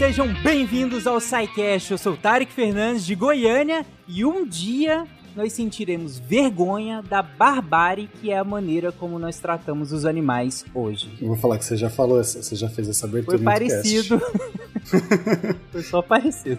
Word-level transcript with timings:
sejam 0.00 0.32
bem-vindos 0.42 1.06
ao 1.06 1.20
SciCast. 1.20 1.90
Eu 1.92 1.98
sou 1.98 2.16
Tarek 2.16 2.50
Fernandes 2.50 3.04
de 3.04 3.14
Goiânia 3.14 3.84
e 4.08 4.24
um 4.24 4.46
dia 4.46 5.04
nós 5.36 5.52
sentiremos 5.52 6.18
vergonha 6.18 7.02
da 7.02 7.20
barbárie 7.20 8.08
que 8.18 8.30
é 8.30 8.38
a 8.38 8.42
maneira 8.42 8.90
como 8.92 9.18
nós 9.18 9.38
tratamos 9.38 9.92
os 9.92 10.06
animais 10.06 10.64
hoje. 10.74 11.18
Eu 11.20 11.28
vou 11.28 11.36
falar 11.36 11.58
que 11.58 11.66
você 11.66 11.76
já 11.76 11.90
falou, 11.90 12.16
você 12.24 12.56
já 12.56 12.70
fez 12.70 12.88
essa 12.88 13.04
abertura 13.04 13.36
Foi 13.36 13.44
parecido. 13.44 14.18
Foi 15.70 15.82
só 15.82 16.00
parecido. 16.00 16.58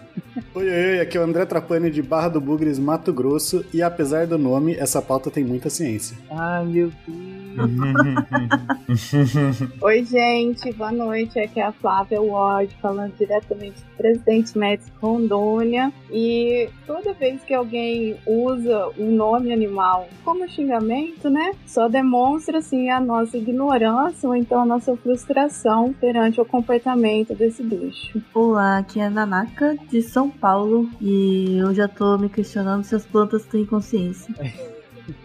Oi, 0.54 0.64
oi, 0.64 0.90
oi, 0.90 1.00
aqui 1.00 1.18
é 1.18 1.20
o 1.20 1.24
André 1.24 1.44
Trapani 1.44 1.90
de 1.90 2.00
Barra 2.00 2.28
do 2.28 2.40
Bugres, 2.40 2.78
Mato 2.78 3.12
Grosso, 3.12 3.64
e 3.74 3.82
apesar 3.82 4.24
do 4.24 4.38
nome, 4.38 4.76
essa 4.76 5.02
pauta 5.02 5.32
tem 5.32 5.42
muita 5.42 5.68
ciência. 5.68 6.16
Ai, 6.30 6.64
meu 6.64 6.92
Deus. 7.08 7.31
Oi, 9.82 10.04
gente, 10.04 10.72
boa 10.72 10.90
noite. 10.90 11.38
Aqui 11.38 11.60
é 11.60 11.64
a 11.64 11.72
Flávia 11.72 12.20
Ward, 12.20 12.74
falando 12.80 13.14
diretamente 13.16 13.80
do 13.80 13.96
Presidente 13.96 14.56
Médici 14.56 14.90
Rondônia. 15.00 15.92
E 16.10 16.68
toda 16.86 17.12
vez 17.12 17.42
que 17.44 17.52
alguém 17.52 18.16
usa 18.26 18.88
um 18.98 19.14
nome 19.14 19.52
animal 19.52 20.08
como 20.24 20.48
xingamento, 20.48 21.28
né, 21.28 21.52
só 21.66 21.88
demonstra 21.88 22.58
assim 22.58 22.90
a 22.90 23.00
nossa 23.00 23.36
ignorância 23.36 24.28
ou 24.28 24.34
então 24.34 24.60
a 24.60 24.66
nossa 24.66 24.96
frustração 24.96 25.92
perante 25.92 26.40
o 26.40 26.44
comportamento 26.44 27.34
desse 27.34 27.62
bicho. 27.62 28.22
Olá, 28.34 28.78
aqui 28.78 29.00
é 29.00 29.06
a 29.06 29.10
Nanaka 29.10 29.76
de 29.90 30.02
São 30.02 30.30
Paulo 30.30 30.88
e 31.00 31.58
eu 31.58 31.74
já 31.74 31.86
tô 31.86 32.16
me 32.18 32.28
questionando 32.28 32.84
se 32.84 32.94
as 32.94 33.04
plantas 33.04 33.44
têm 33.44 33.66
consciência. 33.66 34.34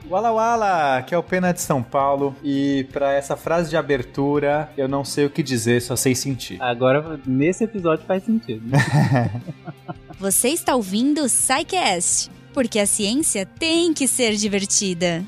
Wala 0.10 0.32
Wala, 0.32 1.02
que 1.04 1.14
é 1.14 1.18
o 1.18 1.24
Pena 1.24 1.54
de 1.54 1.62
São 1.62 1.84
Paulo. 1.84 2.36
E 2.44 2.88
para 2.92 3.14
essa 3.14 3.36
frase 3.36 3.70
de 3.70 3.78
abertura, 3.78 4.72
eu 4.78 4.88
não 4.88 5.04
sei 5.04 5.26
o 5.26 5.30
que 5.30 5.44
dizer, 5.44 5.82
só 5.82 5.96
sei 5.96 6.16
sentir. 6.16 6.62
Agora, 6.62 7.20
nesse 7.26 7.64
episódio 7.64 8.06
faz 8.06 8.24
sentido. 8.24 8.64
Você 10.20 10.50
está 10.50 10.76
ouvindo 10.76 11.22
o 11.22 11.26
Psycast, 11.26 12.32
porque 12.54 12.80
a 12.80 12.88
ciência 12.88 13.46
tem 13.46 13.94
que 13.94 14.08
ser 14.08 14.36
divertida. 14.36 15.24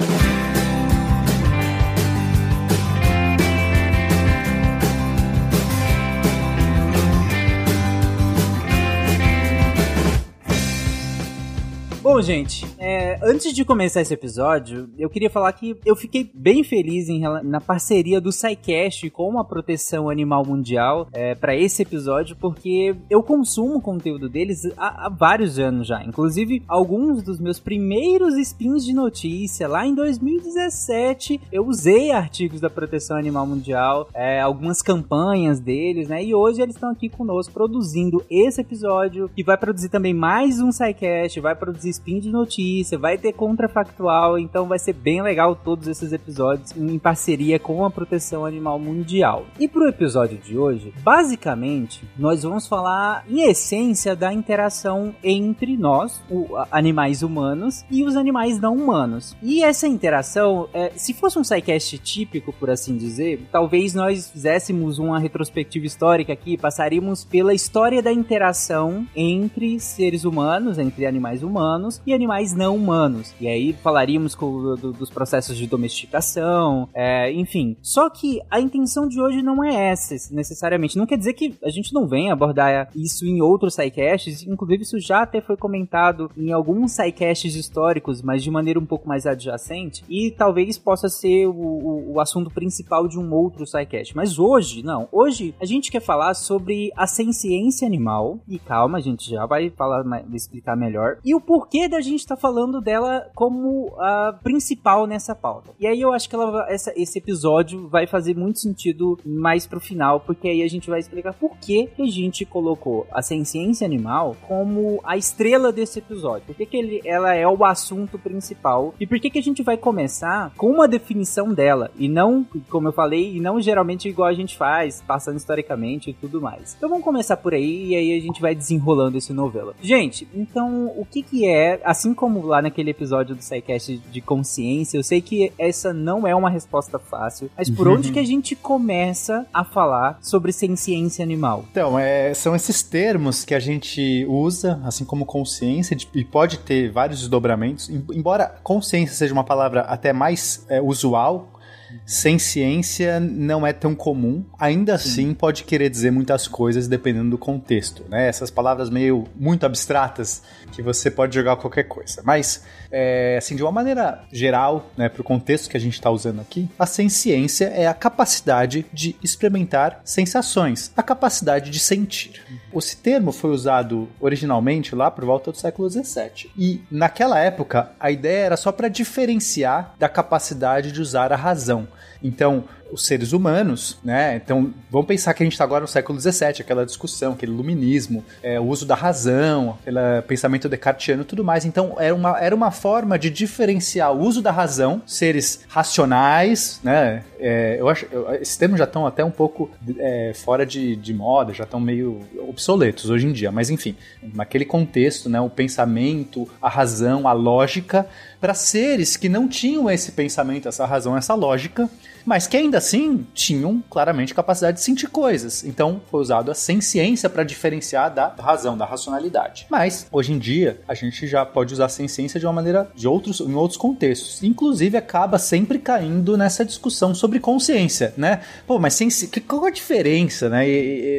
Bom, 12.11 12.23
gente, 12.23 12.65
é, 12.79 13.19
antes 13.21 13.53
de 13.53 13.63
começar 13.63 14.01
esse 14.01 14.11
episódio, 14.11 14.89
eu 14.97 15.11
queria 15.11 15.29
falar 15.29 15.53
que 15.53 15.77
eu 15.85 15.95
fiquei 15.95 16.27
bem 16.33 16.63
feliz 16.63 17.07
em, 17.07 17.21
na 17.43 17.61
parceria 17.61 18.19
do 18.19 18.31
SciCast 18.31 19.07
com 19.11 19.39
a 19.39 19.45
Proteção 19.45 20.09
Animal 20.09 20.43
Mundial 20.43 21.07
é, 21.13 21.35
para 21.35 21.55
esse 21.55 21.83
episódio, 21.83 22.35
porque 22.35 22.95
eu 23.11 23.21
consumo 23.21 23.79
conteúdo 23.79 24.27
deles 24.27 24.65
há, 24.75 25.05
há, 25.05 25.09
vários 25.09 25.59
anos 25.59 25.85
já. 25.85 26.03
Inclusive, 26.03 26.63
alguns 26.67 27.21
dos 27.21 27.39
meus 27.39 27.59
primeiros 27.59 28.33
spins 28.39 28.83
de 28.83 28.91
notícia, 28.91 29.67
lá 29.67 29.85
em 29.85 29.93
2017, 29.93 31.39
eu 31.51 31.67
usei 31.67 32.09
artigos 32.09 32.59
da 32.59 32.71
Proteção 32.71 33.17
Animal 33.17 33.45
Mundial, 33.45 34.09
é, 34.15 34.41
algumas 34.41 34.81
campanhas 34.81 35.59
deles, 35.59 36.07
né? 36.07 36.23
E 36.23 36.33
hoje 36.33 36.59
eles 36.59 36.73
estão 36.73 36.89
aqui 36.89 37.07
conosco 37.07 37.53
produzindo 37.53 38.25
esse 38.31 38.61
episódio, 38.61 39.29
que 39.35 39.43
vai 39.43 39.57
produzir 39.57 39.89
também 39.89 40.15
mais 40.15 40.59
um 40.59 40.71
SciCast, 40.71 41.39
vai 41.39 41.53
produzir 41.53 41.98
spin 41.99 42.19
de 42.19 42.29
notícia, 42.29 42.97
vai 42.97 43.17
ter 43.17 43.33
contrafactual, 43.33 44.39
então 44.39 44.67
vai 44.67 44.79
ser 44.79 44.93
bem 44.93 45.21
legal 45.21 45.55
todos 45.55 45.87
esses 45.87 46.13
episódios 46.13 46.71
em 46.75 46.97
parceria 46.97 47.59
com 47.59 47.85
a 47.85 47.91
Proteção 47.91 48.45
Animal 48.45 48.79
Mundial. 48.79 49.45
E 49.59 49.67
pro 49.67 49.87
episódio 49.87 50.37
de 50.37 50.57
hoje, 50.57 50.93
basicamente, 51.03 52.03
nós 52.17 52.43
vamos 52.43 52.67
falar 52.67 53.25
em 53.29 53.49
essência 53.49 54.15
da 54.15 54.33
interação 54.33 55.13
entre 55.23 55.75
nós, 55.75 56.21
o, 56.29 56.47
animais 56.71 57.21
humanos, 57.21 57.83
e 57.91 58.03
os 58.03 58.15
animais 58.15 58.59
não 58.59 58.75
humanos. 58.75 59.35
E 59.43 59.63
essa 59.63 59.87
interação, 59.87 60.69
é, 60.73 60.91
se 60.95 61.13
fosse 61.13 61.37
um 61.37 61.43
sidecast 61.43 61.97
típico, 61.99 62.53
por 62.53 62.69
assim 62.69 62.97
dizer, 62.97 63.47
talvez 63.51 63.93
nós 63.93 64.29
fizéssemos 64.29 64.99
uma 64.99 65.19
retrospectiva 65.19 65.85
histórica 65.85 66.31
aqui, 66.31 66.57
passaríamos 66.57 67.25
pela 67.25 67.53
história 67.53 68.01
da 68.01 68.11
interação 68.11 69.05
entre 69.15 69.79
seres 69.79 70.23
humanos, 70.23 70.77
entre 70.77 71.05
animais 71.05 71.43
humanos, 71.43 71.88
humanos 71.89 72.01
e 72.05 72.13
animais 72.13 72.53
não 72.53 72.75
humanos. 72.75 73.33
E 73.39 73.47
aí 73.47 73.73
falaríamos 73.73 74.35
com, 74.35 74.75
do, 74.75 74.93
dos 74.93 75.09
processos 75.09 75.57
de 75.57 75.65
domesticação, 75.65 76.87
é, 76.93 77.31
enfim. 77.31 77.75
Só 77.81 78.09
que 78.09 78.39
a 78.49 78.59
intenção 78.59 79.07
de 79.07 79.19
hoje 79.19 79.41
não 79.41 79.63
é 79.63 79.89
essa, 79.89 80.15
necessariamente. 80.33 80.97
Não 80.97 81.05
quer 81.05 81.17
dizer 81.17 81.33
que 81.33 81.55
a 81.63 81.69
gente 81.69 81.93
não 81.93 82.07
venha 82.07 82.33
abordar 82.33 82.89
isso 82.95 83.25
em 83.25 83.41
outros 83.41 83.73
sidecasts, 83.73 84.45
inclusive 84.45 84.83
isso 84.83 84.99
já 84.99 85.23
até 85.23 85.41
foi 85.41 85.57
comentado 85.57 86.29
em 86.37 86.51
alguns 86.51 86.91
sidecasts 86.91 87.55
históricos, 87.55 88.21
mas 88.21 88.43
de 88.43 88.51
maneira 88.51 88.79
um 88.79 88.85
pouco 88.85 89.07
mais 89.07 89.25
adjacente, 89.25 90.03
e 90.09 90.31
talvez 90.31 90.77
possa 90.77 91.09
ser 91.09 91.47
o, 91.47 91.51
o, 91.51 92.13
o 92.13 92.19
assunto 92.19 92.49
principal 92.49 93.07
de 93.07 93.17
um 93.17 93.33
outro 93.33 93.65
sidecast. 93.65 94.15
Mas 94.15 94.37
hoje, 94.37 94.83
não. 94.83 95.07
Hoje 95.11 95.55
a 95.59 95.65
gente 95.65 95.91
quer 95.91 96.01
falar 96.01 96.33
sobre 96.33 96.91
a 96.95 97.07
ciência 97.07 97.87
animal, 97.87 98.39
e 98.47 98.59
calma, 98.59 98.97
a 98.97 99.01
gente 99.01 99.29
já 99.29 99.45
vai 99.45 99.69
falar, 99.69 100.03
explicar 100.33 100.75
melhor, 100.75 101.17
e 101.23 101.33
o 101.33 101.41
porquê 101.41 101.78
porquê 101.79 101.87
da 101.87 102.01
gente 102.01 102.19
estar 102.19 102.35
tá 102.35 102.41
falando 102.41 102.81
dela 102.81 103.29
como 103.33 103.93
a 103.97 104.33
principal 104.43 105.07
nessa 105.07 105.33
pauta. 105.33 105.71
E 105.79 105.87
aí 105.87 106.01
eu 106.01 106.11
acho 106.11 106.27
que 106.27 106.35
ela, 106.35 106.65
essa, 106.69 106.91
esse 106.95 107.19
episódio 107.19 107.87
vai 107.87 108.05
fazer 108.05 108.35
muito 108.35 108.59
sentido 108.59 109.17
mais 109.25 109.65
pro 109.65 109.79
final, 109.79 110.19
porque 110.19 110.49
aí 110.49 110.63
a 110.63 110.67
gente 110.67 110.89
vai 110.89 110.99
explicar 110.99 111.33
por 111.33 111.57
que, 111.57 111.89
a 111.99 112.05
gente 112.05 112.45
colocou 112.45 113.07
a 113.11 113.21
ciência 113.21 113.85
animal 113.85 114.35
como 114.47 114.99
a 115.03 115.15
estrela 115.15 115.71
desse 115.71 115.99
episódio. 115.99 116.47
Por 116.47 116.55
que, 116.55 116.65
que 116.65 116.77
ele, 116.77 117.01
ela 117.05 117.33
é 117.33 117.47
o 117.47 117.63
assunto 117.63 118.17
principal 118.17 118.93
e 118.99 119.05
por 119.05 119.19
que, 119.19 119.29
que 119.29 119.39
a 119.39 119.43
gente 119.43 119.61
vai 119.61 119.77
começar 119.77 120.51
com 120.57 120.71
uma 120.71 120.87
definição 120.87 121.53
dela 121.53 121.91
e 121.97 122.09
não, 122.09 122.45
como 122.69 122.87
eu 122.87 122.91
falei, 122.91 123.35
e 123.35 123.39
não 123.39 123.61
geralmente 123.61 124.09
igual 124.09 124.27
a 124.27 124.33
gente 124.33 124.57
faz, 124.57 125.03
passando 125.05 125.37
historicamente 125.37 126.09
e 126.09 126.13
tudo 126.13 126.41
mais. 126.41 126.75
Então 126.75 126.89
vamos 126.89 127.03
começar 127.03 127.37
por 127.37 127.53
aí 127.53 127.89
e 127.89 127.95
aí 127.95 128.17
a 128.17 128.21
gente 128.21 128.41
vai 128.41 128.55
desenrolando 128.55 129.17
esse 129.17 129.33
novelo. 129.33 129.75
Gente, 129.81 130.27
então 130.33 130.87
o 130.97 131.05
que 131.05 131.21
que 131.21 131.47
é 131.47 131.68
é, 131.69 131.79
assim 131.83 132.13
como 132.13 132.45
lá 132.45 132.61
naquele 132.61 132.89
episódio 132.89 133.35
do 133.35 133.41
SciCast 133.41 133.97
de 134.11 134.21
consciência, 134.21 134.97
eu 134.97 135.03
sei 135.03 135.21
que 135.21 135.53
essa 135.57 135.93
não 135.93 136.25
é 136.25 136.33
uma 136.33 136.49
resposta 136.49 136.97
fácil, 136.97 137.49
mas 137.57 137.69
por 137.69 137.87
onde 137.87 138.11
que 138.11 138.19
a 138.19 138.25
gente 138.25 138.55
começa 138.55 139.45
a 139.53 139.63
falar 139.63 140.17
sobre 140.21 140.51
ciência 140.51 141.23
animal? 141.23 141.65
Então, 141.71 141.97
é, 141.99 142.33
são 142.33 142.55
esses 142.55 142.81
termos 142.81 143.45
que 143.45 143.53
a 143.53 143.59
gente 143.59 144.25
usa, 144.27 144.81
assim 144.83 145.05
como 145.05 145.25
consciência, 145.25 145.95
e 146.13 146.23
pode 146.23 146.59
ter 146.59 146.91
vários 146.91 147.19
desdobramentos, 147.19 147.89
embora 147.89 148.55
consciência 148.63 149.15
seja 149.15 149.33
uma 149.33 149.43
palavra 149.43 149.81
até 149.81 150.11
mais 150.11 150.65
é, 150.69 150.81
usual, 150.81 151.58
sem 152.05 152.39
ciência 152.39 153.19
não 153.19 153.65
é 153.65 153.73
tão 153.73 153.95
comum. 153.95 154.43
Ainda 154.57 154.97
Sim. 154.97 155.09
assim, 155.09 155.33
pode 155.33 155.63
querer 155.63 155.89
dizer 155.89 156.11
muitas 156.11 156.47
coisas 156.47 156.87
dependendo 156.87 157.31
do 157.31 157.37
contexto, 157.37 158.03
né? 158.09 158.27
Essas 158.27 158.49
palavras 158.49 158.89
meio 158.89 159.25
muito 159.35 159.65
abstratas 159.65 160.41
que 160.71 160.81
você 160.81 161.09
pode 161.09 161.35
jogar 161.35 161.55
qualquer 161.55 161.83
coisa. 161.83 162.21
Mas, 162.23 162.63
é, 162.91 163.37
assim, 163.37 163.55
de 163.55 163.63
uma 163.63 163.71
maneira 163.71 164.23
geral, 164.31 164.89
né, 164.95 165.09
para 165.09 165.21
o 165.21 165.23
contexto 165.23 165.69
que 165.69 165.77
a 165.77 165.79
gente 165.79 165.93
está 165.93 166.09
usando 166.09 166.39
aqui, 166.41 166.69
a 166.77 166.85
ciência 166.85 167.65
é 167.65 167.87
a 167.87 167.93
capacidade 167.93 168.85
de 168.93 169.15
experimentar 169.23 170.01
sensações, 170.03 170.91
a 170.95 171.03
capacidade 171.03 171.69
de 171.69 171.79
sentir. 171.79 172.41
Esse 172.73 172.97
termo 172.97 173.31
foi 173.31 173.51
usado 173.51 174.07
originalmente 174.19 174.95
lá 174.95 175.09
por 175.11 175.25
volta 175.25 175.51
do 175.51 175.57
século 175.57 175.89
XVII. 175.89 176.51
E 176.57 176.81
naquela 176.89 177.39
época, 177.39 177.91
a 177.99 178.11
ideia 178.11 178.45
era 178.45 178.57
só 178.57 178.71
para 178.71 178.87
diferenciar 178.87 179.95
da 179.97 180.07
capacidade 180.07 180.91
de 180.91 181.01
usar 181.01 181.33
a 181.33 181.35
razão 181.35 181.78
então, 182.23 182.65
os 182.91 183.05
seres 183.05 183.33
humanos, 183.33 183.97
né? 184.03 184.35
Então, 184.35 184.73
vamos 184.89 185.07
pensar 185.07 185.33
que 185.33 185.43
a 185.43 185.45
gente 185.45 185.53
está 185.53 185.63
agora 185.63 185.81
no 185.81 185.87
século 185.87 186.19
XVII, 186.19 186.61
aquela 186.61 186.85
discussão, 186.85 187.33
aquele 187.33 187.51
iluminismo, 187.51 188.23
é, 188.41 188.59
o 188.59 188.63
uso 188.63 188.85
da 188.85 188.95
razão, 188.95 189.77
aquele 189.81 189.99
pensamento 190.27 190.67
descartiano 190.67 191.21
e 191.21 191.25
tudo 191.25 191.43
mais. 191.43 191.65
Então, 191.65 191.95
era 191.99 192.13
uma, 192.13 192.39
era 192.39 192.55
uma 192.55 192.71
forma 192.71 193.17
de 193.17 193.29
diferenciar 193.29 194.13
o 194.13 194.19
uso 194.19 194.41
da 194.41 194.51
razão, 194.51 195.01
seres 195.05 195.61
racionais, 195.67 196.79
né? 196.83 197.23
É, 197.39 197.77
eu 197.79 197.87
acho, 197.87 198.05
eu, 198.11 198.33
esses 198.35 198.57
termos 198.57 198.77
já 198.77 198.83
estão 198.83 199.07
até 199.07 199.23
um 199.23 199.31
pouco 199.31 199.69
é, 199.97 200.33
fora 200.35 200.65
de, 200.65 200.95
de 200.95 201.13
moda, 201.13 201.53
já 201.53 201.63
estão 201.63 201.79
meio 201.79 202.19
obsoletos 202.47 203.09
hoje 203.09 203.27
em 203.27 203.31
dia, 203.31 203.51
mas 203.51 203.69
enfim, 203.69 203.95
naquele 204.33 204.65
contexto, 204.65 205.29
né? 205.29 205.39
O 205.39 205.49
pensamento, 205.49 206.49
a 206.61 206.69
razão, 206.69 207.27
a 207.27 207.33
lógica, 207.33 208.05
para 208.41 208.53
seres 208.53 209.15
que 209.15 209.29
não 209.29 209.47
tinham 209.47 209.89
esse 209.89 210.11
pensamento, 210.11 210.67
essa 210.67 210.85
razão, 210.85 211.15
essa 211.15 211.33
lógica, 211.33 211.89
mas 212.25 212.47
que 212.47 212.57
ainda 212.57 212.77
assim 212.77 213.25
tinham 213.33 213.83
claramente 213.89 214.33
capacidade 214.33 214.77
de 214.77 214.83
sentir 214.83 215.07
coisas. 215.07 215.63
Então 215.63 216.01
foi 216.09 216.21
usado 216.21 216.51
a 216.51 216.53
ciência 216.53 217.29
para 217.29 217.43
diferenciar 217.43 218.13
da 218.13 218.33
razão, 218.39 218.77
da 218.77 218.85
racionalidade. 218.85 219.67
Mas 219.69 220.07
hoje 220.11 220.33
em 220.33 220.39
dia 220.39 220.81
a 220.87 220.93
gente 220.93 221.27
já 221.27 221.45
pode 221.45 221.73
usar 221.73 221.85
a 221.85 221.89
ciência 221.89 222.39
de 222.39 222.45
uma 222.45 222.53
maneira 222.53 222.89
de 222.95 223.07
outros 223.07 223.39
em 223.39 223.53
outros 223.53 223.77
contextos. 223.77 224.43
Inclusive 224.43 224.97
acaba 224.97 225.37
sempre 225.37 225.79
caindo 225.79 226.37
nessa 226.37 226.65
discussão 226.65 227.13
sobre 227.15 227.39
consciência, 227.39 228.13
né? 228.17 228.41
Pô, 228.67 228.79
mas 228.79 228.93
ciência, 228.93 229.29
qual 229.47 229.65
a 229.65 229.69
diferença, 229.69 230.49
né, 230.49 230.65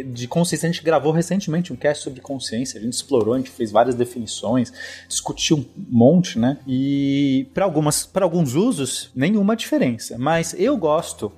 de 0.05 0.29
consciência? 0.29 0.69
A 0.69 0.73
gente 0.73 0.85
gravou 0.85 1.13
recentemente 1.13 1.73
um 1.73 1.77
cast 1.77 2.05
sobre 2.05 2.21
consciência, 2.21 2.79
a 2.79 2.83
gente 2.83 2.93
explorou, 2.93 3.35
a 3.35 3.39
gente 3.39 3.51
fez 3.51 3.71
várias 3.71 3.95
definições, 3.95 4.73
discutiu 5.09 5.59
um 5.59 5.65
monte, 5.89 6.39
né? 6.39 6.59
E 6.67 7.49
para 7.55 7.65
algumas, 7.65 8.05
para 8.05 8.25
alguns 8.25 8.55
usos, 8.55 9.11
nenhuma 9.15 9.57
diferença. 9.57 10.17
Mas 10.19 10.55
eu 10.59 10.77
gosto 10.77 10.90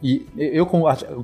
e 0.02 0.26
eu 0.36 0.68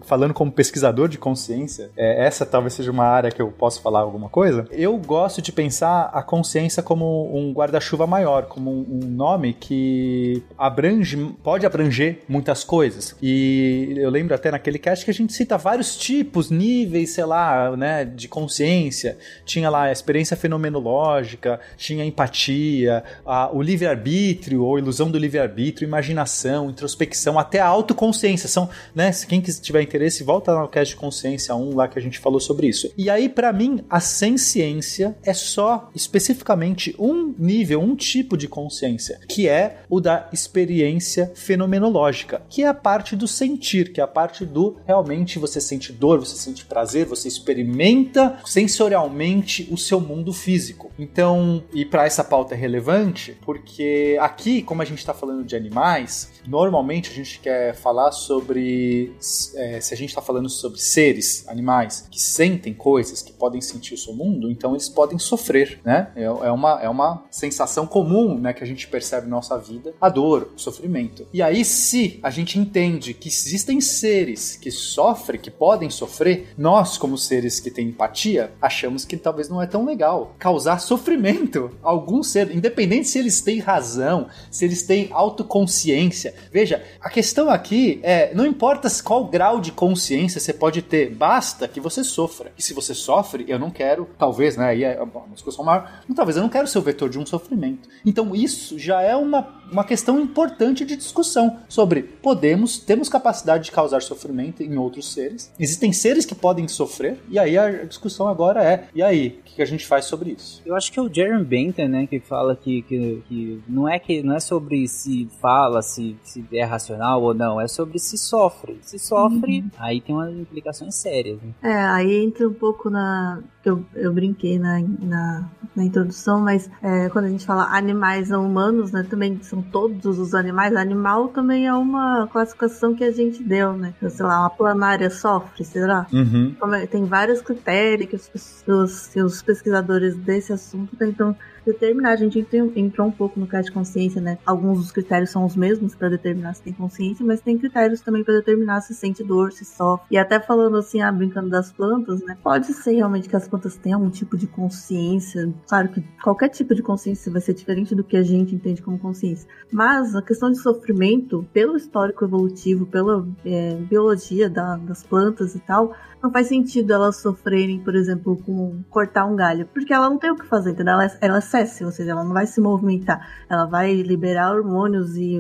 falando 0.02 0.34
como 0.34 0.50
pesquisador 0.50 1.08
de 1.08 1.19
consciência, 1.19 1.90
é, 1.96 2.26
essa 2.26 2.44
talvez 2.44 2.75
seja 2.75 2.90
uma 2.90 3.04
área 3.04 3.30
que 3.30 3.40
eu 3.40 3.50
posso 3.50 3.80
falar 3.80 4.00
alguma 4.00 4.28
coisa. 4.28 4.66
Eu 4.70 4.96
gosto 4.98 5.40
de 5.40 5.52
pensar 5.52 6.10
a 6.12 6.22
consciência 6.22 6.82
como 6.82 7.34
um 7.36 7.52
guarda-chuva 7.52 8.06
maior, 8.06 8.46
como 8.46 8.70
um 8.70 9.00
nome 9.06 9.52
que 9.52 10.42
abrange, 10.56 11.16
pode 11.42 11.64
abranger 11.66 12.20
muitas 12.28 12.64
coisas. 12.64 13.16
E 13.22 13.94
eu 13.96 14.10
lembro 14.10 14.34
até 14.34 14.50
naquele 14.50 14.78
cast 14.78 15.04
que 15.04 15.10
a 15.10 15.14
gente 15.14 15.32
cita 15.32 15.56
vários 15.56 15.96
tipos, 15.96 16.50
níveis, 16.50 17.10
sei 17.10 17.25
lá, 17.25 17.76
né, 17.76 18.04
de 18.04 18.28
consciência. 18.28 19.16
Tinha 19.44 19.70
lá 19.70 19.84
a 19.84 19.92
experiência 19.92 20.36
fenomenológica, 20.36 21.60
tinha 21.76 22.04
empatia, 22.04 23.02
a, 23.25 23.50
o 23.52 23.62
livre-arbítrio 23.62 24.64
ou 24.64 24.78
ilusão 24.78 25.10
do 25.10 25.19
livre-arbítrio, 25.19 25.86
imaginação, 25.86 26.70
introspecção, 26.70 27.38
até 27.38 27.60
a 27.60 27.66
autoconsciência. 27.66 28.17
São, 28.48 28.68
né, 28.94 29.10
quem 29.28 29.40
tiver 29.40 29.82
interesse, 29.82 30.22
volta 30.22 30.54
no 30.54 30.68
cast 30.68 30.94
de 30.94 31.00
consciência 31.00 31.54
1 31.54 31.74
lá 31.74 31.88
que 31.88 31.98
a 31.98 32.02
gente 32.02 32.18
falou 32.18 32.40
sobre 32.40 32.66
isso. 32.66 32.92
E 32.96 33.08
aí, 33.10 33.28
para 33.28 33.52
mim, 33.52 33.84
a 33.88 34.00
ciência 34.00 35.16
é 35.22 35.32
só 35.32 35.90
especificamente 35.94 36.94
um 36.98 37.34
nível, 37.38 37.80
um 37.80 37.94
tipo 37.94 38.36
de 38.36 38.48
consciência, 38.48 39.20
que 39.28 39.48
é 39.48 39.82
o 39.88 40.00
da 40.00 40.28
experiência 40.32 41.32
fenomenológica, 41.34 42.42
que 42.48 42.62
é 42.62 42.66
a 42.66 42.74
parte 42.74 43.14
do 43.16 43.28
sentir, 43.28 43.92
que 43.92 44.00
é 44.00 44.04
a 44.04 44.08
parte 44.08 44.44
do 44.44 44.76
realmente 44.86 45.38
você 45.38 45.60
sente 45.60 45.92
dor, 45.92 46.20
você 46.20 46.36
sente 46.36 46.64
prazer, 46.64 47.06
você 47.06 47.28
experimenta 47.28 48.38
sensorialmente 48.44 49.68
o 49.70 49.76
seu 49.76 50.00
mundo 50.00 50.32
físico. 50.32 50.90
Então, 50.98 51.62
e 51.72 51.84
para 51.84 52.06
essa 52.06 52.24
pauta 52.24 52.54
é 52.54 52.58
relevante, 52.58 53.36
porque 53.44 54.16
aqui, 54.20 54.62
como 54.62 54.82
a 54.82 54.84
gente 54.84 54.98
está 54.98 55.14
falando 55.14 55.44
de 55.44 55.56
animais, 55.56 56.30
normalmente 56.48 57.10
a 57.10 57.14
gente 57.14 57.38
quer 57.40 57.74
falar 57.74 58.12
sobre 58.12 59.12
é, 59.54 59.80
se 59.80 59.94
a 59.94 59.96
gente 59.96 60.10
está 60.10 60.22
falando 60.22 60.48
sobre 60.48 60.78
seres, 60.78 61.46
animais 61.48 62.06
que 62.10 62.20
sentem 62.20 62.74
coisas, 62.74 63.22
que 63.22 63.32
podem 63.32 63.60
sentir 63.60 63.94
o 63.94 63.98
seu 63.98 64.14
mundo, 64.14 64.50
então 64.50 64.72
eles 64.72 64.88
podem 64.88 65.18
sofrer, 65.18 65.80
né? 65.84 66.10
É, 66.16 66.24
é 66.24 66.50
uma, 66.50 66.82
é 66.82 66.88
uma 66.88 67.24
sensação 67.30 67.86
comum, 67.86 68.38
né, 68.38 68.52
que 68.52 68.64
a 68.64 68.66
gente 68.66 68.88
percebe 68.88 69.26
na 69.26 69.36
nossa 69.36 69.58
vida, 69.58 69.94
a 70.00 70.08
dor, 70.08 70.50
o 70.56 70.58
sofrimento. 70.58 71.26
E 71.32 71.42
aí, 71.42 71.64
se 71.64 72.18
a 72.22 72.30
gente 72.30 72.58
entende 72.58 73.14
que 73.14 73.28
existem 73.28 73.80
seres 73.80 74.56
que 74.56 74.70
sofrem, 74.70 75.40
que 75.40 75.50
podem 75.50 75.90
sofrer, 75.90 76.48
nós, 76.56 76.96
como 76.96 77.18
seres 77.18 77.60
que 77.60 77.70
têm 77.70 77.88
empatia, 77.88 78.52
achamos 78.60 79.04
que 79.04 79.16
talvez 79.16 79.48
não 79.48 79.62
é 79.62 79.66
tão 79.66 79.84
legal 79.84 80.34
causar 80.38 80.80
sofrimento 80.80 81.70
a 81.82 81.88
algum 81.88 82.22
ser, 82.22 82.54
independente 82.54 83.08
se 83.08 83.18
eles 83.18 83.40
têm 83.40 83.58
razão, 83.58 84.28
se 84.50 84.64
eles 84.64 84.82
têm 84.82 85.08
autoconsciência. 85.10 86.34
Veja, 86.52 86.82
a 87.00 87.11
questão 87.11 87.50
aqui 87.50 88.00
é, 88.02 88.35
não 88.35 88.46
importa 88.46 88.88
qual 89.02 89.25
grau 89.25 89.61
de 89.61 89.73
consciência 89.73 90.40
você 90.40 90.52
pode 90.52 90.82
ter, 90.82 91.14
basta 91.14 91.69
que 91.69 91.81
você 91.81 92.02
sofra. 92.02 92.52
E 92.56 92.62
se 92.62 92.73
você 92.73 92.94
sofre, 92.94 93.44
eu 93.49 93.58
não 93.58 93.70
quero, 93.70 94.08
talvez, 94.19 94.56
né, 94.56 94.67
aí 94.67 94.85
é 94.85 95.00
uma 95.02 95.26
discussão 95.32 95.64
maior, 95.64 96.02
talvez 96.14 96.37
eu 96.37 96.43
não 96.43 96.49
quero 96.49 96.67
ser 96.67 96.79
o 96.79 96.82
vetor 96.82 97.08
de 97.08 97.19
um 97.19 97.26
sofrimento. 97.26 97.88
Então 98.05 98.35
isso 98.35 98.79
já 98.79 99.02
é 99.02 99.14
uma 99.14 99.57
uma 99.70 99.84
questão 99.84 100.20
importante 100.20 100.84
de 100.84 100.96
discussão 100.96 101.58
sobre 101.68 102.02
podemos, 102.02 102.78
temos 102.78 103.08
capacidade 103.08 103.64
de 103.64 103.72
causar 103.72 104.02
sofrimento 104.02 104.62
em 104.62 104.76
outros 104.76 105.12
seres. 105.12 105.52
Existem 105.58 105.92
seres 105.92 106.24
que 106.24 106.34
podem 106.34 106.66
sofrer, 106.68 107.18
e 107.28 107.38
aí 107.38 107.56
a 107.56 107.84
discussão 107.84 108.28
agora 108.28 108.62
é, 108.62 108.88
e 108.94 109.02
aí, 109.02 109.40
o 109.40 109.42
que 109.44 109.62
a 109.62 109.66
gente 109.66 109.86
faz 109.86 110.04
sobre 110.04 110.30
isso? 110.30 110.62
Eu 110.64 110.74
acho 110.74 110.90
que 110.92 110.98
é 110.98 111.02
o 111.02 111.12
Jeremy 111.12 111.44
Bentham, 111.44 111.88
né, 111.88 112.06
que 112.06 112.20
fala 112.20 112.56
que, 112.56 112.82
que, 112.82 113.22
que, 113.28 113.62
não 113.68 113.88
é 113.88 113.98
que 113.98 114.22
não 114.22 114.34
é 114.34 114.40
sobre 114.40 114.86
se 114.88 115.28
fala, 115.40 115.82
se, 115.82 116.16
se 116.22 116.44
é 116.52 116.64
racional 116.64 117.22
ou 117.22 117.34
não, 117.34 117.60
é 117.60 117.68
sobre 117.68 117.98
se 117.98 118.16
sofre. 118.16 118.78
Se 118.82 118.98
sofre, 118.98 119.60
uhum. 119.60 119.70
aí 119.78 120.00
tem 120.00 120.14
umas 120.14 120.32
implicações 120.34 120.94
sérias. 120.94 121.38
Né? 121.42 121.52
É, 121.62 121.74
aí 121.74 122.24
entra 122.24 122.48
um 122.48 122.54
pouco 122.54 122.90
na. 122.90 123.40
Eu, 123.64 123.84
eu 123.94 124.12
brinquei 124.12 124.58
na, 124.58 124.80
na, 124.80 125.50
na 125.76 125.84
introdução, 125.84 126.40
mas 126.40 126.70
é, 126.82 127.08
quando 127.10 127.26
a 127.26 127.28
gente 127.28 127.44
fala 127.44 127.64
animais 127.76 128.30
não 128.30 128.46
humanos, 128.46 128.92
né, 128.92 129.06
também 129.08 129.38
são 129.42 129.57
todos 129.62 130.19
os 130.19 130.34
animais. 130.34 130.75
Animal 130.76 131.28
também 131.28 131.66
é 131.66 131.75
uma 131.75 132.28
classificação 132.28 132.94
que 132.94 133.05
a 133.05 133.10
gente 133.10 133.43
deu, 133.43 133.72
né? 133.72 133.94
Então, 133.96 134.10
sei 134.10 134.25
lá, 134.25 134.40
uma 134.40 134.50
planária 134.50 135.10
sofre, 135.10 135.64
será? 135.64 136.06
Uhum. 136.12 136.55
É, 136.75 136.87
tem 136.87 137.05
vários 137.05 137.40
critérios 137.40 138.08
que 138.08 138.16
os, 138.16 138.64
os, 138.66 139.16
os 139.16 139.43
pesquisadores 139.43 140.16
desse 140.16 140.52
assunto 140.52 140.96
tentam 140.96 141.37
determinar. 141.72 142.12
A 142.12 142.16
gente 142.16 142.46
entrou 142.76 143.08
um 143.08 143.10
pouco 143.10 143.38
no 143.38 143.46
caso 143.46 143.66
de 143.66 143.72
consciência, 143.72 144.20
né? 144.20 144.38
Alguns 144.44 144.78
dos 144.78 144.92
critérios 144.92 145.30
são 145.30 145.44
os 145.44 145.56
mesmos 145.56 145.94
para 145.94 146.08
determinar 146.08 146.54
se 146.54 146.62
tem 146.62 146.72
consciência, 146.72 147.24
mas 147.24 147.40
tem 147.40 147.58
critérios 147.58 148.00
também 148.00 148.24
para 148.24 148.34
determinar 148.34 148.80
se 148.80 148.94
sente 148.94 149.22
dor, 149.22 149.52
se 149.52 149.64
sofre. 149.64 150.06
E 150.10 150.18
até 150.18 150.40
falando 150.40 150.76
assim, 150.76 151.00
ah, 151.00 151.12
brincando 151.12 151.50
das 151.50 151.72
plantas, 151.72 152.22
né? 152.22 152.36
Pode 152.42 152.66
ser 152.72 152.92
realmente 152.92 153.28
que 153.28 153.36
as 153.36 153.48
plantas 153.48 153.76
tenham 153.76 154.02
um 154.02 154.10
tipo 154.10 154.36
de 154.36 154.46
consciência. 154.46 155.52
Claro 155.68 155.88
que 155.88 156.02
qualquer 156.22 156.48
tipo 156.48 156.74
de 156.74 156.82
consciência 156.82 157.30
vai 157.30 157.40
ser 157.40 157.54
diferente 157.54 157.94
do 157.94 158.04
que 158.04 158.16
a 158.16 158.22
gente 158.22 158.54
entende 158.54 158.82
como 158.82 158.98
consciência. 158.98 159.48
Mas 159.70 160.14
a 160.14 160.22
questão 160.22 160.50
de 160.50 160.58
sofrimento, 160.58 161.46
pelo 161.52 161.76
histórico 161.76 162.24
evolutivo, 162.24 162.86
pela 162.86 163.26
é, 163.44 163.74
biologia 163.74 164.48
da, 164.48 164.76
das 164.76 165.02
plantas 165.02 165.54
e 165.54 165.60
tal, 165.60 165.94
não 166.22 166.30
faz 166.30 166.48
sentido 166.48 166.92
elas 166.92 167.20
sofrerem, 167.20 167.78
por 167.80 167.94
exemplo, 167.94 168.36
com 168.44 168.82
cortar 168.90 169.26
um 169.26 169.36
galho, 169.36 169.66
porque 169.72 169.92
ela 169.92 170.08
não 170.10 170.18
tem 170.18 170.30
o 170.30 170.36
que 170.36 170.46
fazer, 170.46 170.70
entendeu? 170.70 170.94
Ela, 170.94 171.10
ela 171.20 171.40
cesse, 171.40 171.84
ou 171.84 171.90
seja, 171.90 172.12
ela 172.12 172.24
não 172.24 172.32
vai 172.32 172.46
se 172.46 172.60
movimentar, 172.60 173.26
ela 173.48 173.66
vai 173.66 173.94
liberar 174.02 174.54
hormônios 174.54 175.16
e 175.16 175.38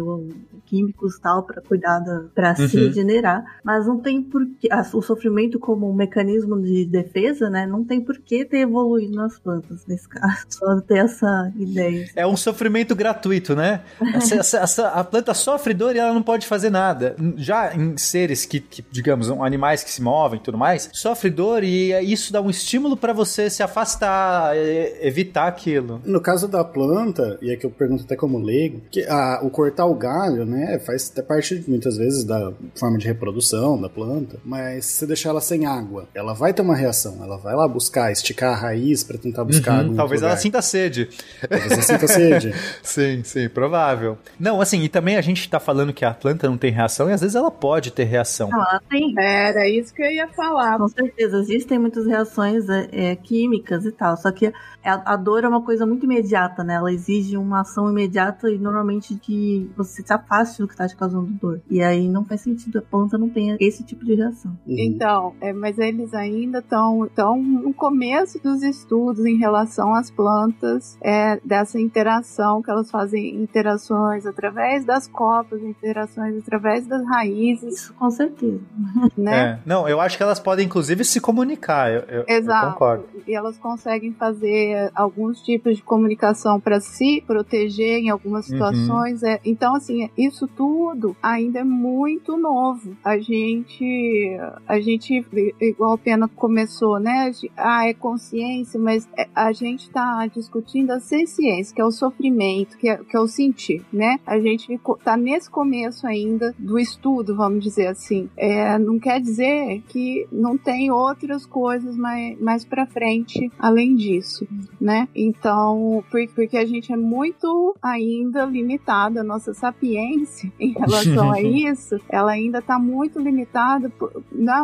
químicos 0.66 1.18
tal 1.18 1.42
para 1.42 1.62
cuidar 1.62 2.00
para 2.34 2.54
uhum. 2.58 2.68
se 2.68 2.76
regenerar, 2.76 3.58
mas 3.64 3.86
não 3.86 3.98
tem 3.98 4.22
porquê 4.22 4.68
o 4.92 5.02
sofrimento 5.02 5.58
como 5.58 5.90
um 5.90 5.94
mecanismo 5.94 6.60
de 6.60 6.84
defesa, 6.84 7.48
né? 7.48 7.66
Não 7.66 7.84
tem 7.84 8.00
por 8.00 8.18
que 8.18 8.44
ter 8.44 8.58
evoluído 8.58 9.16
nas 9.16 9.38
plantas 9.38 9.86
nesse 9.86 10.08
caso, 10.08 10.44
só 10.48 10.80
ter 10.82 10.98
essa 10.98 11.50
ideia. 11.56 12.06
É 12.14 12.26
um 12.26 12.36
sofrimento 12.36 12.94
gratuito, 12.94 13.56
né? 13.56 13.82
essa, 14.14 14.36
essa, 14.36 14.58
essa, 14.58 14.88
a 14.88 15.02
planta 15.02 15.32
sofre 15.34 15.72
dor 15.72 15.96
e 15.96 15.98
ela 15.98 16.12
não 16.12 16.22
pode 16.22 16.46
fazer 16.46 16.70
nada. 16.70 17.16
Já 17.36 17.74
em 17.74 17.96
seres 17.96 18.44
que, 18.44 18.60
que 18.60 18.84
digamos, 18.90 19.30
animais 19.30 19.82
que 19.82 19.90
se 19.90 20.02
movem, 20.02 20.38
tudo 20.38 20.58
mais 20.58 20.67
mais, 20.68 20.90
sofre 20.92 21.30
dor 21.30 21.64
e 21.64 21.92
isso 22.12 22.32
dá 22.32 22.42
um 22.42 22.50
estímulo 22.50 22.96
para 22.96 23.12
você 23.14 23.48
se 23.48 23.62
afastar, 23.62 24.54
evitar 25.00 25.46
aquilo. 25.48 26.00
No 26.04 26.20
caso 26.20 26.46
da 26.46 26.62
planta, 26.62 27.38
e 27.40 27.50
é 27.50 27.56
que 27.56 27.64
eu 27.64 27.70
pergunto 27.70 28.04
até 28.04 28.14
como 28.14 28.38
leigo, 28.38 28.82
que 28.90 29.04
a, 29.06 29.40
o 29.42 29.48
cortar 29.50 29.86
o 29.86 29.94
galho, 29.94 30.44
né, 30.44 30.78
faz 30.78 31.10
até 31.10 31.22
parte 31.22 31.64
muitas 31.66 31.96
vezes 31.96 32.24
da 32.24 32.52
forma 32.74 32.98
de 32.98 33.06
reprodução 33.06 33.80
da 33.80 33.88
planta, 33.88 34.38
mas 34.44 34.84
se 34.84 34.92
você 34.98 35.06
deixar 35.06 35.30
ela 35.30 35.40
sem 35.40 35.64
água, 35.64 36.06
ela 36.14 36.34
vai 36.34 36.52
ter 36.52 36.60
uma 36.60 36.76
reação, 36.76 37.18
ela 37.22 37.38
vai 37.38 37.54
lá 37.54 37.66
buscar, 37.66 38.12
esticar 38.12 38.52
a 38.52 38.56
raiz 38.56 39.02
para 39.02 39.16
tentar 39.16 39.44
buscar 39.44 39.84
uhum, 39.84 39.96
Talvez 39.96 40.22
ela 40.22 40.36
sinta 40.36 40.60
sede. 40.60 41.08
Talvez 41.48 41.72
ela 41.72 41.82
sinta 41.82 42.06
sede. 42.06 42.54
sim, 42.82 43.22
sim, 43.24 43.48
provável. 43.48 44.18
Não, 44.38 44.60
assim, 44.60 44.82
e 44.82 44.88
também 44.88 45.16
a 45.16 45.20
gente 45.20 45.48
tá 45.48 45.58
falando 45.58 45.92
que 45.92 46.04
a 46.04 46.12
planta 46.12 46.48
não 46.48 46.58
tem 46.58 46.70
reação 46.70 47.08
e 47.08 47.12
às 47.12 47.20
vezes 47.20 47.34
ela 47.34 47.50
pode 47.50 47.90
ter 47.90 48.04
reação. 48.04 48.50
Ela 48.52 48.80
tem. 48.88 49.14
Era 49.18 49.68
isso 49.68 49.94
que 49.94 50.02
eu 50.02 50.10
ia 50.10 50.28
falar 50.28 50.57
Com 50.78 50.88
certeza, 50.88 51.38
existem 51.38 51.78
muitas 51.78 52.06
reações 52.06 52.68
é, 52.68 52.88
é, 53.12 53.16
químicas 53.16 53.84
e 53.84 53.92
tal, 53.92 54.16
só 54.16 54.32
que 54.32 54.52
a, 54.88 55.02
a, 55.04 55.16
dor 55.16 55.44
é 55.44 55.48
uma 55.48 55.62
coisa 55.62 55.86
muito 55.86 56.04
imediata, 56.04 56.64
né? 56.64 56.74
Ela 56.74 56.92
exige 56.92 57.36
uma 57.36 57.60
ação 57.60 57.90
imediata 57.90 58.50
e 58.50 58.58
normalmente 58.58 59.14
que 59.16 59.70
você 59.76 60.02
se 60.02 60.12
afaste 60.12 60.60
do 60.60 60.66
que 60.66 60.74
está 60.74 60.88
te 60.88 60.96
causando 60.96 61.26
dor. 61.32 61.60
E 61.70 61.82
aí 61.82 62.08
não 62.08 62.24
faz 62.24 62.40
sentido, 62.40 62.78
a 62.78 62.82
planta 62.82 63.16
não 63.18 63.28
tem 63.28 63.56
esse 63.60 63.84
tipo 63.84 64.04
de 64.04 64.14
reação. 64.14 64.50
Uhum. 64.66 64.76
Então, 64.78 65.34
é, 65.40 65.52
mas 65.52 65.78
eles 65.78 66.12
ainda 66.14 66.58
estão 66.58 67.08
tão 67.14 67.40
no 67.40 67.72
começo 67.72 68.42
dos 68.42 68.62
estudos 68.62 69.24
em 69.24 69.36
relação 69.36 69.94
às 69.94 70.10
plantas, 70.10 70.96
é, 71.02 71.40
dessa 71.44 71.78
interação 71.78 72.62
que 72.62 72.70
elas 72.70 72.90
fazem 72.90 73.36
interações 73.36 74.26
através 74.26 74.84
das 74.84 75.06
copas, 75.06 75.62
interações 75.62 76.38
através 76.38 76.86
das 76.86 77.04
raízes. 77.06 77.74
Isso, 77.74 77.94
com 77.94 78.10
certeza. 78.10 78.60
Né? 79.16 79.36
É, 79.36 79.58
não, 79.66 79.88
eu 79.88 80.00
acho 80.00 80.16
que 80.16 80.22
elas 80.22 80.38
podem, 80.38 80.66
inclusive, 80.66 81.04
se 81.04 81.20
comunicar. 81.20 81.90
Eu, 81.90 82.00
eu, 82.02 82.24
Exato. 82.28 82.66
Eu 82.66 82.72
concordo. 82.72 83.04
E 83.26 83.34
elas 83.34 83.58
conseguem 83.58 84.12
fazer 84.12 84.77
é, 84.78 84.90
alguns 84.94 85.42
tipos 85.42 85.76
de 85.76 85.82
comunicação 85.82 86.60
para 86.60 86.80
se 86.80 87.22
proteger 87.26 87.98
em 87.98 88.10
algumas 88.10 88.46
Uhum. 88.48 88.52
situações. 88.52 89.22
É, 89.22 89.40
então, 89.44 89.74
assim, 89.74 90.08
isso 90.16 90.46
tudo 90.46 91.16
ainda 91.22 91.60
é 91.60 91.64
muito 91.64 92.36
novo. 92.36 92.96
A 93.04 93.18
gente, 93.18 94.36
a 94.66 94.80
gente, 94.80 95.24
igual 95.60 95.94
a 95.94 95.98
Pena 95.98 96.28
começou, 96.28 96.98
né? 97.00 97.30
Ah, 97.56 97.86
é 97.88 97.94
consciência, 97.94 98.78
mas 98.78 99.08
é- 99.16 99.28
a 99.34 99.52
gente 99.52 99.82
está 99.88 100.26
discutindo 100.26 100.90
a 100.92 101.00
ciência, 101.00 101.74
que 101.74 101.80
é 101.80 101.84
o 101.84 101.90
sofrimento, 101.90 102.76
que 102.78 102.88
é, 102.88 102.96
que 102.98 103.16
é 103.16 103.20
o 103.20 103.26
sentir, 103.26 103.84
né? 103.92 104.18
A 104.26 104.38
gente 104.40 104.66
ficou, 104.66 104.96
tá 104.96 105.16
nesse 105.16 105.50
começo 105.50 106.06
ainda 106.06 106.54
do 106.58 106.78
estudo, 106.78 107.36
vamos 107.36 107.62
dizer 107.62 107.86
assim. 107.88 108.28
É, 108.36 108.78
não 108.78 108.98
quer 108.98 109.20
dizer 109.20 109.82
que 109.88 110.26
não 110.30 110.56
tem 110.56 110.90
outras 110.90 111.44
coisas 111.46 111.96
mais, 111.96 112.38
mais 112.40 112.64
para 112.64 112.86
frente 112.86 113.50
além 113.58 113.94
disso, 113.96 114.46
né? 114.80 115.08
Então, 115.14 116.04
por- 116.10 116.26
porque 116.34 116.56
a 116.56 116.64
gente 116.66 116.92
é 116.92 116.96
muito 116.96 117.74
ainda 117.82 118.44
limitada, 118.44 119.20
a 119.20 119.24
nossa 119.24 119.52
sapiência 119.54 120.52
em 120.58 120.72
relação 120.72 121.30
a 121.32 121.40
isso, 121.40 121.98
ela 122.08 122.32
ainda 122.32 122.58
está 122.58 122.78
muito 122.78 123.18
limitada, 123.18 123.90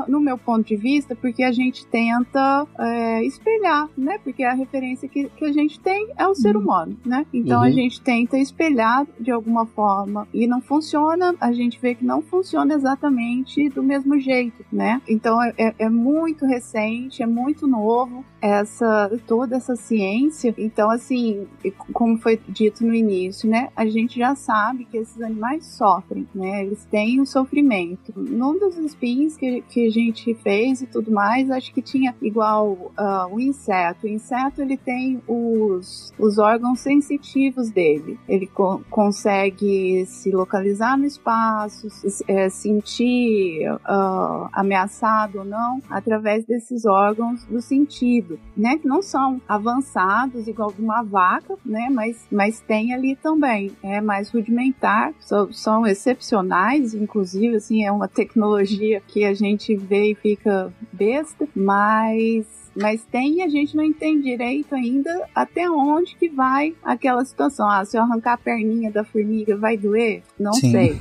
no 0.08 0.20
meu 0.20 0.37
ponto 0.38 0.66
de 0.66 0.76
vista, 0.76 1.14
porque 1.16 1.42
a 1.42 1.52
gente 1.52 1.87
tenta 1.87 2.66
é, 2.78 3.25
espelhar, 3.25 3.88
né? 3.96 4.18
Porque 4.23 4.42
a 4.44 4.52
referência 4.54 5.08
que, 5.08 5.28
que 5.30 5.44
a 5.44 5.52
gente 5.52 5.78
tem 5.80 6.08
é 6.16 6.26
o 6.26 6.34
ser 6.34 6.56
humano, 6.56 6.96
né? 7.04 7.26
Então 7.32 7.61
a 7.62 7.66
Uhum. 7.66 7.73
gente 7.73 8.00
tenta 8.00 8.38
espelhar 8.38 9.06
de 9.18 9.30
alguma 9.30 9.66
forma 9.66 10.28
e 10.32 10.46
não 10.46 10.61
funciona, 10.61 11.34
a 11.40 11.52
gente 11.52 11.78
vê 11.80 11.94
que 11.94 12.04
não 12.04 12.20
funciona 12.23 12.75
exatamente 12.75 13.68
do 13.70 13.82
mesmo 13.82 14.18
jeito, 14.18 14.64
né? 14.73 15.00
Então 15.08 15.42
é, 15.42 15.52
é- 15.58 15.75
é 15.80 15.88
muito 15.88 16.44
recente, 16.46 17.23
é 17.23 17.26
muito 17.26 17.66
novo 17.66 18.25
essa 18.45 19.11
toda 19.27 19.57
essa 19.57 19.75
ciência. 19.75 20.55
Então 20.59 20.91
assim, 20.91 21.47
como 21.95 22.19
foi 22.19 22.39
dito 22.49 22.85
no 22.85 22.95
início, 22.95 23.49
né? 23.49 23.71
A 23.75 23.87
gente 23.87 24.19
já 24.19 24.35
sabe 24.35 24.85
que 24.85 24.99
esses 24.99 25.21
animais 25.23 25.65
sofrem, 25.65 26.29
né? 26.35 26.63
Eles 26.65 26.85
têm 26.85 27.21
o 27.21 27.27
sofrimento. 27.27 28.13
Num 28.15 28.59
dos 28.59 28.77
spins 28.77 29.37
que, 29.37 29.63
que 29.63 29.87
a 29.87 29.91
gente 29.91 30.35
fez 30.35 30.83
e 30.83 30.87
tudo 30.87 31.11
mais, 31.11 31.51
acho 31.51 31.73
que 31.73 31.81
tinha 31.81 32.15
igual 32.21 32.93
ah, 32.97 33.27
o 33.31 33.41
inseto. 33.41 34.07
O 34.07 34.11
inseto 34.11 34.61
ele 34.61 34.77
tem 34.77 35.23
os, 35.27 36.13
os 36.19 36.37
órgãos 36.39 36.81
sensitivos 36.81 37.71
dele. 37.71 38.19
Ele 38.29 38.47
co- 38.47 38.83
consegue 38.91 40.05
se 40.07 40.31
localizar 40.31 40.99
no 40.99 41.07
espaço, 41.07 41.89
se- 41.89 42.23
é, 42.29 42.51
sentir 42.51 43.67
ah, 43.85 44.51
ameaçado 44.53 45.39
ou 45.39 45.45
não 45.47 45.81
através 45.89 46.45
desses 46.45 46.85
órgãos 46.85 47.45
do 47.45 47.61
sentido, 47.63 48.34
né? 48.57 48.79
Que 48.79 48.87
não 48.87 49.03
são 49.03 49.41
avançados 49.49 50.47
igual 50.47 50.73
de 50.73 50.83
uma 50.83 51.03
vaca, 51.03 51.57
né? 51.64 51.88
Mas, 51.91 52.26
mas 52.31 52.61
tem 52.61 52.95
ali 52.95 53.17
também. 53.17 53.73
É 53.83 54.00
mais 54.00 54.31
rudimentar, 54.31 55.12
são, 55.21 55.53
são 55.53 55.87
excepcionais, 55.87 56.95
inclusive, 56.95 57.57
assim, 57.57 57.85
é 57.85 57.93
uma 57.93 58.09
tecnologia 58.09 59.03
que 59.07 59.25
a 59.25 59.35
gente 59.35 59.76
vê 59.76 60.12
e 60.12 60.14
fica 60.14 60.73
besta, 60.93 61.49
mas 61.55 62.63
mas 62.76 63.04
tem 63.11 63.38
e 63.38 63.43
a 63.43 63.49
gente 63.49 63.76
não 63.76 63.85
entende 63.85 64.23
direito 64.23 64.75
ainda 64.75 65.28
até 65.35 65.69
onde 65.71 66.14
que 66.16 66.28
vai 66.28 66.75
aquela 66.83 67.25
situação. 67.25 67.69
Ah, 67.69 67.85
se 67.85 67.97
eu 67.97 68.02
arrancar 68.02 68.35
a 68.35 68.38
perninha 68.38 68.90
da 68.90 69.04
formiga, 69.04 69.57
vai 69.57 69.76
doer? 69.76 70.23
Não 70.38 70.52
Sim. 70.52 70.73
sei. 70.73 70.99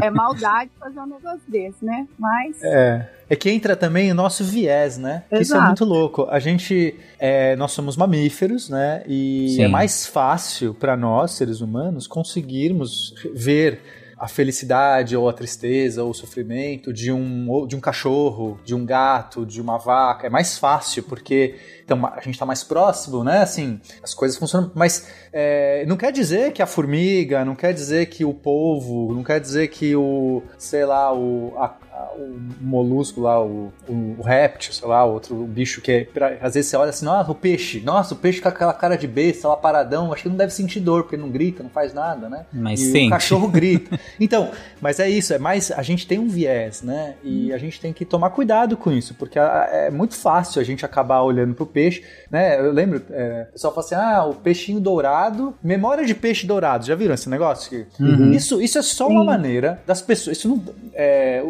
É, 0.00 0.06
é 0.06 0.10
maldade 0.12 0.70
fazer 0.78 1.00
um 1.00 1.06
negócio 1.06 1.42
desse, 1.48 1.84
né? 1.84 2.06
Mas 2.18 2.62
É. 2.62 3.10
É 3.28 3.34
que 3.34 3.50
entra 3.50 3.74
também 3.74 4.12
o 4.12 4.14
nosso 4.14 4.44
viés, 4.44 4.98
né? 4.98 5.24
Que 5.30 5.36
Isso 5.36 5.54
é 5.54 5.56
Exato. 5.56 5.66
muito 5.66 5.84
louco. 5.84 6.26
A 6.28 6.38
gente, 6.38 6.94
é, 7.18 7.56
nós 7.56 7.72
somos 7.72 7.96
mamíferos, 7.96 8.68
né? 8.68 9.02
E 9.08 9.54
Sim. 9.56 9.62
é 9.62 9.68
mais 9.68 10.06
fácil 10.06 10.74
para 10.74 10.94
nós, 10.94 11.32
seres 11.32 11.62
humanos, 11.62 12.06
conseguirmos 12.06 13.14
ver 13.34 13.80
a 14.18 14.28
felicidade 14.28 15.16
ou 15.16 15.28
a 15.28 15.32
tristeza 15.32 16.02
ou 16.02 16.10
o 16.10 16.14
sofrimento 16.14 16.92
de 16.92 17.10
um, 17.12 17.66
de 17.66 17.76
um 17.76 17.80
cachorro, 17.80 18.58
de 18.64 18.74
um 18.74 18.84
gato, 18.84 19.44
de 19.44 19.60
uma 19.60 19.78
vaca. 19.78 20.26
É 20.26 20.30
mais 20.30 20.56
fácil, 20.58 21.02
porque 21.02 21.56
então, 21.84 22.04
a 22.06 22.16
gente 22.20 22.30
está 22.34 22.46
mais 22.46 22.64
próximo, 22.64 23.22
né? 23.22 23.38
Assim, 23.38 23.80
as 24.02 24.14
coisas 24.14 24.38
funcionam. 24.38 24.70
Mas 24.74 25.06
é, 25.32 25.84
não 25.86 25.96
quer 25.96 26.12
dizer 26.12 26.52
que 26.52 26.62
a 26.62 26.66
formiga, 26.66 27.44
não 27.44 27.54
quer 27.54 27.72
dizer 27.74 28.06
que 28.06 28.24
o 28.24 28.32
polvo, 28.32 29.12
não 29.14 29.22
quer 29.22 29.40
dizer 29.40 29.68
que 29.68 29.94
o, 29.94 30.42
sei 30.56 30.84
lá, 30.84 31.12
o, 31.12 31.52
a- 31.58 31.76
o 32.16 32.40
molusco 32.60 33.20
lá, 33.20 33.40
o, 33.42 33.72
o, 33.88 34.16
o 34.18 34.22
réptil, 34.22 34.72
sei 34.72 34.88
lá, 34.88 35.04
outro 35.04 35.34
bicho 35.46 35.80
que 35.80 35.92
é. 35.92 36.04
pra- 36.04 36.36
às 36.40 36.54
vezes 36.54 36.70
você 36.70 36.76
olha 36.76 36.90
assim, 36.90 37.04
nossa, 37.04 37.30
o 37.30 37.34
peixe, 37.34 37.80
nossa, 37.80 38.14
o 38.14 38.16
peixe 38.16 38.40
com 38.40 38.48
aquela 38.48 38.72
cara 38.72 38.96
de 38.96 39.06
besta 39.06 39.48
lá 39.48 39.56
paradão, 39.56 40.12
acho 40.12 40.22
que 40.24 40.28
não 40.28 40.36
deve 40.36 40.52
sentir 40.52 40.80
dor, 40.80 41.02
porque 41.04 41.16
não 41.16 41.30
grita, 41.30 41.62
não 41.62 41.70
faz 41.70 41.94
nada, 41.94 42.28
né? 42.28 42.46
Mas 42.52 42.80
e 42.80 42.90
sente. 42.92 43.06
o 43.06 43.10
cachorro 43.10 43.48
grita. 43.48 43.98
Então, 44.20 44.50
mas 44.84 45.00
é 45.00 45.08
isso, 45.08 45.32
é 45.32 45.38
mais. 45.38 45.70
A 45.70 45.80
gente 45.80 46.06
tem 46.06 46.18
um 46.18 46.28
viés, 46.28 46.82
né? 46.82 47.14
E 47.24 47.50
a 47.54 47.56
gente 47.56 47.80
tem 47.80 47.90
que 47.90 48.04
tomar 48.04 48.28
cuidado 48.28 48.76
com 48.76 48.92
isso, 48.92 49.14
porque 49.14 49.38
a- 49.38 49.66
é 49.72 49.90
muito 49.90 50.14
fácil 50.14 50.60
a 50.60 50.64
gente 50.64 50.84
acabar 50.84 51.22
olhando 51.22 51.54
pro 51.54 51.64
peixe, 51.64 52.02
né? 52.30 52.60
Eu 52.60 52.70
lembro, 52.70 53.00
é, 53.10 53.46
o 53.48 53.52
pessoal 53.54 53.72
fala 53.74 53.86
assim: 53.86 53.94
ah, 53.94 54.24
o 54.26 54.34
peixinho 54.34 54.78
dourado, 54.80 55.54
memória 55.62 56.04
de 56.04 56.14
peixe 56.14 56.46
dourado. 56.46 56.84
Já 56.84 56.94
viram 56.94 57.14
esse 57.14 57.30
negócio? 57.30 57.86
Uhum. 57.98 58.32
Isso, 58.32 58.60
isso 58.60 58.76
é 58.78 58.82
só 58.82 59.08
uma 59.08 59.24
maneira 59.24 59.80
das 59.86 60.02
pessoas. 60.02 60.36
Isso 60.36 60.48
não. 60.48 60.62
é, 60.92 61.42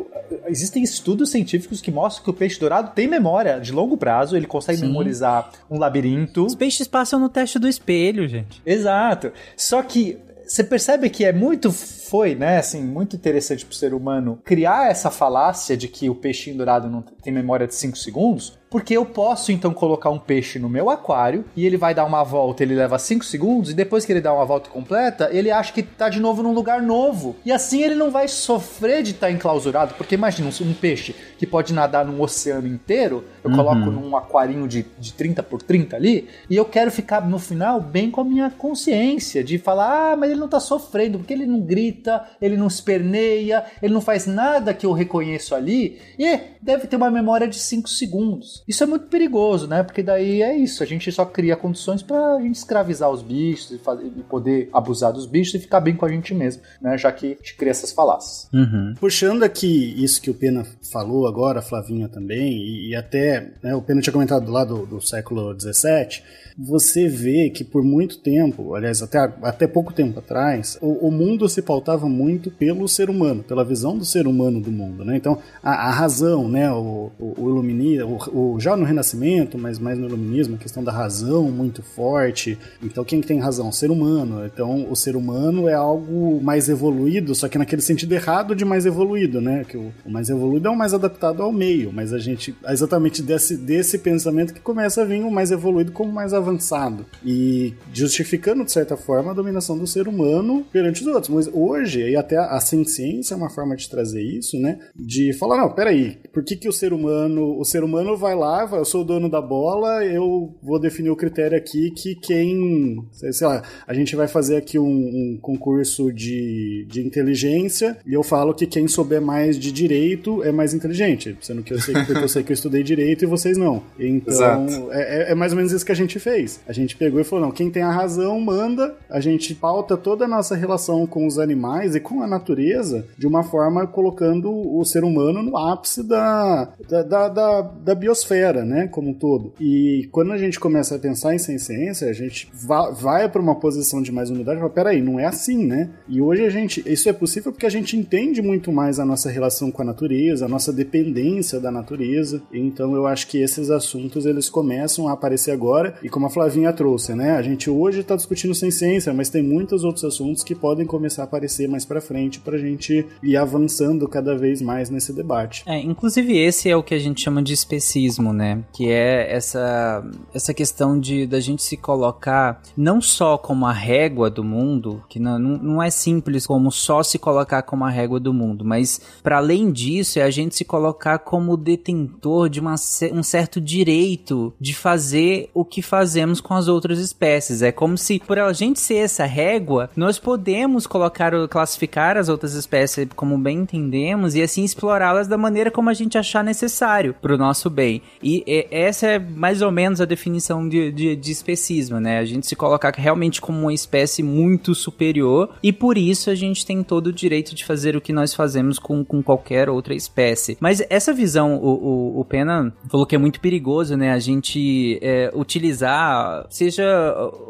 existem 0.47 0.83
estudos 0.85 1.31
científicos 1.31 1.81
que 1.81 1.91
mostram 1.91 2.23
que 2.23 2.31
o 2.31 2.35
peixe 2.35 2.61
dourado 2.61 2.93
tem 2.95 3.09
memória 3.09 3.59
de 3.59 3.73
longo 3.73 3.97
prazo, 3.97 4.37
ele 4.37 4.47
consegue 4.47 4.79
Sim. 4.79 4.87
memorizar 4.87 5.51
um 5.69 5.77
labirinto. 5.79 6.47
Os 6.47 6.55
peixes 6.55 6.87
passam 6.87 7.19
no 7.19 7.29
teste 7.29 7.59
do 7.59 7.67
espelho, 7.67 8.29
gente. 8.29 8.63
Exato. 8.65 9.33
Só 9.57 9.83
que 9.83 10.19
você 10.47 10.63
percebe 10.63 11.11
que 11.11 11.25
é 11.25 11.33
muito 11.33 11.73
foi, 11.73 12.35
né, 12.35 12.59
assim, 12.59 12.83
muito 12.83 13.17
interessante 13.17 13.65
pro 13.65 13.75
ser 13.75 13.95
humano 13.95 14.39
criar 14.45 14.91
essa 14.91 15.11
falácia 15.11 15.77
de 15.77 15.89
que 15.89 16.09
o 16.09 16.15
peixinho 16.15 16.57
dourado 16.57 16.89
não 16.89 17.03
tem 17.03 17.33
memória 17.33 17.67
de 17.67 17.75
5 17.75 17.97
segundos, 17.97 18.59
porque 18.75 18.97
eu 18.97 19.07
posso 19.07 19.53
então 19.53 19.73
colocar 19.73 20.11
um 20.11 20.19
peixe 20.19 20.59
no 20.59 20.69
meu 20.69 20.91
aquário 20.91 21.45
e 21.55 21.65
ele 21.65 21.77
vai 21.77 21.95
dar 21.95 22.05
uma 22.05 22.25
volta, 22.25 22.65
ele 22.65 22.75
leva 22.75 22.99
5 22.99 23.25
segundos 23.25 23.71
e 23.71 23.73
depois 23.73 24.05
que 24.05 24.13
ele 24.13 24.21
dá 24.21 24.35
uma 24.35 24.45
volta 24.45 24.69
completa, 24.69 25.29
ele 25.31 25.49
acha 25.49 25.73
que 25.73 25.81
tá 25.81 26.09
de 26.09 26.19
novo 26.19 26.43
num 26.43 26.53
lugar 26.53 26.83
novo. 26.83 27.37
E 27.47 27.53
assim 27.53 27.85
ele 27.85 27.95
não 27.95 28.11
vai 28.11 28.27
sofrer 28.27 29.05
de 29.05 29.13
estar 29.13 29.31
enclausurado, 29.31 29.95
porque 29.95 30.17
imagina 30.17 30.49
um, 30.49 30.69
um 30.69 30.75
peixe 30.75 31.15
que 31.39 31.47
pode 31.47 31.73
nadar 31.73 32.05
num 32.05 32.21
oceano 32.21 32.67
inteiro, 32.67 33.23
eu 33.45 33.51
Uhum. 33.51 33.57
coloco 33.57 33.91
num 33.93 34.17
aquarinho 34.17 34.67
de, 34.67 34.85
de 34.99 35.13
30 35.13 35.41
por 35.45 35.63
30 35.63 35.95
ali, 35.95 36.27
e 36.51 36.57
eu 36.57 36.65
quero 36.65 36.91
ficar 36.91 37.21
no 37.29 37.39
final 37.39 37.81
bem 37.81 38.11
com 38.11 38.23
a 38.23 38.25
minha 38.25 38.51
consciência 38.51 39.45
de 39.45 39.57
falar, 39.57 40.15
ah, 40.15 40.17
mas 40.17 40.31
ele 40.33 40.41
não 40.41 40.49
tá 40.49 40.59
sofrendo, 40.59 41.19
porque 41.19 41.33
ele 41.33 41.47
não 41.47 41.61
grita, 41.61 42.25
ele 42.43 42.57
não 42.57 42.67
esperneia, 42.67 43.65
ele 43.81 43.95
não 43.95 44.01
faz 44.01 44.27
nada 44.27 44.75
que 44.75 44.85
eu 44.85 44.93
reconheço 44.93 45.55
ali, 45.55 46.01
e 46.19 46.41
deve 46.61 46.89
ter 46.89 46.97
uma 46.97 47.11
memória 47.11 47.47
de 47.47 47.57
5 47.57 47.89
segundos. 47.89 48.64
Isso 48.67 48.83
é 48.83 48.87
muito 48.87 49.07
perigoso, 49.07 49.67
né? 49.67 49.83
Porque 49.83 50.03
daí 50.03 50.43
é 50.43 50.57
isso, 50.57 50.83
a 50.83 50.87
gente 50.87 51.11
só 51.13 51.25
cria 51.25 51.55
condições 51.55 52.03
pra 52.03 52.39
gente 52.41 52.57
escravizar 52.57 53.11
os 53.11 53.21
bichos 53.23 53.71
e, 53.73 53.79
fazer- 53.79 54.07
e 54.07 54.23
poder 54.23 54.71
abusar 54.73 55.13
dos 55.13 55.27
bichos 55.27 55.55
e 55.55 55.59
ficar 55.59 55.81
bem 55.81 55.95
com 55.95 56.07
a 56.07 56.09
gente 56.09 56.33
mesmo, 56.35 56.63
né? 56.81 56.97
Já 56.97 57.13
que 57.13 57.27
a 57.27 57.29
gente 57.31 57.57
cria 57.57 57.71
essas 57.71 57.93
falácias. 57.93 58.49
Uhum. 58.53 58.95
Puxando 58.99 59.43
aqui 59.43 59.95
isso 60.03 60.21
que 60.23 60.31
o 60.31 60.35
Pena 60.35 60.67
falou 60.93 61.27
agora, 61.27 61.59
a 61.59 61.63
Flavinha 61.63 62.09
também, 62.09 62.53
e, 62.57 62.89
e 62.91 62.97
até 62.97 63.51
né, 63.63 63.75
o 63.75 63.83
Pena 63.83 64.01
tinha 64.01 64.13
comentado 64.13 64.51
lá 64.51 64.65
do, 64.65 64.87
do 64.87 65.01
século 65.01 65.55
XVII, 65.61 66.23
você 66.57 67.09
vê 67.09 67.51
que 67.51 67.65
por 67.65 67.83
muito 67.83 68.19
tempo, 68.19 68.75
aliás, 68.77 69.03
até, 69.03 69.19
até 69.43 69.67
pouco 69.67 69.93
tempo 69.93 70.21
atrás, 70.21 70.79
o, 70.81 71.09
o 71.09 71.11
mundo 71.11 71.49
se 71.49 71.61
pautava 71.61 72.09
muito 72.09 72.51
pelo 72.51 72.87
ser 72.89 73.11
humano, 73.11 73.43
pela 73.43 73.65
visão 73.65 73.99
do 73.99 74.05
ser 74.05 74.27
humano 74.27 74.61
do 74.61 74.71
mundo, 74.71 75.05
né? 75.05 75.17
Então, 75.17 75.39
a, 75.63 75.89
a 75.89 75.91
razão, 75.91 76.49
né, 76.49 76.71
o, 76.71 77.11
o, 77.19 77.35
o 77.37 77.65
o, 78.05 78.39
o- 78.54 78.54
já 78.61 78.77
no 78.77 78.85
Renascimento, 78.85 79.59
mas 79.59 79.79
mais 79.79 79.99
no 79.99 80.07
iluminismo, 80.07 80.57
a 80.57 80.59
questão 80.59 80.83
da 80.83 80.93
razão 80.93 81.51
muito 81.51 81.83
forte. 81.83 82.59
Então, 82.83 83.05
quem 83.05 83.21
que 83.21 83.27
tem 83.27 83.39
razão? 83.39 83.69
O 83.69 83.73
ser 83.73 83.91
humano. 83.91 84.45
Então, 84.45 84.91
o 84.91 84.97
ser 84.97 85.17
humano 85.17 85.69
é 85.69 85.75
algo 85.75 86.41
mais 86.43 86.69
evoluído, 86.69 87.35
só 87.35 87.49
que 87.49 87.59
naquele 87.59 87.83
sentido 87.83 88.13
errado 88.13 88.55
de 88.55 88.65
mais 88.65 88.87
evoluído, 88.87 89.41
né? 89.41 89.65
Que 89.65 89.77
o, 89.77 89.93
mais 90.07 90.29
evoluído 90.29 90.69
é 90.69 90.71
o 90.71 90.77
mais 90.77 90.95
adaptado 90.95 91.43
ao 91.43 91.53
meio, 91.53 91.93
mas 91.93 92.13
a 92.13 92.19
gente, 92.19 92.55
é 92.65 92.73
exatamente 92.73 93.23
desse, 93.23 93.57
desse 93.57 93.99
pensamento 93.99 94.55
que 94.55 94.61
começa 94.61 95.03
a 95.03 95.05
vir 95.05 95.23
o 95.23 95.31
mais 95.31 95.51
evoluído 95.51 95.93
como 95.93 96.13
mais 96.13 96.33
avançado. 96.33 97.07
E 97.25 97.75
justificando, 97.93 98.65
de 98.65 98.73
certa 98.73 98.97
forma, 98.97 99.31
a 99.31 99.35
dominação 99.35 99.79
do 99.79 99.87
ser 99.87 100.09
humano 100.09 100.65
perante 100.73 101.03
os 101.03 101.07
outros. 101.07 101.29
Mas 101.29 101.49
hoje, 101.53 102.01
e 102.01 102.17
até 102.17 102.37
a 102.37 102.61
ciência 102.61 103.35
é 103.35 103.37
uma 103.37 103.51
forma 103.51 103.77
de 103.77 103.89
trazer 103.89 104.23
isso, 104.23 104.59
né? 104.59 104.79
De 104.95 105.33
falar, 105.33 105.57
não, 105.57 105.71
peraí, 105.71 106.19
por 106.33 106.45
que, 106.45 106.57
que 106.57 106.69
o 106.69 106.73
ser 106.73 106.93
humano, 106.93 107.59
o 107.59 107.65
ser 107.65 107.85
humano 107.85 108.17
vai 108.17 108.34
vai 108.35 108.37
lá, 108.37 108.69
eu 108.73 108.85
sou 108.85 109.03
o 109.03 109.05
dono 109.05 109.31
da 109.31 109.41
bola, 109.41 110.05
eu 110.05 110.53
vou 110.63 110.79
definir 110.79 111.11
o 111.11 111.17
critério 111.17 111.57
aqui 111.57 111.91
que 111.91 112.15
quem, 112.15 113.05
sei 113.13 113.47
lá, 113.47 113.63
a 113.87 113.95
gente 113.95 114.15
vai 114.17 114.27
fazer 114.27 114.57
aqui 114.57 114.79
um, 114.79 114.85
um 114.85 115.39
concurso 115.41 116.13
de, 116.13 116.87
de 116.89 117.01
inteligência 117.07 117.97
e 118.05 118.13
eu 118.13 118.23
falo 118.23 118.53
que 118.53 118.67
quem 118.67 118.89
souber 118.89 119.23
mais 119.23 119.59
de 119.59 119.71
direito 119.71 120.43
é 120.43 120.51
mais 120.51 120.75
inteligente, 120.75 121.37
sendo 121.41 121.63
que 121.63 121.73
eu 121.73 121.81
sei 121.81 121.95
porque 121.95 122.25
eu 122.25 122.29
sei 122.29 122.43
que 122.43 122.53
eu 122.53 122.55
estudei 122.55 122.83
direito 122.83 123.25
e 123.25 123.27
vocês 123.27 123.57
não. 123.57 123.83
Então, 123.99 124.91
é, 124.91 125.29
é, 125.29 125.33
é 125.33 125.35
mais 125.35 125.53
ou 125.53 125.57
menos 125.57 125.73
isso 125.73 125.87
que 125.87 125.93
a 125.93 125.97
gente 125.97 126.19
fez. 126.19 126.61
A 126.67 126.73
gente 126.73 126.97
pegou 126.97 127.21
e 127.21 127.25
falou, 127.25 127.47
não, 127.47 127.53
quem 127.53 127.71
tem 127.71 127.83
a 127.83 127.91
razão 127.91 128.41
manda, 128.41 128.97
a 129.09 129.21
gente 129.21 129.55
pauta 129.55 129.97
toda 129.97 130.25
a 130.25 130.29
nossa 130.29 130.57
relação 130.57 131.07
com 131.07 131.27
os 131.27 131.39
animais 131.39 131.95
e 131.95 132.01
com 132.01 132.23
a 132.23 132.27
natureza 132.27 133.07
de 133.17 133.27
uma 133.27 133.43
forma 133.43 133.87
colocando 133.87 134.51
o 134.51 134.85
ser 134.85 135.05
humano 135.05 135.43
no 135.43 135.57
ápice 135.57 136.03
da, 136.03 136.73
da, 136.89 137.03
da, 137.03 137.29
da, 137.29 137.61
da 137.63 137.95
biosfera, 137.95 138.24
né, 138.65 138.89
como 138.89 139.11
um 139.11 139.15
todo. 139.15 139.53
E 139.61 140.09
quando 140.11 140.33
a 140.33 140.39
gente 140.39 140.59
começa 140.59 140.97
a 140.97 140.99
pensar 140.99 141.35
em 141.35 141.39
ciência, 141.39 142.09
a 142.09 142.13
gente 142.13 142.49
va 142.53 142.91
vai 142.91 143.29
para 143.29 143.41
uma 143.41 143.55
posição 143.55 144.01
de 144.03 144.13
mais 144.13 144.31
humildade 144.31 144.59
e 144.59 144.61
fala, 144.61 144.73
peraí, 144.73 145.03
não 145.03 145.19
é 145.19 145.27
assim, 145.27 145.65
né? 145.65 145.91
E 146.09 146.21
hoje 146.21 146.45
a 146.45 146.51
gente, 146.51 146.83
isso 146.87 147.09
é 147.09 147.13
possível 147.13 147.53
porque 147.53 147.67
a 147.67 147.71
gente 147.71 147.97
entende 147.97 148.41
muito 148.41 148.73
mais 148.73 148.99
a 148.99 149.05
nossa 149.05 149.31
relação 149.31 149.71
com 149.71 149.83
a 149.83 149.85
natureza, 149.85 150.45
a 150.45 150.49
nossa 150.49 150.73
dependência 150.73 151.61
da 151.61 151.71
natureza. 151.71 152.43
Então 152.53 152.95
eu 152.95 153.07
acho 153.07 153.27
que 153.27 153.39
esses 153.39 153.71
assuntos 153.71 154.27
eles 154.27 154.49
começam 154.49 155.09
a 155.09 155.13
aparecer 155.13 155.51
agora 155.51 155.97
e 156.03 156.09
como 156.09 156.27
a 156.27 156.31
Flavinha 156.31 156.73
trouxe, 156.73 157.15
né? 157.15 157.33
A 157.33 157.43
gente 157.43 157.69
hoje 157.69 158.01
está 158.01 158.17
discutindo 158.17 158.55
sem 158.55 158.71
ciência, 158.71 159.13
mas 159.13 159.31
tem 159.31 159.43
muitos 159.43 159.85
outros 159.85 160.05
assuntos 160.05 160.45
que 160.45 160.55
podem 160.55 160.87
começar 160.87 161.23
a 161.23 161.25
aparecer 161.25 161.69
mais 161.69 161.85
para 161.85 162.01
frente 162.01 162.41
para 162.41 162.57
a 162.57 162.61
gente 162.61 163.07
ir 163.23 163.37
avançando 163.37 164.09
cada 164.09 164.37
vez 164.37 164.61
mais 164.63 164.91
nesse 164.91 165.13
debate. 165.13 165.63
É, 165.67 165.81
inclusive 165.81 166.39
esse 166.39 166.69
é 166.69 166.77
o 166.77 166.83
que 166.83 166.95
a 166.95 166.99
gente 166.99 167.23
chama 167.23 167.43
de 167.43 167.53
especismo, 167.53 168.14
né? 168.23 168.65
Que 168.73 168.91
é 168.91 169.33
essa 169.33 170.05
essa 170.33 170.55
questão 170.55 170.99
de 170.99 171.27
da 171.27 171.41
gente 171.41 171.63
se 171.63 171.77
colocar 171.77 172.61
não 172.77 173.01
só 173.01 173.37
como 173.37 173.67
a 173.67 173.73
régua 173.73 174.31
do 174.31 174.45
mundo, 174.45 175.03
que 175.09 175.19
não, 175.19 175.39
não 175.39 175.83
é 175.83 175.91
simples 175.91 176.47
como 176.47 176.71
só 176.71 177.03
se 177.03 177.19
colocar 177.19 177.63
como 177.63 177.85
a 177.85 177.91
régua 177.91 178.21
do 178.21 178.33
mundo, 178.33 178.65
mas 178.65 179.01
para 179.23 179.39
além 179.39 179.71
disso 179.71 180.19
é 180.19 180.23
a 180.23 180.31
gente 180.31 180.55
se 180.55 180.65
colocar 180.65 181.19
como 181.19 181.57
detentor 181.57 182.49
de 182.49 182.61
uma, 182.61 182.75
um 183.13 183.23
certo 183.23 183.61
direito 183.61 184.53
de 184.61 184.75
fazer 184.75 185.51
o 185.55 185.65
que 185.65 185.83
fazemos 185.83 186.41
com 186.41 186.55
as 186.55 186.69
outras 186.69 186.99
espécies. 186.99 187.63
É 187.63 187.73
como 187.73 187.97
se 187.97 188.21
por 188.21 188.39
a 188.39 188.53
gente 188.53 188.81
ser 188.81 188.97
essa 188.97 189.25
régua, 189.25 189.91
nós 189.97 190.19
podemos 190.19 190.87
colocar 190.87 191.33
classificar 191.49 192.17
as 192.17 192.29
outras 192.29 192.55
espécies 192.55 193.09
como 193.15 193.39
bem 193.39 193.59
entendemos 193.59 194.35
e 194.35 194.43
assim 194.43 194.65
explorá-las 194.65 195.29
da 195.29 195.39
maneira 195.39 195.71
como 195.71 195.91
a 195.91 195.95
gente 195.95 196.19
achar 196.19 196.45
necessário 196.45 197.15
para 197.21 197.35
o 197.35 197.39
nosso 197.39 197.71
bem. 197.71 198.03
E, 198.23 198.43
e, 198.47 198.67
essa 198.71 199.07
é 199.07 199.19
mais 199.19 199.63
ou 199.63 199.71
menos 199.71 200.01
a 200.01 200.05
definição 200.05 200.69
de, 200.69 200.91
de, 200.91 201.17
de 201.17 201.33
especismo, 201.33 202.01
né? 202.01 202.19
A 202.19 202.25
gente 202.25 202.47
se 202.47 202.57
colocar 202.57 202.93
realmente 202.97 203.41
como 203.41 203.59
uma 203.61 203.73
espécie 203.73 204.23
muito 204.23 204.75
superior 204.75 205.51
e 205.63 205.73
por 205.73 205.99
isso 205.99 206.31
a 206.31 206.35
gente 206.35 206.65
tem 206.65 206.83
todo 206.83 207.09
o 207.09 207.13
direito 207.13 207.55
de 207.55 207.65
fazer 207.65 207.97
o 207.97 208.01
que 208.01 208.13
nós 208.13 208.35
fazemos 208.35 208.79
com, 208.79 209.05
com 209.05 209.23
qualquer 209.23 209.69
outra 209.69 209.95
espécie. 209.95 210.57
Mas 210.61 210.83
essa 210.89 211.13
visão, 211.13 211.57
o, 211.57 211.69
o, 211.69 212.21
o 212.21 212.25
Pena 212.25 212.73
falou 212.91 213.07
que 213.07 213.15
é 213.15 213.19
muito 213.19 213.41
perigoso, 213.41 213.97
né? 213.97 214.13
A 214.13 214.19
gente 214.19 214.99
é, 215.03 215.31
utilizar, 215.35 216.47
seja 216.51 216.85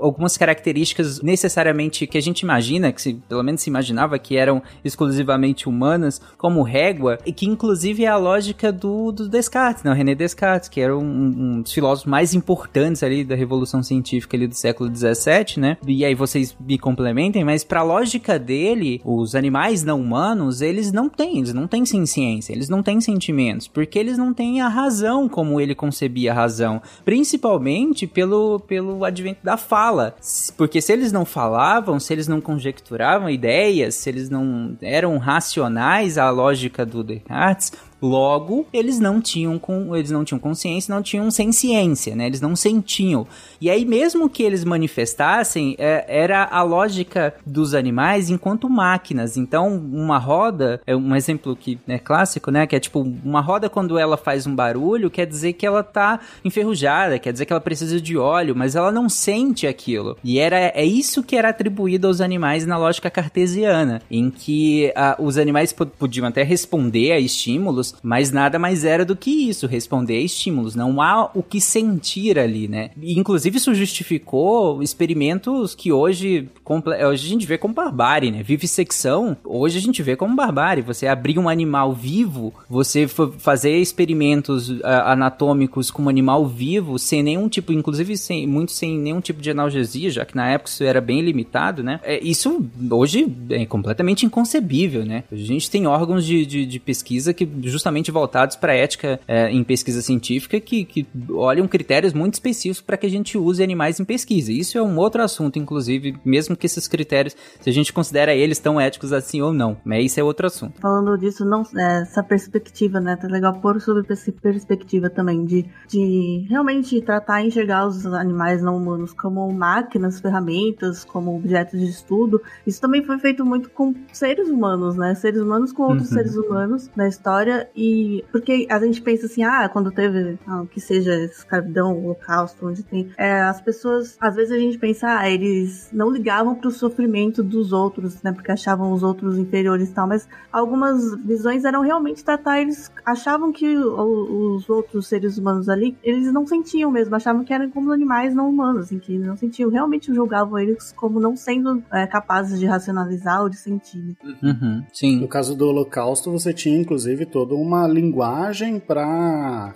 algumas 0.01 0.37
características 0.37 1.21
necessariamente 1.23 2.07
que 2.07 2.19
a 2.19 2.23
gente 2.23 2.41
imagina, 2.41 2.93
que 2.93 3.01
se, 3.01 3.15
pelo 3.29 3.43
menos 3.43 3.61
se 3.63 3.71
imaginava 3.71 4.19
que 4.19 4.37
eram 4.37 4.63
exclusivamente 4.85 5.69
humanas, 5.69 6.21
como 6.37 6.63
régua, 6.63 7.19
e 7.25 7.33
que 7.33 7.47
inclusive 7.47 8.05
é 8.05 8.09
a 8.09 8.17
lógica 8.17 8.73
do, 8.73 9.13
do 9.13 9.29
Descartes, 9.29 9.83
né? 9.83 9.91
O 9.91 9.95
René 9.95 10.15
Descartes, 10.15 10.44
que 10.71 10.81
era 10.81 10.97
um, 10.97 11.03
um 11.03 11.63
dos 11.63 11.73
filósofos 11.73 12.11
mais 12.11 12.35
importantes 12.35 13.03
ali 13.03 13.25
da 13.25 13.35
Revolução 13.35 13.83
Científica 13.83 14.37
ali 14.37 14.47
do 14.47 14.55
século 14.55 14.95
XVII, 14.95 15.59
né? 15.59 15.77
E 15.87 16.05
aí 16.05 16.15
vocês 16.15 16.57
me 16.61 16.79
complementem, 16.79 17.45
mas 17.45 17.65
para 17.65 17.81
a 17.81 17.83
lógica 17.83 18.39
dele, 18.39 19.01
os 19.05 19.35
animais 19.35 19.83
não 19.83 20.01
humanos, 20.01 20.61
eles 20.61 20.93
não 20.93 21.09
têm, 21.09 21.39
eles 21.39 21.55
não 21.55 21.67
têm 21.67 21.85
ciência, 21.85 22.53
eles 22.53 22.69
não 22.69 22.83
têm 22.83 23.01
sentimentos, 23.01 23.67
porque 23.67 23.99
eles 23.99 24.19
não 24.19 24.35
têm 24.35 24.61
a 24.61 24.69
razão 24.69 25.29
como 25.29 25.61
ele 25.61 25.75
concebia 25.75 26.33
a 26.33 26.35
razão, 26.35 26.81
principalmente 27.05 28.07
pelo, 28.07 28.61
pelo 28.61 29.05
advento 29.05 29.41
da 29.43 29.57
fala, 29.57 30.15
porque 30.57 30.81
se 30.81 30.93
eles 30.93 31.13
não 31.13 31.25
falavam, 31.25 31.99
se 31.99 32.13
eles 32.13 32.29
não 32.29 32.41
conjecturavam 32.41 33.31
ideias, 33.31 33.95
se 33.95 34.11
eles 34.11 34.29
não 34.29 34.77
eram 34.83 35.17
racionais 35.19 36.19
à 36.19 36.31
lógica 36.31 36.85
do 36.85 37.03
Descartes, 37.03 37.73
Logo, 38.05 38.67
eles 38.71 39.01
não 39.01 39.19
tinham 39.19 39.59
com, 39.59 39.97
eles 39.97 40.11
não 40.11 40.25
tinham 40.25 40.39
consciência, 40.39 40.95
não 40.95 41.03
tinham 41.03 41.31
ciência, 41.31 42.15
né? 42.15 42.27
Eles 42.27 42.41
não 42.41 42.55
sentiam. 42.55 43.27
E 43.59 43.71
aí 43.71 43.87
mesmo 43.87 44.29
que 44.29 44.43
eles 44.43 44.63
manifestassem, 44.63 45.75
é, 45.79 46.05
era 46.07 46.45
a 46.45 46.63
lógica 46.63 47.35
dos 47.47 47.73
animais 47.73 48.29
enquanto 48.29 48.69
máquinas. 48.69 49.39
Então, 49.39 49.75
uma 49.75 50.19
roda, 50.19 50.83
é 50.87 50.95
um 50.95 51.17
exemplo 51.17 51.57
que 51.57 51.79
é 51.89 51.99
clássico, 51.99 52.51
né, 52.51 52.67
que 52.67 52.77
é 52.77 52.81
tipo 52.81 53.01
uma 53.25 53.41
roda 53.41 53.71
quando 53.71 53.99
ela 53.99 54.19
faz 54.19 54.47
um 54.47 54.55
barulho, 54.55 55.11
quer 55.11 55.27
dizer 55.27 55.55
que 55.55 55.65
ela 55.65 55.83
tá 55.83 56.21
enferrujada, 56.45 57.19
quer 57.19 57.33
dizer 57.33 57.47
que 57.47 57.55
ela 57.55 57.61
precisa 57.61 57.99
de 57.99 58.19
óleo, 58.19 58.55
mas 58.55 58.77
ela 58.77 58.93
não 58.93 59.09
sente 59.09 59.67
aquilo. 59.67 60.19
E 60.23 60.39
era 60.39 60.59
é 60.75 60.85
isso 60.85 61.23
que 61.23 61.37
era 61.37 61.49
atribuído 61.49 62.07
aos 62.07 62.21
animais 62.21 62.67
na 62.67 62.77
lógica 62.77 63.11
cartesiana, 63.11 64.03
em 64.11 64.31
que 64.31 64.93
a, 64.95 65.17
os 65.19 65.39
animais 65.39 65.73
podiam 65.73 66.27
até 66.27 66.43
responder 66.43 67.13
a 67.13 67.19
estímulos, 67.19 67.94
mas 68.03 68.31
nada 68.31 68.59
mais 68.59 68.85
era 68.85 69.05
do 69.05 69.17
que 69.17 69.49
isso, 69.49 69.67
responder 69.67 70.17
a 70.17 70.21
estímulos. 70.21 70.75
Não 70.75 71.01
há 71.01 71.31
o 71.35 71.43
que 71.43 71.61
sentir 71.61 72.39
ali, 72.39 72.69
né? 72.69 72.91
E, 73.01 73.19
inclusive, 73.19 73.57
isso 73.57 73.75
justificou 73.75 74.83
experimentos 74.83 75.75
que 75.75 75.93
hoje, 75.93 76.49
hoje 76.67 77.27
a 77.27 77.29
gente 77.29 77.47
vê 77.47 77.59
como 77.59 77.75
barbárie, 77.75 78.31
né? 78.31 78.43
Vivissecção, 78.43 79.37
hoje 79.45 79.79
a 79.79 79.81
gente 79.81 80.03
vê 80.03 80.17
como 80.17 80.35
barbárie. 80.35 80.83
Você 80.83 81.07
abrir 81.07 81.39
um 81.39 81.49
animal 81.49 81.93
vivo, 81.93 82.53
você 82.69 83.07
fazer 83.07 83.77
experimentos 83.79 84.71
uh, 84.71 84.81
anatômicos 85.05 85.91
com 85.91 86.05
um 86.05 86.09
animal 86.09 86.47
vivo, 86.47 86.99
sem 86.99 87.23
nenhum 87.23 87.49
tipo, 87.49 87.73
inclusive 87.73 88.17
sem, 88.17 88.47
muito 88.47 88.73
sem 88.73 88.99
nenhum 88.99 89.21
tipo 89.21 89.41
de 89.41 89.51
analgesia, 89.51 90.11
já 90.11 90.25
que 90.25 90.37
na 90.37 90.49
época 90.49 90.71
isso 90.71 90.85
era 90.85 91.01
bem 91.01 91.21
limitado, 91.21 91.83
né? 91.83 92.01
É, 92.03 92.23
isso 92.23 92.65
hoje 92.91 93.27
é 93.51 93.65
completamente 93.67 94.27
inconcebível, 94.27 95.05
né? 95.05 95.25
A 95.31 95.37
gente 95.37 95.71
tem 95.71 95.87
órgãos 95.87 96.25
de, 96.25 96.45
de, 96.45 96.67
de 96.67 96.81
pesquisa 96.81 97.33
que 97.33 97.49
justamente 97.63 97.84
voltados 98.11 98.57
para 98.57 98.75
ética 98.75 99.21
é, 99.27 99.51
em 99.51 99.63
pesquisa 99.65 100.03
científica 100.03 100.61
que, 100.61 100.85
que 100.85 101.07
olham 101.31 101.67
critérios 101.67 102.13
muito 102.13 102.35
específicos 102.35 102.81
para 102.81 102.97
que 102.97 103.07
a 103.07 103.11
gente 103.11 103.37
use 103.37 103.63
animais 103.63 104.01
em 104.01 104.05
pesquisa. 104.05 104.53
Isso 104.53 104.79
é 104.79 104.83
um 104.83 104.99
outro 104.99 105.23
assunto, 105.23 105.59
inclusive, 105.59 106.17
mesmo 106.25 106.57
que 106.57 106.67
esses 106.67 106.89
critérios, 106.89 107.37
se 107.61 107.69
a 107.69 107.73
gente 107.73 107.93
considera 107.93 108.35
eles 108.35 108.59
tão 108.59 108.81
éticos 108.81 109.13
assim 109.13 109.41
ou 109.41 109.53
não, 109.53 109.77
mas 109.85 110.07
isso 110.07 110.21
é 110.21 110.23
outro 110.23 110.47
assunto. 110.47 110.81
Falando 110.81 111.17
disso, 111.19 111.45
não, 111.45 111.63
é, 111.77 112.03
essa 112.03 112.23
perspectiva, 112.23 113.01
né, 113.01 113.17
tá 113.17 113.29
legal 113.29 113.55
pôr 113.55 113.81
sobre 113.81 114.05
essa 114.11 114.33
perspectiva 114.33 115.11
também 115.11 115.45
de, 115.45 115.65
de 115.89 116.47
realmente 116.49 117.01
tratar 117.01 117.43
e 117.43 117.49
enxergar 117.49 117.87
os 117.87 118.07
animais 118.07 118.63
não 118.63 118.77
humanos 118.77 119.13
como 119.13 119.51
máquinas, 119.53 120.21
ferramentas, 120.21 121.05
como 121.05 121.37
objetos 121.37 121.81
de 121.81 121.87
estudo. 121.87 122.41
Isso 122.67 122.81
também 122.81 123.05
foi 123.05 123.19
feito 123.19 123.45
muito 123.45 123.71
com 123.71 123.95
seres 124.13 124.49
humanos, 124.49 124.97
né, 124.97 125.15
seres 125.15 125.41
humanos 125.41 125.73
com 125.73 125.85
outros 125.85 126.09
uhum. 126.09 126.15
seres 126.15 126.37
humanos 126.37 126.91
na 126.97 127.09
história 127.09 127.64
e 127.75 128.25
porque 128.31 128.67
a 128.71 128.79
gente 128.79 129.01
pensa 129.03 129.27
assim, 129.27 129.43
ah, 129.43 129.69
quando 129.69 129.91
teve 129.91 130.39
ah, 130.47 130.65
que 130.71 130.81
seja 130.81 131.15
escravidão, 131.25 131.97
holocausto, 131.97 132.67
onde 132.67 132.83
tem, 132.83 133.11
é, 133.17 133.43
as 133.43 133.61
pessoas, 133.61 134.17
às 134.21 134.35
vezes 134.35 134.53
a 134.53 134.59
gente 134.59 134.79
pensa, 134.79 135.19
ah, 135.19 135.31
eles 135.31 135.89
não 135.93 136.11
ligavam 136.11 136.55
para 136.55 136.69
o 136.69 136.71
sofrimento 136.71 137.43
dos 137.43 137.73
outros, 137.73 138.23
né, 138.23 138.33
porque 138.33 138.51
achavam 138.51 138.93
os 138.93 139.03
outros 139.03 139.39
inferiores 139.39 139.91
e 139.91 139.93
tal, 139.93 140.07
mas 140.07 140.29
algumas 140.53 141.17
visões 141.25 141.65
eram 141.65 141.83
realmente 141.83 142.25
tratar 142.25 142.61
eles, 142.61 142.91
achavam 143.05 143.53
que 143.53 143.77
o, 143.77 144.55
os 144.55 144.69
outros 144.69 145.07
seres 145.07 145.39
humanos 145.39 145.69
ali, 145.69 145.97
eles 146.03 146.33
não 146.33 146.47
sentiam 146.47 146.91
mesmo, 146.91 147.15
achavam 147.15 147.45
que 147.45 147.53
eram 147.53 147.71
como 147.71 147.93
animais 147.93 148.35
não 148.35 148.49
humanos, 148.49 148.93
em 148.93 148.99
que 148.99 149.15
eles 149.15 149.27
não 149.27 149.37
sentiam, 149.37 149.71
realmente 149.71 150.13
julgavam 150.13 150.59
eles 150.59 150.93
como 150.93 151.21
não 151.21 151.37
sendo 151.37 151.83
é, 151.93 152.07
capazes 152.07 152.59
de 152.59 152.67
racionalizar 152.67 153.43
ou 153.43 153.49
de 153.49 153.57
sentir. 153.57 153.99
Né? 153.99 154.15
Uhum, 154.43 154.85
sim. 154.93 155.21
No 155.21 155.29
caso 155.29 155.57
do 155.57 155.67
holocausto, 155.67 156.31
você 156.31 156.53
tinha 156.53 156.79
inclusive 156.79 157.27
todo 157.27 157.54
toda 157.55 157.57
uma 157.57 157.87
linguagem 157.87 158.81
para 158.81 159.73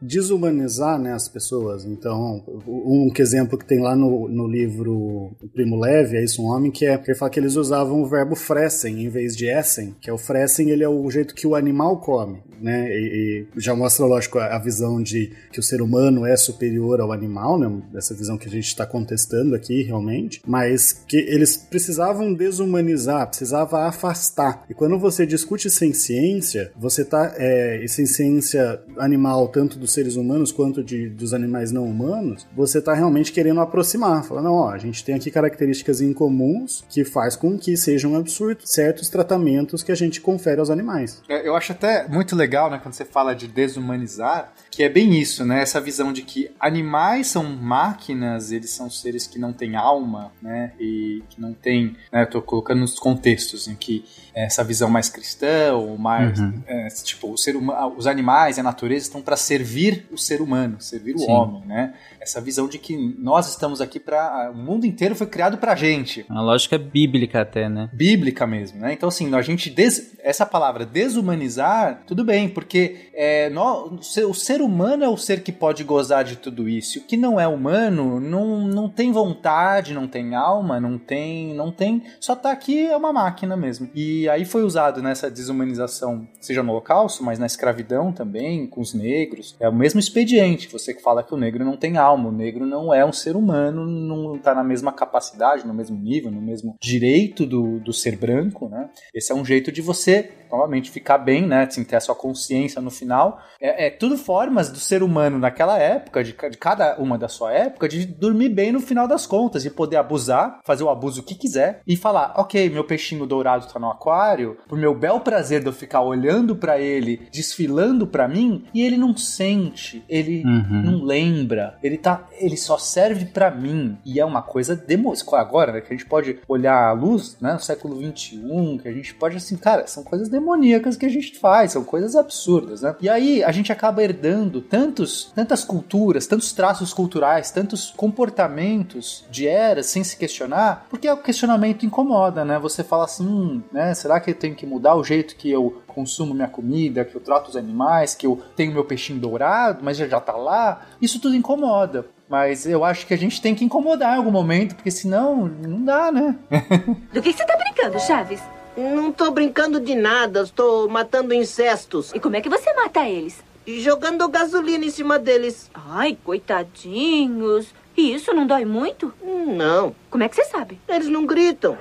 desumanizar 0.00 0.98
né, 0.98 1.12
as 1.12 1.28
pessoas. 1.28 1.84
Então, 1.84 2.42
um 2.66 3.10
exemplo 3.18 3.58
que 3.58 3.66
tem 3.66 3.80
lá 3.80 3.96
no, 3.96 4.28
no 4.28 4.46
livro 4.46 5.32
Primo 5.52 5.78
Leve, 5.78 6.16
é 6.16 6.24
isso, 6.24 6.42
um 6.42 6.46
homem 6.46 6.70
que 6.70 6.86
é 6.86 6.96
que 6.96 7.10
ele 7.10 7.18
fala 7.18 7.30
que 7.30 7.40
eles 7.40 7.56
usavam 7.56 8.02
o 8.02 8.08
verbo 8.08 8.34
fressen 8.34 9.04
em 9.04 9.08
vez 9.08 9.36
de 9.36 9.46
essen, 9.46 9.94
que 10.00 10.10
é 10.10 10.12
o 10.12 10.18
fressen, 10.18 10.70
ele 10.70 10.84
é 10.84 10.88
o 10.88 11.10
jeito 11.10 11.34
que 11.34 11.46
o 11.46 11.54
animal 11.54 12.00
come, 12.00 12.42
né? 12.60 12.88
E, 12.90 13.46
e 13.56 13.60
já 13.60 13.74
mostra, 13.74 14.06
lógico, 14.06 14.38
a, 14.38 14.56
a, 14.56 14.58
visão 14.58 15.02
de 15.02 15.32
que 15.52 15.60
o 15.60 15.62
ser 15.62 15.80
humano 15.80 16.26
é 16.26 16.36
superior 16.36 17.00
ao 17.00 17.12
animal, 17.12 17.58
né? 17.58 17.82
Essa 17.94 18.14
visão 18.14 18.36
que 18.36 18.48
a 18.48 18.50
gente 18.50 18.66
está 18.66 18.86
contestando 18.86 19.54
aqui, 19.54 19.82
realmente, 19.82 20.40
mas 20.46 20.92
que 20.92 21.16
eles 21.16 21.56
precisavam 21.56 22.32
desumanizar, 22.32 23.28
precisava 23.28 23.86
afastar. 23.86 24.64
E 24.68 24.74
quando 24.74 24.98
você 24.98 25.24
discute 25.24 25.70
sem 25.70 25.92
ciência, 25.92 26.72
você 26.76 26.91
você 26.92 27.04
tá. 27.04 27.34
É, 27.36 27.82
essa 27.82 28.02
essência 28.02 28.82
animal, 28.98 29.48
tanto 29.48 29.78
dos 29.78 29.92
seres 29.92 30.16
humanos 30.16 30.52
quanto 30.52 30.82
de, 30.82 31.08
dos 31.08 31.32
animais 31.32 31.72
não 31.72 31.84
humanos, 31.84 32.46
você 32.54 32.80
tá 32.80 32.94
realmente 32.94 33.32
querendo 33.32 33.60
aproximar. 33.60 34.24
Falar, 34.24 34.42
não, 34.42 34.54
ó, 34.54 34.70
a 34.70 34.78
gente 34.78 35.04
tem 35.04 35.14
aqui 35.14 35.30
características 35.30 36.00
incomuns 36.00 36.84
que 36.88 37.04
faz 37.04 37.36
com 37.36 37.58
que 37.58 37.76
sejam 37.76 38.14
absurdos 38.14 38.70
certos 38.72 39.08
tratamentos 39.08 39.82
que 39.82 39.92
a 39.92 39.94
gente 39.94 40.20
confere 40.20 40.60
aos 40.60 40.70
animais. 40.70 41.22
É, 41.28 41.46
eu 41.46 41.56
acho 41.56 41.72
até 41.72 42.06
muito 42.08 42.36
legal, 42.36 42.70
né, 42.70 42.78
quando 42.82 42.94
você 42.94 43.04
fala 43.04 43.34
de 43.34 43.46
desumanizar, 43.46 44.52
que 44.70 44.82
é 44.82 44.88
bem 44.88 45.18
isso, 45.20 45.44
né? 45.44 45.62
Essa 45.62 45.80
visão 45.80 46.12
de 46.12 46.22
que 46.22 46.50
animais 46.58 47.28
são 47.28 47.44
máquinas, 47.44 48.52
eles 48.52 48.70
são 48.70 48.90
seres 48.90 49.26
que 49.26 49.38
não 49.38 49.52
têm 49.52 49.76
alma, 49.76 50.32
né? 50.40 50.72
E 50.78 51.22
que 51.28 51.40
não 51.40 51.52
têm, 51.52 51.96
né? 52.12 52.22
Eu 52.22 52.30
tô 52.30 52.42
colocando 52.42 52.80
nos 52.80 52.98
contextos 52.98 53.68
em 53.68 53.74
que 53.74 54.04
essa 54.34 54.64
visão 54.64 54.88
mais 54.88 55.08
cristã 55.08 55.74
ou 55.74 55.98
mais 55.98 56.38
uhum. 56.38 56.62
é, 56.66 56.88
tipo 56.88 57.32
o 57.32 57.36
ser 57.36 57.54
humano, 57.56 57.94
os 57.96 58.06
animais 58.06 58.56
e 58.56 58.60
a 58.60 58.62
natureza 58.62 59.06
estão 59.06 59.20
para 59.20 59.36
servir 59.36 60.06
o 60.10 60.16
ser 60.16 60.40
humano, 60.40 60.80
servir 60.80 61.18
Sim. 61.18 61.26
o 61.26 61.30
homem, 61.30 61.62
né? 61.66 61.94
Essa 62.22 62.40
visão 62.40 62.68
de 62.68 62.78
que 62.78 62.96
nós 63.18 63.48
estamos 63.48 63.80
aqui 63.80 63.98
para 63.98 64.52
o 64.54 64.56
mundo 64.56 64.86
inteiro 64.86 65.16
foi 65.16 65.26
criado 65.26 65.58
para 65.58 65.74
gente. 65.74 66.24
Uma 66.30 66.40
lógica 66.40 66.78
bíblica 66.78 67.40
até, 67.40 67.68
né? 67.68 67.90
Bíblica 67.92 68.46
mesmo, 68.46 68.78
né? 68.78 68.92
Então 68.92 69.08
assim, 69.08 69.34
a 69.34 69.42
gente 69.42 69.68
des... 69.68 70.14
essa 70.22 70.46
palavra 70.46 70.86
desumanizar, 70.86 72.04
tudo 72.06 72.24
bem, 72.24 72.48
porque 72.48 73.08
é, 73.12 73.50
nós, 73.50 74.16
o 74.18 74.34
ser 74.34 74.60
humano 74.60 75.02
é 75.02 75.08
o 75.08 75.16
ser 75.16 75.42
que 75.42 75.50
pode 75.50 75.82
gozar 75.82 76.22
de 76.22 76.36
tudo 76.36 76.68
isso. 76.68 77.00
O 77.00 77.02
que 77.02 77.16
não 77.16 77.40
é 77.40 77.48
humano 77.48 78.20
não, 78.20 78.60
não 78.68 78.88
tem 78.88 79.10
vontade, 79.10 79.92
não 79.92 80.06
tem 80.06 80.36
alma, 80.36 80.78
não 80.78 80.98
tem, 80.98 81.52
não 81.54 81.72
tem, 81.72 82.04
só 82.20 82.36
tá 82.36 82.52
aqui 82.52 82.86
é 82.86 82.96
uma 82.96 83.12
máquina 83.12 83.56
mesmo. 83.56 83.90
E 83.94 84.28
aí 84.28 84.44
foi 84.44 84.62
usado 84.62 85.02
nessa 85.02 85.28
desumanização, 85.28 86.28
seja 86.40 86.62
no 86.62 86.70
Holocausto, 86.70 87.24
mas 87.24 87.38
na 87.38 87.46
escravidão 87.46 88.12
também, 88.12 88.66
com 88.66 88.80
os 88.80 88.94
negros. 88.94 89.56
É 89.58 89.68
o 89.68 89.74
mesmo 89.74 89.98
expediente. 89.98 90.68
Você 90.68 90.94
que 90.94 91.02
fala 91.02 91.22
que 91.22 91.34
o 91.34 91.36
negro 91.36 91.64
não 91.64 91.76
tem 91.76 91.96
alma, 91.96 92.11
o 92.14 92.32
negro 92.32 92.66
não 92.66 92.92
é 92.92 93.04
um 93.04 93.12
ser 93.12 93.36
humano, 93.36 93.86
não 93.86 94.38
tá 94.38 94.54
na 94.54 94.64
mesma 94.64 94.92
capacidade, 94.92 95.66
no 95.66 95.74
mesmo 95.74 95.96
nível, 95.96 96.30
no 96.30 96.40
mesmo 96.40 96.76
direito 96.80 97.46
do, 97.46 97.78
do 97.80 97.92
ser 97.92 98.16
branco, 98.16 98.68
né? 98.68 98.90
Esse 99.14 99.32
é 99.32 99.34
um 99.34 99.44
jeito 99.44 99.70
de 99.72 99.82
você 99.82 100.30
novamente, 100.52 100.90
ficar 100.90 101.18
bem, 101.18 101.46
né? 101.46 101.64
Assim, 101.64 101.82
ter 101.82 101.96
a 101.96 102.00
sua 102.00 102.14
consciência 102.14 102.80
no 102.80 102.90
final. 102.90 103.40
É, 103.60 103.86
é 103.86 103.90
tudo 103.90 104.18
formas 104.18 104.68
do 104.70 104.78
ser 104.78 105.02
humano 105.02 105.38
naquela 105.38 105.78
época, 105.78 106.22
de, 106.22 106.32
de, 106.32 106.58
cada 106.58 106.96
uma 106.98 107.16
da 107.16 107.28
sua 107.28 107.52
época, 107.52 107.88
de 107.88 108.04
dormir 108.04 108.50
bem 108.50 108.70
no 108.70 108.80
final 108.80 109.08
das 109.08 109.26
contas, 109.26 109.62
de 109.62 109.70
poder 109.70 109.96
abusar, 109.96 110.60
fazer 110.64 110.84
o 110.84 110.90
abuso 110.90 111.22
que 111.22 111.34
quiser 111.34 111.80
e 111.86 111.96
falar: 111.96 112.34
ok, 112.36 112.68
meu 112.68 112.84
peixinho 112.84 113.26
dourado 113.26 113.66
tá 113.66 113.78
no 113.78 113.90
aquário, 113.90 114.58
por 114.68 114.78
meu 114.78 114.94
bel 114.94 115.20
prazer 115.20 115.60
de 115.60 115.66
eu 115.66 115.72
ficar 115.72 116.02
olhando 116.02 116.54
para 116.54 116.78
ele, 116.78 117.26
desfilando 117.32 118.06
para 118.06 118.28
mim, 118.28 118.64
e 118.74 118.82
ele 118.82 118.96
não 118.96 119.16
sente, 119.16 120.04
ele 120.08 120.44
uhum. 120.44 120.82
não 120.82 121.04
lembra, 121.04 121.78
ele 121.82 121.96
tá, 121.96 122.26
ele 122.32 122.56
só 122.56 122.76
serve 122.76 123.26
para 123.26 123.50
mim. 123.50 123.96
E 124.04 124.20
é 124.20 124.24
uma 124.24 124.42
coisa 124.42 124.76
demo, 124.76 125.12
agora, 125.32 125.72
né, 125.72 125.80
que 125.80 125.92
a 125.92 125.96
gente 125.96 126.06
pode 126.06 126.38
olhar 126.46 126.88
a 126.88 126.92
luz, 126.92 127.36
né, 127.40 127.54
no 127.54 127.60
século 127.60 127.96
21, 127.96 128.78
que 128.78 128.88
a 128.88 128.92
gente 128.92 129.14
pode 129.14 129.36
assim, 129.36 129.56
cara, 129.56 129.86
são 129.86 130.02
coisas 130.02 130.28
demoníacas 130.42 130.96
que 130.96 131.06
a 131.06 131.08
gente 131.08 131.38
faz, 131.38 131.72
são 131.72 131.84
coisas 131.84 132.16
absurdas, 132.16 132.82
né? 132.82 132.94
E 133.00 133.08
aí 133.08 133.42
a 133.44 133.52
gente 133.52 133.72
acaba 133.72 134.02
herdando 134.02 134.60
tantos, 134.60 135.32
tantas 135.34 135.64
culturas, 135.64 136.26
tantos 136.26 136.52
traços 136.52 136.92
culturais, 136.92 137.50
tantos 137.50 137.92
comportamentos 137.96 139.24
de 139.30 139.46
eras 139.46 139.86
sem 139.86 140.02
se 140.02 140.16
questionar, 140.16 140.86
porque 140.90 141.08
o 141.08 141.16
questionamento 141.16 141.86
incomoda, 141.86 142.44
né? 142.44 142.58
Você 142.58 142.82
fala 142.82 143.04
assim, 143.04 143.26
hum, 143.26 143.62
né? 143.72 143.94
Será 143.94 144.20
que 144.20 144.30
eu 144.30 144.34
tenho 144.34 144.54
que 144.54 144.66
mudar 144.66 144.96
o 144.96 145.04
jeito 145.04 145.36
que 145.36 145.50
eu 145.50 145.82
consumo 145.86 146.34
minha 146.34 146.48
comida, 146.48 147.04
que 147.04 147.14
eu 147.14 147.20
trato 147.20 147.48
os 147.48 147.56
animais, 147.56 148.14
que 148.14 148.26
eu 148.26 148.40
tenho 148.56 148.72
meu 148.72 148.84
peixinho 148.84 149.20
dourado, 149.20 149.82
mas 149.82 149.96
já 149.96 150.08
já 150.08 150.20
tá 150.20 150.32
lá? 150.32 150.82
Isso 151.00 151.20
tudo 151.20 151.36
incomoda. 151.36 152.06
Mas 152.28 152.64
eu 152.66 152.82
acho 152.82 153.06
que 153.06 153.12
a 153.12 153.18
gente 153.18 153.42
tem 153.42 153.54
que 153.54 153.62
incomodar 153.62 154.14
em 154.14 154.16
algum 154.16 154.30
momento, 154.30 154.74
porque 154.74 154.90
senão 154.90 155.46
não 155.46 155.84
dá, 155.84 156.10
né? 156.10 156.34
Do 157.12 157.20
que 157.20 157.30
você 157.30 157.44
tá 157.44 157.56
brincando, 157.56 158.00
Chaves? 158.00 158.40
Não 158.76 159.12
tô 159.12 159.30
brincando 159.30 159.78
de 159.78 159.94
nada, 159.94 160.42
estou 160.42 160.88
matando 160.88 161.34
incestos. 161.34 162.12
E 162.14 162.20
como 162.20 162.36
é 162.36 162.40
que 162.40 162.48
você 162.48 162.72
mata 162.72 163.06
eles? 163.06 163.42
Jogando 163.66 164.26
gasolina 164.28 164.84
em 164.84 164.90
cima 164.90 165.18
deles. 165.18 165.70
Ai, 165.74 166.18
coitadinhos. 166.24 167.74
E 167.96 168.14
isso 168.14 168.32
não 168.32 168.46
dói 168.46 168.64
muito? 168.64 169.12
Não. 169.22 169.94
Como 170.12 170.22
é 170.22 170.28
que 170.28 170.36
você 170.36 170.44
sabe? 170.44 170.78
Eles 170.86 171.08
não 171.08 171.24
gritam. 171.24 171.74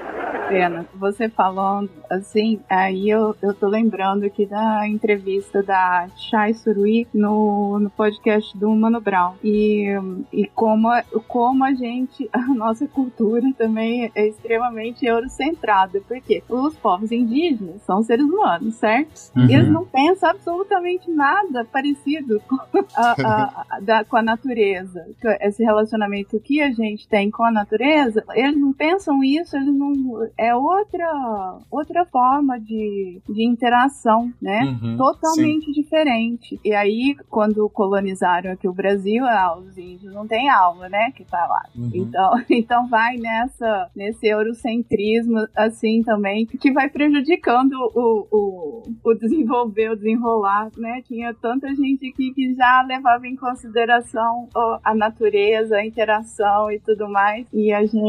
Pena, 0.48 0.86
você 0.96 1.30
falando 1.30 1.90
assim, 2.10 2.60
aí 2.70 3.10
eu, 3.10 3.36
eu 3.42 3.54
tô 3.54 3.68
lembrando 3.68 4.26
aqui 4.26 4.46
da 4.46 4.88
entrevista 4.88 5.64
da 5.64 6.08
Chai 6.16 6.54
Surui 6.54 7.08
no, 7.14 7.80
no 7.80 7.90
podcast 7.90 8.58
do 8.58 8.70
Mano 8.72 9.00
Brown. 9.00 9.36
E, 9.44 9.88
e 10.32 10.46
como, 10.48 10.90
como 11.28 11.64
a 11.64 11.74
gente, 11.74 12.30
a 12.34 12.48
nossa 12.54 12.88
cultura 12.88 13.50
também 13.58 14.12
é 14.14 14.28
extremamente 14.28 15.06
eurocentrada. 15.06 16.02
Porque 16.06 16.44
os 16.50 16.78
povos 16.78 17.12
indígenas 17.12 17.82
são 17.84 18.02
seres 18.04 18.26
humanos, 18.26 18.76
certo? 18.76 19.32
Uhum. 19.36 19.50
Eles 19.50 19.70
não 19.70 19.86
pensam 19.86 20.30
absolutamente 20.30 21.10
nada 21.10 21.66
parecido 21.66 22.42
com 22.48 22.58
a, 22.96 23.16
a, 23.22 23.66
a, 23.70 23.80
da, 23.80 24.04
com 24.04 24.18
a 24.18 24.22
natureza. 24.22 25.06
Esse 25.42 25.64
relacionamento 25.64 26.40
que 26.40 26.62
a 26.62 26.72
gente 26.72 27.08
tem 27.08 27.32
com 27.32 27.44
a 27.44 27.52
natureza, 27.52 28.21
eles 28.34 28.60
não 28.60 28.74
pensam 28.74 29.24
isso, 29.24 29.56
eles 29.56 29.74
não 29.74 29.92
é 30.38 30.56
outra, 30.56 31.60
outra 31.70 32.06
forma 32.06 32.60
de, 32.60 33.22
de 33.28 33.46
interação, 33.46 34.32
né? 34.42 34.78
Uhum, 34.82 34.98
Totalmente 34.98 35.66
sim. 35.66 35.72
diferente. 35.72 36.60
E 36.64 36.74
aí, 36.74 37.16
quando 37.30 37.70
colonizaram 37.70 38.52
aqui 38.52 38.68
o 38.68 38.74
Brasil, 38.74 39.26
ah, 39.26 39.58
os 39.58 39.78
índios 39.78 40.14
não 40.14 40.28
têm 40.28 40.50
alma, 40.50 40.90
né? 40.90 41.12
Que 41.16 41.24
tá 41.24 41.46
lá. 41.48 41.64
Uhum. 41.76 41.92
Então, 41.94 42.32
então 42.50 42.88
vai 42.88 43.18
nessa, 43.18 43.90
nesse 43.96 44.28
eurocentrismo, 44.28 45.48
assim, 45.56 46.04
também, 46.04 46.46
que 46.46 46.72
vai 46.72 46.90
prejudicando 46.90 47.74
o, 47.96 48.28
o, 48.32 48.84
o 49.04 49.14
desenvolver, 49.16 49.92
o 49.92 49.96
desenrolar, 49.96 50.70
né? 50.78 51.02
Tinha 51.08 51.34
tanta 51.34 51.74
gente 51.76 52.10
aqui 52.10 52.34
que 52.34 52.54
já 52.56 52.84
levava 52.88 53.28
em 53.28 53.36
consideração 53.36 54.48
a 54.84 54.94
natureza, 54.94 55.76
a 55.76 55.86
interação 55.86 56.72
e 56.72 56.80
tudo 56.80 57.10
mais, 57.10 57.46
e 57.54 57.72
a 57.72 57.86
gente 57.86 58.02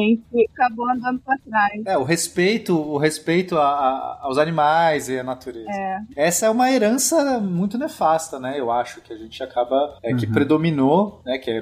acabou 0.55 0.89
andando 0.89 1.21
para 1.21 1.39
trás. 1.39 1.83
É, 1.87 1.99
o 1.99 2.03
respeito, 2.03 2.77
o 2.77 2.97
respeito 2.97 3.57
a, 3.57 3.65
a, 3.65 4.19
aos 4.23 4.39
animais 4.39 5.09
e 5.09 5.19
à 5.19 5.23
natureza. 5.23 5.71
É. 5.71 6.01
Essa 6.17 6.47
é 6.47 6.51
uma 6.51 6.71
herança 6.71 7.41
muito 7.41 7.79
nefasta, 7.79 8.39
né? 8.39 8.59
Eu 8.59 8.71
acho 8.71 9.01
que 9.01 9.13
a 9.13 9.17
gente 9.17 9.43
acaba 9.43 9.99
é, 10.03 10.15
que 10.15 10.27
uhum. 10.27 10.33
predominou, 10.33 11.23
né? 11.25 11.39
Que 11.39 11.51
é 11.51 11.61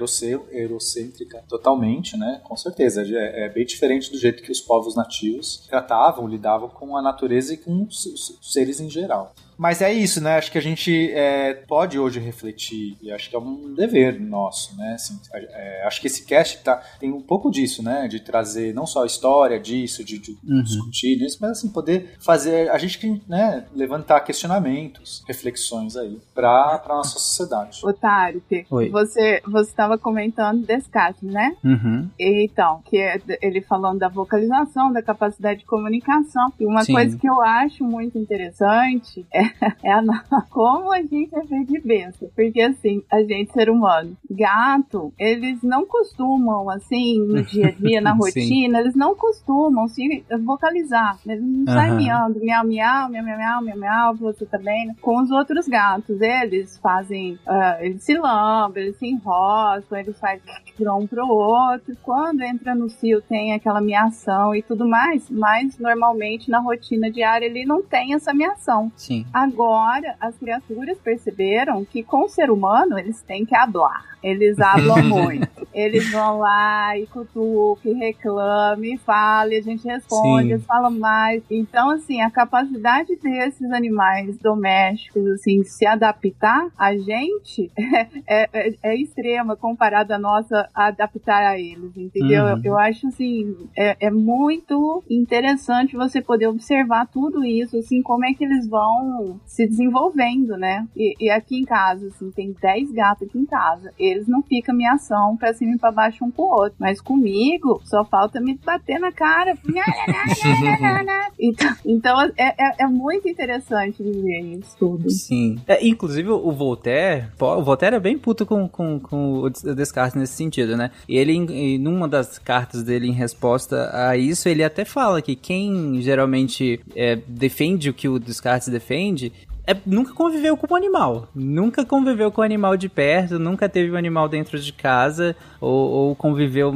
eurocêntrica 0.53 1.43
totalmente, 1.49 2.17
né? 2.17 2.41
Com 2.45 2.57
certeza 2.57 3.03
é, 3.03 3.45
é, 3.45 3.49
bem 3.49 3.65
diferente 3.65 4.11
do 4.11 4.19
jeito 4.19 4.43
que 4.43 4.53
os 4.53 4.61
povos 4.61 4.95
nativos 4.95 5.67
tratavam, 5.69 6.27
lidavam 6.27 6.69
com 6.69 6.97
a 6.97 7.03
natureza 7.03 7.55
e 7.55 7.57
com 7.57 7.83
os, 7.83 8.07
os 8.07 8.39
seres 8.53 8.81
em 8.81 8.89
geral. 8.89 9.35
Mas 9.61 9.83
é 9.83 9.93
isso, 9.93 10.23
né? 10.23 10.39
Acho 10.39 10.51
que 10.51 10.57
a 10.57 10.63
gente 10.63 11.13
é, 11.13 11.53
pode 11.53 11.99
hoje 11.99 12.19
refletir, 12.19 12.97
e 13.03 13.13
acho 13.13 13.29
que 13.29 13.37
é 13.37 13.39
um 13.39 13.75
dever 13.75 14.19
nosso, 14.19 14.75
né? 14.79 14.95
Assim, 14.95 15.21
é, 15.35 15.87
acho 15.87 16.01
que 16.01 16.07
esse 16.07 16.25
cast 16.25 16.65
tá, 16.65 16.83
tem 16.99 17.13
um 17.13 17.21
pouco 17.21 17.51
disso, 17.51 17.83
né? 17.83 18.09
De 18.09 18.21
trazer 18.21 18.73
não 18.73 18.87
só 18.87 19.03
a 19.03 19.07
história 19.07 19.61
disso, 19.61 20.03
de, 20.03 20.19
de 20.19 20.31
uhum. 20.49 20.63
discutir 20.63 21.23
isso, 21.23 21.37
mas 21.43 21.51
assim, 21.51 21.69
poder 21.69 22.17
fazer 22.19 22.71
a 22.71 22.79
gente 22.79 23.23
né, 23.29 23.67
levantar 23.75 24.21
questionamentos, 24.21 25.23
reflexões 25.29 25.95
aí 25.95 26.19
para 26.35 26.83
a 26.83 26.89
nossa 26.89 27.19
sociedade. 27.19 27.81
Otário, 27.85 28.43
você 28.91 29.43
você 29.47 29.71
estava 29.71 29.99
comentando 29.99 30.65
Descartes, 30.65 31.31
né? 31.31 31.55
Uhum. 31.63 32.09
Então, 32.19 32.81
que 32.87 32.97
é 32.97 33.21
ele 33.43 33.61
falando 33.61 33.99
da 33.99 34.09
vocalização, 34.09 34.91
da 34.91 35.03
capacidade 35.03 35.61
de 35.61 35.67
comunicação. 35.67 36.51
E 36.59 36.65
uma 36.65 36.83
Sim. 36.83 36.95
coisa 36.95 37.19
que 37.19 37.29
eu 37.29 37.43
acho 37.43 37.85
muito 37.85 38.17
interessante 38.17 39.27
é 39.31 39.50
é 39.83 39.93
a, 39.93 40.03
como 40.51 40.93
a 40.93 41.03
gente 41.03 41.35
é 41.35 41.45
feito 41.45 41.73
de 41.73 41.81
besta. 41.81 42.29
Porque 42.35 42.61
assim, 42.61 43.03
a 43.11 43.23
gente, 43.23 43.53
ser 43.53 43.71
humano, 43.71 44.17
gato, 44.31 45.13
eles 45.19 45.63
não 45.63 45.87
costumam, 45.87 46.69
assim, 46.71 47.19
no 47.27 47.43
dia 47.45 47.69
a 47.69 47.71
dia, 47.71 48.01
na 48.01 48.13
rotina, 48.13 48.81
eles 48.81 48.95
não 48.95 49.15
costumam 49.15 49.89
se 49.89 50.25
vocalizar. 50.45 51.19
Eles 51.27 51.43
não 51.43 51.61
uhum. 51.61 51.65
saem 51.67 51.97
miando, 51.97 52.41
miau, 52.41 52.65
miau, 52.65 53.09
miau, 53.09 53.25
miau, 53.25 53.37
miau, 53.37 53.63
miau, 53.63 53.79
miau, 53.79 54.15
você 54.15 54.47
também. 54.47 54.87
Né? 54.87 54.95
Com 55.01 55.21
os 55.21 55.31
outros 55.31 55.67
gatos, 55.69 56.21
eles 56.21 56.79
fazem, 56.79 57.35
uh, 57.47 57.81
eles 57.81 58.03
se 58.03 58.17
lambem, 58.17 58.85
eles 58.85 58.97
se 58.97 59.07
enroscam, 59.07 59.99
eles 59.99 60.19
fazem 60.19 60.41
para 60.77 60.95
um 60.95 61.07
pro 61.07 61.27
outro. 61.27 61.97
Quando 62.03 62.43
entra 62.43 62.75
no 62.75 62.89
cio 62.89 63.21
tem 63.23 63.53
aquela 63.53 63.81
miação 63.81 64.55
e 64.55 64.63
tudo 64.63 64.89
mais, 64.89 65.29
mas 65.31 65.79
normalmente 65.79 66.51
na 66.51 66.59
rotina 66.59 67.11
diária 67.11 67.47
ele 67.47 67.65
não 67.65 67.83
tem 67.83 68.15
essa 68.15 68.33
miação. 68.33 68.91
Sim. 68.97 69.27
Agora, 69.41 70.17
as 70.21 70.37
criaturas 70.37 70.99
perceberam 70.99 71.83
que 71.83 72.03
com 72.03 72.25
o 72.25 72.29
ser 72.29 72.51
humano 72.51 72.99
eles 72.99 73.23
têm 73.23 73.47
que 73.47 73.57
hablar. 73.57 74.05
Eles 74.23 74.61
hablam 74.61 75.01
muito. 75.09 75.67
Eles 75.73 76.11
vão 76.11 76.39
lá 76.39 76.99
e 76.99 77.07
cutucam, 77.07 77.95
reclamam, 77.95 78.99
falam, 79.05 79.53
e 79.53 79.57
a 79.57 79.63
gente 79.63 79.87
responde, 79.87 80.49
Sim. 80.49 80.53
eles 80.53 80.65
falam 80.65 80.91
mais. 80.91 81.43
Então, 81.51 81.91
assim, 81.91 82.21
a 82.21 82.31
capacidade 82.31 83.17
desses 83.17 83.71
animais 83.73 84.39
domésticos, 84.39 85.27
assim, 85.29 85.63
se 85.65 85.87
adaptar 85.87 86.69
a 86.77 86.97
gente 86.97 87.71
é, 88.27 88.49
é, 88.53 88.75
é 88.83 88.97
extrema 88.97 89.57
comparada 89.57 90.17
a 90.17 90.19
nossa 90.19 90.69
adaptar 90.75 91.53
a 91.53 91.59
eles, 91.59 91.97
entendeu? 91.97 92.45
Uhum. 92.45 92.51
Eu, 92.51 92.61
eu 92.65 92.79
acho, 92.79 93.07
assim, 93.07 93.57
é, 93.77 94.07
é 94.07 94.11
muito 94.11 95.03
interessante 95.09 95.97
você 95.97 96.21
poder 96.21 96.49
observar 96.49 97.07
tudo 97.07 97.45
isso, 97.45 97.77
assim, 97.79 98.03
como 98.03 98.25
é 98.25 98.33
que 98.33 98.45
eles 98.45 98.69
vão 98.69 99.41
se 99.45 99.67
desenvolvendo, 99.67 100.57
né? 100.57 100.87
E, 100.97 101.15
e 101.27 101.31
aqui 101.31 101.59
em 101.59 101.65
casa, 101.65 102.09
assim, 102.09 102.31
tem 102.31 102.55
10 102.61 102.93
gatos 102.93 103.29
aqui 103.29 103.39
em 103.39 103.47
casa. 103.47 103.93
Eles 103.99 104.27
não 104.27 104.43
ficam 104.43 104.75
minha 104.75 104.95
ação 104.95 105.37
pra 105.37 105.53
cima 105.61 105.75
e 105.75 105.79
pra 105.79 105.93
baixo 105.93 106.25
um 106.25 106.31
com 106.31 106.43
o 106.43 106.51
outro. 106.51 106.75
Mas 106.79 107.01
comigo, 107.01 107.81
só 107.85 108.05
falta 108.05 108.41
me 108.41 108.59
bater 108.65 108.99
na 108.99 109.13
cara. 109.13 109.57
então, 111.39 111.77
então 111.87 112.23
é, 112.37 112.55
é, 112.59 112.85
é 112.85 112.87
muito 112.87 113.29
interessante 113.29 114.03
viver 114.03 114.41
isso 114.59 114.77
tudo. 114.79 115.11
Sim. 115.11 115.59
É, 115.67 115.87
inclusive, 115.87 116.29
o 116.31 116.53
Voltaire, 116.53 117.27
o 117.39 117.63
Voltaire 117.63 117.97
é 117.97 118.01
bem 118.01 118.19
puto 118.19 118.45
com, 118.47 118.69
com, 118.69 118.99
com 118.99 119.35
o 119.41 119.51
Des- 119.51 119.63
Descartes 119.63 120.19
nesse 120.19 120.35
sentido, 120.35 120.77
né? 120.77 120.91
E 121.09 121.17
ele, 121.17 121.33
em 121.33 121.79
numa 121.79 122.09
das 122.09 122.39
cartas 122.39 122.83
dele 122.83 123.09
em 123.09 123.13
resposta 123.13 123.91
a 123.93 124.17
isso, 124.17 124.49
ele 124.49 124.65
até 124.65 124.85
fala 124.85 125.21
que 125.23 125.35
quem 125.37 126.01
geralmente 126.01 126.81
é, 126.95 127.17
defende 127.27 127.91
o 127.91 127.95
que 127.95 128.09
o 128.09 128.19
Descartes 128.19 128.69
defende 128.69 129.33
é, 129.71 129.77
nunca 129.87 130.13
conviveu 130.13 130.57
com 130.57 130.73
o 130.73 130.77
animal. 130.77 131.29
Nunca 131.35 131.85
conviveu 131.85 132.31
com 132.31 132.41
o 132.41 132.45
animal 132.45 132.77
de 132.77 132.89
perto, 132.89 133.39
nunca 133.39 133.69
teve 133.69 133.91
um 133.93 133.97
animal 133.97 134.29
dentro 134.29 134.59
de 134.59 134.73
casa, 134.73 135.37
ou, 135.61 135.91
ou 135.91 136.17
conviveu 136.17 136.75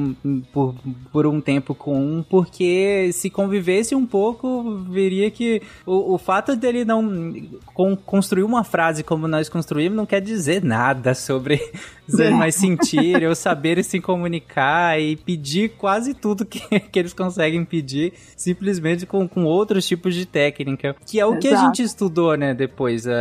por, 0.53 0.75
por 1.13 1.27
um 1.27 1.41
tempo 1.41 1.75
com 1.75 1.97
um, 1.97 2.23
porque 2.23 3.11
se 3.13 3.31
convivesse 3.31 3.95
um 3.95 4.07
pouco, 4.07 4.85
veria 4.89 5.31
que 5.31 5.63
o, 5.85 6.15
o 6.15 6.19
fato 6.19 6.55
dele 6.55 6.85
não 6.85 7.33
con- 7.75 7.97
construir 7.97 8.45
uma 8.45 8.63
frase 8.63 9.03
como 9.03 9.27
nós 9.27 9.49
construímos 9.49 9.97
não 9.97 10.07
quer 10.07 10.21
dizer 10.21 10.63
nada 10.63 11.15
sobre 11.15 11.61
os 12.07 12.21
animais 12.21 12.55
sentirem 12.55 13.27
ou 13.29 13.35
saberem 13.35 13.83
se 13.85 14.01
comunicar 14.01 15.01
e 15.01 15.17
pedir 15.17 15.71
quase 15.71 16.15
tudo 16.15 16.45
que, 16.45 16.61
que 16.91 16.99
eles 16.99 17.13
conseguem 17.13 17.65
pedir, 17.65 18.13
simplesmente 18.37 19.07
com, 19.07 19.27
com 19.29 19.45
outros 19.45 19.87
tipos 19.87 20.15
de 20.15 20.27
técnica. 20.27 20.95
Que 21.07 21.21
é 21.21 21.27
o 21.27 21.39
que 21.39 21.49
a 21.49 21.53
Exato. 21.53 21.67
gente 21.67 21.83
estudou, 21.83 22.37
né, 22.37 22.55
depois. 22.55 23.07
A, 23.07 23.13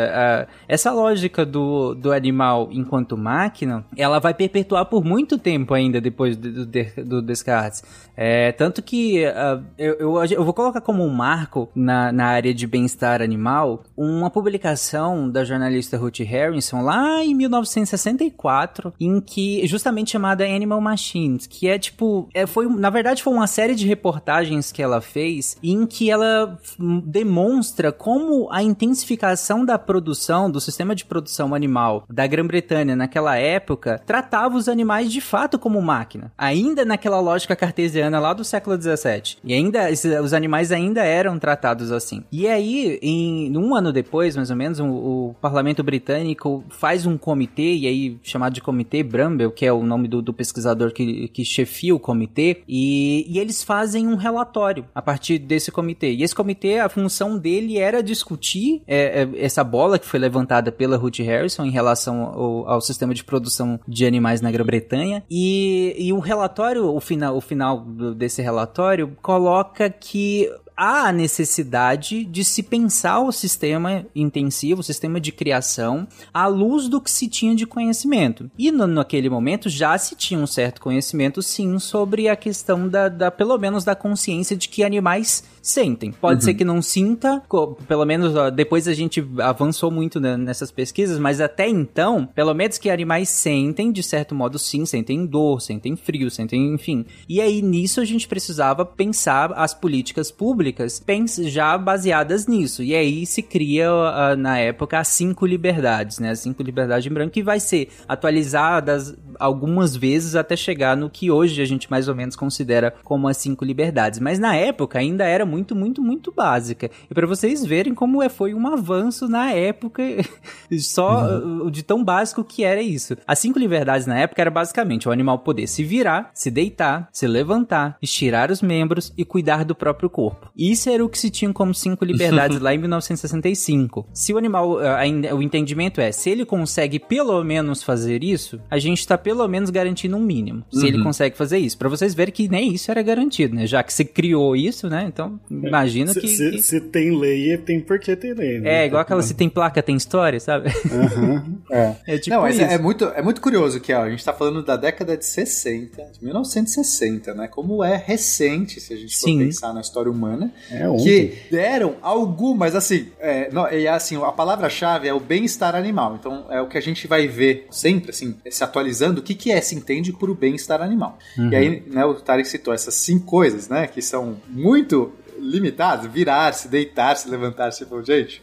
a- 0.41 0.47
essa 0.67 0.91
lógica 0.91 1.45
do, 1.45 1.93
do 1.95 2.11
animal 2.11 2.69
enquanto 2.71 3.17
máquina, 3.17 3.85
ela 3.95 4.19
vai 4.19 4.33
perpetuar 4.33 4.85
por 4.85 5.03
muito 5.03 5.37
tempo 5.37 5.73
ainda 5.73 5.99
depois 6.01 6.35
do, 6.35 6.65
do, 6.65 7.03
do 7.05 7.21
Descartes. 7.21 7.83
É, 8.15 8.51
tanto 8.51 8.81
que 8.81 9.25
ah, 9.25 9.61
eu, 9.77 9.93
eu, 9.95 10.23
eu 10.25 10.43
vou 10.43 10.53
colocar 10.53 10.81
como 10.81 11.03
um 11.03 11.09
marco 11.09 11.69
na, 11.75 12.11
na 12.11 12.25
área 12.25 12.53
de 12.53 12.67
bem-estar 12.67 13.21
animal 13.21 13.83
uma 13.97 14.29
publicação 14.29 15.29
da 15.29 15.43
jornalista 15.43 15.97
Ruth 15.97 16.19
Harrison 16.19 16.81
lá 16.83 17.23
em 17.23 17.33
1964, 17.33 18.72
em 18.99 19.19
que 19.19 19.65
justamente 19.67 20.11
chamada 20.11 20.45
Animal 20.45 20.81
Machines, 20.81 21.47
que 21.47 21.67
é 21.67 21.77
tipo, 21.77 22.29
é, 22.33 22.45
foi 22.45 22.67
na 22.67 22.89
verdade 22.89 23.23
foi 23.23 23.33
uma 23.33 23.47
série 23.47 23.75
de 23.75 23.87
reportagens 23.87 24.71
que 24.71 24.81
ela 24.81 25.01
fez 25.01 25.57
em 25.63 25.85
que 25.85 26.09
ela 26.09 26.57
demonstra 27.05 27.91
como 27.91 28.51
a 28.51 28.61
intensificação 28.61 29.65
da 29.65 29.77
produção 29.77 30.49
do 30.49 30.59
sistema 30.59 30.95
de 30.95 31.05
produção 31.05 31.53
animal 31.53 32.05
da 32.09 32.25
Grã-Bretanha 32.27 32.95
naquela 32.95 33.37
época 33.37 34.01
tratava 34.05 34.57
os 34.57 34.67
animais 34.67 35.11
de 35.11 35.21
fato 35.21 35.57
como 35.59 35.81
máquina, 35.81 36.31
ainda 36.37 36.85
naquela 36.85 37.19
lógica 37.19 37.55
cartesiana 37.55 38.19
lá 38.19 38.33
do 38.33 38.43
século 38.43 38.77
17. 38.77 39.39
E 39.43 39.53
ainda 39.53 39.89
os 40.21 40.33
animais 40.33 40.71
ainda 40.71 41.03
eram 41.03 41.37
tratados 41.39 41.91
assim. 41.91 42.23
E 42.31 42.47
aí, 42.47 42.99
em 43.01 43.55
um 43.57 43.75
ano 43.75 43.91
depois, 43.91 44.35
mais 44.35 44.49
ou 44.49 44.55
menos, 44.55 44.79
o, 44.79 44.85
o 44.85 45.35
parlamento 45.41 45.83
britânico 45.83 46.63
faz 46.69 47.05
um 47.05 47.17
comitê, 47.17 47.75
e 47.75 47.87
aí 47.87 48.17
chamado 48.23 48.53
de 48.53 48.61
Comitê 48.63 49.03
Bramble, 49.03 49.51
que 49.51 49.65
é 49.65 49.71
o 49.71 49.83
nome 49.83 50.07
do, 50.07 50.21
do 50.21 50.33
pesquisador 50.33 50.91
que, 50.91 51.27
que 51.27 51.45
chefia 51.45 51.93
o 51.93 51.99
comitê, 51.99 52.63
e, 52.67 53.25
e 53.27 53.39
eles 53.39 53.63
fazem 53.63 54.07
um 54.07 54.15
relatório 54.15 54.85
a 54.95 55.01
partir 55.01 55.37
desse 55.37 55.71
comitê. 55.71 56.13
E 56.13 56.23
esse 56.23 56.33
comitê, 56.33 56.79
a 56.79 56.89
função 56.89 57.37
dele 57.37 57.77
era 57.77 58.01
discutir 58.01 58.81
é, 58.87 59.23
é, 59.23 59.45
essa 59.45 59.63
bola 59.63 59.99
que 59.99 60.05
foi 60.05 60.19
levantada 60.19 60.71
pela 60.71 60.97
Ruth 60.97 61.19
Harrison 61.19 61.65
em 61.65 61.71
relação 61.71 62.23
ao, 62.23 62.69
ao 62.69 62.81
sistema 62.81 63.13
de 63.13 63.23
produção 63.23 63.79
de 63.87 64.05
animais 64.05 64.41
na 64.41 64.51
Grã-Bretanha. 64.51 65.23
E, 65.29 65.95
e 65.97 66.13
o 66.13 66.19
relatório, 66.19 66.85
o 66.85 66.99
final, 66.99 67.35
o 67.35 67.41
final 67.41 67.81
desse 68.15 68.41
relatório, 68.41 69.15
coloca 69.21 69.89
que 69.89 70.49
há 70.75 71.07
a 71.07 71.11
necessidade 71.11 72.23
de 72.25 72.43
se 72.43 72.63
pensar 72.63 73.19
o 73.19 73.31
sistema 73.31 74.05
intensivo, 74.15 74.81
o 74.81 74.83
sistema 74.83 75.19
de 75.19 75.31
criação, 75.31 76.07
à 76.33 76.47
luz 76.47 76.87
do 76.87 76.99
que 76.99 77.11
se 77.11 77.27
tinha 77.27 77.55
de 77.55 77.65
conhecimento. 77.65 78.49
E 78.57 78.71
no, 78.71 78.87
naquele 78.87 79.29
momento 79.29 79.69
já 79.69 79.97
se 79.97 80.15
tinha 80.15 80.39
um 80.39 80.47
certo 80.47 80.81
conhecimento, 80.81 81.41
sim, 81.41 81.77
sobre 81.79 82.27
a 82.27 82.35
questão 82.35 82.87
da, 82.87 83.09
da 83.09 83.31
pelo 83.31 83.57
menos 83.57 83.83
da 83.83 83.95
consciência 83.95 84.55
de 84.55 84.67
que 84.69 84.83
animais 84.83 85.43
sentem. 85.63 86.11
Pode 86.11 86.43
ser 86.43 86.53
que 86.53 86.65
não 86.65 86.81
sinta, 86.81 87.41
pelo 87.87 88.05
menos 88.05 88.35
ó, 88.35 88.49
depois 88.49 88.87
a 88.87 88.93
gente 88.93 89.25
avançou 89.39 89.89
muito 89.89 90.19
né, 90.19 90.35
nessas 90.35 90.69
pesquisas, 90.71 91.17
mas 91.17 91.39
até 91.39 91.67
então, 91.67 92.27
pelo 92.35 92.53
menos 92.53 92.77
que 92.77 92.89
animais 92.89 93.29
sentem, 93.29 93.91
de 93.91 94.03
certo 94.03 94.35
modo 94.35 94.59
sim, 94.59 94.85
sentem 94.85 95.25
dor, 95.25 95.61
sentem 95.61 95.95
frio, 95.95 96.29
sentem, 96.29 96.73
enfim. 96.73 97.05
E 97.27 97.39
aí 97.39 97.61
nisso 97.61 98.01
a 98.01 98.05
gente 98.05 98.27
precisava 98.27 98.85
pensar 98.85 99.53
as 99.53 99.73
políticas 99.73 100.29
públicas 100.29 100.99
pens- 100.99 101.37
já 101.45 101.77
baseadas 101.77 102.45
nisso. 102.45 102.83
E 102.83 102.93
aí 102.93 103.25
se 103.25 103.41
cria 103.41 103.89
ah, 103.89 104.35
na 104.35 104.59
época 104.59 104.99
as 104.99 105.07
cinco 105.07 105.45
liberdades, 105.45 106.19
né? 106.19 106.31
As 106.31 106.39
cinco 106.39 106.61
liberdades 106.61 107.09
em 107.09 107.13
branco 107.13 107.31
que 107.31 107.41
vai 107.41 107.59
ser 107.59 107.87
atualizadas 108.07 109.15
algumas 109.39 109.95
vezes 109.95 110.35
até 110.35 110.55
chegar 110.55 110.95
no 110.97 111.09
que 111.09 111.31
hoje 111.31 111.61
a 111.61 111.65
gente 111.65 111.89
mais 111.89 112.07
ou 112.07 112.15
menos 112.15 112.35
considera 112.35 112.93
como 113.03 113.27
as 113.27 113.37
cinco 113.37 113.63
liberdades. 113.63 114.19
Mas 114.19 114.39
na 114.39 114.55
época 114.55 114.99
ainda 114.99 115.25
era 115.25 115.45
muito, 115.53 115.75
muito, 115.75 116.01
muito 116.01 116.31
básica. 116.31 116.89
E 117.09 117.13
para 117.13 117.27
vocês 117.27 117.63
verem 117.63 117.93
como 117.93 118.23
é, 118.23 118.27
foi 118.27 118.55
um 118.55 118.67
avanço 118.67 119.27
na 119.27 119.51
época, 119.51 120.01
só 120.79 121.37
uh, 121.37 121.69
de 121.69 121.83
tão 121.83 122.03
básico 122.03 122.43
que 122.43 122.63
era 122.63 122.81
isso. 122.81 123.15
As 123.27 123.37
cinco 123.37 123.59
liberdades 123.59 124.07
na 124.07 124.17
época 124.17 124.41
era 124.41 124.49
basicamente 124.49 125.07
o 125.07 125.11
animal 125.11 125.39
poder 125.39 125.67
se 125.67 125.83
virar, 125.83 126.31
se 126.33 126.49
deitar, 126.49 127.07
se 127.11 127.27
levantar, 127.27 127.97
estirar 128.01 128.49
os 128.49 128.61
membros 128.63 129.13
e 129.15 129.23
cuidar 129.23 129.63
do 129.63 129.75
próprio 129.75 130.09
corpo. 130.09 130.49
Isso 130.57 130.89
era 130.89 131.05
o 131.05 131.09
que 131.09 131.19
se 131.19 131.29
tinha 131.29 131.53
como 131.53 131.73
cinco 131.73 132.03
liberdades 132.03 132.57
lá 132.61 132.73
em 132.73 132.79
1965. 132.79 134.07
Se 134.11 134.33
o 134.33 134.37
animal, 134.37 134.79
ainda, 134.79 135.35
o 135.35 135.41
entendimento 135.41 136.01
é, 136.01 136.11
se 136.11 136.31
ele 136.31 136.45
consegue 136.45 136.99
pelo 136.99 137.43
menos 137.43 137.83
fazer 137.83 138.23
isso, 138.23 138.59
a 138.71 138.79
gente 138.79 139.07
tá 139.07 139.17
pelo 139.17 139.47
menos 139.47 139.69
garantindo 139.69 140.17
um 140.17 140.21
mínimo. 140.21 140.63
Se 140.71 140.87
ele 140.87 141.03
consegue 141.03 141.37
fazer 141.37 141.59
isso. 141.59 141.77
Pra 141.77 141.89
vocês 141.89 142.15
verem 142.15 142.33
que 142.33 142.47
nem 142.47 142.73
isso 142.73 142.89
era 142.89 143.01
garantido, 143.03 143.55
né? 143.55 143.67
Já 143.67 143.83
que 143.83 143.93
você 143.93 144.03
criou 144.03 144.55
isso, 144.55 144.89
né? 144.89 145.05
Então, 145.07 145.39
imagina 145.49 146.13
Se, 146.13 146.19
que... 146.21 146.27
se- 146.27 146.51
que- 146.51 146.61
se 146.61 146.79
tem 146.81 147.17
lei, 147.17 147.57
tem 147.57 147.79
porque 147.79 148.15
tem 148.15 148.33
lei. 148.33 148.59
né? 148.59 148.83
É, 148.83 148.85
igual 148.87 149.01
aquela 149.01 149.21
se 149.21 149.33
tem 149.33 149.47
placa, 149.49 149.81
tem 149.83 149.95
história, 149.95 150.39
sabe? 150.39 150.69
Aham. 150.91 151.57
É. 151.71 151.93
É 152.13 152.17
tipo 152.17 152.35
Não, 152.35 152.45
é, 152.45 152.55
é 152.73 152.77
muito, 152.77 153.05
é 153.05 153.21
muito 153.21 153.39
curioso 153.41 153.79
que 153.79 153.93
ó, 153.93 154.03
a 154.03 154.09
gente 154.09 154.23
tá 154.23 154.33
falando 154.33 154.63
da 154.63 154.75
década 154.75 155.15
de 155.17 155.25
60, 155.25 156.03
de 156.19 156.23
1960, 156.23 157.33
né? 157.33 157.47
Como 157.47 157.83
é 157.83 157.95
recente, 157.97 158.79
se 158.79 158.93
a 158.93 158.97
gente 158.97 159.13
for 159.17 159.25
Sim. 159.25 159.39
pensar 159.39 159.73
na 159.73 159.81
história 159.81 160.11
humana, 160.11 160.51
É 160.71 160.87
ontem. 160.89 161.03
que 161.03 161.37
deram 161.51 161.95
algumas, 162.01 162.75
assim, 162.75 163.07
é, 163.19 163.49
não, 163.51 163.69
e 163.71 163.87
assim, 163.87 164.17
a 164.23 164.31
palavra-chave 164.31 165.07
é 165.07 165.13
o 165.13 165.19
bem-estar 165.19 165.75
animal. 165.75 166.17
Então, 166.19 166.45
é 166.49 166.61
o 166.61 166.67
que 166.67 166.77
a 166.77 166.81
gente 166.81 167.07
vai 167.07 167.27
ver 167.27 167.67
sempre, 167.71 168.09
assim, 168.11 168.35
se 168.49 168.63
atualizando, 168.63 169.19
o 169.21 169.23
que, 169.23 169.35
que 169.35 169.51
é, 169.51 169.61
se 169.61 169.75
entende 169.75 170.11
por 170.13 170.29
o 170.29 170.35
bem-estar 170.35 170.81
animal. 170.81 171.17
E 171.37 171.55
aí, 171.55 171.83
né, 171.87 172.03
o 172.05 172.13
Tarek 172.15 172.47
citou 172.47 172.73
essas 172.73 172.93
cinco 172.95 173.25
coisas, 173.25 173.69
né, 173.69 173.87
que 173.87 174.01
são 174.01 174.37
muito 174.49 175.11
limitadas, 175.43 176.11
virar-se, 176.11 176.67
deitar-se, 176.67 177.29
levantar-se, 177.29 177.79
tipo, 177.79 178.03
gente... 178.03 178.41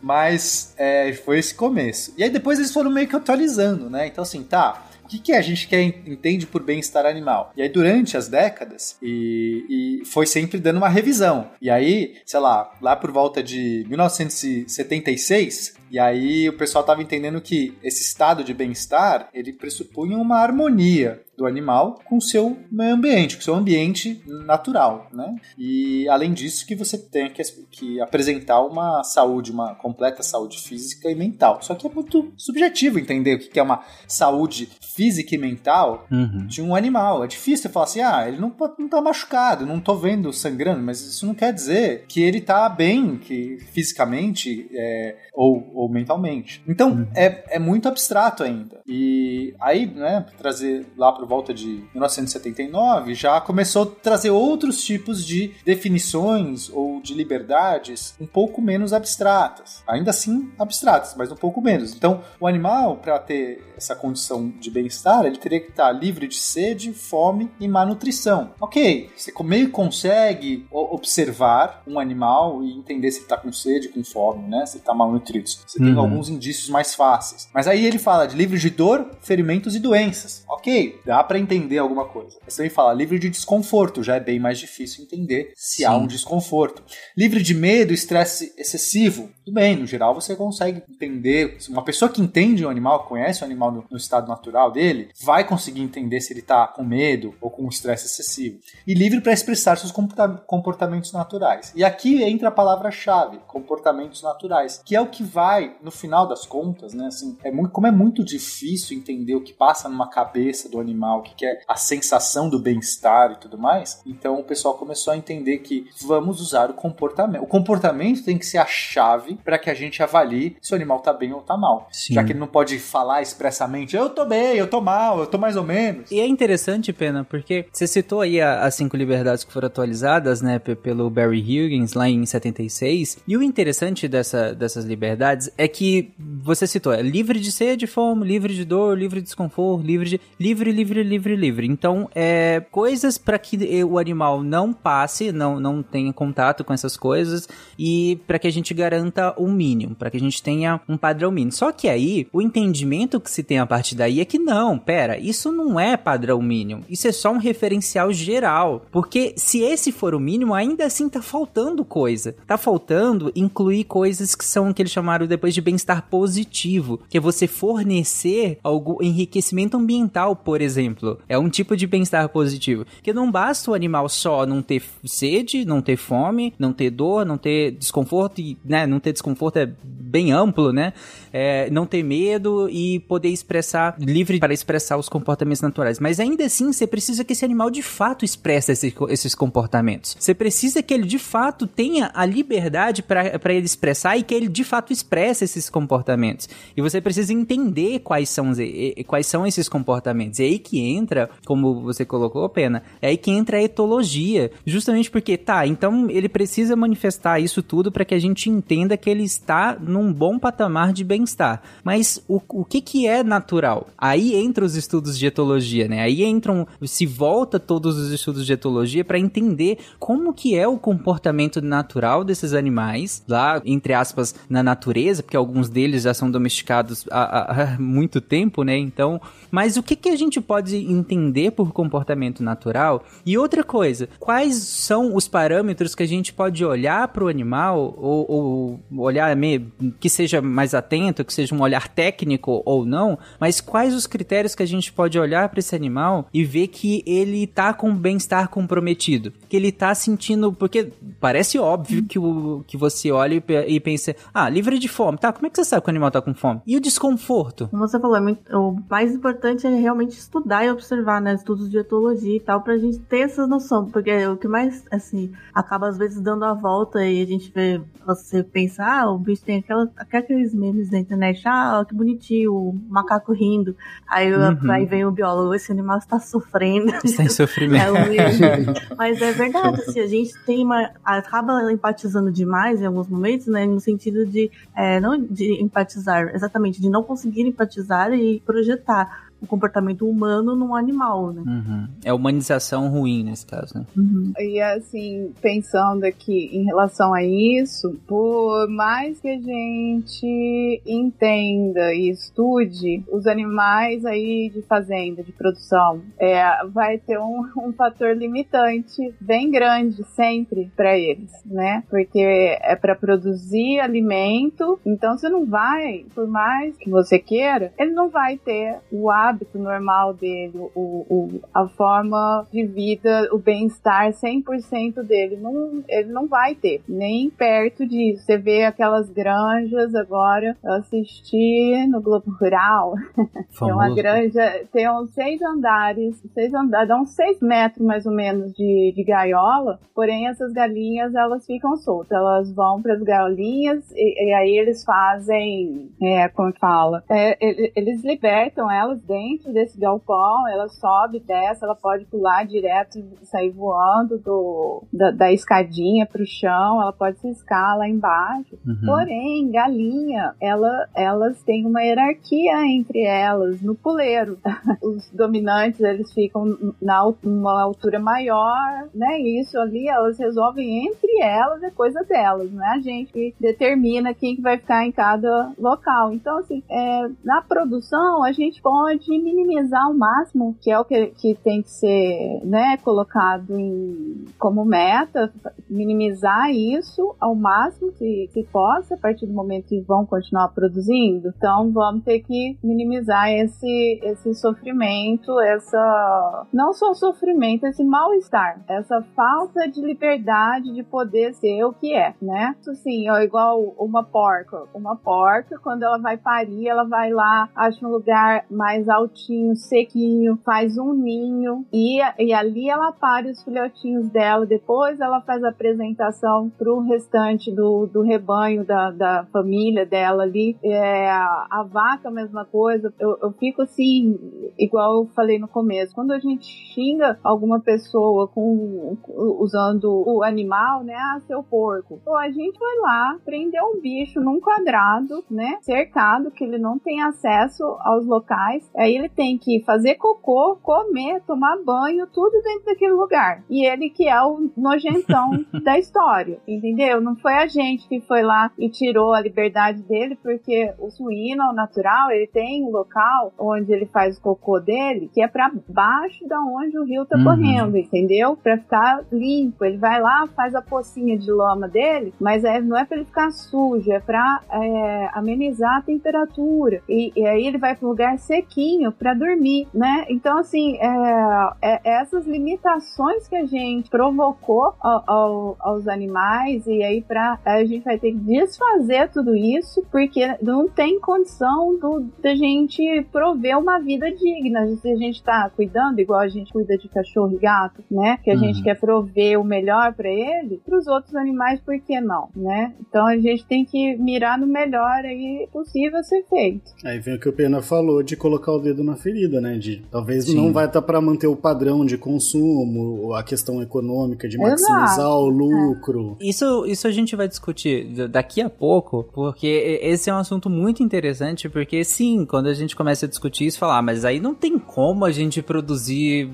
Mas 0.00 0.74
é, 0.76 1.12
foi 1.12 1.40
esse 1.40 1.52
começo. 1.52 2.14
E 2.16 2.22
aí 2.22 2.30
depois 2.30 2.56
eles 2.56 2.72
foram 2.72 2.88
meio 2.88 3.08
que 3.08 3.16
atualizando, 3.16 3.90
né? 3.90 4.06
Então 4.06 4.22
assim, 4.22 4.44
tá, 4.44 4.88
o 5.08 5.10
que, 5.10 5.18
que 5.18 5.32
a 5.32 5.40
gente 5.40 5.66
quer, 5.66 5.82
entende 5.82 6.46
por 6.46 6.62
bem-estar 6.62 7.06
animal? 7.06 7.50
E 7.56 7.62
aí, 7.62 7.68
durante 7.70 8.14
as 8.14 8.28
décadas, 8.28 8.98
e, 9.00 10.00
e 10.02 10.04
foi 10.04 10.26
sempre 10.26 10.60
dando 10.60 10.76
uma 10.76 10.88
revisão. 10.90 11.50
E 11.62 11.70
aí, 11.70 12.16
sei 12.26 12.38
lá, 12.38 12.70
lá 12.78 12.94
por 12.94 13.10
volta 13.10 13.42
de 13.42 13.86
1976, 13.88 15.76
e 15.90 15.98
aí 15.98 16.46
o 16.46 16.58
pessoal 16.58 16.82
estava 16.82 17.00
entendendo 17.00 17.40
que 17.40 17.74
esse 17.82 18.02
estado 18.02 18.44
de 18.44 18.52
bem-estar, 18.52 19.30
ele 19.32 19.50
pressupunha 19.50 20.18
uma 20.18 20.36
harmonia 20.40 21.22
do 21.38 21.46
animal 21.46 22.00
com 22.04 22.16
o 22.16 22.20
seu 22.20 22.58
meio 22.70 22.94
ambiente, 22.94 23.36
com 23.36 23.40
o 23.40 23.44
seu 23.44 23.54
ambiente 23.54 24.20
natural, 24.44 25.08
né? 25.12 25.36
E 25.56 26.08
além 26.08 26.32
disso 26.32 26.66
que 26.66 26.74
você 26.74 26.98
tem 26.98 27.30
que, 27.30 27.40
que 27.70 28.00
apresentar 28.00 28.60
uma 28.62 29.04
saúde, 29.04 29.52
uma 29.52 29.76
completa 29.76 30.22
saúde 30.22 30.58
física 30.58 31.08
e 31.08 31.14
mental. 31.14 31.60
Só 31.62 31.76
que 31.76 31.86
é 31.86 31.90
muito 31.90 32.32
subjetivo 32.36 32.98
entender 32.98 33.34
o 33.34 33.38
que 33.38 33.58
é 33.58 33.62
uma 33.62 33.84
saúde 34.08 34.68
física 34.96 35.34
e 35.34 35.38
mental 35.38 36.06
Uhum. 36.10 36.46
de 36.46 36.60
um 36.60 36.74
animal. 36.74 37.22
É 37.22 37.26
difícil 37.28 37.62
você 37.62 37.68
falar 37.68 37.84
assim, 37.84 38.00
ah, 38.00 38.24
ele 38.26 38.38
não, 38.38 38.52
não 38.78 38.88
tá 38.88 39.00
machucado, 39.00 39.64
não 39.64 39.78
tô 39.78 39.94
vendo 39.94 40.32
sangrando, 40.32 40.82
mas 40.82 41.00
isso 41.00 41.24
não 41.24 41.34
quer 41.34 41.52
dizer 41.52 42.04
que 42.08 42.20
ele 42.20 42.40
tá 42.40 42.68
bem, 42.68 43.16
que 43.16 43.58
fisicamente 43.72 44.68
é, 44.72 45.16
ou, 45.32 45.70
ou 45.74 45.88
mentalmente. 45.88 46.62
Então, 46.66 47.06
é, 47.14 47.44
é 47.56 47.58
muito 47.58 47.86
abstrato 47.86 48.42
ainda. 48.42 48.80
E 48.86 49.54
aí, 49.60 49.86
né, 49.86 50.26
trazer 50.36 50.86
lá 50.96 51.12
por 51.12 51.27
volta 51.28 51.52
de 51.54 51.84
1979, 51.94 53.14
já 53.14 53.40
começou 53.40 53.82
a 53.82 53.86
trazer 53.86 54.30
outros 54.30 54.82
tipos 54.82 55.24
de 55.24 55.52
definições 55.64 56.70
ou 56.72 57.00
de 57.00 57.14
liberdades 57.14 58.14
um 58.20 58.26
pouco 58.26 58.60
menos 58.62 58.92
abstratas. 58.92 59.82
Ainda 59.86 60.10
assim, 60.10 60.50
abstratas, 60.58 61.14
mas 61.16 61.30
um 61.30 61.36
pouco 61.36 61.60
menos. 61.60 61.94
Então, 61.94 62.22
o 62.40 62.46
animal, 62.46 62.96
para 62.96 63.18
ter 63.18 63.62
essa 63.76 63.94
condição 63.94 64.48
de 64.58 64.70
bem-estar, 64.70 65.24
ele 65.24 65.38
teria 65.38 65.60
que 65.60 65.70
estar 65.70 65.92
livre 65.92 66.26
de 66.26 66.36
sede, 66.36 66.92
fome 66.92 67.50
e 67.60 67.68
má 67.68 67.84
nutrição. 67.84 68.52
Ok, 68.60 69.10
você 69.16 69.32
meio 69.44 69.70
consegue 69.70 70.66
observar 70.70 71.82
um 71.86 71.98
animal 71.98 72.62
e 72.62 72.72
entender 72.76 73.10
se 73.10 73.18
ele 73.18 73.24
está 73.24 73.36
com 73.36 73.52
sede, 73.52 73.88
com 73.88 74.02
fome, 74.04 74.46
né? 74.48 74.66
Se 74.66 74.78
está 74.78 74.92
malnutrido. 74.94 75.48
Você 75.48 75.78
tem 75.78 75.92
Uhum. 75.92 76.00
alguns 76.00 76.28
indícios 76.28 76.68
mais 76.68 76.94
fáceis. 76.94 77.48
Mas 77.54 77.66
aí 77.66 77.84
ele 77.86 77.98
fala 77.98 78.26
de 78.26 78.36
livre 78.36 78.58
de 78.58 78.70
dor, 78.70 79.10
ferimentos 79.20 79.74
e 79.74 79.78
doenças. 79.80 80.44
Ok, 80.48 81.00
dá 81.06 81.17
para 81.24 81.38
entender 81.38 81.78
alguma 81.78 82.06
coisa. 82.06 82.38
Mas 82.44 82.56
também 82.56 82.70
fala 82.70 82.92
livre 82.92 83.18
de 83.18 83.30
desconforto, 83.30 84.02
já 84.02 84.16
é 84.16 84.20
bem 84.20 84.38
mais 84.38 84.58
difícil 84.58 85.04
entender 85.04 85.52
se 85.54 85.84
há 85.84 85.92
Sim. 85.92 85.96
um 85.96 86.06
desconforto. 86.06 86.82
Livre 87.16 87.42
de 87.42 87.54
medo, 87.54 87.92
estresse 87.92 88.52
excessivo. 88.56 89.30
Tudo 89.48 89.54
bem, 89.54 89.76
no 89.76 89.86
geral 89.86 90.14
você 90.14 90.36
consegue 90.36 90.82
entender. 90.90 91.56
Uma 91.70 91.82
pessoa 91.82 92.10
que 92.10 92.20
entende 92.20 92.66
o 92.66 92.68
animal, 92.68 93.04
conhece 93.04 93.40
o 93.40 93.46
animal 93.46 93.72
no, 93.72 93.84
no 93.90 93.96
estado 93.96 94.28
natural 94.28 94.70
dele, 94.70 95.08
vai 95.22 95.42
conseguir 95.42 95.80
entender 95.80 96.20
se 96.20 96.34
ele 96.34 96.40
está 96.40 96.66
com 96.66 96.84
medo 96.84 97.34
ou 97.40 97.50
com 97.50 97.66
estresse 97.66 98.04
excessivo. 98.04 98.58
E 98.86 98.92
livre 98.92 99.22
para 99.22 99.32
expressar 99.32 99.78
seus 99.78 99.90
comporta- 99.90 100.42
comportamentos 100.46 101.12
naturais. 101.14 101.72
E 101.74 101.82
aqui 101.82 102.22
entra 102.22 102.48
a 102.48 102.52
palavra-chave, 102.52 103.38
comportamentos 103.46 104.22
naturais, 104.22 104.82
que 104.84 104.94
é 104.94 105.00
o 105.00 105.06
que 105.06 105.22
vai, 105.22 105.76
no 105.82 105.90
final 105.90 106.28
das 106.28 106.44
contas, 106.44 106.92
né? 106.92 107.06
Assim, 107.06 107.38
é 107.42 107.50
muito, 107.50 107.70
como 107.70 107.86
é 107.86 107.90
muito 107.90 108.22
difícil 108.22 108.98
entender 108.98 109.34
o 109.34 109.40
que 109.42 109.54
passa 109.54 109.88
numa 109.88 110.10
cabeça 110.10 110.68
do 110.68 110.78
animal, 110.78 111.20
o 111.20 111.22
que 111.22 111.46
é 111.46 111.60
a 111.66 111.76
sensação 111.76 112.50
do 112.50 112.58
bem-estar 112.58 113.32
e 113.32 113.36
tudo 113.36 113.56
mais. 113.56 114.02
Então 114.04 114.38
o 114.38 114.44
pessoal 114.44 114.74
começou 114.74 115.14
a 115.14 115.16
entender 115.16 115.58
que 115.60 115.86
vamos 116.02 116.38
usar 116.38 116.70
o 116.70 116.74
comportamento. 116.74 117.42
O 117.42 117.46
comportamento 117.46 118.22
tem 118.22 118.36
que 118.36 118.44
ser 118.44 118.58
a 118.58 118.66
chave 118.66 119.37
para 119.44 119.58
que 119.58 119.70
a 119.70 119.74
gente 119.74 120.02
avalie 120.02 120.56
se 120.60 120.72
o 120.72 120.76
animal 120.76 121.00
tá 121.00 121.12
bem 121.12 121.32
ou 121.32 121.40
tá 121.40 121.56
mal. 121.56 121.88
Sim. 121.92 122.14
Já 122.14 122.24
que 122.24 122.32
ele 122.32 122.38
não 122.38 122.46
pode 122.46 122.78
falar 122.78 123.22
expressamente, 123.22 123.96
eu 123.96 124.10
tô 124.10 124.24
bem, 124.24 124.56
eu 124.56 124.66
tô 124.68 124.80
mal, 124.80 125.20
eu 125.20 125.26
tô 125.26 125.38
mais 125.38 125.56
ou 125.56 125.64
menos. 125.64 126.10
E 126.10 126.20
é 126.20 126.26
interessante, 126.26 126.92
Pena, 126.92 127.24
porque 127.24 127.66
você 127.72 127.86
citou 127.86 128.20
aí 128.20 128.40
as 128.40 128.74
cinco 128.74 128.96
liberdades 128.96 129.44
que 129.44 129.52
foram 129.52 129.66
atualizadas, 129.66 130.40
né, 130.42 130.58
pe- 130.58 130.74
pelo 130.76 131.08
Barry 131.10 131.38
Higgins 131.40 131.92
lá 131.94 132.08
em 132.08 132.24
76. 132.26 133.18
E 133.26 133.36
o 133.36 133.42
interessante 133.42 134.08
dessa, 134.08 134.54
dessas 134.54 134.84
liberdades 134.84 135.50
é 135.56 135.66
que 135.68 136.12
você 136.42 136.66
citou, 136.66 136.92
é 136.92 137.02
livre 137.02 137.38
de 137.40 137.50
sede, 137.52 137.86
fome, 137.86 138.26
livre 138.26 138.54
de 138.54 138.64
dor, 138.64 138.96
livre 138.98 139.20
de 139.20 139.24
desconforto, 139.24 139.84
livre 139.84 140.08
de 140.08 140.20
livre, 140.38 140.70
livre, 140.72 141.02
livre, 141.02 141.36
livre. 141.36 141.66
Então, 141.66 142.08
é 142.14 142.62
coisas 142.70 143.18
para 143.18 143.38
que 143.38 143.84
o 143.84 143.98
animal 143.98 144.42
não 144.42 144.72
passe, 144.72 145.32
não 145.32 145.58
não 145.60 145.82
tenha 145.82 146.12
contato 146.12 146.64
com 146.64 146.72
essas 146.72 146.96
coisas 146.96 147.48
e 147.78 148.20
para 148.26 148.38
que 148.38 148.46
a 148.46 148.52
gente 148.52 148.72
garanta 148.74 149.27
o 149.36 149.48
mínimo, 149.48 149.94
para 149.94 150.10
que 150.10 150.16
a 150.16 150.20
gente 150.20 150.42
tenha 150.42 150.80
um 150.88 150.96
padrão 150.96 151.30
mínimo. 151.30 151.52
Só 151.52 151.72
que 151.72 151.88
aí, 151.88 152.26
o 152.32 152.40
entendimento 152.40 153.20
que 153.20 153.30
se 153.30 153.42
tem 153.42 153.58
a 153.58 153.66
partir 153.66 153.94
daí 153.94 154.20
é 154.20 154.24
que 154.24 154.38
não, 154.38 154.78
pera, 154.78 155.18
isso 155.18 155.52
não 155.52 155.78
é 155.78 155.96
padrão 155.96 156.40
mínimo. 156.40 156.84
Isso 156.88 157.08
é 157.08 157.12
só 157.12 157.32
um 157.32 157.38
referencial 157.38 158.12
geral. 158.12 158.86
Porque 158.90 159.34
se 159.36 159.60
esse 159.60 159.92
for 159.92 160.14
o 160.14 160.20
mínimo, 160.20 160.54
ainda 160.54 160.86
assim 160.86 161.08
tá 161.08 161.22
faltando 161.22 161.84
coisa. 161.84 162.34
Tá 162.46 162.56
faltando 162.56 163.32
incluir 163.34 163.84
coisas 163.84 164.34
que 164.34 164.44
são 164.44 164.70
o 164.70 164.74
que 164.74 164.82
eles 164.82 164.92
chamaram 164.92 165.26
depois 165.26 165.54
de 165.54 165.60
bem-estar 165.60 166.08
positivo, 166.08 167.00
que 167.08 167.18
é 167.18 167.20
você 167.20 167.46
fornecer 167.46 168.58
algum 168.62 169.02
enriquecimento 169.02 169.76
ambiental, 169.76 170.34
por 170.36 170.60
exemplo. 170.60 171.18
É 171.28 171.38
um 171.38 171.48
tipo 171.48 171.76
de 171.76 171.86
bem-estar 171.86 172.28
positivo. 172.28 172.86
Que 173.02 173.12
não 173.12 173.30
basta 173.30 173.70
o 173.70 173.74
animal 173.74 174.08
só 174.08 174.46
não 174.46 174.62
ter 174.62 174.82
sede, 175.04 175.64
não 175.64 175.80
ter 175.80 175.96
fome, 175.96 176.54
não 176.58 176.72
ter 176.72 176.90
dor, 176.90 177.24
não 177.24 177.38
ter 177.38 177.72
desconforto, 177.72 178.40
e, 178.40 178.56
né, 178.64 178.86
não 178.86 179.00
ter 179.00 179.12
desconforto 179.18 179.56
é 179.58 179.68
bem 179.82 180.32
amplo, 180.32 180.72
né? 180.72 180.92
É, 181.30 181.68
não 181.70 181.84
ter 181.84 182.02
medo 182.02 182.66
e 182.70 183.00
poder 183.00 183.28
expressar, 183.28 183.94
livre 183.98 184.38
para 184.38 184.54
expressar 184.54 184.96
os 184.96 185.06
comportamentos 185.08 185.60
naturais. 185.60 186.00
Mas 186.00 186.18
ainda 186.18 186.46
assim, 186.46 186.72
você 186.72 186.86
precisa 186.86 187.22
que 187.22 187.34
esse 187.34 187.44
animal 187.44 187.70
de 187.70 187.82
fato 187.82 188.24
expresse 188.24 188.72
esse- 188.72 188.94
esses 189.10 189.34
comportamentos. 189.34 190.16
Você 190.18 190.32
precisa 190.32 190.82
que 190.82 190.94
ele 190.94 191.06
de 191.06 191.18
fato 191.18 191.66
tenha 191.66 192.10
a 192.14 192.24
liberdade 192.24 193.02
para 193.02 193.52
ele 193.52 193.66
expressar 193.66 194.16
e 194.16 194.22
que 194.22 194.34
ele 194.34 194.48
de 194.48 194.64
fato 194.64 194.90
expresse 194.92 195.44
esses 195.44 195.68
comportamentos. 195.68 196.48
E 196.74 196.80
você 196.80 197.00
precisa 197.02 197.32
entender 197.34 197.98
quais 197.98 198.30
são, 198.30 198.50
e- 198.54 198.94
e- 198.96 199.04
quais 199.04 199.26
são 199.26 199.46
esses 199.46 199.68
comportamentos. 199.68 200.40
É 200.40 200.44
aí 200.44 200.58
que 200.58 200.80
entra, 200.80 201.28
como 201.44 201.82
você 201.82 202.06
colocou, 202.06 202.48
Pena, 202.48 202.82
é 203.02 203.08
aí 203.08 203.16
que 203.18 203.30
entra 203.30 203.58
a 203.58 203.62
etologia. 203.62 204.50
Justamente 204.64 205.10
porque, 205.10 205.36
tá, 205.36 205.66
então 205.66 206.08
ele 206.08 206.28
precisa 206.30 206.74
manifestar 206.74 207.38
isso 207.40 207.62
tudo 207.62 207.92
para 207.92 208.04
que 208.06 208.14
a 208.14 208.18
gente 208.18 208.48
entenda 208.48 208.96
que 208.98 209.08
ele 209.08 209.22
está 209.24 209.76
num 209.80 210.12
bom 210.12 210.38
patamar 210.38 210.92
de 210.92 211.02
bem-estar. 211.04 211.62
Mas 211.82 212.22
o, 212.28 212.40
o 212.50 212.64
que 212.64 212.80
que 212.80 213.06
é 213.06 213.22
natural? 213.22 213.86
Aí 213.96 214.34
entra 214.34 214.64
os 214.64 214.74
estudos 214.76 215.18
de 215.18 215.26
etologia, 215.26 215.88
né? 215.88 216.00
Aí 216.02 216.22
entram, 216.24 216.66
se 216.84 217.06
volta 217.06 217.58
todos 217.58 217.96
os 217.96 218.10
estudos 218.10 218.44
de 218.44 218.52
etologia 218.52 219.04
para 219.04 219.18
entender 219.18 219.78
como 219.98 220.32
que 220.34 220.54
é 220.56 220.66
o 220.68 220.76
comportamento 220.78 221.62
natural 221.62 222.24
desses 222.24 222.52
animais, 222.52 223.22
lá, 223.28 223.62
entre 223.64 223.94
aspas, 223.94 224.34
na 224.50 224.62
natureza, 224.62 225.22
porque 225.22 225.36
alguns 225.36 225.68
deles 225.68 226.02
já 226.02 226.12
são 226.12 226.30
domesticados 226.30 227.04
há, 227.10 227.22
há- 227.22 227.62
há 227.74 227.78
muito 227.80 228.20
tempo, 228.20 228.62
né? 228.64 228.76
Então, 228.76 229.20
mas 229.50 229.76
o 229.76 229.82
que 229.82 229.94
que 229.96 230.08
a 230.08 230.16
gente 230.16 230.40
pode 230.40 230.76
entender 230.76 231.52
por 231.52 231.72
comportamento 231.72 232.42
natural? 232.42 233.04
E 233.24 233.38
outra 233.38 233.62
coisa, 233.62 234.08
quais 234.18 234.54
são 234.56 235.14
os 235.14 235.28
parâmetros 235.28 235.94
que 235.94 236.02
a 236.02 236.06
gente 236.06 236.32
pode 236.32 236.64
olhar 236.64 237.08
para 237.08 237.24
o 237.24 237.28
animal 237.28 237.94
ou, 237.96 238.26
ou 238.30 238.80
olhar 238.96 239.34
me- 239.36 239.66
que 240.00 240.08
seja 240.08 240.40
mais 240.40 240.74
atento, 240.74 241.24
que 241.24 241.32
seja 241.32 241.54
um 241.54 241.60
olhar 241.60 241.88
técnico 241.88 242.62
ou 242.64 242.84
não, 242.84 243.18
mas 243.40 243.60
quais 243.60 243.94
os 243.94 244.06
critérios 244.06 244.54
que 244.54 244.62
a 244.62 244.66
gente 244.66 244.92
pode 244.92 245.18
olhar 245.18 245.48
para 245.48 245.58
esse 245.60 245.74
animal 245.74 246.28
e 246.32 246.44
ver 246.44 246.68
que 246.68 247.02
ele 247.06 247.46
tá 247.46 247.72
com 247.74 247.94
bem-estar 247.94 248.48
comprometido, 248.48 249.32
que 249.48 249.56
ele 249.56 249.72
tá 249.72 249.94
sentindo, 249.94 250.52
porque 250.52 250.92
parece 251.20 251.58
óbvio 251.58 252.04
que, 252.04 252.18
o, 252.18 252.64
que 252.66 252.76
você 252.76 253.10
olha 253.10 253.34
e, 253.48 253.74
e 253.74 253.80
pensa, 253.80 254.14
ah, 254.32 254.48
livre 254.48 254.78
de 254.78 254.88
fome, 254.88 255.18
tá? 255.18 255.32
Como 255.32 255.46
é 255.46 255.50
que 255.50 255.56
você 255.56 255.64
sabe 255.64 255.82
que 255.82 255.88
o 255.88 255.90
animal 255.90 256.10
tá 256.10 256.20
com 256.22 256.34
fome? 256.34 256.60
E 256.66 256.76
o 256.76 256.80
desconforto? 256.80 257.68
Como 257.68 257.86
você 257.86 257.98
falou, 257.98 258.16
é 258.16 258.20
muito- 258.20 258.56
o 258.56 258.76
mais 258.88 259.12
importante 259.14 259.66
é 259.66 259.70
realmente 259.70 260.12
estudar 260.18 260.64
e 260.64 260.70
observar, 260.70 261.20
né? 261.20 261.34
Estudos 261.34 261.70
de 261.70 261.78
etologia 261.78 262.36
e 262.36 262.40
tal, 262.40 262.60
pra 262.62 262.76
gente 262.78 262.98
ter 263.00 263.20
essa 263.20 263.46
noção. 263.46 263.86
Porque 263.90 264.26
o 264.26 264.36
que 264.36 264.48
mais, 264.48 264.84
assim, 264.90 265.32
acaba 265.54 265.88
às 265.88 265.98
vezes 265.98 266.20
dando 266.20 266.44
a 266.44 266.54
volta 266.54 267.04
e 267.04 267.22
a 267.22 267.26
gente 267.26 267.50
vê, 267.54 267.80
você 268.06 268.42
pensa, 268.42 268.77
ah, 268.78 269.10
o 269.10 269.18
bicho 269.18 269.42
tem 269.44 269.58
aquela, 269.58 269.90
aqueles 269.96 270.54
memes 270.54 270.90
da 270.90 270.98
internet, 270.98 271.42
ah, 271.46 271.84
que 271.86 271.94
bonitinho, 271.94 272.52
o 272.52 272.80
macaco 272.88 273.32
rindo. 273.32 273.76
Aí, 274.08 274.32
Uhum. 274.32 274.70
aí 274.70 274.84
vem 274.84 275.04
o 275.04 275.10
biólogo, 275.10 275.54
esse 275.54 275.72
animal 275.72 275.98
está 275.98 276.18
sofrendo. 276.20 276.92
Está 277.04 277.22
em 277.22 277.28
sofrimento. 277.28 277.96
É. 277.96 278.94
Mas 278.96 279.20
é 279.20 279.32
verdade, 279.32 279.80
assim, 279.82 280.00
a 280.00 280.06
gente 280.06 280.32
tem 280.44 280.64
uma. 280.64 280.90
acaba 281.04 281.72
empatizando 281.72 282.30
demais 282.30 282.80
em 282.80 282.86
alguns 282.86 283.08
momentos, 283.08 283.46
né? 283.46 283.66
No 283.66 283.80
sentido 283.80 284.26
de 284.26 284.50
é, 284.76 285.00
não 285.00 285.18
de 285.18 285.62
empatizar, 285.62 286.30
exatamente, 286.34 286.80
de 286.80 286.88
não 286.88 287.02
conseguir 287.02 287.42
empatizar 287.42 288.12
e 288.12 288.40
projetar 288.40 289.27
o 289.40 289.46
comportamento 289.46 290.08
humano 290.08 290.54
num 290.54 290.74
animal, 290.74 291.32
né? 291.32 291.42
Uhum. 291.46 291.88
É 292.04 292.12
humanização 292.12 292.88
ruim 292.88 293.24
nesse 293.24 293.46
caso, 293.46 293.78
né? 293.78 293.86
Uhum. 293.96 294.32
E 294.38 294.60
assim, 294.60 295.32
pensando 295.40 296.04
aqui 296.04 296.50
em 296.52 296.64
relação 296.64 297.14
a 297.14 297.22
isso, 297.22 297.96
por 298.06 298.68
mais 298.68 299.20
que 299.20 299.28
a 299.28 299.38
gente 299.38 300.82
entenda 300.86 301.94
e 301.94 302.10
estude 302.10 303.04
os 303.10 303.26
animais 303.26 304.04
aí 304.04 304.50
de 304.52 304.62
fazenda, 304.62 305.22
de 305.22 305.32
produção, 305.32 306.02
é, 306.18 306.42
vai 306.66 306.98
ter 306.98 307.18
um, 307.18 307.44
um 307.68 307.72
fator 307.72 308.16
limitante 308.16 309.14
bem 309.20 309.50
grande 309.50 310.02
sempre 310.14 310.70
para 310.76 310.98
eles, 310.98 311.30
né? 311.44 311.84
Porque 311.88 312.20
é 312.20 312.74
para 312.74 312.96
produzir 312.96 313.80
alimento, 313.80 314.80
então 314.84 315.16
você 315.16 315.28
não 315.28 315.46
vai, 315.46 316.04
por 316.14 316.26
mais 316.26 316.76
que 316.76 316.90
você 316.90 317.18
queira, 317.18 317.72
ele 317.78 317.92
não 317.92 318.08
vai 318.08 318.36
ter 318.36 318.78
o 318.90 319.10
hábito 319.10 319.27
hábito 319.28 319.58
normal 319.58 320.14
dele, 320.14 320.52
o, 320.56 320.70
o, 320.74 321.40
a 321.52 321.68
forma 321.68 322.46
de 322.52 322.64
vida, 322.64 323.28
o 323.32 323.38
bem-estar 323.38 324.10
100% 324.10 325.02
dele. 325.02 325.36
Não, 325.36 325.82
ele 325.88 326.10
não 326.10 326.26
vai 326.26 326.54
ter, 326.54 326.82
nem 326.88 327.30
perto 327.30 327.86
disso. 327.86 328.24
Você 328.24 328.38
vê 328.38 328.64
aquelas 328.64 329.10
granjas 329.10 329.94
agora, 329.94 330.56
eu 330.64 330.72
assisti 330.74 331.86
no 331.88 332.00
Globo 332.00 332.30
Rural, 332.40 332.94
tem 333.58 333.72
uma 333.72 333.94
granja, 333.94 334.66
tem 334.72 334.90
uns 334.90 335.10
seis 335.10 335.40
andares, 335.42 336.22
seis 336.32 336.52
andares, 336.54 336.88
dá 336.88 337.00
uns 337.00 337.10
seis 337.10 337.40
metros 337.40 337.84
mais 337.84 338.06
ou 338.06 338.12
menos 338.12 338.52
de, 338.52 338.92
de 338.94 339.04
gaiola, 339.04 339.78
porém 339.94 340.28
essas 340.28 340.52
galinhas 340.52 341.14
elas 341.14 341.44
ficam 341.46 341.76
soltas, 341.76 342.12
elas 342.12 342.52
vão 342.52 342.80
para 342.82 342.94
as 342.94 343.02
gaiolinhas 343.02 343.90
e, 343.92 344.28
e, 344.28 344.34
aí 344.34 344.58
eles 344.58 344.84
fazem, 344.84 345.90
é, 346.00 346.28
como 346.28 346.52
fala, 346.58 347.02
é, 347.10 347.36
eles 347.76 348.04
libertam 348.04 348.70
elas 348.70 349.00
dentro 349.02 349.17
desse 349.52 349.78
galpão, 349.78 350.48
ela 350.48 350.68
sobe, 350.68 351.20
desce, 351.20 351.64
ela 351.64 351.74
pode 351.74 352.04
pular 352.06 352.44
direto 352.44 352.98
e 352.98 353.26
sair 353.26 353.50
voando 353.50 354.18
do, 354.18 354.82
da, 354.92 355.10
da 355.10 355.32
escadinha 355.32 356.06
pro 356.06 356.26
chão, 356.26 356.80
ela 356.80 356.92
pode 356.92 357.18
se 357.18 357.28
escalar 357.28 357.78
lá 357.78 357.88
embaixo. 357.88 358.58
Uhum. 358.66 358.80
Porém, 358.84 359.50
galinha, 359.50 360.34
ela, 360.40 360.88
elas 360.94 361.42
têm 361.42 361.66
uma 361.66 361.82
hierarquia 361.82 362.66
entre 362.66 363.02
elas 363.02 363.60
no 363.62 363.74
puleiro. 363.74 364.38
Os 364.82 365.10
dominantes, 365.10 365.80
eles 365.80 366.12
ficam 366.12 366.74
na 366.80 366.98
uma 367.24 367.62
altura 367.62 367.98
maior, 367.98 368.88
né? 368.94 369.18
Isso 369.20 369.58
ali 369.58 369.88
elas 369.88 370.18
resolvem 370.18 370.86
entre 370.86 371.20
elas, 371.22 371.62
é 371.62 371.70
coisa 371.70 372.02
delas, 372.04 372.50
não 372.52 372.64
é 372.64 372.76
a 372.76 372.80
gente 372.80 373.12
que 373.12 373.34
determina 373.40 374.14
quem 374.14 374.36
que 374.36 374.42
vai 374.42 374.58
ficar 374.58 374.84
em 374.84 374.92
cada 374.92 375.52
local. 375.58 376.12
Então, 376.12 376.38
assim, 376.38 376.62
é, 376.70 377.08
na 377.24 377.42
produção 377.42 378.22
a 378.22 378.32
gente 378.32 378.60
pode 378.60 379.07
minimizar 379.10 379.84
ao 379.84 379.94
máximo, 379.94 380.56
que 380.60 380.70
é 380.70 380.78
o 380.78 380.84
que, 380.84 381.06
que 381.08 381.34
tem 381.36 381.62
que 381.62 381.70
ser, 381.70 382.40
né, 382.44 382.76
colocado 382.78 383.58
em, 383.58 384.24
como 384.38 384.64
meta, 384.64 385.32
minimizar 385.70 386.50
isso 386.50 387.14
ao 387.20 387.34
máximo 387.34 387.92
que, 387.92 388.28
que 388.32 388.42
possa, 388.44 388.94
a 388.94 388.98
partir 388.98 389.26
do 389.26 389.32
momento 389.32 389.68
que 389.68 389.80
vão 389.80 390.04
continuar 390.04 390.48
produzindo. 390.48 391.32
Então, 391.36 391.70
vamos 391.70 392.04
ter 392.04 392.20
que 392.20 392.58
minimizar 392.62 393.30
esse, 393.30 394.00
esse 394.02 394.34
sofrimento, 394.34 395.38
essa 395.40 396.46
não 396.52 396.72
só 396.72 396.94
sofrimento, 396.94 397.66
esse 397.66 397.84
mal-estar, 397.84 398.62
essa 398.68 399.02
falta 399.14 399.68
de 399.68 399.80
liberdade 399.80 400.72
de 400.72 400.82
poder 400.82 401.34
ser 401.34 401.64
o 401.64 401.72
que 401.72 401.94
é, 401.94 402.14
né? 402.20 402.56
Assim, 402.68 403.08
ó, 403.10 403.18
igual 403.20 403.60
uma 403.78 404.02
porca. 404.02 404.64
Uma 404.74 404.96
porca, 404.96 405.58
quando 405.62 405.82
ela 405.82 405.98
vai 405.98 406.16
parir, 406.16 406.68
ela 406.68 406.84
vai 406.84 407.10
lá, 407.10 407.48
acha 407.54 407.86
um 407.86 407.90
lugar 407.90 408.44
mais 408.50 408.88
altinho, 408.98 409.56
sequinho, 409.56 410.38
faz 410.44 410.76
um 410.78 410.92
ninho 410.92 411.66
e, 411.72 412.00
e 412.18 412.32
ali 412.32 412.68
ela 412.68 412.92
pare 412.92 413.30
os 413.30 413.42
filhotinhos 413.42 414.08
dela. 414.10 414.46
Depois 414.46 415.00
ela 415.00 415.20
faz 415.20 415.42
a 415.42 415.50
apresentação 415.50 416.50
pro 416.56 416.80
restante 416.80 417.50
do, 417.54 417.86
do 417.86 418.02
rebanho, 418.02 418.64
da, 418.64 418.90
da 418.90 419.26
família 419.32 419.86
dela 419.86 420.22
ali. 420.22 420.56
É, 420.62 421.08
a, 421.10 421.66
vaca, 421.68 422.08
a 422.08 422.12
mesma 422.12 422.44
coisa. 422.44 422.92
Eu, 422.98 423.18
eu 423.22 423.32
fico 423.32 423.62
assim, 423.62 424.18
igual 424.58 425.02
eu 425.02 425.06
falei 425.14 425.38
no 425.38 425.48
começo, 425.48 425.94
quando 425.94 426.12
a 426.12 426.18
gente 426.18 426.46
xinga 426.74 427.18
alguma 427.22 427.60
pessoa 427.60 428.28
com 428.28 428.96
usando 429.40 430.04
o 430.06 430.22
animal, 430.22 430.82
né? 430.84 430.94
Ah, 430.94 431.20
seu 431.26 431.42
porco. 431.42 432.00
Pô, 432.04 432.16
a 432.16 432.30
gente 432.30 432.58
vai 432.58 432.76
lá, 432.78 433.18
prender 433.24 433.62
um 433.62 433.80
bicho 433.80 434.20
num 434.20 434.40
quadrado, 434.40 435.24
né? 435.30 435.58
Cercado, 435.62 436.30
que 436.30 436.44
ele 436.44 436.58
não 436.58 436.78
tem 436.78 437.02
acesso 437.02 437.64
aos 437.80 438.06
locais. 438.06 438.68
Aí 438.88 438.96
ele 438.96 439.08
tem 439.08 439.36
que 439.36 439.62
fazer 439.64 439.96
cocô, 439.96 440.56
comer, 440.62 441.20
tomar 441.26 441.56
banho, 441.62 442.06
tudo 442.06 442.42
dentro 442.42 442.64
daquele 442.64 442.92
lugar. 442.92 443.42
E 443.50 443.66
ele 443.66 443.90
que 443.90 444.08
é 444.08 444.20
o 444.22 444.50
nojentão 444.56 445.44
da 445.62 445.78
história, 445.78 446.38
entendeu? 446.48 447.00
Não 447.00 447.14
foi 447.16 447.34
a 447.34 447.46
gente 447.46 447.86
que 447.86 448.00
foi 448.00 448.22
lá 448.22 448.50
e 448.58 448.70
tirou 448.70 449.12
a 449.12 449.20
liberdade 449.20 449.82
dele, 449.82 450.16
porque 450.16 450.72
o 450.78 450.90
suíno, 450.90 451.42
ao 451.42 451.54
natural, 451.54 452.10
ele 452.10 452.26
tem 452.26 452.64
um 452.64 452.70
local 452.70 453.32
onde 453.38 453.72
ele 453.72 453.86
faz 453.86 454.16
o 454.16 454.22
cocô 454.22 454.58
dele, 454.58 455.10
que 455.12 455.22
é 455.22 455.28
para 455.28 455.52
baixo 455.68 456.26
da 456.26 456.40
onde 456.40 456.78
o 456.78 456.84
rio 456.84 457.04
tá 457.04 457.18
uhum. 457.18 457.24
correndo, 457.24 457.76
entendeu? 457.76 458.36
Para 458.36 458.56
ficar 458.56 459.04
limpo. 459.12 459.64
Ele 459.64 459.76
vai 459.76 460.00
lá, 460.00 460.26
faz 460.34 460.54
a 460.54 460.62
pocinha 460.62 461.18
de 461.18 461.30
lama 461.30 461.68
dele, 461.68 462.14
mas 462.18 462.44
é, 462.44 462.60
não 462.60 462.76
é 462.76 462.84
para 462.84 462.96
ele 462.96 463.06
ficar 463.06 463.30
sujo, 463.30 463.90
é 463.92 464.00
para 464.00 464.40
é, 464.50 465.10
amenizar 465.12 465.76
a 465.76 465.82
temperatura. 465.82 466.80
E, 466.88 467.12
e, 467.14 467.26
aí 467.26 467.46
ele 467.46 467.58
vai 467.58 467.74
para 467.74 467.86
um 467.86 467.90
lugar 467.90 468.18
sequinho 468.18 468.77
para 468.92 469.14
dormir, 469.14 469.66
né? 469.72 470.06
Então, 470.08 470.38
assim, 470.38 470.76
é, 470.80 471.50
é, 471.62 472.00
essas 472.00 472.26
limitações 472.26 473.28
que 473.28 473.36
a 473.36 473.44
gente 473.44 473.90
provocou 473.90 474.74
ao, 474.80 475.02
ao, 475.06 475.56
aos 475.60 475.88
animais, 475.88 476.66
e 476.66 476.82
aí 476.82 477.02
pra, 477.02 477.38
a 477.44 477.64
gente 477.64 477.84
vai 477.84 477.98
ter 477.98 478.12
que 478.12 478.18
desfazer 478.18 479.10
tudo 479.10 479.34
isso, 479.34 479.84
porque 479.90 480.36
não 480.42 480.68
tem 480.68 481.00
condição 481.00 481.78
do, 481.78 482.06
da 482.22 482.34
gente 482.34 483.06
prover 483.10 483.58
uma 483.58 483.78
vida 483.78 484.10
digna. 484.10 484.66
Se 484.76 484.90
a 484.90 484.96
gente 484.96 485.22
tá 485.22 485.50
cuidando, 485.54 485.98
igual 485.98 486.20
a 486.20 486.28
gente 486.28 486.52
cuida 486.52 486.76
de 486.76 486.88
cachorro 486.88 487.32
e 487.32 487.38
gato, 487.38 487.82
né? 487.90 488.18
Que 488.22 488.30
a 488.30 488.34
uhum. 488.34 488.40
gente 488.40 488.62
quer 488.62 488.78
prover 488.78 489.40
o 489.40 489.44
melhor 489.44 489.94
para 489.94 490.08
ele, 490.08 490.60
para 490.64 490.78
os 490.78 490.86
outros 490.86 491.14
animais, 491.14 491.60
por 491.60 491.78
que 491.80 492.00
não, 492.00 492.28
né? 492.34 492.74
Então 492.80 493.06
a 493.06 493.16
gente 493.16 493.46
tem 493.46 493.64
que 493.64 493.96
mirar 493.96 494.38
no 494.38 494.46
melhor 494.46 495.04
aí 495.04 495.48
possível 495.52 496.02
ser 496.04 496.24
feito. 496.28 496.70
Aí 496.84 496.98
vem 496.98 497.16
o 497.16 497.20
que 497.20 497.28
o 497.28 497.32
Pena 497.32 497.62
falou 497.62 498.02
de 498.02 498.16
colocar 498.16 498.52
o 498.58 498.62
dedo 498.62 498.84
na 498.84 498.96
ferida, 498.96 499.40
né? 499.40 499.56
De 499.56 499.82
talvez 499.90 500.24
Sim. 500.24 500.36
não 500.36 500.52
vai 500.52 500.66
estar 500.66 500.80
tá 500.80 500.86
para 500.86 501.00
manter 501.00 501.26
o 501.26 501.36
padrão 501.36 501.84
de 501.84 501.96
consumo, 501.96 503.14
a 503.14 503.22
questão 503.22 503.62
econômica 503.62 504.28
de 504.28 504.36
maximizar 504.36 504.84
Exato. 504.84 505.08
o 505.08 505.28
lucro. 505.28 506.16
É. 506.20 506.28
Isso, 506.28 506.66
isso 506.66 506.86
a 506.86 506.90
gente 506.90 507.14
vai 507.16 507.28
discutir 507.28 508.08
daqui 508.08 508.40
a 508.40 508.50
pouco, 508.50 509.04
porque 509.12 509.80
esse 509.82 510.10
é 510.10 510.14
um 510.14 510.18
assunto 510.18 510.50
muito 510.50 510.82
interessante, 510.82 511.48
porque 511.48 511.84
sim, 511.84 512.24
quando 512.24 512.46
a 512.48 512.54
gente 512.54 512.76
começa 512.76 513.06
a 513.06 513.08
discutir 513.08 513.46
isso, 513.46 513.58
falar, 513.58 513.78
ah, 513.78 513.82
mas 513.82 514.04
aí 514.04 514.20
não 514.20 514.34
tem 514.34 514.58
como 514.58 515.04
a 515.04 515.10
gente 515.10 515.42
produzir 515.42 516.30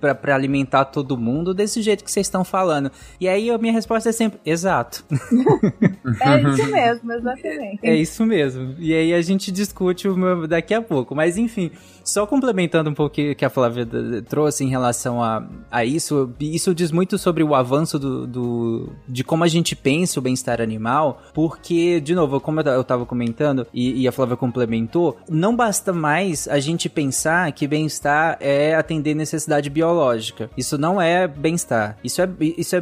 para 0.00 0.34
alimentar 0.34 0.86
todo 0.86 1.16
mundo 1.16 1.54
desse 1.54 1.82
jeito 1.82 2.04
que 2.04 2.10
vocês 2.10 2.26
estão 2.26 2.44
falando. 2.44 2.90
E 3.20 3.28
aí 3.28 3.50
a 3.50 3.58
minha 3.58 3.72
resposta 3.72 4.08
é 4.08 4.12
sempre, 4.12 4.38
exato. 4.44 5.04
é 6.20 6.42
isso 6.42 6.70
mesmo, 6.70 7.12
exatamente. 7.12 7.78
É 7.82 7.94
isso 7.94 8.26
mesmo. 8.26 8.74
E 8.78 8.94
aí 8.94 9.14
a 9.14 9.20
gente 9.20 9.50
discute 9.50 10.08
daqui 10.48 10.74
a 10.74 10.82
pouco. 10.82 11.14
Mas 11.14 11.36
enfim, 11.36 11.65
só 12.06 12.26
complementando 12.26 12.88
um 12.88 12.94
pouco 12.94 13.20
o 13.20 13.34
que 13.34 13.44
a 13.44 13.50
Flávia 13.50 13.86
trouxe 14.28 14.64
em 14.64 14.68
relação 14.68 15.22
a, 15.22 15.44
a 15.70 15.84
isso, 15.84 16.32
isso 16.40 16.74
diz 16.74 16.92
muito 16.92 17.18
sobre 17.18 17.42
o 17.42 17.54
avanço 17.54 17.98
do, 17.98 18.26
do 18.26 18.92
de 19.08 19.24
como 19.24 19.42
a 19.42 19.48
gente 19.48 19.74
pensa 19.74 20.20
o 20.20 20.22
bem-estar 20.22 20.60
animal, 20.60 21.22
porque, 21.34 22.00
de 22.00 22.14
novo, 22.14 22.40
como 22.40 22.60
eu 22.60 22.80
estava 22.80 23.04
comentando 23.04 23.66
e, 23.74 24.02
e, 24.02 24.08
a 24.08 24.12
Flávia 24.12 24.36
complementou, 24.36 25.16
não 25.28 25.56
basta 25.56 25.92
mais 25.92 26.46
a 26.46 26.60
gente 26.60 26.88
pensar 26.88 27.50
que 27.52 27.66
bem-estar 27.66 28.36
é 28.40 28.74
atender 28.74 29.14
necessidade 29.14 29.68
biológica. 29.68 30.48
Isso 30.56 30.78
não 30.78 31.00
é 31.00 31.26
bem-estar. 31.26 31.98
Isso, 32.04 32.22
é, 32.22 32.28
isso 32.40 32.76
é, 32.76 32.78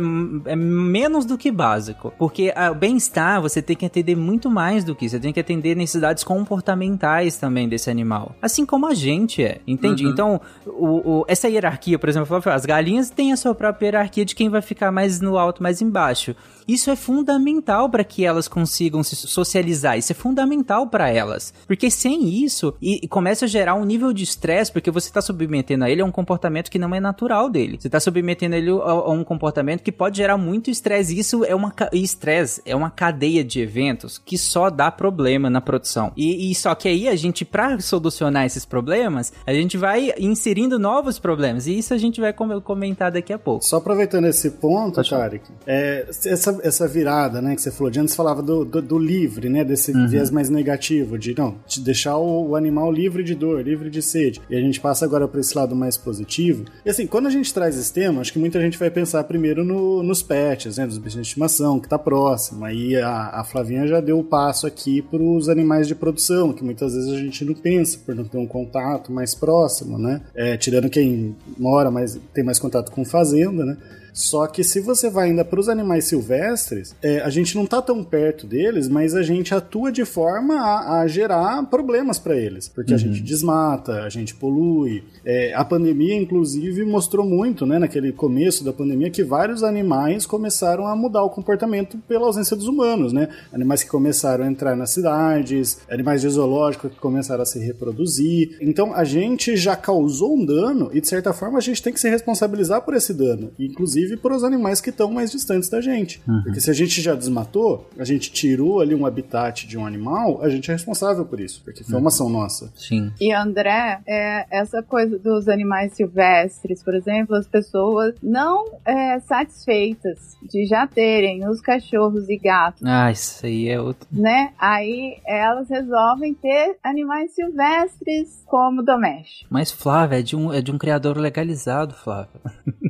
é 0.47 0.57
menos 0.57 1.25
do 1.25 1.39
que 1.39 1.51
básico. 1.51 2.13
Porque 2.19 2.53
o 2.71 2.75
bem-estar 2.75 3.41
você 3.41 3.63
tem 3.63 3.77
que 3.77 3.87
atender 3.87 4.17
muito 4.17 4.51
mais 4.51 4.85
do 4.85 4.95
que 4.95 5.07
isso. 5.07 5.17
Você 5.17 5.21
tem 5.21 5.33
que 5.33 5.41
atender 5.41 5.75
necessidades 5.75 6.25
comportamentais 6.25 7.37
também 7.37 7.69
desse 7.69 7.91
animal. 7.91 8.35
Assim 8.43 8.67
como 8.67 8.74
a 8.87 8.95
gente 8.95 9.43
é. 9.43 9.61
Entendi. 9.67 10.05
Uhum. 10.05 10.13
Então, 10.13 10.41
o, 10.67 11.21
o, 11.21 11.25
essa 11.29 11.49
hierarquia, 11.49 11.99
por 11.99 12.09
exemplo, 12.09 12.37
as 12.47 12.65
galinhas 12.65 13.11
têm 13.11 13.33
a 13.33 13.37
sua 13.37 13.55
própria 13.55 13.87
hierarquia 13.87 14.25
de 14.25 14.35
quem 14.35 14.49
vai 14.49 14.63
ficar 14.63 14.91
mais 14.91 15.21
no 15.21 15.39
alto, 15.39 15.63
mais 15.63 15.81
embaixo. 15.83 16.35
Isso 16.67 16.91
é 16.91 16.97
fundamental 16.97 17.89
para 17.89 18.05
que 18.05 18.25
elas 18.25 18.49
consigam 18.49 19.03
se 19.03 19.17
socializar. 19.17 19.99
Isso 19.99 20.13
é 20.13 20.15
fundamental 20.15 20.87
para 20.87 21.11
elas. 21.11 21.53
Porque 21.67 21.91
sem 21.91 22.29
isso, 22.45 22.75
e, 22.81 23.07
começa 23.09 23.45
a 23.45 23.49
gerar 23.49 23.75
um 23.75 23.85
nível 23.85 24.13
de 24.13 24.25
estresse, 24.25 24.73
porque 24.73 24.91
você 24.91 25.09
está 25.09 25.21
submetendo 25.21 25.85
a 25.85 25.91
ele 25.91 26.03
a 26.03 26.05
um 26.05 26.11
comportamento 26.11 26.71
que 26.71 26.79
não 26.79 26.95
é 26.95 27.01
natural 27.01 27.51
dele. 27.51 27.79
Você 27.81 27.89
está 27.89 28.01
submetendo 28.01 28.55
ele 28.55 28.71
a, 28.71 28.91
a, 28.91 29.11
um 29.11 29.25
comportamento 29.25 29.83
que 29.83 29.93
pode 29.93 30.17
gerar 30.17 30.37
muito 30.37 30.71
estresse. 30.71 31.19
Isso 31.19 31.45
é 31.45 31.55
uma 31.55 31.73
estresse, 31.93 32.63
é 32.65 32.75
uma 32.75 32.91
cadeia 32.91 33.45
de 33.45 33.61
eventos 33.61 34.19
que 34.19 34.39
só 34.39 34.71
dá 34.71 34.91
problema 34.91 35.51
na 35.51 35.61
produção. 35.61 36.13
E, 36.17 36.51
e 36.51 36.55
só 36.55 36.75
que 36.75 36.89
aí 36.89 37.09
a 37.09 37.17
gente, 37.17 37.45
para 37.45 37.79
solucionar 37.81 38.47
esses 38.47 38.65
problemas, 38.65 39.33
a 39.47 39.53
gente 39.53 39.77
vai 39.77 40.13
inserindo 40.19 40.79
novos 40.79 41.19
problemas. 41.19 41.67
E 41.67 41.79
isso 41.79 41.93
a 41.95 41.99
gente 41.99 42.21
vai 42.21 42.33
comentar 42.33 43.11
daqui 43.11 43.33
a 43.33 43.39
pouco. 43.39 43.65
Só 43.65 43.77
aproveitando 43.77 44.27
esse 44.27 44.51
ponto, 44.51 45.03
Tarek, 45.03 45.45
é, 45.67 46.07
essa 46.09 46.54
essa, 46.63 46.87
virada, 46.87 47.41
né, 47.41 47.55
que 47.55 47.63
você 47.63 47.71
falou 47.71 47.91
de 47.91 48.01
antes, 48.01 48.15
falava 48.15 48.43
do, 48.43 48.65
do, 48.65 48.81
do 48.81 48.99
livre, 48.99 49.49
né, 49.49 49.65
desse 49.65 49.93
uhum. 49.93 50.07
viés 50.07 50.31
mais 50.31 50.49
negativo, 50.49 51.19
de 51.19 51.35
não, 51.37 51.57
de 51.67 51.81
deixar 51.81 52.17
o, 52.17 52.51
o, 52.51 52.57
animal 52.57 52.93
livre 52.93 53.23
de 53.23 53.35
dor, 53.35 53.63
livre 53.63 53.91
de 53.91 54.03
sede. 54.03 54.41
E 54.49 54.57
a 54.57 54.61
gente 54.61 54.81
passa 54.81 55.05
agora 55.05 55.27
para 55.27 55.41
esse 55.41 55.57
lado 55.57 55.75
mais 55.75 55.97
positivo. 55.97 56.65
E 56.85 56.91
assim, 56.91 57.07
quando 57.07 57.27
a 57.27 57.31
gente 57.31 57.53
traz 57.53 57.79
esse 57.79 57.93
tema, 57.93 58.21
acho 58.21 58.33
que 58.33 58.39
muita 58.39 58.61
gente 58.61 58.79
vai 58.79 58.91
pensar 58.91 59.25
primeiro 59.25 59.65
no, 59.65 60.03
nos 60.03 60.23
pets, 60.23 60.77
né, 60.77 60.87
dos 60.87 60.99
bichinhos 60.99 61.27
de 61.27 61.31
estimação, 61.31 61.79
que 61.79 61.87
está 61.87 61.99
próximo. 61.99 62.65
Aí 62.65 62.97
a, 62.97 63.41
a 63.41 63.45
Flavinha 63.45 63.87
já 63.87 64.01
deu 64.01 64.19
o 64.19 64.25
passo 64.25 64.67
aqui 64.67 65.03
para 65.03 65.23
os 65.23 65.49
animais 65.49 65.89
de 65.89 65.95
produção, 65.95 66.53
que 66.53 66.65
muitas 66.65 66.95
vezes 66.95 67.11
a 67.11 67.19
gente 67.19 67.45
não 67.45 67.55
pensa 67.55 67.99
por 68.05 68.15
não 68.15 68.25
ter 68.25 68.39
um 68.39 68.47
contato 68.47 69.13
mais 69.13 69.35
próximo, 69.35 69.99
né? 69.99 70.21
É, 70.35 70.57
tirando 70.57 70.89
quem 70.89 71.35
mora, 71.59 71.91
mas 71.91 72.19
tem 72.33 72.45
mais 72.45 72.59
contato 72.59 72.91
com 72.91 73.05
fazenda, 73.05 73.65
né? 73.65 73.77
Só 74.15 74.47
que 74.47 74.63
se 74.63 74.79
você 74.79 75.11
vai 75.11 75.29
ainda 75.29 75.45
para 75.45 75.59
os 75.59 75.69
animais 75.69 76.05
silvestres, 76.05 76.95
é, 77.03 77.19
a 77.19 77.29
gente 77.29 77.57
não 77.57 77.67
tá 77.67 77.83
tão 77.83 78.05
perto 78.05 78.47
deles, 78.47 78.89
mas 78.89 79.13
a 79.17 79.23
gente 79.23 79.53
atua 79.53 79.91
de 79.91 80.05
forma 80.05 80.55
a, 80.55 81.01
a 81.01 81.07
gerar 81.09 81.61
problemas 81.65 82.17
para 82.17 82.37
eles. 82.37 82.69
Porque 82.69 82.93
uhum. 82.93 82.97
a 82.97 83.01
gente 83.01 83.21
desmata, 83.21 84.03
a 84.03 84.09
gente 84.09 84.33
polui. 84.37 85.03
É, 85.25 85.53
a 85.53 85.65
pandemia, 85.65 86.15
inclusive, 86.15 86.85
mostrou 86.85 87.27
muito, 87.27 87.67
né, 87.67 87.81
naquele 87.81 88.13
começo 88.13 88.63
da 88.63 88.73
pandemia, 88.73 89.11
que 89.11 89.25
vários 89.25 89.65
animais 89.65 90.27
começaram 90.27 90.87
a 90.87 90.95
mudar 90.95 91.25
o 91.25 91.31
comportamento 91.31 91.99
pela 92.07 92.27
ausência 92.27 92.57
dos 92.57 92.69
humanos, 92.69 93.13
né? 93.13 93.29
Animais 93.53 93.83
que 93.83 93.91
começaram 93.91 94.45
a 94.45 94.49
entrar 94.49 94.77
nas 94.77 94.91
cidades, 94.91 95.79
animais 95.91 96.21
de 96.21 96.29
zoológico 96.29 96.89
que 96.89 97.01
começaram 97.01 97.43
a 97.43 97.47
se 97.47 97.59
reproduzir. 97.59 98.57
Então 98.61 98.95
a 98.95 99.03
gente 99.03 99.57
já 99.57 99.75
causou 99.75 100.37
um 100.37 100.45
dano 100.45 100.91
e, 100.93 101.01
de 101.01 101.09
certa 101.09 101.33
forma, 101.33 101.59
a 101.59 101.61
gente 101.61 101.83
tem 101.83 101.93
que 101.93 102.01
se 102.01 102.09
responsabilizar 102.09 102.83
por 102.83 102.95
esse 102.95 103.13
dano. 103.13 103.51
Inclusive, 103.59 104.04
inclusive 104.05 104.17
para 104.17 104.35
os 104.35 104.45
animais 104.45 104.81
que 104.81 104.91
estão 104.91 105.11
mais 105.11 105.31
distantes 105.33 105.69
da 105.69 105.81
gente. 105.81 106.23
Uhum. 106.29 106.43
Porque 106.43 106.61
se 106.61 106.71
a 106.71 106.75
gente 106.75 107.01
já 107.01 107.15
desmatou, 107.15 107.89
a 107.99 108.05
gente 108.05 108.31
tirou 108.31 108.81
ali 108.81 108.95
um 108.95 109.07
habitat 109.07 109.67
de 109.67 109.79
um 109.79 109.87
animal, 109.87 110.41
a 110.43 110.49
gente 110.49 110.71
é 110.71 110.75
responsável 110.75 111.25
por 111.25 111.41
isso, 111.41 111.63
porque 111.65 111.83
foi 111.83 111.99
uma 111.99 112.09
ação 112.09 112.29
nossa. 112.29 112.73
Sim. 112.77 113.13
E 113.21 113.33
André, 113.33 114.01
é, 114.07 114.47
essa 114.51 114.83
coisa 114.83 115.19
dos 115.19 115.49
animais 115.49 115.95
silvestres, 115.95 116.83
por 116.83 116.95
exemplo, 116.95 117.35
as 117.35 117.47
pessoas 117.47 118.15
não 118.23 118.65
é, 118.85 119.19
satisfeitas 119.21 120.37
de 120.43 120.67
já 120.67 120.87
terem 120.87 121.49
os 121.49 121.61
cachorros 121.61 122.29
e 122.29 122.37
gatos. 122.37 122.83
Ah, 122.85 123.11
isso 123.11 123.45
aí 123.45 123.69
é 123.69 123.81
outro. 123.81 124.07
Né? 124.13 124.53
Aí 124.59 125.19
elas 125.27 125.69
resolvem 125.69 126.35
ter 126.35 126.77
animais 126.83 127.35
silvestres 127.35 128.45
como 128.47 128.83
domésticos. 128.83 129.47
Mas 129.51 129.71
Flávia, 129.71 130.21
é 130.21 130.23
de 130.23 130.37
um, 130.37 130.53
é 130.53 130.61
de 130.61 130.71
um 130.71 130.79
criador 130.79 131.17
legalizado, 131.17 131.95
Flávia. 131.95 132.41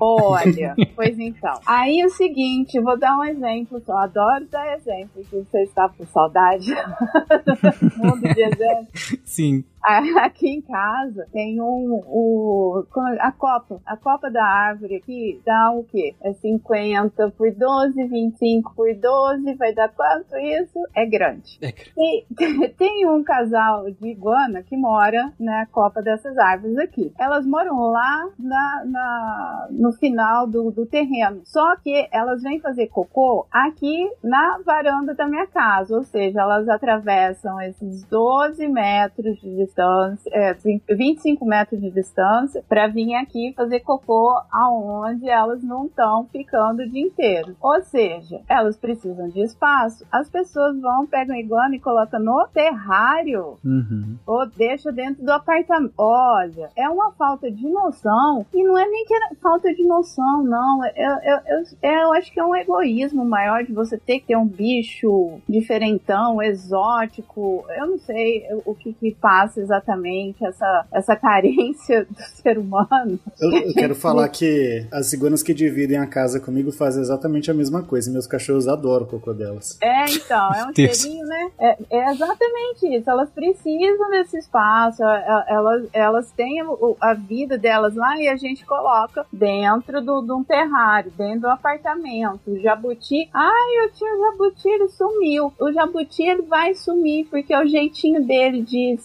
Olha, 0.00 0.74
Pois 1.04 1.18
então. 1.18 1.60
Aí 1.66 2.02
o 2.04 2.08
seguinte, 2.08 2.80
vou 2.80 2.98
dar 2.98 3.18
um 3.18 3.24
exemplo 3.24 3.80
só. 3.84 3.98
Adoro 3.98 4.46
dar 4.46 4.74
exemplo, 4.74 5.22
que 5.24 5.36
você 5.36 5.62
está 5.62 5.88
com 5.88 6.06
saudade 6.06 6.72
do 6.74 7.98
mundo 7.98 8.22
de 8.22 8.42
exemplos. 8.42 9.16
Sim. 9.24 9.64
Aqui 10.24 10.48
em 10.48 10.60
casa 10.62 11.26
tem 11.32 11.60
um, 11.60 12.02
o, 12.06 12.84
a 13.20 13.32
copa. 13.32 13.80
A 13.84 13.96
copa 13.96 14.30
da 14.30 14.44
árvore 14.44 14.96
aqui 14.96 15.40
dá 15.44 15.70
o 15.72 15.84
quê? 15.84 16.14
É 16.22 16.32
50 16.32 17.30
por 17.36 17.52
12, 17.52 18.04
25 18.04 18.74
por 18.74 18.94
12, 18.94 19.54
vai 19.54 19.74
dar 19.74 19.90
quanto 19.90 20.36
isso? 20.36 20.78
É 20.94 21.06
grande. 21.06 21.58
É. 21.60 21.72
E 21.96 22.24
tem 22.76 23.06
um 23.08 23.22
casal 23.22 23.90
de 23.90 24.08
iguana 24.08 24.62
que 24.62 24.76
mora 24.76 25.32
na 25.38 25.66
copa 25.66 26.02
dessas 26.02 26.36
árvores 26.36 26.76
aqui. 26.78 27.12
Elas 27.18 27.46
moram 27.46 27.90
lá 27.90 28.28
na, 28.38 28.84
na 28.84 29.68
no 29.70 29.92
final 29.92 30.46
do, 30.46 30.70
do 30.70 30.86
terreno. 30.86 31.40
Só 31.44 31.76
que 31.76 32.08
elas 32.12 32.42
vêm 32.42 32.60
fazer 32.60 32.88
cocô 32.88 33.46
aqui 33.50 34.10
na 34.22 34.58
varanda 34.64 35.14
da 35.14 35.26
minha 35.26 35.46
casa. 35.46 35.96
Ou 35.96 36.02
seja, 36.04 36.40
elas 36.40 36.68
atravessam 36.68 37.60
esses 37.60 38.04
12 38.04 38.66
metros 38.68 39.40
de 39.40 39.54
distância, 39.74 40.30
é, 40.32 40.54
25 40.94 41.44
metros 41.44 41.80
de 41.80 41.90
distância, 41.90 42.62
para 42.68 42.86
vir 42.86 43.14
aqui 43.14 43.52
fazer 43.56 43.80
cocô 43.80 44.40
aonde 44.50 45.28
elas 45.28 45.62
não 45.62 45.86
estão 45.86 46.26
ficando 46.30 46.82
o 46.82 46.88
dia 46.88 47.02
inteiro. 47.02 47.56
Ou 47.60 47.82
seja, 47.82 48.40
elas 48.48 48.76
precisam 48.76 49.28
de 49.28 49.40
espaço. 49.40 50.06
As 50.10 50.28
pessoas 50.28 50.80
vão, 50.80 51.06
pegam 51.06 51.36
iguana 51.36 51.74
e 51.74 51.80
colocam 51.80 52.20
no 52.20 52.46
terrário 52.52 53.58
uhum. 53.64 54.16
ou 54.26 54.46
deixa 54.46 54.92
dentro 54.92 55.24
do 55.24 55.32
apartamento. 55.32 55.92
Olha, 55.98 56.70
é 56.76 56.88
uma 56.88 57.12
falta 57.12 57.50
de 57.50 57.66
noção 57.68 58.46
e 58.54 58.62
não 58.62 58.78
é 58.78 58.88
nem 58.88 59.04
que 59.04 59.14
é 59.14 59.34
falta 59.42 59.74
de 59.74 59.84
noção, 59.84 60.44
não. 60.44 60.84
Eu, 60.84 61.12
eu, 61.22 61.38
eu, 61.46 61.90
eu 61.90 62.12
acho 62.12 62.32
que 62.32 62.38
é 62.38 62.44
um 62.44 62.54
egoísmo 62.54 63.24
maior 63.24 63.64
de 63.64 63.72
você 63.72 63.98
ter 63.98 64.20
que 64.20 64.26
ter 64.26 64.36
um 64.36 64.46
bicho 64.46 65.38
diferentão, 65.48 66.42
exótico. 66.42 67.64
Eu 67.76 67.86
não 67.88 67.98
sei 67.98 68.44
o 68.64 68.74
que, 68.74 68.92
que 68.92 69.12
passa 69.12 69.63
exatamente 69.64 70.44
essa, 70.44 70.86
essa 70.92 71.16
carência 71.16 72.04
do 72.04 72.16
ser 72.42 72.58
humano. 72.58 73.18
Eu, 73.40 73.50
eu 73.50 73.74
quero 73.74 73.94
falar 73.94 74.28
que 74.28 74.86
as 74.92 75.06
ciguanas 75.06 75.42
que 75.42 75.52
dividem 75.52 75.98
a 75.98 76.06
casa 76.06 76.40
comigo 76.40 76.70
fazem 76.72 77.02
exatamente 77.02 77.50
a 77.50 77.54
mesma 77.54 77.82
coisa. 77.82 78.10
Meus 78.10 78.26
cachorros 78.26 78.68
adoram 78.68 79.06
o 79.06 79.08
cocô 79.08 79.32
delas. 79.32 79.78
É, 79.82 80.04
então, 80.10 80.54
é 80.54 80.64
um 80.64 80.72
Deus. 80.74 80.98
cheirinho, 80.98 81.26
né? 81.26 81.50
É, 81.58 81.76
é, 81.90 82.10
exatamente 82.12 82.96
isso. 82.96 83.10
Elas 83.10 83.30
precisam 83.30 84.10
desse 84.10 84.38
espaço, 84.38 85.02
elas, 85.02 85.88
elas 85.92 86.30
têm 86.32 86.60
a 87.00 87.14
vida 87.14 87.58
delas 87.58 87.94
lá 87.94 88.16
e 88.20 88.28
a 88.28 88.36
gente 88.36 88.64
coloca 88.64 89.26
dentro 89.32 90.00
de 90.00 90.06
do, 90.06 90.36
um 90.36 90.44
terrário, 90.44 91.12
dentro 91.16 91.40
do 91.40 91.48
apartamento. 91.48 92.40
O 92.46 92.58
jabuti, 92.60 93.28
ai, 93.32 93.84
eu 93.84 93.92
tinha 93.92 94.14
o 94.14 94.30
jabuti, 94.30 94.68
ele 94.68 94.88
sumiu. 94.88 95.52
O 95.58 95.72
jabuti 95.72 96.22
ele 96.22 96.42
vai 96.42 96.74
sumir 96.74 97.26
porque 97.26 97.52
é 97.52 97.62
o 97.62 97.66
jeitinho 97.66 98.24
dele 98.24 98.62
de 98.62 98.96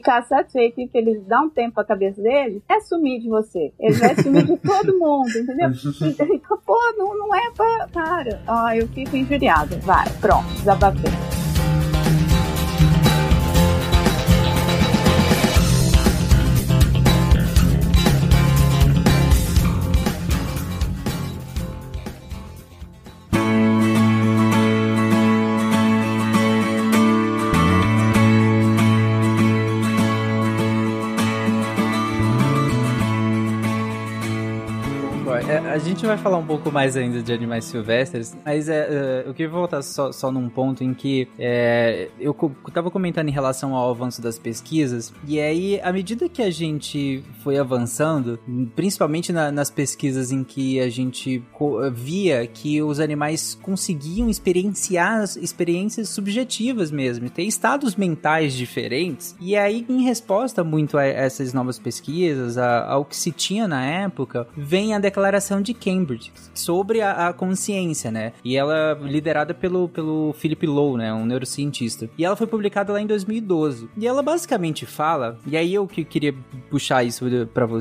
ficar 0.00 0.22
satisfeito 0.22 0.80
e 0.80 0.88
que 0.88 0.98
ele 0.98 1.20
dá 1.20 1.40
um 1.40 1.50
tempo 1.50 1.78
a 1.78 1.84
cabeça 1.84 2.20
dele, 2.20 2.62
é 2.68 2.80
sumir 2.80 3.20
de 3.20 3.28
você. 3.28 3.72
Ele 3.78 3.94
vai 3.94 4.14
sumir 4.16 4.44
de 4.44 4.56
todo 4.56 4.98
mundo, 4.98 5.30
entendeu? 5.30 5.70
Então, 6.02 6.58
pô, 6.66 6.78
não, 6.96 7.16
não 7.16 7.34
é 7.34 7.50
pra. 7.50 7.88
Cara, 7.92 8.42
ó, 8.48 8.70
eu 8.70 8.88
fico 8.88 9.16
injuriada. 9.16 9.76
Vai, 9.78 10.08
pronto, 10.20 10.48
desabafei. 10.54 11.49
Gente 36.00 36.08
vai 36.08 36.16
falar 36.16 36.38
um 36.38 36.46
pouco 36.46 36.72
mais 36.72 36.96
ainda 36.96 37.22
de 37.22 37.30
animais 37.30 37.66
silvestres, 37.66 38.34
mas 38.42 38.70
é, 38.70 38.88
uh, 38.88 39.28
eu 39.28 39.34
queria 39.34 39.50
voltar 39.50 39.82
só, 39.82 40.10
só 40.10 40.32
num 40.32 40.48
ponto 40.48 40.82
em 40.82 40.94
que 40.94 41.28
é, 41.38 42.08
eu 42.18 42.34
tava 42.72 42.90
comentando 42.90 43.28
em 43.28 43.32
relação 43.32 43.74
ao 43.74 43.90
avanço 43.90 44.22
das 44.22 44.38
pesquisas, 44.38 45.12
e 45.26 45.38
aí, 45.38 45.78
à 45.82 45.92
medida 45.92 46.26
que 46.26 46.40
a 46.40 46.50
gente 46.50 47.22
foi 47.44 47.58
avançando, 47.58 48.38
principalmente 48.74 49.30
na, 49.30 49.52
nas 49.52 49.68
pesquisas 49.68 50.32
em 50.32 50.42
que 50.42 50.80
a 50.80 50.88
gente 50.88 51.42
via 51.92 52.46
que 52.46 52.80
os 52.80 52.98
animais 52.98 53.58
conseguiam 53.60 54.30
experienciar 54.30 55.24
experiências 55.38 56.08
subjetivas 56.08 56.90
mesmo, 56.90 57.28
ter 57.28 57.42
estados 57.42 57.94
mentais 57.94 58.54
diferentes, 58.54 59.36
e 59.38 59.54
aí, 59.54 59.84
em 59.86 60.02
resposta 60.02 60.64
muito 60.64 60.96
a 60.96 61.04
essas 61.04 61.52
novas 61.52 61.78
pesquisas, 61.78 62.56
a, 62.56 62.86
ao 62.86 63.04
que 63.04 63.16
se 63.16 63.30
tinha 63.30 63.68
na 63.68 63.84
época, 63.84 64.48
vem 64.56 64.94
a 64.94 64.98
declaração 64.98 65.60
de 65.60 65.74
Cambridge 65.90 66.32
sobre 66.54 67.00
a, 67.00 67.28
a, 67.28 67.32
consciência, 67.32 68.10
né? 68.10 68.32
E 68.44 68.56
ela 68.56 68.98
liderada 69.00 69.52
pelo, 69.52 69.88
pelo 69.88 70.32
Philip 70.34 70.66
Lowe, 70.66 70.98
né? 70.98 71.12
Um 71.12 71.26
neurocientista. 71.26 72.08
E 72.16 72.24
ela 72.24 72.36
foi 72.36 72.46
publicada 72.46 72.92
lá 72.92 73.00
em 73.00 73.06
2012. 73.06 73.88
E 73.96 74.06
ela 74.06 74.22
basicamente 74.22 74.86
fala, 74.86 75.38
e 75.46 75.56
aí 75.56 75.74
eu 75.74 75.86
que 75.86 76.04
queria 76.04 76.34
puxar 76.70 77.04
isso 77.04 77.24
para 77.52 77.66
vo 77.66 77.78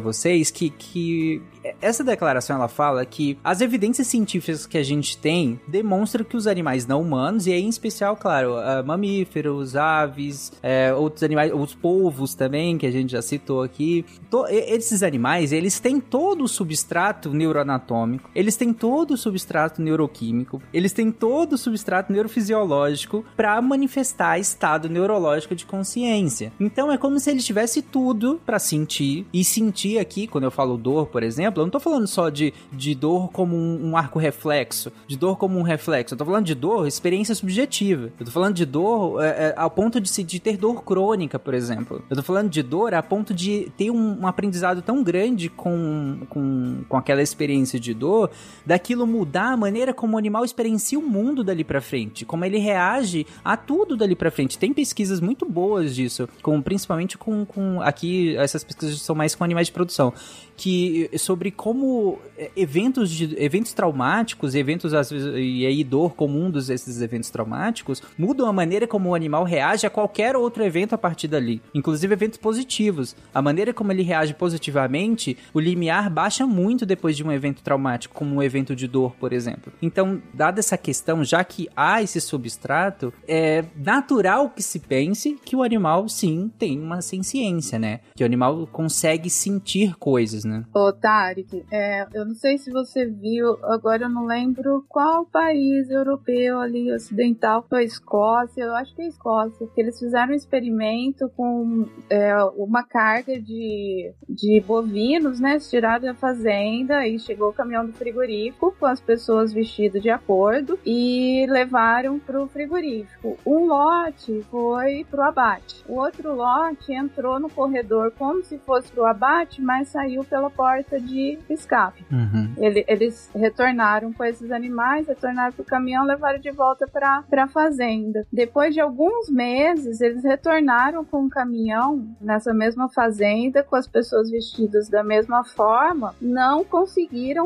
vocês, 0.00 0.50
que, 0.50 0.70
que 0.70 1.42
essa 1.80 2.02
declaração 2.02 2.56
ela 2.56 2.68
fala 2.68 3.04
que 3.04 3.38
as 3.44 3.60
evidências 3.60 4.06
científicas 4.06 4.66
que 4.66 4.78
a 4.78 4.82
gente 4.82 5.18
tem 5.18 5.60
demonstram 5.68 6.24
que 6.24 6.36
os 6.36 6.46
animais 6.46 6.86
não 6.86 7.02
humanos, 7.02 7.46
e 7.46 7.52
aí 7.52 7.62
em 7.62 7.68
especial, 7.68 8.16
claro, 8.16 8.54
mamíferos, 8.84 9.76
aves, 9.76 10.52
é, 10.62 10.92
outros 10.94 11.22
animais, 11.22 11.52
os 11.54 11.74
polvos 11.74 12.34
também, 12.34 12.78
que 12.78 12.86
a 12.86 12.90
gente 12.90 13.12
já 13.12 13.22
citou 13.22 13.62
aqui, 13.62 14.04
esses 14.48 15.02
animais, 15.02 15.52
eles 15.52 15.78
têm 15.78 16.00
todo 16.00 16.44
o 16.44 16.48
substrato 16.48 17.34
neuroanatômico, 17.50 18.30
eles 18.34 18.56
têm 18.56 18.72
todo 18.72 19.12
o 19.12 19.16
substrato 19.16 19.82
neuroquímico, 19.82 20.62
eles 20.72 20.92
têm 20.92 21.10
todo 21.10 21.54
o 21.54 21.58
substrato 21.58 22.12
neurofisiológico 22.12 23.24
para 23.36 23.60
manifestar 23.60 24.38
estado 24.38 24.88
neurológico 24.88 25.54
de 25.54 25.66
consciência. 25.66 26.52
Então 26.58 26.90
é 26.90 26.96
como 26.96 27.18
se 27.18 27.30
ele 27.30 27.40
tivesse 27.40 27.82
tudo 27.82 28.40
para 28.46 28.58
sentir, 28.58 29.26
e 29.32 29.44
sentir 29.44 29.98
aqui, 29.98 30.26
quando 30.26 30.44
eu 30.44 30.50
falo 30.50 30.76
dor, 30.76 31.06
por 31.06 31.22
exemplo, 31.22 31.60
eu 31.60 31.66
não 31.66 31.70
tô 31.70 31.80
falando 31.80 32.06
só 32.06 32.28
de, 32.28 32.54
de 32.72 32.94
dor 32.94 33.30
como 33.30 33.56
um, 33.56 33.90
um 33.90 33.96
arco 33.96 34.18
reflexo, 34.18 34.92
de 35.06 35.16
dor 35.16 35.36
como 35.36 35.58
um 35.58 35.62
reflexo, 35.62 36.14
eu 36.14 36.18
tô 36.18 36.24
falando 36.24 36.46
de 36.46 36.54
dor, 36.54 36.86
experiência 36.86 37.34
subjetiva. 37.34 38.10
Eu 38.18 38.26
tô 38.26 38.32
falando 38.32 38.54
de 38.54 38.64
dor 38.64 39.22
é, 39.22 39.28
é, 39.28 39.54
ao 39.56 39.70
ponto 39.70 40.00
de, 40.00 40.24
de 40.24 40.40
ter 40.40 40.56
dor 40.56 40.82
crônica, 40.84 41.38
por 41.38 41.54
exemplo. 41.54 42.02
Eu 42.08 42.16
tô 42.16 42.22
falando 42.22 42.48
de 42.48 42.62
dor 42.62 42.94
a 42.94 43.02
ponto 43.02 43.34
de 43.34 43.70
ter 43.76 43.90
um, 43.90 44.20
um 44.20 44.26
aprendizado 44.26 44.82
tão 44.82 45.02
grande 45.02 45.48
com, 45.48 46.20
com, 46.28 46.82
com 46.88 46.96
aquela 46.96 47.22
experiência 47.22 47.39
experiência 47.40 47.80
de 47.80 47.94
dor, 47.94 48.30
daquilo 48.66 49.06
mudar 49.06 49.52
a 49.52 49.56
maneira 49.56 49.94
como 49.94 50.16
o 50.16 50.18
animal 50.18 50.44
experiencia 50.44 50.98
o 50.98 51.02
mundo 51.02 51.42
dali 51.42 51.64
para 51.64 51.80
frente, 51.80 52.24
como 52.24 52.44
ele 52.44 52.58
reage 52.58 53.26
a 53.42 53.56
tudo 53.56 53.96
dali 53.96 54.14
para 54.14 54.30
frente. 54.30 54.58
Tem 54.58 54.72
pesquisas 54.72 55.20
muito 55.20 55.46
boas 55.46 55.94
disso, 55.94 56.28
com 56.42 56.60
principalmente 56.60 57.16
com, 57.16 57.46
com 57.46 57.80
aqui 57.80 58.36
essas 58.36 58.62
pesquisas 58.62 59.00
são 59.00 59.14
mais 59.14 59.34
com 59.34 59.42
animais 59.42 59.68
de 59.68 59.72
produção, 59.72 60.12
que 60.56 61.10
sobre 61.16 61.50
como 61.50 62.18
é, 62.36 62.50
eventos 62.54 63.10
de 63.10 63.34
eventos 63.42 63.72
traumáticos, 63.72 64.54
eventos 64.54 64.92
às 64.92 65.10
vezes, 65.10 65.32
e 65.34 65.64
aí 65.64 65.82
dor 65.82 66.14
comum 66.14 66.50
dos 66.50 66.68
esses 66.68 67.00
eventos 67.00 67.30
traumáticos 67.30 68.02
mudam 68.18 68.46
a 68.46 68.52
maneira 68.52 68.86
como 68.86 69.10
o 69.10 69.14
animal 69.14 69.44
reage 69.44 69.86
a 69.86 69.90
qualquer 69.90 70.36
outro 70.36 70.62
evento 70.62 70.94
a 70.94 70.98
partir 70.98 71.28
dali, 71.28 71.62
inclusive 71.74 72.12
eventos 72.12 72.38
positivos. 72.38 73.16
A 73.32 73.40
maneira 73.40 73.72
como 73.72 73.90
ele 73.90 74.02
reage 74.02 74.34
positivamente, 74.34 75.38
o 75.54 75.60
limiar 75.60 76.10
baixa 76.10 76.46
muito 76.46 76.84
depois 76.84 77.16
de 77.16 77.24
um 77.30 77.32
evento 77.32 77.62
traumático, 77.62 78.14
como 78.14 78.36
um 78.36 78.42
evento 78.42 78.74
de 78.74 78.86
dor, 78.86 79.14
por 79.16 79.32
exemplo. 79.32 79.72
Então, 79.80 80.20
dada 80.34 80.60
essa 80.60 80.76
questão, 80.76 81.24
já 81.24 81.42
que 81.44 81.68
há 81.74 82.02
esse 82.02 82.20
substrato, 82.20 83.12
é 83.26 83.64
natural 83.76 84.50
que 84.50 84.62
se 84.62 84.78
pense 84.78 85.34
que 85.44 85.56
o 85.56 85.62
animal 85.62 86.08
sim 86.08 86.50
tem 86.58 86.78
uma 86.80 87.00
ciência, 87.00 87.78
né? 87.78 88.00
Que 88.14 88.22
o 88.22 88.26
animal 88.26 88.66
consegue 88.66 89.30
sentir 89.30 89.96
coisas, 89.96 90.44
né? 90.44 90.64
Ô, 90.74 90.92
Tarek, 90.92 91.64
é, 91.70 92.06
eu 92.12 92.24
não 92.24 92.34
sei 92.34 92.58
se 92.58 92.70
você 92.70 93.06
viu, 93.06 93.58
agora 93.64 94.04
eu 94.04 94.08
não 94.08 94.26
lembro 94.26 94.84
qual 94.88 95.24
país 95.24 95.90
europeu 95.90 96.60
ali, 96.60 96.92
ocidental, 96.92 97.64
foi 97.68 97.80
a 97.80 97.84
Escócia, 97.84 98.62
eu 98.62 98.74
acho 98.74 98.94
que 98.94 99.02
é 99.02 99.04
a 99.06 99.08
Escócia, 99.08 99.66
que 99.74 99.80
eles 99.80 99.98
fizeram 99.98 100.32
um 100.32 100.36
experimento 100.36 101.28
com 101.36 101.86
é, 102.08 102.34
uma 102.56 102.82
carga 102.82 103.40
de, 103.40 104.12
de 104.28 104.62
bovinos, 104.66 105.40
né, 105.40 105.58
tirada 105.58 106.06
da 106.06 106.14
fazenda, 106.14 107.06
e 107.10 107.18
chegou 107.18 107.50
o 107.50 107.52
caminhão 107.52 107.86
do 107.86 107.92
frigorífico 107.92 108.74
com 108.78 108.86
as 108.86 109.00
pessoas 109.00 109.52
vestidas 109.52 110.02
de 110.02 110.10
acordo 110.10 110.78
e 110.84 111.46
levaram 111.48 112.18
para 112.18 112.40
o 112.40 112.48
frigorífico. 112.48 113.38
Um 113.44 113.66
lote 113.66 114.44
foi 114.50 115.06
para 115.10 115.20
o 115.20 115.28
abate, 115.28 115.84
o 115.88 115.96
outro 115.96 116.34
lote 116.34 116.92
entrou 116.92 117.38
no 117.40 117.50
corredor 117.50 118.12
como 118.18 118.42
se 118.44 118.58
fosse 118.58 118.90
para 118.92 119.02
o 119.02 119.06
abate, 119.06 119.60
mas 119.60 119.88
saiu 119.88 120.24
pela 120.24 120.50
porta 120.50 121.00
de 121.00 121.38
escape. 121.48 122.04
Uhum. 122.10 122.54
Ele, 122.58 122.84
eles 122.86 123.30
retornaram 123.34 124.12
com 124.12 124.24
esses 124.24 124.50
animais, 124.50 125.06
retornaram 125.06 125.52
para 125.52 125.62
o 125.62 125.66
caminhão, 125.66 126.04
levaram 126.04 126.38
de 126.38 126.50
volta 126.50 126.86
para 126.86 127.24
a 127.32 127.48
fazenda. 127.48 128.26
Depois 128.32 128.74
de 128.74 128.80
alguns 128.80 129.28
meses, 129.28 130.00
eles 130.00 130.22
retornaram 130.22 131.04
com 131.04 131.24
o 131.24 131.30
caminhão 131.30 132.06
nessa 132.20 132.52
mesma 132.54 132.88
fazenda, 132.88 133.62
com 133.62 133.76
as 133.76 133.86
pessoas 133.86 134.30
vestidas 134.30 134.88
da 134.88 135.02
mesma 135.02 135.44
forma, 135.44 136.14
não 136.20 136.64
conseguiram 136.64 136.99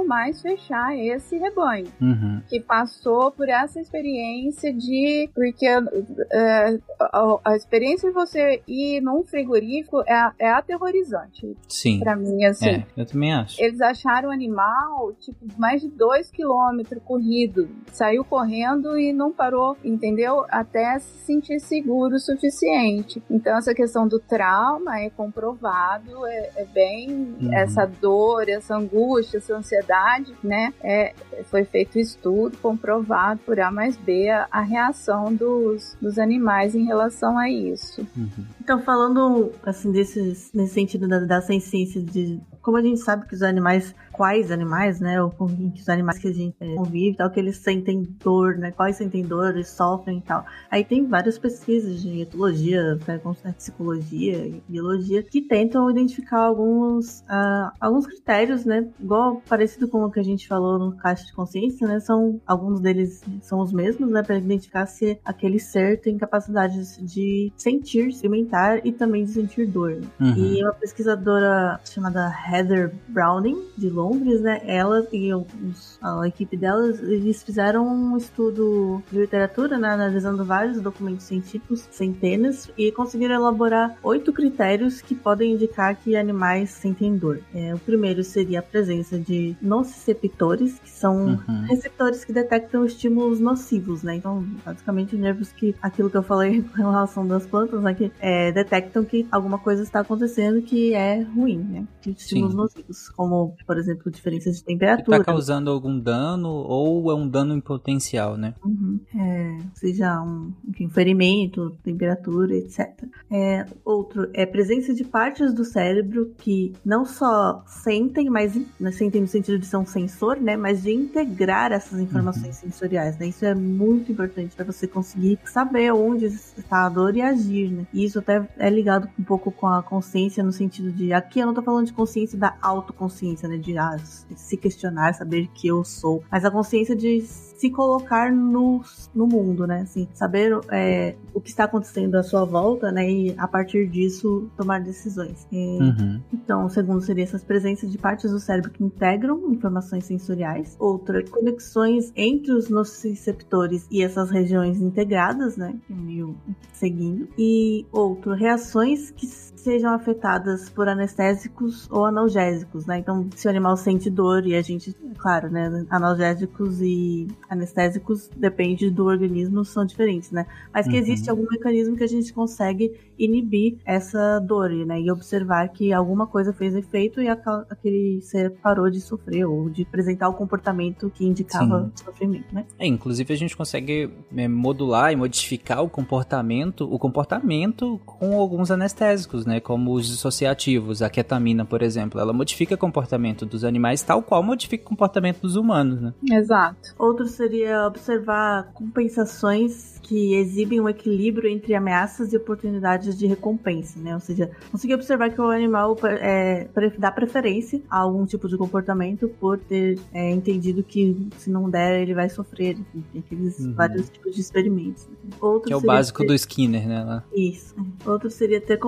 mais 0.05 0.41
fechar 0.41 0.97
esse 0.97 1.37
rebanho. 1.37 1.87
Uhum. 2.01 2.41
Que 2.49 2.61
passou 2.61 3.31
por 3.31 3.49
essa 3.49 3.81
experiência 3.81 4.73
de. 4.73 5.29
Porque 5.35 5.67
é, 5.67 6.79
a, 7.01 7.39
a, 7.45 7.57
experiência 7.57 8.09
de 8.09 8.15
você 8.15 8.63
ir 8.67 9.01
num 9.01 9.25
frigorífico 9.25 10.03
é, 10.07 10.33
é 10.39 10.51
aterrorizante. 10.51 11.57
Sim. 11.69 12.01
Pra 12.01 12.17
mim, 12.17 12.45
assim. 12.45 12.69
É, 12.69 12.87
eu 12.97 13.07
também 13.07 13.33
acho. 13.33 13.63
Eles 13.63 13.81
acharam 13.81 14.29
o 14.29 14.33
animal, 14.33 15.13
tipo, 15.21 15.39
mais 15.59 15.83
de 15.83 15.89
dois 15.89 16.31
quilômetros 16.31 17.03
corrido. 17.05 17.69
Saiu 17.93 18.25
correndo 18.25 18.99
e 18.99 19.13
não 19.13 19.33
parou, 19.33 19.77
entendeu? 19.85 20.45
Até 20.49 20.99
se 20.99 21.25
sentir 21.25 21.61
seguro 21.61 22.17
o 22.17 22.21
suficiente. 22.21 23.23
Então, 23.31 23.57
essa 23.57 23.75
questão 23.75 24.07
do 24.07 24.19
trauma 24.19 25.01
é 25.01 25.11
comprovado, 25.11 26.27
é, 26.27 26.51
é 26.57 26.65
bem. 26.65 27.35
Uhum. 27.41 27.55
Essa 27.55 27.87
dor, 27.87 28.49
essa 28.49 28.77
angústia, 28.77 29.41
essa 29.45 29.57
ansiedade, 29.57 30.35
né? 30.43 30.73
É, 30.83 31.15
foi 31.45 31.65
feito 31.65 31.99
estudo 31.99 32.57
comprovado 32.59 33.41
por 33.45 33.61
A 33.61 33.71
mais 33.71 33.97
B 33.97 34.31
a, 34.31 34.49
a 34.51 34.61
reação 34.61 35.35
dos, 35.35 35.97
dos 36.01 36.19
animais 36.19 36.75
em 36.75 36.85
relação 36.85 37.39
a 37.39 37.49
isso. 37.51 38.07
Uhum. 38.17 38.45
Então, 38.61 38.81
falando 38.81 39.53
assim, 39.65 39.93
desses, 39.93 40.51
nesse 40.53 40.75
sentido 40.75 41.07
da, 41.07 41.21
da 41.21 41.41
ciência 41.41 42.03
de 42.03 42.41
como 42.65 42.79
a 42.79 42.83
gente 42.83 43.01
sabe 43.01 43.27
que 43.27 43.35
os 43.35 43.43
animais, 43.43 43.95
quais 44.15 44.51
animais, 44.51 45.01
né, 45.01 45.21
ou 45.21 45.31
com 45.31 45.45
os 45.45 45.89
animais 45.89 46.19
que 46.19 46.29
a 46.29 46.33
gente 46.33 46.57
convive, 46.77 47.17
tal, 47.17 47.31
que 47.31 47.41
eles 47.41 47.57
sentem 47.57 48.03
dor, 48.23 48.57
né, 48.57 48.71
quais 48.71 48.97
sentem 48.97 49.25
dor, 49.25 49.51
eles 49.51 49.69
sofrem 49.69 50.19
e 50.19 50.23
tal. 50.23 50.45
Aí 50.71 50.85
tem 50.85 51.07
várias 51.07 51.37
pesquisas 51.37 52.01
de 52.01 52.21
etologia, 52.23 52.99
né, 53.07 53.21
psicologia 53.57 54.47
e 54.47 54.63
biologia 54.69 55.23
que 55.23 55.43
tentam 55.43 55.91
identificar 55.91 56.39
alguns, 56.39 57.21
uh, 57.23 57.73
alguns 57.81 58.07
critérios, 58.07 58.65
né, 58.65 58.89
igual 59.01 59.43
parecido 59.49 59.89
com 59.89 60.05
o 60.05 60.11
que 60.11 60.21
a 60.21 60.25
gente 60.25 60.47
falou 60.47 60.79
no 60.79 60.97
caixa 60.97 61.27
de 61.27 61.33
consciência, 61.33 61.87
né, 61.89 61.99
são 61.99 62.41
alguns 62.47 62.81
deles 62.81 63.23
são 63.43 63.59
os 63.59 63.73
mesmos, 63.73 64.11
né, 64.11 64.23
para 64.23 64.39
identificar 64.39 64.87
se 64.87 65.19
aquele 65.25 65.59
ser 65.59 66.01
tem 66.01 66.17
capacidades 66.17 66.99
de 67.03 67.53
sentir, 67.57 68.09
experimentar 68.09 68.87
e 68.87 68.93
também 68.93 69.25
de 69.25 69.33
sentir 69.33 69.67
dor. 69.67 70.01
Uhum. 70.21 70.35
E 70.37 70.63
uma 70.63 70.73
pesquisadora 70.75 71.81
chamada 71.85 72.33
Heather 72.49 72.95
Browning, 73.09 73.61
de 73.77 73.91
Londres, 73.91 74.04
né? 74.41 74.61
Ela 74.67 75.07
e 75.13 75.33
os, 75.33 75.99
a 76.03 76.27
equipe 76.27 76.57
delas, 76.57 77.01
eles 77.01 77.43
fizeram 77.43 77.87
um 77.87 78.17
estudo 78.17 79.03
de 79.11 79.19
literatura, 79.19 79.79
né? 79.79 79.89
Analisando 79.89 80.45
vários 80.45 80.81
documentos 80.81 81.27
científicos, 81.27 81.89
centenas, 81.91 82.71
e 82.77 82.91
conseguiram 82.93 83.35
elaborar 83.35 83.97
oito 84.03 84.33
critérios 84.33 85.01
que 85.01 85.15
podem 85.15 85.53
indicar 85.53 85.97
que 85.97 86.17
animais 86.17 86.71
sentem 86.71 87.17
dor. 87.17 87.41
É, 87.55 87.75
o 87.75 87.79
primeiro 87.79 88.23
seria 88.25 88.59
a 88.59 88.63
presença 88.63 89.19
de 89.19 89.57
nociceptores, 89.61 90.79
que 90.79 90.91
são 90.91 91.41
uhum. 91.49 91.67
receptores 91.69 92.25
que 92.25 92.33
detectam 92.33 92.85
estímulos 92.85 93.41
nocivos, 93.41 94.03
né? 94.03 94.17
Então, 94.17 94.45
basicamente, 94.65 95.17
nervos 95.17 95.53
que, 95.53 95.75
aquilo 95.81 96.11
que 96.11 96.17
eu 96.17 96.23
falei 96.23 96.63
com 96.75 96.77
relação 96.77 97.27
das 97.27 97.47
plantas, 97.47 97.83
né? 97.83 97.95
Que 97.95 98.11
é, 98.21 98.53
detectam 98.53 99.05
que 99.05 99.27
alguma 99.31 99.59
coisa 99.59 99.83
está 99.83 100.01
acontecendo 100.01 100.63
que 100.63 100.95
é 100.95 101.23
ruim, 101.23 101.59
né? 101.59 101.87
Estímulos 102.07 102.53
Sim. 102.53 102.57
nocivos, 102.57 103.09
como, 103.11 103.55
por 103.67 103.79
exemplo, 103.79 103.94
diferenças 104.11 104.57
de 104.57 104.65
temperatura. 104.65 105.19
Está 105.19 105.33
causando 105.33 105.71
algum 105.71 105.99
dano 105.99 106.49
ou 106.49 107.11
é 107.11 107.15
um 107.15 107.29
dano 107.29 107.55
em 107.55 107.61
potencial, 107.61 108.37
né? 108.37 108.55
Uhum. 108.65 109.01
É, 109.15 109.59
seja 109.75 110.21
um 110.23 110.53
enfim, 110.69 110.89
ferimento, 110.89 111.77
temperatura, 111.83 112.55
etc. 112.55 112.91
É, 113.31 113.67
outro 113.85 114.29
é 114.33 114.47
presença 114.47 114.95
de 114.95 115.05
partes 115.05 115.53
do 115.53 115.65
cérebro 115.65 116.33
que 116.39 116.73
não 116.85 117.05
só 117.05 117.63
sentem, 117.67 118.31
mas 118.31 118.55
né, 118.79 118.91
sentem 118.91 119.21
no 119.21 119.27
sentido 119.27 119.59
de 119.59 119.67
ser 119.67 119.77
um 119.77 119.87
sensor, 119.87 120.41
né? 120.41 120.57
Mas 120.57 120.83
de 120.83 120.93
integrar 120.93 121.73
essas 121.73 122.01
informações 122.01 122.57
uhum. 122.63 122.71
sensoriais, 122.71 123.19
né? 123.19 123.27
Isso 123.27 123.45
é 123.45 123.55
muito 123.55 124.13
importante 124.13 124.55
para 124.55 124.65
você 124.65 124.87
conseguir 124.87 125.39
saber 125.45 125.93
onde 125.93 126.27
está 126.27 126.87
a 126.87 126.89
dor 126.89 127.17
e 127.17 127.23
agir, 127.23 127.71
né? 127.71 127.87
E 127.93 128.05
isso 128.05 128.19
até 128.19 128.49
é 128.59 128.71
ligado 128.71 129.09
um 129.19 129.25
pouco 129.25 129.51
com 129.51 129.67
a 129.67 129.83
consciência 129.83 130.43
no 130.43 130.53
sentido 130.53 130.93
de 130.93 131.13
aqui 131.13 131.41
eu 131.41 131.47
não 131.47 131.55
tô 131.55 131.63
falando 131.63 131.87
de 131.87 131.93
consciência 131.93 132.15
consciência 132.15 132.39
da 132.39 132.57
autoconsciência, 132.63 133.49
né? 133.49 133.57
De 133.57 133.73
ah, 133.93 133.99
se 133.99 134.57
questionar, 134.57 135.15
saber 135.15 135.49
que 135.55 135.69
eu 135.69 135.85
sou. 135.85 136.23
Mas 136.31 136.45
a 136.45 136.51
consciência 136.51 136.95
de 136.95 137.23
se 137.65 137.71
colocar 137.71 138.31
no, 138.33 138.83
no 139.15 139.27
mundo, 139.27 139.67
né? 139.67 139.83
Assim, 139.83 140.09
saber 140.13 140.53
é, 140.71 141.15
o 141.33 141.41
que 141.41 141.51
está 141.51 141.65
acontecendo 141.65 142.15
à 142.17 142.23
sua 142.23 142.45
volta, 142.45 142.91
né? 142.93 143.11
E 143.11 143.35
a 143.39 143.49
partir 143.49 143.89
disso 143.89 144.51
tomar 144.57 144.81
decisões. 144.81 145.47
Uhum. 145.51 146.21
Então, 146.33 146.67
o 146.67 146.71
segundo 146.71 147.01
seria 147.01 147.25
essas 147.25 147.43
presenças 147.43 147.91
de 147.91 147.97
partes 147.97 148.31
do 148.31 148.39
cérebro 148.39 148.71
que 148.71 148.85
integram 148.85 149.51
informações 149.51 150.05
sensoriais. 150.05 150.77
Outra, 150.79 151.25
conexões 151.25 152.13
entre 152.17 152.53
os 152.53 152.69
nociceptores 152.69 153.87
e 153.91 154.03
essas 154.03 154.31
regiões 154.31 154.81
integradas, 154.81 155.57
né? 155.57 155.75
Meio 155.89 156.37
seguindo. 156.73 157.29
E 157.39 157.87
outro, 157.93 158.35
reações 158.35 159.11
que 159.11 159.27
sejam 159.65 159.95
afetadas 159.95 160.69
por 160.69 160.87
anestésicos 160.89 161.91
ou 161.91 162.05
analgésicos, 162.05 162.85
né? 162.85 162.99
Então, 162.99 163.27
se 163.35 163.47
o 163.47 163.51
animal 163.51 163.77
sente 163.79 164.11
dor 164.11 164.47
e 164.47 164.55
a 164.55 164.61
gente, 164.61 164.95
claro, 165.17 165.51
né? 165.51 165.87
Analgésicos 165.89 166.83
e 166.83 167.27
anestésicos 167.49 168.29
depende 168.37 168.91
do 168.91 169.07
organismo, 169.07 169.65
são 169.65 169.87
diferentes, 169.87 170.31
né? 170.31 170.47
Mas 170.73 170.87
que 170.87 170.93
uhum. 170.93 170.99
existe 170.99 171.31
algum 171.31 171.47
mecanismo 171.51 171.97
que 171.97 172.05
a 172.05 172.09
gente 172.09 172.33
consegue 172.33 172.93
inibir 173.19 173.79
essa 173.87 174.39
dor, 174.39 174.71
né? 174.71 175.01
E 175.01 175.11
observar 175.11 175.69
que 175.69 175.93
alguma 175.93 176.27
coisa 176.27 176.53
fez 176.53 176.75
efeito 176.75 177.23
e 177.23 177.29
aquele 177.29 178.21
ser 178.21 178.51
parou 178.51 178.91
de 178.91 179.01
sofrer 179.01 179.47
ou 179.47 179.71
de 179.71 179.83
apresentar 179.83 180.29
o 180.29 180.35
comportamento 180.35 181.11
que 181.11 181.25
indicava 181.25 181.91
Sim. 181.97 182.05
sofrimento, 182.05 182.55
né? 182.55 182.67
É, 182.79 182.87
inclusive 182.87 183.33
a 183.33 183.37
gente 183.37 183.57
consegue 183.57 184.11
é, 184.37 184.47
modular 184.47 185.13
e 185.13 185.17
modificar 185.17 185.83
o 185.83 185.89
comportamento, 185.89 186.93
o 186.93 186.99
comportamento 186.99 187.99
com 188.05 188.39
alguns 188.39 188.71
anestésicos, 188.71 189.47
né? 189.47 189.54
Como 189.61 189.93
os 189.93 190.07
dissociativos, 190.07 191.03
a 191.03 191.11
ketamina, 191.11 191.65
por 191.65 191.83
exemplo, 191.83 192.21
ela 192.21 192.33
modifica 192.33 192.75
o 192.75 192.79
comportamento 192.79 193.45
dos 193.45 193.65
animais 193.65 194.03
tal 194.03 194.23
qual 194.23 194.43
modifica 194.43 194.85
o 194.85 194.89
comportamento 194.89 195.41
dos 195.41 195.57
humanos, 195.57 196.01
né? 196.01 196.15
Exato. 196.31 196.95
Outro 196.99 197.27
seria 197.27 197.87
observar 197.87 198.73
compensa 198.73 199.25
adaptações 199.25 199.94
que 200.05 200.35
exibem 200.35 200.81
um 200.81 200.89
equilíbrio 200.89 201.49
entre 201.49 201.75
ameaças 201.75 202.33
e 202.33 202.37
oportunidades 202.37 203.19
de 203.19 203.27
recompensa, 203.27 203.99
né? 203.99 204.15
Ou 204.15 204.21
seja, 204.21 204.51
consegui 204.71 204.95
observar 204.95 205.31
que 205.31 205.41
o 205.41 205.49
animal 205.49 205.97
é, 206.21 206.69
dá 206.99 207.11
preferência 207.11 207.81
a 207.91 208.01
algum 208.01 208.27
tipo 208.27 208.47
de 208.47 208.57
comportamento 208.57 209.29
por 209.41 209.59
ter 209.59 209.99
é, 210.13 210.31
entendido 210.31 210.83
que 210.83 211.29
se 211.39 211.51
não 211.51 211.71
der 211.71 212.03
ele 212.03 212.15
vai 212.15 212.29
sofrer. 212.29 212.77
Tem 212.93 213.23
aqueles 213.25 213.59
uhum. 213.59 213.73
vários 213.73 214.11
tipos 214.11 214.35
de 214.35 214.41
experimentos. 214.43 215.09
Outro 215.41 215.69
que 215.69 215.73
é 215.73 215.77
o 215.77 215.81
básico 215.81 216.21
ter... 216.21 216.27
do 216.27 216.35
Skinner, 216.35 216.87
né? 216.87 217.03
Lá. 217.03 217.25
Isso. 217.35 217.75
Outro 218.05 218.31
seria 218.31 218.61
ter 218.61 218.79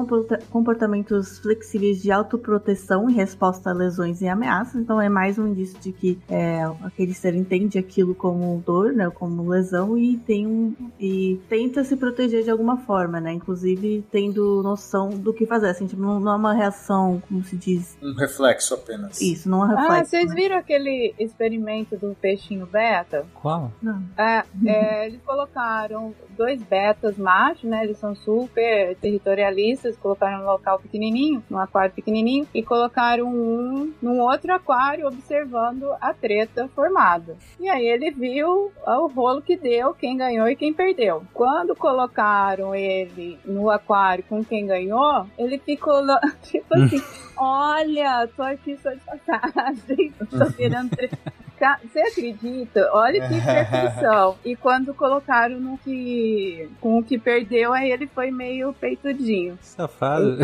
comportamentos 0.50 1.38
flexíveis 1.38 2.02
de 2.02 2.12
autoproteção 2.12 3.08
em 3.08 3.14
resposta 3.14 3.70
a 3.70 3.72
lesões 3.72 4.20
e 4.20 4.28
ameaças. 4.28 4.80
Então 4.80 5.00
é 5.00 5.08
mais 5.08 5.38
um 5.38 5.48
indício 5.48 5.78
de 5.80 5.92
que 5.92 6.18
é, 6.28 6.62
aquele 6.82 7.14
ser 7.14 7.34
entende 7.34 7.78
aquilo 7.78 8.14
como 8.14 8.62
dor, 8.66 8.92
né? 8.92 9.08
Como 9.08 9.48
lesão 9.48 9.96
e 9.96 10.18
tem 10.18 10.46
um 10.46 10.74
e 11.06 11.36
tenta 11.48 11.84
se 11.84 11.96
proteger 11.96 12.42
de 12.42 12.50
alguma 12.50 12.78
forma, 12.78 13.20
né? 13.20 13.32
Inclusive 13.32 14.04
tendo 14.10 14.62
noção 14.62 15.10
do 15.10 15.32
que 15.32 15.46
fazer. 15.46 15.68
Assim, 15.68 15.86
tipo, 15.86 16.02
não, 16.02 16.18
não 16.18 16.32
é 16.32 16.36
uma 16.36 16.52
reação, 16.52 17.22
como 17.28 17.44
se 17.44 17.56
diz. 17.56 17.96
Um 18.02 18.14
reflexo 18.14 18.74
apenas. 18.74 19.20
Isso, 19.20 19.48
não 19.48 19.62
é 19.62 19.66
um 19.66 19.68
reflexo. 19.68 19.92
Ah, 19.92 20.04
vocês 20.04 20.28
né? 20.28 20.34
viram 20.34 20.56
aquele 20.56 21.14
experimento 21.18 21.96
do 21.96 22.16
peixinho 22.20 22.66
beta? 22.66 23.24
Qual? 23.34 23.72
Não. 23.80 24.02
É, 24.16 24.42
é, 24.66 25.06
eles 25.06 25.20
colocaram 25.24 26.14
dois 26.36 26.60
betas 26.62 27.16
machos, 27.16 27.64
né? 27.64 27.84
Eles 27.84 27.98
são 27.98 28.14
super 28.14 28.96
territorialistas, 28.96 29.96
colocaram 29.96 30.42
um 30.42 30.46
local 30.46 30.78
pequenininho, 30.78 31.42
num 31.48 31.58
aquário 31.58 31.94
pequenininho, 31.94 32.46
e 32.52 32.62
colocaram 32.62 33.26
um 33.26 33.92
num 34.02 34.20
outro 34.20 34.52
aquário 34.52 35.06
observando 35.06 35.92
a 36.00 36.12
treta 36.12 36.68
formada. 36.74 37.36
E 37.60 37.68
aí 37.68 37.86
ele 37.86 38.10
viu 38.10 38.72
o 38.86 39.06
rolo 39.06 39.42
que 39.42 39.56
deu, 39.56 39.94
quem 39.94 40.16
ganhou 40.16 40.48
e 40.48 40.56
quem 40.56 40.72
perdeu 40.72 40.95
perdeu. 40.96 41.22
Quando 41.32 41.76
colocaram 41.76 42.74
ele 42.74 43.38
no 43.44 43.70
aquário 43.70 44.24
com 44.28 44.42
quem 44.42 44.66
ganhou, 44.66 45.26
ele 45.38 45.58
ficou 45.58 46.02
tipo 46.42 46.74
assim: 46.74 47.02
olha, 47.36 48.28
tô 48.34 48.42
aqui 48.42 48.76
só 48.78 48.90
de 48.90 49.00
passagem, 49.00 50.12
tô 50.30 50.52
querendo. 50.52 50.90
Você 51.82 52.00
acredita? 52.00 52.90
Olha 52.92 53.28
que 53.28 53.40
perfeição. 53.40 54.36
E 54.44 54.56
quando 54.56 54.92
colocaram 54.94 55.60
no 55.60 55.78
que. 55.78 56.68
com 56.80 56.98
o 56.98 57.02
que 57.02 57.18
perdeu, 57.18 57.72
aí 57.72 57.90
ele 57.90 58.06
foi 58.06 58.30
meio 58.30 58.72
peitudinho. 58.74 59.58
Safado. 59.62 60.38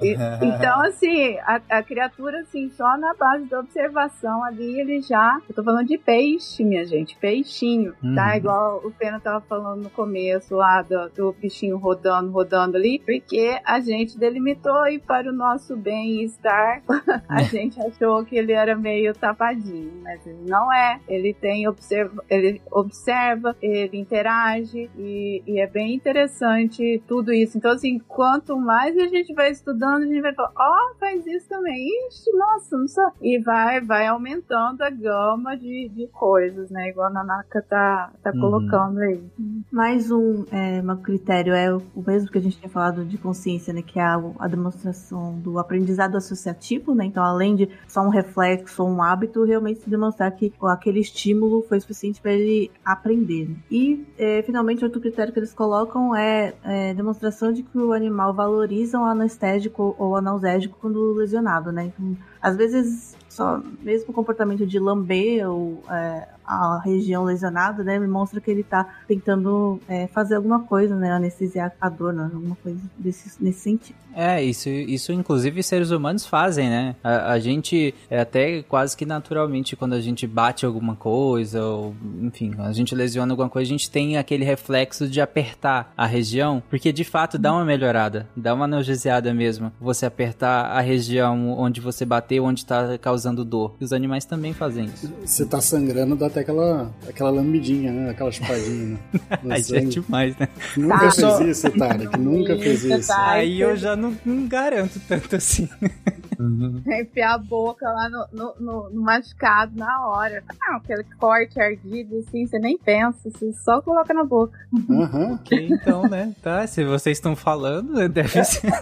E, 0.00 0.14
então, 0.42 0.80
assim, 0.82 1.36
a, 1.38 1.60
a, 1.70 1.82
criatura, 1.82 2.40
assim, 2.40 2.70
só 2.70 2.96
na 2.96 3.14
base 3.14 3.44
da 3.46 3.60
observação 3.60 4.42
ali, 4.44 4.80
ele 4.80 5.00
já. 5.02 5.40
Eu 5.48 5.54
tô 5.54 5.62
falando 5.62 5.86
de 5.86 5.98
peixe, 5.98 6.64
minha 6.64 6.84
gente, 6.84 7.16
peixinho, 7.16 7.92
tá? 7.92 7.98
uhum. 8.02 8.14
tá? 8.14 8.36
Igual 8.36 8.80
o 8.84 8.90
Pena 8.90 9.20
tava 9.20 9.40
falando 9.40 9.82
no 9.82 9.90
começo 9.90 10.54
lá 10.54 10.82
do, 10.82 11.08
do 11.10 11.32
bichinho 11.32 11.76
rodando, 11.78 12.30
rodando 12.30 12.76
ali, 12.76 13.00
porque 13.04 13.58
a 13.64 13.80
gente 13.80 14.18
delimitou 14.18 14.86
e 14.88 14.98
para 14.98 15.30
o 15.30 15.32
nosso 15.32 15.76
bem-estar, 15.76 16.82
a 17.28 17.42
gente 17.42 17.80
achou 17.80 18.24
que 18.24 18.36
ele 18.36 18.52
era 18.52 18.76
meio 18.76 19.12
tapadinho, 19.14 20.00
mas 20.02 20.24
ele 20.26 20.44
não 20.46 20.72
é. 20.72 21.00
Ele 21.08 21.34
tem 21.34 21.68
observa, 21.68 22.22
ele 22.28 22.60
observa, 22.70 23.56
ele 23.60 23.98
interage 23.98 24.90
e, 24.96 25.42
e 25.46 25.60
é 25.60 25.66
bem 25.66 25.94
interessante 25.94 27.02
tudo 27.06 27.32
isso. 27.32 27.58
Então, 27.58 27.72
assim, 27.72 27.98
quanto 27.98 28.56
mais 28.56 28.96
a 28.96 29.06
gente 29.06 29.32
vai 29.34 29.50
estudando 29.50 29.87
a 29.96 30.00
gente 30.00 30.20
vai 30.20 30.34
falar, 30.34 30.52
ó, 30.56 30.92
oh, 30.92 30.98
faz 30.98 31.26
isso 31.26 31.48
também. 31.48 31.88
Ixi, 32.08 32.30
nossa, 32.36 32.76
não 32.76 32.88
sei. 32.88 33.04
E 33.22 33.38
vai, 33.40 33.80
vai 33.80 34.06
aumentando 34.06 34.82
a 34.82 34.90
gama 34.90 35.56
de, 35.56 35.88
de 35.88 36.06
coisas, 36.08 36.70
né? 36.70 36.88
Igual 36.88 37.08
a 37.08 37.10
Nanaka 37.10 37.62
tá, 37.62 38.12
tá 38.22 38.30
uhum. 38.34 38.40
colocando 38.40 38.98
aí. 38.98 39.22
Mais 39.70 40.10
um, 40.10 40.44
é, 40.50 40.80
um 40.82 40.96
critério 40.96 41.54
é 41.54 41.74
o 41.74 41.82
mesmo 42.06 42.30
que 42.30 42.38
a 42.38 42.40
gente 42.40 42.58
tinha 42.58 42.70
falado 42.70 43.04
de 43.04 43.18
consciência, 43.18 43.72
né? 43.72 43.82
Que 43.82 43.98
é 43.98 44.02
a, 44.02 44.20
a 44.38 44.48
demonstração 44.48 45.38
do 45.38 45.58
aprendizado 45.58 46.16
associativo, 46.16 46.94
né? 46.94 47.04
Então, 47.04 47.22
além 47.24 47.56
de 47.56 47.68
só 47.86 48.02
um 48.02 48.08
reflexo 48.08 48.82
ou 48.82 48.88
um 48.88 49.02
hábito, 49.02 49.44
realmente 49.44 49.80
se 49.80 49.90
demonstrar 49.90 50.30
que 50.32 50.52
aquele 50.62 51.00
estímulo 51.00 51.62
foi 51.62 51.80
suficiente 51.80 52.20
para 52.20 52.32
ele 52.32 52.70
aprender. 52.84 53.50
E, 53.70 54.06
é, 54.18 54.42
finalmente, 54.42 54.84
outro 54.84 55.00
critério 55.00 55.32
que 55.32 55.38
eles 55.38 55.54
colocam 55.54 56.14
é, 56.14 56.54
é 56.64 56.94
demonstração 56.94 57.52
de 57.52 57.62
que 57.62 57.78
o 57.78 57.92
animal 57.92 58.34
valoriza 58.34 58.98
o 58.98 59.04
anestésico 59.04 59.77
ou 59.82 60.16
analgésico 60.16 60.76
quando 60.80 61.12
lesionado, 61.14 61.72
né? 61.72 61.86
Então, 61.86 62.16
às 62.40 62.56
vezes, 62.56 63.16
só 63.28 63.60
mesmo 63.80 64.10
o 64.10 64.14
comportamento 64.14 64.66
de 64.66 64.78
lamber 64.78 65.48
ou 65.50 65.82
é, 65.90 66.28
a 66.48 66.80
região 66.82 67.24
lesionada, 67.24 67.84
né, 67.84 67.98
me 67.98 68.08
mostra 68.08 68.40
que 68.40 68.50
ele 68.50 68.62
tá 68.62 68.86
tentando 69.06 69.78
é, 69.86 70.06
fazer 70.06 70.34
alguma 70.36 70.60
coisa, 70.60 70.96
né, 70.96 71.12
anestesiar 71.12 71.72
a 71.80 71.88
dor, 71.88 72.12
né, 72.12 72.30
alguma 72.32 72.56
coisa 72.56 72.80
desse, 72.98 73.42
nesse 73.42 73.60
sentido. 73.60 73.96
É, 74.14 74.42
isso, 74.42 74.68
isso 74.68 75.12
inclusive 75.12 75.62
seres 75.62 75.90
humanos 75.90 76.26
fazem, 76.26 76.68
né? 76.68 76.96
A, 77.04 77.32
a 77.32 77.38
gente, 77.38 77.94
é 78.10 78.20
até 78.20 78.62
quase 78.62 78.96
que 78.96 79.06
naturalmente, 79.06 79.76
quando 79.76 79.92
a 79.92 80.00
gente 80.00 80.26
bate 80.26 80.66
alguma 80.66 80.96
coisa, 80.96 81.62
ou 81.64 81.94
enfim, 82.22 82.52
a 82.58 82.72
gente 82.72 82.94
lesiona 82.94 83.32
alguma 83.32 83.48
coisa, 83.48 83.68
a 83.68 83.70
gente 83.70 83.90
tem 83.90 84.16
aquele 84.16 84.44
reflexo 84.44 85.06
de 85.06 85.20
apertar 85.20 85.92
a 85.96 86.04
região, 86.04 86.60
porque 86.68 86.92
de 86.92 87.04
fato 87.04 87.38
dá 87.38 87.52
uma 87.52 87.64
melhorada, 87.64 88.28
dá 88.34 88.54
uma 88.54 88.64
analgesiada 88.64 89.32
mesmo. 89.32 89.70
Você 89.80 90.06
apertar 90.06 90.64
a 90.66 90.80
região 90.80 91.52
onde 91.56 91.80
você 91.80 92.04
bateu, 92.04 92.44
onde 92.44 92.66
tá 92.66 92.98
causando 92.98 93.44
dor. 93.44 93.76
E 93.80 93.84
os 93.84 93.92
animais 93.92 94.24
também 94.24 94.52
fazem 94.52 94.86
isso. 94.86 95.12
Você 95.24 95.46
tá 95.46 95.60
sangrando, 95.60 96.16
dá 96.16 96.26
até 96.26 96.37
aquela, 96.40 96.90
aquela 97.08 97.30
lambidinha, 97.30 97.92
né? 97.92 98.10
Aquela 98.10 98.30
chupadinha. 98.30 98.98
Né? 98.98 98.98
Aí 99.50 99.62
é 99.72 99.80
demais, 99.80 100.36
né? 100.36 100.48
Nunca 100.76 100.98
tá. 100.98 101.10
fez 101.10 101.40
isso, 101.40 101.70
Tarek. 101.70 102.18
Nunca 102.18 102.56
fez 102.56 102.84
isso. 102.84 103.12
Aí 103.12 103.60
eu 103.60 103.76
já 103.76 103.96
não, 103.96 104.16
não 104.24 104.46
garanto 104.46 105.00
tanto 105.08 105.36
assim. 105.36 105.68
Uhum. 106.38 106.80
Enfiar 106.86 107.34
a 107.34 107.38
boca 107.38 107.84
lá 107.84 108.08
no, 108.08 108.26
no, 108.32 108.54
no, 108.60 108.90
no, 108.90 109.02
machucado 109.02 109.76
na 109.76 110.06
hora. 110.06 110.44
Não, 110.60 110.76
aquele 110.76 111.02
corte 111.18 111.60
ardido, 111.60 112.18
assim, 112.18 112.46
você 112.46 112.60
nem 112.60 112.78
pensa, 112.78 113.28
você 113.28 113.52
só 113.54 113.82
coloca 113.82 114.14
na 114.14 114.22
boca. 114.24 114.56
Uhum. 114.72 115.34
ok, 115.42 115.68
então, 115.68 116.02
né? 116.02 116.32
Tá, 116.40 116.64
se 116.66 116.84
vocês 116.84 117.18
estão 117.18 117.34
falando, 117.34 118.08
deve 118.08 118.44
ser. 118.44 118.72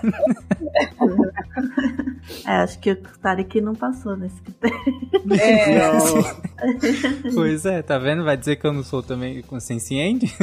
É, 2.47 2.57
acho 2.57 2.79
que 2.79 2.93
o 2.93 2.97
Tarek 3.23 3.61
não 3.61 3.75
passou 3.75 4.17
nesse 4.17 4.41
critério. 4.43 4.77
É. 5.41 5.89
pois 7.47 7.67
é, 7.67 7.83
tá 7.83 7.99
vendo? 7.99 8.25
Vai 8.25 8.37
dizer 8.37 8.57
que 8.57 8.67
eu 8.67 8.73
não 8.73 8.83
sou 8.83 9.03
também 9.03 9.43
consciente? 9.43 10.35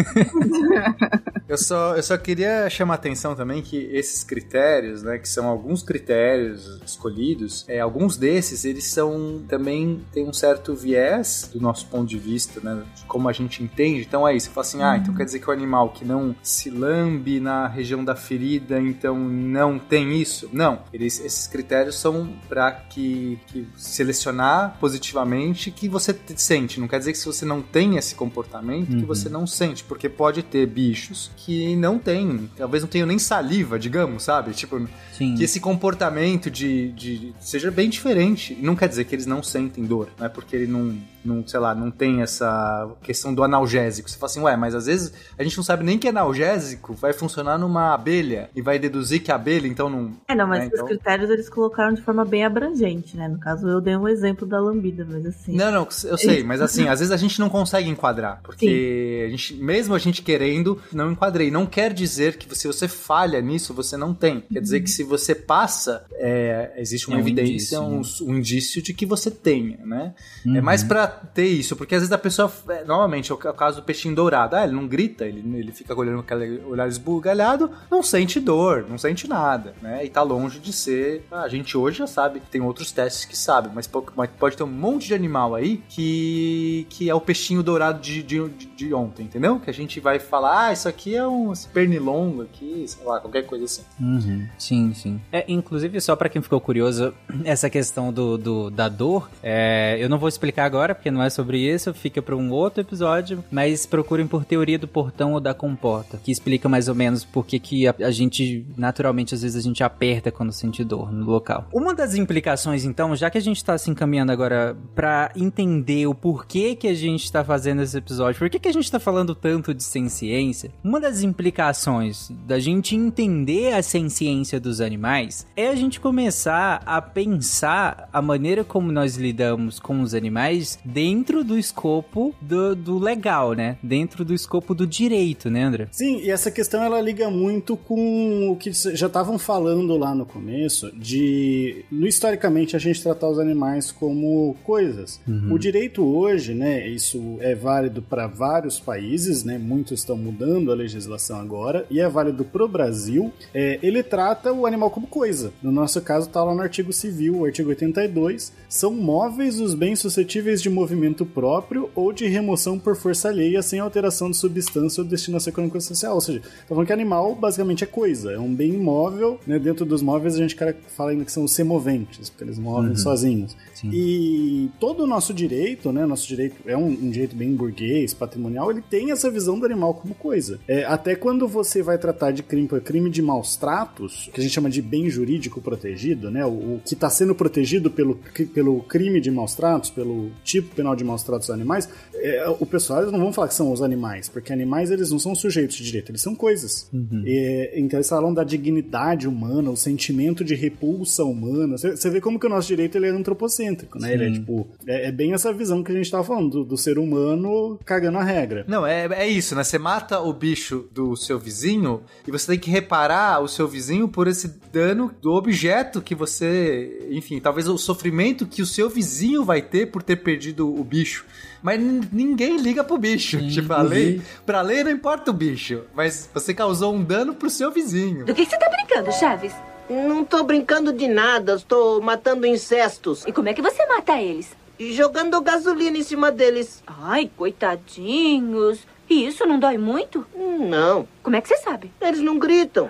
eu, 1.47 1.57
só, 1.57 1.95
eu 1.95 2.03
só 2.03 2.17
queria 2.17 2.69
chamar 2.69 2.93
a 2.93 2.95
atenção 2.95 3.35
também 3.35 3.61
que 3.61 3.77
esses 3.91 4.23
critérios, 4.23 5.03
né, 5.03 5.17
que 5.17 5.27
são 5.27 5.47
alguns 5.47 5.83
critérios 5.83 6.79
escolhidos, 6.85 7.65
é, 7.67 7.79
alguns 7.79 8.17
desses, 8.17 8.65
eles 8.65 8.85
são 8.85 9.43
também, 9.47 10.01
tem 10.11 10.27
um 10.27 10.33
certo 10.33 10.73
viés 10.73 11.49
do 11.53 11.59
nosso 11.59 11.87
ponto 11.87 12.07
de 12.07 12.17
vista, 12.17 12.59
né, 12.61 12.83
de 12.95 13.03
como 13.05 13.27
a 13.27 13.33
gente 13.33 13.63
entende. 13.63 14.01
Então 14.01 14.27
é 14.27 14.35
isso, 14.35 14.47
você 14.47 14.53
fala 14.53 14.67
assim, 14.67 14.83
ah, 14.83 14.97
então 14.97 15.13
quer 15.13 15.25
dizer 15.25 15.39
que 15.39 15.49
o 15.49 15.53
animal 15.53 15.89
que 15.89 16.05
não 16.05 16.35
se 16.41 16.69
lambe 16.69 17.39
na 17.39 17.67
região 17.67 18.03
da 18.03 18.15
ferida, 18.15 18.79
então 18.79 19.17
não 19.17 19.77
tem 19.77 20.19
isso? 20.19 20.49
Não, 20.53 20.83
eles, 20.93 21.19
esses 21.19 21.47
critérios 21.47 21.95
são 21.95 22.33
para 22.47 22.71
que, 22.71 23.39
que, 23.47 23.67
selecionar 23.75 24.77
positivamente 24.79 25.71
que 25.71 25.89
você 25.89 26.15
sente. 26.35 26.79
Não 26.79 26.87
quer 26.93 26.99
dizer 26.99 27.11
que 27.11 27.17
se 27.17 27.25
você 27.25 27.43
não 27.43 27.59
tem 27.59 27.97
esse 27.97 28.13
comportamento, 28.13 28.91
uhum. 28.91 28.99
que 28.99 29.05
você 29.05 29.27
não 29.27 29.47
sente, 29.47 29.83
porque 29.83 30.07
pode 30.07 30.43
ter 30.43 30.67
bichos 30.67 31.31
que 31.37 31.75
não 31.75 31.97
têm, 31.97 32.47
talvez 32.55 32.83
não 32.83 32.87
tenham 32.87 33.07
nem 33.07 33.17
saliva, 33.17 33.79
digamos, 33.79 34.21
sabe? 34.21 34.53
Tipo, 34.53 34.87
Sim. 35.11 35.33
que 35.33 35.43
esse 35.43 35.59
comportamento 35.59 36.51
de, 36.51 36.91
de 36.91 37.33
seja 37.39 37.71
bem 37.71 37.89
diferente. 37.89 38.55
Não 38.61 38.75
quer 38.75 38.87
dizer 38.87 39.05
que 39.05 39.15
eles 39.15 39.25
não 39.25 39.41
sentem 39.41 39.83
dor, 39.83 40.09
não 40.19 40.27
é 40.27 40.29
porque 40.29 40.55
ele 40.55 40.67
não 40.67 40.95
não, 41.23 41.45
sei 41.47 41.59
lá, 41.59 41.73
não 41.73 41.91
tem 41.91 42.21
essa 42.21 42.89
questão 43.01 43.33
do 43.33 43.43
analgésico. 43.43 44.09
Você 44.09 44.17
fala 44.17 44.29
assim, 44.29 44.41
ué, 44.41 44.55
mas 44.55 44.75
às 44.75 44.85
vezes 44.85 45.13
a 45.37 45.43
gente 45.43 45.57
não 45.57 45.63
sabe 45.63 45.83
nem 45.83 45.97
que 45.97 46.07
analgésico 46.07 46.93
vai 46.93 47.13
funcionar 47.13 47.57
numa 47.57 47.93
abelha 47.93 48.49
e 48.55 48.61
vai 48.61 48.79
deduzir 48.79 49.21
que 49.21 49.31
a 49.31 49.35
abelha, 49.35 49.67
então 49.67 49.89
não. 49.89 50.13
É, 50.27 50.35
não, 50.35 50.47
mas 50.47 50.59
né, 50.59 50.67
os 50.67 50.73
então... 50.73 50.87
critérios 50.87 51.29
eles 51.29 51.49
colocaram 51.49 51.93
de 51.93 52.01
forma 52.01 52.25
bem 52.25 52.45
abrangente, 52.45 53.15
né? 53.17 53.27
No 53.27 53.39
caso, 53.39 53.67
eu 53.67 53.81
dei 53.81 53.95
um 53.95 54.07
exemplo 54.07 54.47
da 54.47 54.59
lambida, 54.59 55.05
mas 55.09 55.25
assim. 55.25 55.55
Não, 55.55 55.71
não, 55.71 55.87
eu 56.05 56.17
sei, 56.17 56.43
mas 56.43 56.61
assim, 56.61 56.87
às 56.87 56.99
vezes 56.99 57.11
a 57.11 57.17
gente 57.17 57.39
não 57.39 57.49
consegue 57.49 57.89
enquadrar, 57.89 58.41
porque 58.43 58.65
Sim. 58.65 59.25
a 59.25 59.29
gente, 59.29 59.63
mesmo 59.63 59.95
a 59.95 59.99
gente 59.99 60.21
querendo, 60.21 60.81
não 60.91 61.11
enquadrei. 61.11 61.51
Não 61.51 61.65
quer 61.65 61.93
dizer 61.93 62.37
que 62.37 62.53
se 62.55 62.67
você 62.67 62.87
falha 62.87 63.41
nisso, 63.41 63.73
você 63.73 63.97
não 63.97 64.13
tem. 64.13 64.41
Quer 64.51 64.61
dizer 64.61 64.81
que 64.81 64.89
se 64.89 65.03
você 65.03 65.35
passa, 65.35 66.05
é, 66.13 66.73
existe 66.77 67.07
uma 67.07 67.17
é 67.17 67.19
um 67.19 67.21
evidência, 67.21 67.77
indício, 67.77 67.81
um, 67.81 67.99
né? 67.99 68.33
um, 68.33 68.37
indício 68.37 68.81
de 68.81 68.93
que 68.93 69.05
você 69.05 69.29
tenha, 69.29 69.77
né? 69.85 70.13
É 70.45 70.49
uhum. 70.49 70.55
É 70.57 70.61
mais 70.61 70.83
para 70.83 71.07
ter 71.33 71.47
isso, 71.47 71.75
porque 71.75 71.95
às 71.95 72.01
vezes 72.01 72.11
a 72.11 72.17
pessoa, 72.17 72.51
é, 72.69 72.83
novamente, 72.83 73.31
é 73.31 73.35
o 73.35 73.37
caso 73.37 73.81
do 73.81 73.83
peixinho 73.83 74.15
dourado, 74.15 74.55
ah, 74.55 74.63
ele 74.63 74.73
não 74.73 74.87
grita, 74.87 75.25
ele, 75.25 75.39
ele 75.57 75.71
fica 75.71 75.97
olhando 75.97 76.23
com 76.23 76.33
aquele 76.33 76.61
olhar 76.65 76.87
esbugalhado, 76.87 77.71
não 77.89 78.03
sente 78.03 78.39
dor, 78.39 78.85
não 78.89 78.97
sente 78.97 79.27
nada, 79.27 79.73
né? 79.81 80.03
E 80.05 80.09
tá 80.09 80.21
longe 80.21 80.59
de 80.59 80.73
ser. 80.73 81.25
Ah, 81.31 81.41
a 81.41 81.49
gente 81.49 81.77
hoje 81.77 81.99
já 81.99 82.07
sabe 82.07 82.41
tem 82.51 82.61
outros 82.61 82.91
testes 82.91 83.25
que 83.25 83.37
sabem, 83.37 83.71
mas 83.73 83.87
pode 83.87 84.57
ter 84.57 84.63
um 84.63 84.67
monte 84.67 85.07
de 85.07 85.13
animal 85.13 85.55
aí 85.55 85.81
que, 85.89 86.85
que 86.89 87.09
é 87.09 87.15
o 87.15 87.21
peixinho 87.21 87.63
dourado 87.63 87.99
de, 87.99 88.21
de, 88.21 88.47
de 88.49 88.93
ontem, 88.93 89.23
entendeu? 89.23 89.59
Que 89.59 89.69
a 89.69 89.73
gente 89.73 89.99
vai 89.99 90.19
falar, 90.19 90.67
ah, 90.67 90.73
isso 90.73 90.87
aqui 90.87 91.15
é 91.15 91.27
um 91.27 91.53
pernilongo 91.73 92.43
aqui, 92.43 92.85
sei 92.87 93.05
lá, 93.05 93.19
qualquer 93.19 93.43
coisa 93.43 93.65
assim. 93.65 93.83
Uhum. 93.99 94.47
Sim, 94.57 94.93
sim. 94.93 95.21
É, 95.31 95.45
inclusive, 95.47 95.99
só 96.01 96.15
para 96.15 96.29
quem 96.29 96.41
ficou 96.41 96.59
curioso, 96.59 97.13
essa 97.43 97.69
questão 97.69 98.11
do, 98.11 98.37
do 98.37 98.69
da 98.69 98.89
dor, 98.89 99.29
é, 99.41 99.97
eu 99.99 100.09
não 100.09 100.17
vou 100.17 100.29
explicar 100.29 100.65
agora, 100.65 100.93
porque 101.03 101.11
não 101.11 101.21
é 101.21 101.29
sobre 101.29 101.57
isso, 101.57 101.93
fica 101.93 102.21
para 102.21 102.33
um 102.33 102.49
outro 102.49 102.79
episódio, 102.79 103.43
mas 103.51 103.85
procurem 103.85 104.25
por 104.25 104.45
teoria 104.45 104.79
do 104.79 104.87
portão 104.87 105.33
ou 105.33 105.41
da 105.41 105.53
comporta, 105.53 106.17
que 106.23 106.31
explica 106.31 106.69
mais 106.69 106.87
ou 106.87 106.95
menos 106.95 107.25
por 107.25 107.45
que, 107.45 107.85
a, 107.85 107.93
a 108.03 108.09
gente, 108.09 108.65
naturalmente, 108.77 109.35
às 109.35 109.41
vezes 109.41 109.57
a 109.57 109.61
gente 109.61 109.83
aperta 109.83 110.31
quando 110.31 110.53
sente 110.53 110.81
dor 110.81 111.11
no 111.11 111.25
local. 111.25 111.67
Uma 111.73 111.93
das 111.93 112.15
implicações, 112.15 112.85
então, 112.85 113.13
já 113.17 113.29
que 113.29 113.37
a 113.37 113.41
gente 113.41 113.57
está 113.57 113.77
se 113.77 113.91
encaminhando 113.91 114.31
agora 114.31 114.77
para 114.95 115.29
entender 115.35 116.07
o 116.07 116.15
porquê 116.15 116.73
que 116.73 116.87
a 116.87 116.93
gente 116.93 117.25
está 117.25 117.43
fazendo 117.43 117.81
esse 117.81 117.97
episódio, 117.97 118.39
por 118.39 118.49
que, 118.49 118.57
que 118.57 118.69
a 118.69 118.73
gente 118.73 118.85
está 118.85 118.99
falando 118.99 119.35
tanto 119.35 119.73
de 119.73 119.83
ciência, 119.83 120.71
uma 120.81 121.01
das 121.01 121.21
implicações 121.21 122.31
da 122.47 122.59
gente 122.59 122.95
entender 122.95 123.73
a 123.73 123.83
ciência 123.83 124.57
dos 124.57 124.79
animais 124.79 125.45
é 125.53 125.67
a 125.67 125.75
gente 125.75 125.99
começar 125.99 126.81
a 126.85 127.01
pensar 127.01 128.07
a 128.13 128.21
maneira 128.21 128.63
como 128.63 128.89
nós 128.89 129.17
lidamos 129.17 129.81
com 129.81 129.99
os 129.99 130.13
animais 130.13 130.79
dentro 130.93 131.43
do 131.43 131.57
escopo 131.57 132.35
do, 132.39 132.75
do 132.75 132.99
legal, 132.99 133.53
né? 133.53 133.77
Dentro 133.81 134.23
do 134.23 134.33
escopo 134.33 134.75
do 134.75 134.85
direito, 134.85 135.49
né, 135.49 135.63
André? 135.63 135.87
Sim, 135.91 136.19
e 136.21 136.29
essa 136.29 136.51
questão 136.51 136.83
ela 136.83 137.01
liga 137.01 137.29
muito 137.29 137.75
com 137.75 138.49
o 138.49 138.55
que 138.55 138.71
já 138.71 139.07
estavam 139.07 139.39
falando 139.39 139.97
lá 139.97 140.13
no 140.13 140.25
começo, 140.25 140.91
de 140.95 141.83
no, 141.91 142.05
historicamente 142.05 142.75
a 142.75 142.79
gente 142.79 143.01
tratar 143.01 143.27
os 143.27 143.39
animais 143.39 143.91
como 143.91 144.55
coisas. 144.63 145.19
Uhum. 145.27 145.53
O 145.53 145.59
direito 145.59 146.03
hoje, 146.03 146.53
né, 146.53 146.87
isso 146.87 147.37
é 147.39 147.55
válido 147.55 148.01
para 148.01 148.27
vários 148.27 148.79
países, 148.79 149.43
né, 149.43 149.57
muitos 149.57 149.99
estão 149.99 150.15
mudando 150.15 150.71
a 150.71 150.75
legislação 150.75 151.39
agora, 151.39 151.85
e 151.89 151.99
é 151.99 152.07
válido 152.07 152.45
pro 152.45 152.67
Brasil, 152.67 153.31
é, 153.53 153.79
ele 153.81 154.03
trata 154.03 154.53
o 154.53 154.65
animal 154.65 154.91
como 154.91 155.07
coisa. 155.07 155.51
No 155.61 155.71
nosso 155.71 156.01
caso 156.01 156.29
tá 156.29 156.43
lá 156.43 156.53
no 156.53 156.61
artigo 156.61 156.93
civil, 156.93 157.37
o 157.37 157.45
artigo 157.45 157.69
82, 157.69 158.53
são 158.69 158.93
móveis 158.93 159.59
os 159.59 159.73
bens 159.73 159.99
suscetíveis 159.99 160.61
de 160.61 160.69
movimento 160.83 161.25
próprio 161.25 161.89
ou 161.95 162.11
de 162.11 162.27
remoção 162.27 162.77
por 162.77 162.95
força 162.95 163.29
alheia 163.29 163.61
sem 163.61 163.79
alteração 163.79 164.29
de 164.29 164.37
substância 164.37 165.01
ou 165.01 165.07
destinação 165.07 165.51
econômica 165.51 165.79
social. 165.79 166.15
Ou 166.15 166.21
seja, 166.21 166.41
tá 166.41 166.47
falando 166.67 166.85
que 166.85 166.93
animal 166.93 167.33
basicamente 167.33 167.83
é 167.83 167.87
coisa, 167.87 168.33
é 168.33 168.39
um 168.39 168.53
bem 168.53 168.73
imóvel, 168.73 169.39
né? 169.47 169.57
Dentro 169.57 169.85
dos 169.85 170.01
móveis 170.01 170.35
a 170.35 170.37
gente 170.37 170.55
fala 170.95 171.11
ainda 171.11 171.23
que 171.23 171.31
são 171.31 171.47
semoventes, 171.47 172.29
porque 172.29 172.43
eles 172.43 172.59
movem 172.59 172.91
uhum. 172.91 172.97
sozinhos. 172.97 173.55
Sim. 173.83 173.89
E 173.91 174.69
todo 174.79 175.03
o 175.03 175.07
nosso 175.07 175.33
direito, 175.33 175.91
né? 175.91 176.05
Nosso 176.05 176.27
direito 176.27 176.55
é 176.65 176.77
um, 176.77 176.87
um, 176.87 177.09
direito 177.09 177.35
bem 177.35 177.53
burguês, 177.53 178.13
patrimonial, 178.13 178.71
ele 178.71 178.81
tem 178.81 179.11
essa 179.11 179.29
visão 179.29 179.59
do 179.59 179.65
animal 179.65 179.93
como 179.93 180.15
coisa. 180.15 180.59
É, 180.67 180.85
até 180.85 181.15
quando 181.15 181.47
você 181.47 181.83
vai 181.83 181.97
tratar 181.97 182.31
de 182.31 182.41
crime, 182.41 182.67
crime 182.81 183.09
de 183.09 183.21
maus 183.21 183.55
tratos, 183.57 184.29
que 184.33 184.39
a 184.39 184.43
gente 184.43 184.53
chama 184.53 184.69
de 184.69 184.81
bem 184.81 185.09
jurídico 185.09 185.61
protegido, 185.61 186.31
né? 186.31 186.45
O, 186.45 186.75
o 186.75 186.81
que 186.85 186.93
está 186.93 187.09
sendo 187.09 187.35
protegido 187.35 187.91
pelo, 187.91 188.19
pelo 188.53 188.81
crime 188.83 189.19
de 189.19 189.29
maus 189.29 189.53
tratos, 189.53 189.89
pelo 189.89 190.31
tipo 190.43 190.73
penal 190.75 190.95
de 190.95 191.03
maus 191.03 191.23
tratos 191.23 191.47
dos 191.47 191.53
animais, 191.53 191.89
é, 192.15 192.47
o 192.47 192.65
pessoal 192.65 193.01
eles 193.01 193.11
não 193.11 193.19
vão 193.19 193.33
falar 193.33 193.47
que 193.49 193.55
são 193.55 193.71
os 193.71 193.81
animais, 193.81 194.29
porque 194.29 194.53
animais 194.53 194.91
eles 194.91 195.11
não 195.11 195.19
são 195.19 195.35
sujeitos 195.35 195.75
de 195.75 195.83
direito, 195.83 196.11
eles 196.11 196.21
são 196.21 196.35
coisas. 196.35 196.87
Uhum. 196.93 197.23
E, 197.25 197.71
então 197.75 197.97
eles 197.97 198.07
falam 198.07 198.33
da 198.33 198.43
dignidade 198.43 199.27
humana, 199.27 199.69
o 199.69 199.77
sentimento 199.77 200.43
de 200.43 200.55
repulsa 200.55 201.23
humana. 201.23 201.77
Você 201.77 202.09
vê 202.09 202.21
como 202.21 202.39
que 202.39 202.45
o 202.45 202.49
nosso 202.49 202.67
direito 202.67 202.97
ele 202.97 203.07
é 203.07 203.09
antropocêntrico, 203.09 203.72
né? 203.99 204.07
Sim. 204.07 204.13
Ele 204.13 204.25
é 204.25 204.31
tipo, 204.31 204.67
é, 204.87 205.07
é, 205.07 205.11
bem 205.11 205.33
essa 205.33 205.51
visão 205.53 205.83
que 205.83 205.91
a 205.91 205.95
gente 205.95 206.09
tava 206.09 206.23
falando, 206.23 206.49
do, 206.49 206.65
do, 206.65 206.77
ser 206.77 206.97
humano 206.97 207.79
cagando 207.85 208.17
a 208.17 208.23
regra. 208.23 208.65
Não, 208.67 208.85
é, 208.85 209.05
é 209.05 209.27
isso, 209.27 209.55
né? 209.55 209.63
Você 209.63 209.77
mata 209.77 210.19
o 210.19 210.33
bicho 210.33 210.87
do 210.91 211.15
seu 211.15 211.39
vizinho 211.39 212.03
e 212.27 212.31
você 212.31 212.47
tem 212.47 212.59
que 212.59 212.69
reparar 212.69 213.41
o 213.41 213.47
seu 213.47 213.67
vizinho 213.67 214.07
por 214.07 214.27
esse 214.27 214.47
dano 214.71 215.11
do 215.21 215.31
objeto 215.33 216.01
que 216.01 216.15
você. 216.15 217.07
Enfim, 217.11 217.39
talvez 217.39 217.67
o 217.67 217.77
sofrimento 217.77 218.45
que 218.45 218.61
o 218.61 218.65
seu 218.65 218.89
vizinho 218.89 219.43
vai 219.43 219.61
ter 219.61 219.87
por 219.87 220.03
ter 220.03 220.17
perdido 220.17 220.73
o 220.73 220.83
bicho. 220.83 221.25
Mas 221.61 221.79
ninguém 222.11 222.57
liga 222.57 222.83
pro 222.83 222.97
bicho. 222.97 223.39
Sim, 223.39 223.47
tipo, 223.47 223.71
a 223.71 223.81
lei, 223.81 224.21
pra 224.45 224.61
lei 224.61 224.83
não 224.83 224.91
importa 224.91 225.31
o 225.31 225.33
bicho, 225.33 225.83
mas 225.95 226.29
você 226.33 226.53
causou 226.53 226.93
um 226.93 227.03
dano 227.03 227.33
pro 227.33 227.49
seu 227.49 227.71
vizinho. 227.71 228.25
Do 228.25 228.35
que 228.35 228.45
você 228.45 228.57
tá 228.57 228.69
brincando, 228.69 229.11
Chaves? 229.13 229.53
Não 229.89 230.23
tô 230.23 230.43
brincando 230.43 230.93
de 230.93 231.07
nada, 231.07 231.55
estou 231.55 232.01
matando 232.01 232.45
incestos. 232.47 233.25
E 233.25 233.31
como 233.31 233.49
é 233.49 233.53
que 233.53 233.61
você 233.61 233.85
mata 233.85 234.19
eles? 234.21 234.55
Jogando 234.79 235.39
gasolina 235.41 235.97
em 235.97 236.03
cima 236.03 236.31
deles. 236.31 236.83
Ai, 236.87 237.29
coitadinhos. 237.37 238.85
E 239.09 239.25
isso 239.25 239.45
não 239.45 239.59
dói 239.59 239.77
muito? 239.77 240.25
Não. 240.35 241.07
Como 241.23 241.37
é 241.37 241.41
que 241.41 241.47
você 241.47 241.57
sabe? 241.57 241.89
Eles 242.01 242.19
não 242.19 242.37
gritam. 242.37 242.89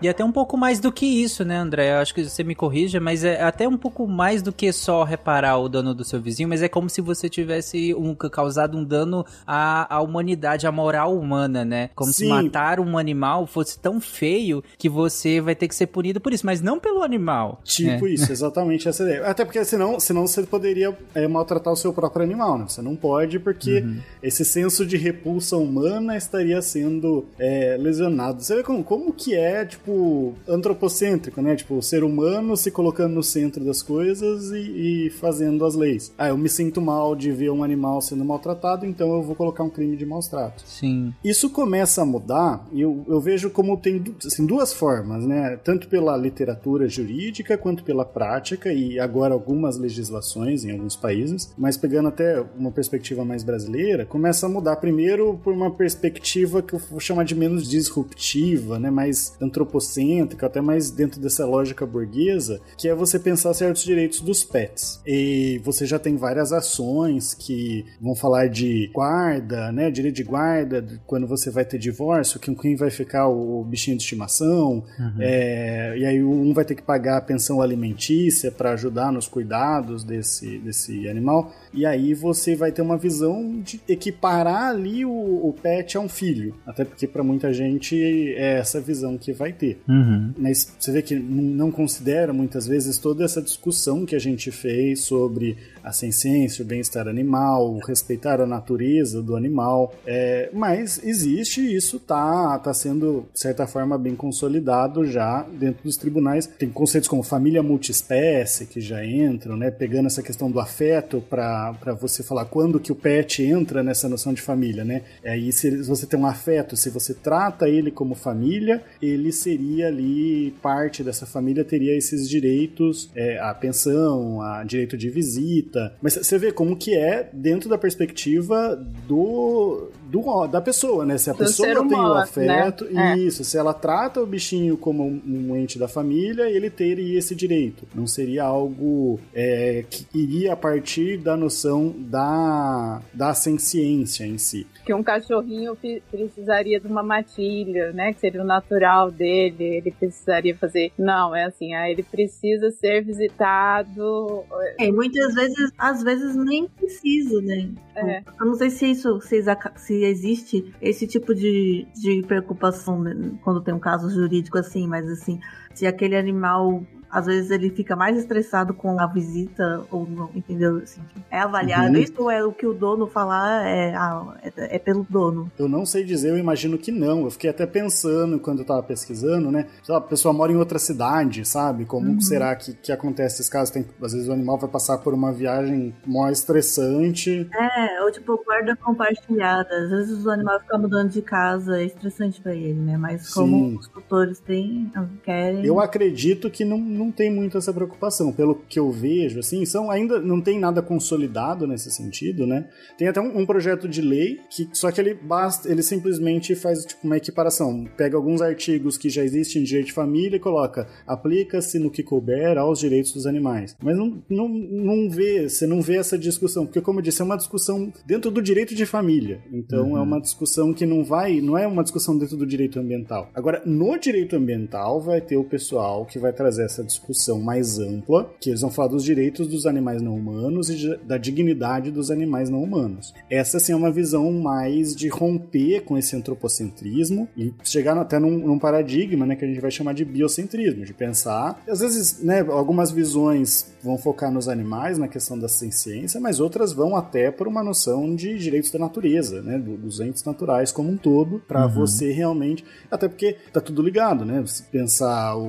E 0.00 0.08
até 0.08 0.24
um 0.24 0.32
pouco 0.32 0.56
mais 0.56 0.78
do 0.78 0.92
que 0.92 1.06
isso, 1.06 1.44
né, 1.44 1.56
André? 1.56 1.92
Eu 1.92 1.98
acho 1.98 2.14
que 2.14 2.22
você 2.22 2.44
me 2.44 2.54
corrija, 2.54 3.00
mas 3.00 3.24
é 3.24 3.42
até 3.42 3.66
um 3.66 3.76
pouco 3.76 4.06
mais 4.06 4.42
do 4.42 4.52
que 4.52 4.70
só 4.72 5.04
reparar 5.04 5.58
o 5.58 5.68
dano 5.68 5.94
do 5.94 6.04
seu 6.04 6.20
vizinho, 6.20 6.48
mas 6.48 6.62
é 6.62 6.68
como 6.68 6.88
se 6.90 7.00
você 7.00 7.28
tivesse 7.28 7.94
um, 7.94 8.14
causado 8.14 8.76
um 8.76 8.84
dano 8.84 9.24
à, 9.46 9.96
à 9.96 10.00
humanidade, 10.00 10.66
à 10.66 10.72
moral 10.72 11.16
humana, 11.16 11.64
né? 11.64 11.90
Como 11.94 12.12
Sim. 12.12 12.24
se 12.24 12.28
matar 12.28 12.78
um 12.78 12.98
animal 12.98 13.46
fosse 13.46 13.78
tão 13.78 14.00
feio 14.00 14.62
que 14.78 14.88
você 14.88 15.40
vai 15.40 15.54
ter 15.54 15.68
que 15.68 15.74
ser 15.74 15.86
punido 15.86 16.20
por 16.20 16.32
isso, 16.32 16.44
mas 16.44 16.60
não 16.60 16.78
pelo 16.78 17.02
animal. 17.02 17.60
Tipo 17.64 18.04
né? 18.04 18.12
isso, 18.12 18.30
exatamente 18.30 18.88
essa 18.88 19.02
ideia. 19.02 19.26
Até 19.26 19.44
porque 19.44 19.64
senão, 19.64 19.98
senão 19.98 20.26
você 20.26 20.42
poderia 20.42 20.96
é, 21.14 21.26
maltratar 21.26 21.72
o 21.72 21.76
seu 21.76 21.92
próprio 21.92 22.22
animal, 22.22 22.58
né? 22.58 22.66
Você 22.68 22.82
não 22.82 22.94
pode, 22.94 23.38
porque 23.38 23.80
uhum. 23.80 23.98
esse 24.22 24.44
senso 24.44 24.84
de 24.84 24.96
repulsa 24.96 25.56
humana 25.56 26.16
estaria 26.16 26.60
sendo 26.60 27.25
é, 27.38 27.76
lesionado. 27.78 28.42
Você 28.42 28.56
vê 28.56 28.62
como, 28.62 28.82
como 28.82 29.12
que 29.12 29.34
é, 29.34 29.64
tipo, 29.64 30.34
antropocêntrico, 30.48 31.40
né? 31.40 31.56
Tipo, 31.56 31.76
o 31.76 31.82
ser 31.82 32.04
humano 32.04 32.56
se 32.56 32.70
colocando 32.70 33.14
no 33.14 33.22
centro 33.22 33.64
das 33.64 33.82
coisas 33.82 34.50
e, 34.50 35.06
e, 35.06 35.10
fazendo 35.10 35.64
as 35.64 35.74
leis. 35.74 36.12
Ah, 36.16 36.28
eu 36.28 36.38
me 36.38 36.48
sinto 36.48 36.80
mal 36.80 37.14
de 37.14 37.30
ver 37.30 37.50
um 37.50 37.62
animal 37.62 38.00
sendo 38.00 38.24
maltratado, 38.24 38.86
então 38.86 39.14
eu 39.14 39.22
vou 39.22 39.34
colocar 39.34 39.62
um 39.62 39.70
crime 39.70 39.96
de 39.96 40.06
maus 40.06 40.28
tratos. 40.28 40.64
Sim. 40.66 41.14
Isso 41.24 41.50
começa 41.50 42.02
a 42.02 42.06
mudar 42.06 42.66
e 42.72 42.80
eu, 42.80 43.04
eu 43.08 43.20
vejo 43.20 43.50
como 43.50 43.76
tem 43.76 44.02
assim, 44.24 44.46
duas 44.46 44.72
formas, 44.72 45.24
né? 45.24 45.58
Tanto 45.62 45.88
pela 45.88 46.16
literatura 46.16 46.88
jurídica 46.88 47.56
quanto 47.56 47.84
pela 47.84 48.04
prática 48.04 48.72
e 48.72 48.98
agora 48.98 49.34
algumas 49.34 49.78
legislações 49.78 50.64
em 50.64 50.72
alguns 50.72 50.96
países, 50.96 51.52
mas 51.56 51.76
pegando 51.76 52.08
até 52.08 52.44
uma 52.56 52.70
perspectiva 52.70 53.24
mais 53.24 53.42
brasileira, 53.42 54.04
começa 54.06 54.46
a 54.46 54.48
mudar 54.48 54.76
primeiro 54.76 55.38
por 55.42 55.52
uma 55.52 55.70
perspectiva 55.70 56.62
que 56.62 56.74
eu 56.74 56.78
vou 56.78 57.00
chamar 57.16 57.24
de 57.24 57.34
menos 57.34 57.68
disruptiva, 57.68 58.78
né? 58.78 58.90
Mais 58.90 59.34
antropocêntrica 59.40 60.46
até 60.46 60.60
mais 60.60 60.90
dentro 60.90 61.20
dessa 61.20 61.46
lógica 61.46 61.86
burguesa, 61.86 62.60
que 62.76 62.88
é 62.88 62.94
você 62.94 63.18
pensar 63.18 63.54
certos 63.54 63.82
direitos 63.82 64.20
dos 64.20 64.44
pets. 64.44 65.00
E 65.06 65.60
você 65.64 65.86
já 65.86 65.98
tem 65.98 66.16
várias 66.16 66.52
ações 66.52 67.32
que 67.32 67.86
vão 68.00 68.14
falar 68.14 68.48
de 68.48 68.90
guarda, 68.92 69.72
né, 69.72 69.90
direito 69.90 70.16
de 70.16 70.24
guarda, 70.24 70.84
quando 71.06 71.26
você 71.26 71.50
vai 71.50 71.64
ter 71.64 71.78
divórcio, 71.78 72.38
quem 72.38 72.76
vai 72.76 72.90
ficar 72.90 73.28
o 73.28 73.64
bichinho 73.64 73.96
de 73.96 74.02
estimação, 74.02 74.84
uhum. 74.98 75.14
é, 75.20 75.96
e 75.98 76.04
aí 76.04 76.22
um 76.22 76.52
vai 76.52 76.64
ter 76.64 76.74
que 76.74 76.82
pagar 76.82 77.18
a 77.18 77.20
pensão 77.20 77.62
alimentícia 77.62 78.50
para 78.50 78.72
ajudar 78.72 79.12
nos 79.12 79.28
cuidados 79.28 80.04
desse, 80.04 80.58
desse 80.58 81.08
animal, 81.08 81.52
e 81.76 81.84
aí 81.84 82.14
você 82.14 82.56
vai 82.56 82.72
ter 82.72 82.80
uma 82.80 82.96
visão 82.96 83.60
de 83.60 83.80
equiparar 83.86 84.70
ali 84.70 85.04
o, 85.04 85.10
o 85.10 85.52
pet 85.52 85.96
a 85.96 86.00
um 86.00 86.08
filho, 86.08 86.54
até 86.66 86.84
porque 86.84 87.06
para 87.06 87.22
muita 87.22 87.52
gente 87.52 87.94
é 88.34 88.58
essa 88.58 88.80
visão 88.80 89.18
que 89.18 89.32
vai 89.32 89.52
ter. 89.52 89.78
Uhum. 89.86 90.32
Mas 90.38 90.74
você 90.78 90.90
vê 90.90 91.02
que 91.02 91.14
não 91.14 91.70
considera 91.70 92.32
muitas 92.32 92.66
vezes 92.66 92.96
toda 92.96 93.24
essa 93.24 93.42
discussão 93.42 94.06
que 94.06 94.16
a 94.16 94.18
gente 94.18 94.50
fez 94.50 95.00
sobre 95.00 95.56
a 95.86 95.92
ciência, 95.92 96.64
o 96.64 96.66
bem-estar 96.66 97.06
animal, 97.06 97.78
respeitar 97.86 98.40
a 98.40 98.46
natureza 98.46 99.22
do 99.22 99.36
animal. 99.36 99.94
É, 100.04 100.50
mas 100.52 101.00
existe 101.04 101.60
isso 101.60 102.00
tá, 102.00 102.58
tá 102.58 102.74
sendo, 102.74 103.26
de 103.32 103.40
certa 103.40 103.68
forma, 103.68 103.96
bem 103.96 104.16
consolidado 104.16 105.06
já 105.06 105.42
dentro 105.42 105.84
dos 105.84 105.96
tribunais. 105.96 106.46
Tem 106.46 106.68
conceitos 106.68 107.08
como 107.08 107.22
família 107.22 107.62
multiespécie 107.62 108.66
que 108.66 108.80
já 108.80 109.06
entram, 109.06 109.56
né? 109.56 109.70
Pegando 109.70 110.06
essa 110.06 110.22
questão 110.22 110.50
do 110.50 110.58
afeto 110.58 111.22
para 111.30 111.96
você 112.00 112.24
falar 112.24 112.46
quando 112.46 112.80
que 112.80 112.90
o 112.90 112.96
pet 112.96 113.44
entra 113.44 113.82
nessa 113.82 114.08
noção 114.08 114.34
de 114.34 114.42
família, 114.42 114.84
né? 114.84 115.02
Aí 115.24 115.52
se 115.52 115.70
você 115.82 116.04
tem 116.04 116.18
um 116.18 116.26
afeto, 116.26 116.76
se 116.76 116.90
você 116.90 117.14
trata 117.14 117.68
ele 117.68 117.92
como 117.92 118.16
família, 118.16 118.82
ele 119.00 119.30
seria 119.30 119.86
ali 119.86 120.50
parte 120.60 121.04
dessa 121.04 121.26
família, 121.26 121.64
teria 121.64 121.96
esses 121.96 122.28
direitos, 122.28 123.08
é, 123.14 123.38
a 123.38 123.54
pensão, 123.54 124.42
a 124.42 124.64
direito 124.64 124.96
de 124.96 125.08
visita, 125.08 125.75
luta. 125.76 125.92
Mas 126.00 126.14
você 126.14 126.38
vê 126.38 126.50
como 126.50 126.76
que 126.76 126.96
é 126.96 127.28
dentro 127.32 127.68
da 127.68 127.76
perspectiva 127.76 128.76
do, 129.06 129.90
do 130.10 130.46
da 130.46 130.60
pessoa, 130.60 131.04
né? 131.04 131.18
Se 131.18 131.30
a 131.30 131.32
Do 131.32 131.38
pessoa 131.40 131.68
ser 131.68 131.74
tem 131.74 131.84
o 131.84 131.86
humano, 131.86 132.14
afeto, 132.14 132.84
né? 132.86 133.12
É. 133.12 133.18
isso. 133.18 133.44
Se 133.44 133.58
ela 133.58 133.74
trata 133.74 134.20
o 134.20 134.26
bichinho 134.26 134.76
como 134.76 135.04
um, 135.04 135.56
ente 135.56 135.78
da 135.78 135.86
família, 135.86 136.50
ele 136.50 136.70
teria 136.70 137.18
esse 137.18 137.34
direito. 137.34 137.86
Não 137.94 138.06
seria 138.06 138.44
algo 138.44 139.20
é, 139.34 139.84
que 139.88 140.06
iria 140.14 140.54
a 140.54 140.56
partir 140.56 141.18
da 141.18 141.36
noção 141.36 141.94
da, 141.98 143.00
da 143.12 143.34
ciência 143.34 144.24
em 144.24 144.38
si. 144.38 144.66
Que 144.86 144.94
um 144.94 145.02
cachorrinho 145.02 145.76
precisaria 146.10 146.78
de 146.80 146.86
uma 146.86 147.02
matilha, 147.02 147.92
né? 147.92 148.12
Que 148.12 148.20
seria 148.20 148.40
o 148.40 148.46
natural 148.46 149.10
dele. 149.10 149.64
Ele 149.64 149.90
precisaria 149.90 150.56
fazer. 150.56 150.92
Não, 150.96 151.34
é 151.34 151.44
assim, 151.44 151.74
ah, 151.74 151.90
ele 151.90 152.04
precisa 152.04 152.70
ser 152.70 153.04
visitado. 153.04 154.44
É, 154.78 154.90
muitas 154.90 155.34
vezes, 155.34 155.72
às 155.76 156.02
vezes 156.04 156.36
nem 156.36 156.68
precisa, 156.68 157.42
né? 157.42 157.68
É. 157.96 158.22
Eu 158.38 158.46
não 158.46 158.54
sei 158.54 158.70
se 158.70 158.90
isso, 158.90 159.20
se, 159.20 159.42
se 159.76 160.04
existe 160.04 160.72
esse 160.80 161.06
tipo 161.06 161.34
de, 161.34 161.86
de 161.94 162.22
preocupação 162.22 163.02
né, 163.02 163.14
quando 163.42 163.62
tem 163.62 163.74
um 163.74 163.80
caso 163.80 164.08
jurídico 164.08 164.58
assim, 164.58 164.86
mas 164.86 165.08
assim, 165.08 165.40
se 165.74 165.86
aquele 165.86 166.16
animal 166.16 166.82
às 167.10 167.26
vezes 167.26 167.50
ele 167.50 167.70
fica 167.70 167.94
mais 167.96 168.16
estressado 168.18 168.74
com 168.74 168.98
a 169.00 169.06
visita 169.06 169.84
ou 169.90 170.06
não, 170.08 170.30
entendeu? 170.34 170.78
Assim, 170.78 171.00
é 171.30 171.38
avaliado 171.38 171.94
Uhum. 171.96 172.02
isso 172.02 172.14
ou 172.18 172.30
é 172.30 172.44
o 172.44 172.52
que 172.52 172.66
o 172.66 172.72
dono 172.74 173.06
falar 173.06 173.66
é, 173.66 173.94
ah, 173.94 174.34
é, 174.42 174.76
é 174.76 174.78
pelo 174.78 175.06
dono? 175.08 175.50
Eu 175.58 175.68
não 175.68 175.84
sei 175.86 176.04
dizer, 176.04 176.30
eu 176.30 176.38
imagino 176.38 176.76
que 176.78 176.90
não. 176.92 177.22
Eu 177.24 177.30
fiquei 177.30 177.50
até 177.50 177.66
pensando 177.66 178.38
quando 178.38 178.60
eu 178.60 178.64
tava 178.64 178.82
pesquisando, 178.82 179.50
né? 179.50 179.66
A 179.88 180.00
pessoa 180.00 180.32
mora 180.34 180.52
em 180.52 180.56
outra 180.56 180.78
cidade, 180.78 181.44
sabe? 181.44 181.84
Como 181.84 182.06
Uhum. 182.12 182.20
será 182.20 182.54
que, 182.56 182.74
que 182.74 182.92
acontece 182.92 183.36
esses 183.36 183.48
casos? 183.48 183.70
Tem, 183.70 183.84
às 184.02 184.12
vezes 184.12 184.28
o 184.28 184.32
animal 184.32 184.58
vai 184.58 184.68
passar 184.70 184.98
por 184.98 185.14
uma 185.14 185.32
viagem 185.32 185.94
mó 186.06 186.28
estressante. 186.28 187.48
É, 187.52 188.02
ou 188.02 188.10
tipo, 188.10 188.40
guarda 188.44 188.76
compartilhada. 188.76 189.68
Às 189.84 189.90
vezes 189.90 190.24
o 190.24 190.30
animal 190.30 190.60
fica 190.60 190.78
mudando 190.78 191.10
de 191.10 191.22
casa, 191.22 191.80
é 191.80 191.84
estressante 191.84 192.40
pra 192.40 192.54
ele, 192.54 192.74
né? 192.80 192.96
Mas 192.96 193.32
como 193.32 193.70
Sim. 193.70 193.76
os 193.78 193.88
tutores 193.88 194.40
têm, 194.40 194.90
querem. 195.22 195.64
Eu 195.64 195.80
acredito 195.80 196.50
que 196.50 196.64
não, 196.64 196.78
não 196.96 197.10
tem 197.12 197.30
muito 197.30 197.56
essa 197.58 197.72
preocupação. 197.72 198.32
Pelo 198.32 198.54
que 198.54 198.78
eu 198.78 198.90
vejo, 198.90 199.38
assim, 199.40 199.64
são 199.64 199.90
ainda 199.90 200.20
não 200.20 200.40
tem 200.40 200.58
nada 200.58 200.82
consolidado 200.82 201.66
nesse 201.66 201.90
sentido, 201.90 202.46
né? 202.46 202.68
Tem 202.98 203.08
até 203.08 203.20
um, 203.20 203.38
um 203.40 203.46
projeto 203.46 203.88
de 203.88 204.00
lei 204.00 204.40
que 204.50 204.68
só 204.72 204.90
que 204.90 205.00
ele 205.00 205.14
basta, 205.14 205.70
ele 205.70 205.82
simplesmente 205.82 206.54
faz 206.54 206.84
tipo 206.84 207.06
uma 207.06 207.16
equiparação, 207.16 207.86
pega 207.96 208.16
alguns 208.16 208.40
artigos 208.42 208.96
que 208.96 209.08
já 209.08 209.22
existem 209.22 209.62
em 209.62 209.64
direito 209.64 209.86
de 209.86 209.92
família 209.92 210.36
e 210.36 210.40
coloca 210.40 210.86
aplica-se 211.06 211.78
no 211.78 211.90
que 211.90 212.02
couber 212.02 212.58
aos 212.58 212.78
direitos 212.78 213.12
dos 213.12 213.26
animais. 213.26 213.76
Mas 213.82 213.96
não, 213.96 214.22
não, 214.28 214.48
não 214.48 215.10
vê, 215.10 215.48
você 215.48 215.66
não 215.66 215.80
vê 215.80 215.96
essa 215.96 216.18
discussão, 216.18 216.64
porque 216.66 216.80
como 216.80 216.98
eu 216.98 217.02
disse, 217.02 217.20
é 217.22 217.24
uma 217.24 217.36
discussão 217.36 217.92
dentro 218.06 218.30
do 218.30 218.42
direito 218.42 218.74
de 218.74 218.86
família. 218.86 219.40
Então 219.52 219.90
Uhum. 219.90 219.98
é 219.98 220.00
uma 220.00 220.20
discussão 220.20 220.72
que 220.72 220.86
não 220.86 221.04
vai, 221.04 221.40
não 221.40 221.56
é 221.56 221.66
uma 221.66 221.82
discussão 221.82 222.16
dentro 222.16 222.36
do 222.36 222.46
direito 222.46 222.78
ambiental. 222.80 223.30
Agora, 223.34 223.62
no 223.64 223.96
direito 223.98 224.34
ambiental 224.36 225.00
vai 225.00 225.20
ter 225.20 225.36
o 225.36 225.44
pessoal 225.44 226.04
que 226.06 226.18
vai 226.18 226.32
trazer 226.32 226.64
essa 226.64 226.82
discussão 226.86 227.40
mais 227.40 227.78
ampla, 227.78 228.30
que 228.40 228.50
eles 228.50 228.60
vão 228.62 228.70
falar 228.70 228.88
dos 228.88 229.04
direitos 229.04 229.46
dos 229.48 229.66
animais 229.66 230.00
não 230.00 230.14
humanos 230.14 230.70
e 230.70 230.96
da 231.04 231.18
dignidade 231.18 231.90
dos 231.90 232.10
animais 232.10 232.48
não 232.48 232.62
humanos. 232.62 233.12
Essa 233.30 233.58
sim 233.58 233.72
é 233.72 233.76
uma 233.76 233.90
visão 233.90 234.32
mais 234.32 234.94
de 234.96 235.08
romper 235.08 235.80
com 235.82 235.98
esse 235.98 236.16
antropocentrismo 236.16 237.28
e 237.36 237.52
chegar 237.64 237.96
até 237.98 238.18
num, 238.18 238.38
num 238.38 238.58
paradigma, 238.58 239.26
né, 239.26 239.36
que 239.36 239.44
a 239.44 239.48
gente 239.48 239.60
vai 239.60 239.70
chamar 239.70 239.92
de 239.94 240.04
biocentrismo, 240.04 240.84
de 240.84 240.94
pensar, 240.94 241.62
às 241.68 241.80
vezes, 241.80 242.22
né, 242.22 242.40
algumas 242.48 242.90
visões 242.90 243.66
vão 243.82 243.98
focar 243.98 244.32
nos 244.32 244.48
animais, 244.48 244.98
na 244.98 245.08
questão 245.08 245.38
da 245.38 245.48
ciência, 245.48 246.20
mas 246.20 246.40
outras 246.40 246.72
vão 246.72 246.96
até 246.96 247.30
por 247.30 247.46
uma 247.46 247.62
noção 247.62 248.14
de 248.14 248.36
direitos 248.38 248.70
da 248.70 248.78
natureza, 248.78 249.42
né, 249.42 249.58
do- 249.58 249.76
dos 249.76 250.00
entes 250.00 250.24
naturais 250.24 250.72
como 250.72 250.90
um 250.90 250.96
todo, 250.96 251.40
para 251.46 251.66
Uhum. 251.66 251.72
você 251.72 252.12
realmente, 252.12 252.64
até 252.90 253.08
porque 253.08 253.36
tá 253.52 253.60
tudo 253.60 253.82
ligado, 253.82 254.24
né? 254.24 254.42
Se 254.46 254.62
pensar 254.64 255.36
o, 255.36 255.42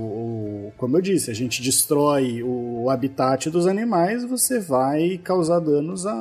o- 0.67 0.71
como 0.77 0.97
eu 0.97 1.01
disse, 1.01 1.26
a 1.31 1.33
gente 1.33 1.61
destrói 1.61 2.41
o 2.43 2.89
habitat 2.89 3.49
dos 3.49 3.67
animais, 3.67 4.23
você 4.23 4.59
vai 4.59 5.17
causar 5.23 5.59
danos 5.59 6.05
a- 6.05 6.11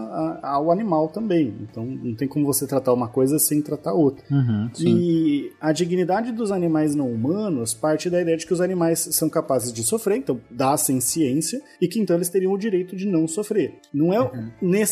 a- 0.42 0.50
ao 0.54 0.70
animal 0.70 1.08
também. 1.08 1.54
Então 1.62 1.84
não 1.84 2.14
tem 2.14 2.26
como 2.28 2.44
você 2.46 2.66
tratar 2.66 2.92
uma 2.92 3.08
coisa 3.08 3.38
sem 3.38 3.60
tratar 3.62 3.92
outra. 3.92 4.24
Uhum. 4.30 4.70
E 4.80 5.52
a 5.60 5.72
dignidade 5.72 6.32
dos 6.32 6.50
animais 6.50 6.94
não 6.94 7.10
humanos 7.12 7.74
parte 7.74 8.08
da 8.10 8.20
ideia 8.20 8.36
de 8.36 8.46
que 8.46 8.52
os 8.52 8.60
animais 8.60 9.08
são 9.12 9.28
capazes 9.28 9.72
de 9.72 9.82
sofrer, 9.82 10.16
então 10.18 10.40
dá 10.50 10.76
sem 10.76 11.00
ciência, 11.00 11.60
e 11.80 11.88
que 11.88 11.98
então 12.00 12.16
eles 12.16 12.28
teriam 12.28 12.52
o 12.52 12.58
direito 12.58 12.96
de 12.96 13.06
não 13.06 13.26
sofrer. 13.28 13.74
Não 13.92 14.12
é 14.12 14.18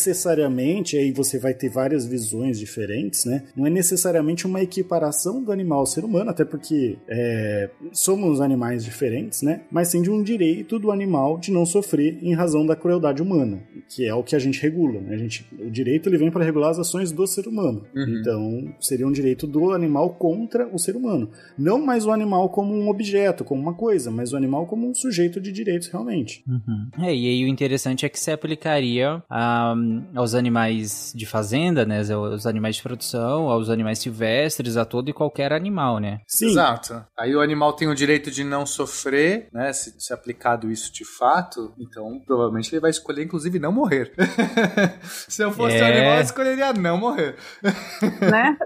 necessariamente, 0.04 0.96
aí 0.96 1.10
você 1.12 1.38
vai 1.38 1.54
ter 1.54 1.68
várias 1.68 2.04
visões 2.06 2.58
diferentes, 2.58 3.24
né? 3.24 3.44
Não 3.56 3.66
é 3.66 3.70
necessariamente 3.70 4.46
uma 4.46 4.60
equiparação 4.62 5.42
do 5.42 5.50
animal 5.52 5.80
ao 5.80 5.86
ser 5.86 6.04
humano, 6.04 6.30
até 6.30 6.44
porque 6.44 6.98
é, 7.08 7.70
somos 7.92 8.40
animais 8.40 8.84
diferentes, 8.84 9.42
né? 9.42 9.62
Mas 9.70 9.88
sim 9.88 10.02
de 10.04 10.10
um 10.10 10.22
direito 10.22 10.78
do 10.78 10.90
animal 10.90 11.38
de 11.38 11.50
não 11.50 11.64
sofrer 11.64 12.18
em 12.22 12.34
razão 12.34 12.64
da 12.64 12.76
crueldade 12.76 13.22
humana, 13.22 13.62
que 13.88 14.06
é 14.06 14.14
o 14.14 14.22
que 14.22 14.36
a 14.36 14.38
gente 14.38 14.60
regula, 14.60 15.00
né? 15.00 15.14
A 15.14 15.18
gente, 15.18 15.46
o 15.58 15.70
direito 15.70 16.08
ele 16.08 16.18
vem 16.18 16.30
para 16.30 16.44
regular 16.44 16.70
as 16.70 16.78
ações 16.78 17.10
do 17.10 17.26
ser 17.26 17.48
humano. 17.48 17.84
Uhum. 17.94 18.18
Então, 18.20 18.74
seria 18.80 19.06
um 19.06 19.12
direito 19.12 19.46
do 19.46 19.72
animal 19.72 20.10
contra 20.10 20.68
o 20.72 20.78
ser 20.78 20.94
humano. 20.94 21.30
Não 21.58 21.84
mais 21.84 22.06
o 22.06 22.10
animal 22.10 22.48
como 22.50 22.74
um 22.74 22.88
objeto, 22.88 23.44
como 23.44 23.60
uma 23.60 23.74
coisa, 23.74 24.10
mas 24.10 24.32
o 24.32 24.36
animal 24.36 24.66
como 24.66 24.88
um 24.88 24.94
sujeito 24.94 25.40
de 25.40 25.50
direitos 25.50 25.88
realmente. 25.88 26.44
Uhum. 26.46 27.04
É, 27.04 27.14
e 27.14 27.26
aí 27.26 27.44
o 27.44 27.48
interessante 27.48 28.04
é 28.04 28.08
que 28.08 28.20
se 28.20 28.30
aplicaria 28.30 29.22
ah, 29.30 29.74
aos 30.14 30.34
animais 30.34 31.12
de 31.14 31.26
fazenda, 31.26 31.84
né? 31.84 32.02
Aos 32.12 32.46
animais 32.46 32.76
de 32.76 32.82
produção, 32.82 33.48
aos 33.48 33.70
animais 33.70 33.98
silvestres, 33.98 34.76
a 34.76 34.84
todo 34.84 35.08
e 35.08 35.12
qualquer 35.12 35.52
animal, 35.52 35.98
né? 35.98 36.20
Sim, 36.26 36.50
Exato. 36.50 37.04
Aí 37.18 37.34
o 37.34 37.40
animal 37.40 37.72
tem 37.72 37.88
o 37.88 37.94
direito 37.94 38.30
de 38.30 38.44
não 38.44 38.66
sofrer, 38.66 39.48
né? 39.52 39.72
Se, 39.72 39.93
se 39.98 40.12
aplicado 40.12 40.70
isso 40.70 40.92
de 40.92 41.04
fato, 41.04 41.72
então 41.78 42.20
provavelmente 42.24 42.72
ele 42.72 42.80
vai 42.80 42.90
escolher, 42.90 43.24
inclusive, 43.24 43.58
não 43.58 43.72
morrer. 43.72 44.12
se 45.02 45.42
eu 45.42 45.52
fosse 45.52 45.76
um 45.76 45.84
É. 45.84 45.92
animal, 45.92 46.16
eu 46.16 46.22
escolheria 46.22 46.72
não 46.72 46.98
morrer. 46.98 47.36
né? 48.20 48.56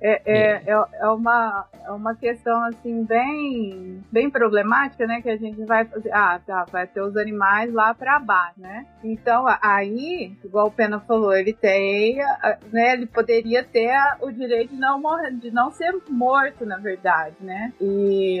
É, 0.00 0.22
é, 0.26 0.62
é, 0.66 0.84
é 1.00 1.08
uma, 1.08 1.64
é 1.86 1.90
uma 1.92 2.14
questão 2.16 2.64
assim 2.64 3.04
bem, 3.04 4.02
bem 4.10 4.28
problemática, 4.28 5.06
né? 5.06 5.22
Que 5.22 5.30
a 5.30 5.36
gente 5.36 5.64
vai 5.64 5.84
fazer. 5.84 6.10
Ah, 6.12 6.40
tá, 6.44 6.64
vai 6.70 6.86
ter 6.88 7.00
os 7.00 7.16
animais 7.16 7.72
lá 7.72 7.94
para 7.94 8.18
baixo, 8.18 8.60
né? 8.60 8.86
Então 9.04 9.44
aí, 9.62 10.36
igual 10.44 10.66
o 10.66 10.72
Pena 10.72 10.98
falou, 11.00 11.32
ele 11.32 11.52
tem, 11.52 12.16
né? 12.72 12.94
Ele 12.94 13.06
poderia 13.06 13.62
ter 13.62 13.92
o 14.20 14.30
direito 14.32 14.74
de 14.74 14.80
não 14.80 15.00
morrer, 15.00 15.30
de 15.34 15.52
não 15.52 15.70
ser 15.70 15.94
morto, 16.10 16.66
na 16.66 16.78
verdade, 16.78 17.36
né? 17.40 17.72
E 17.80 18.40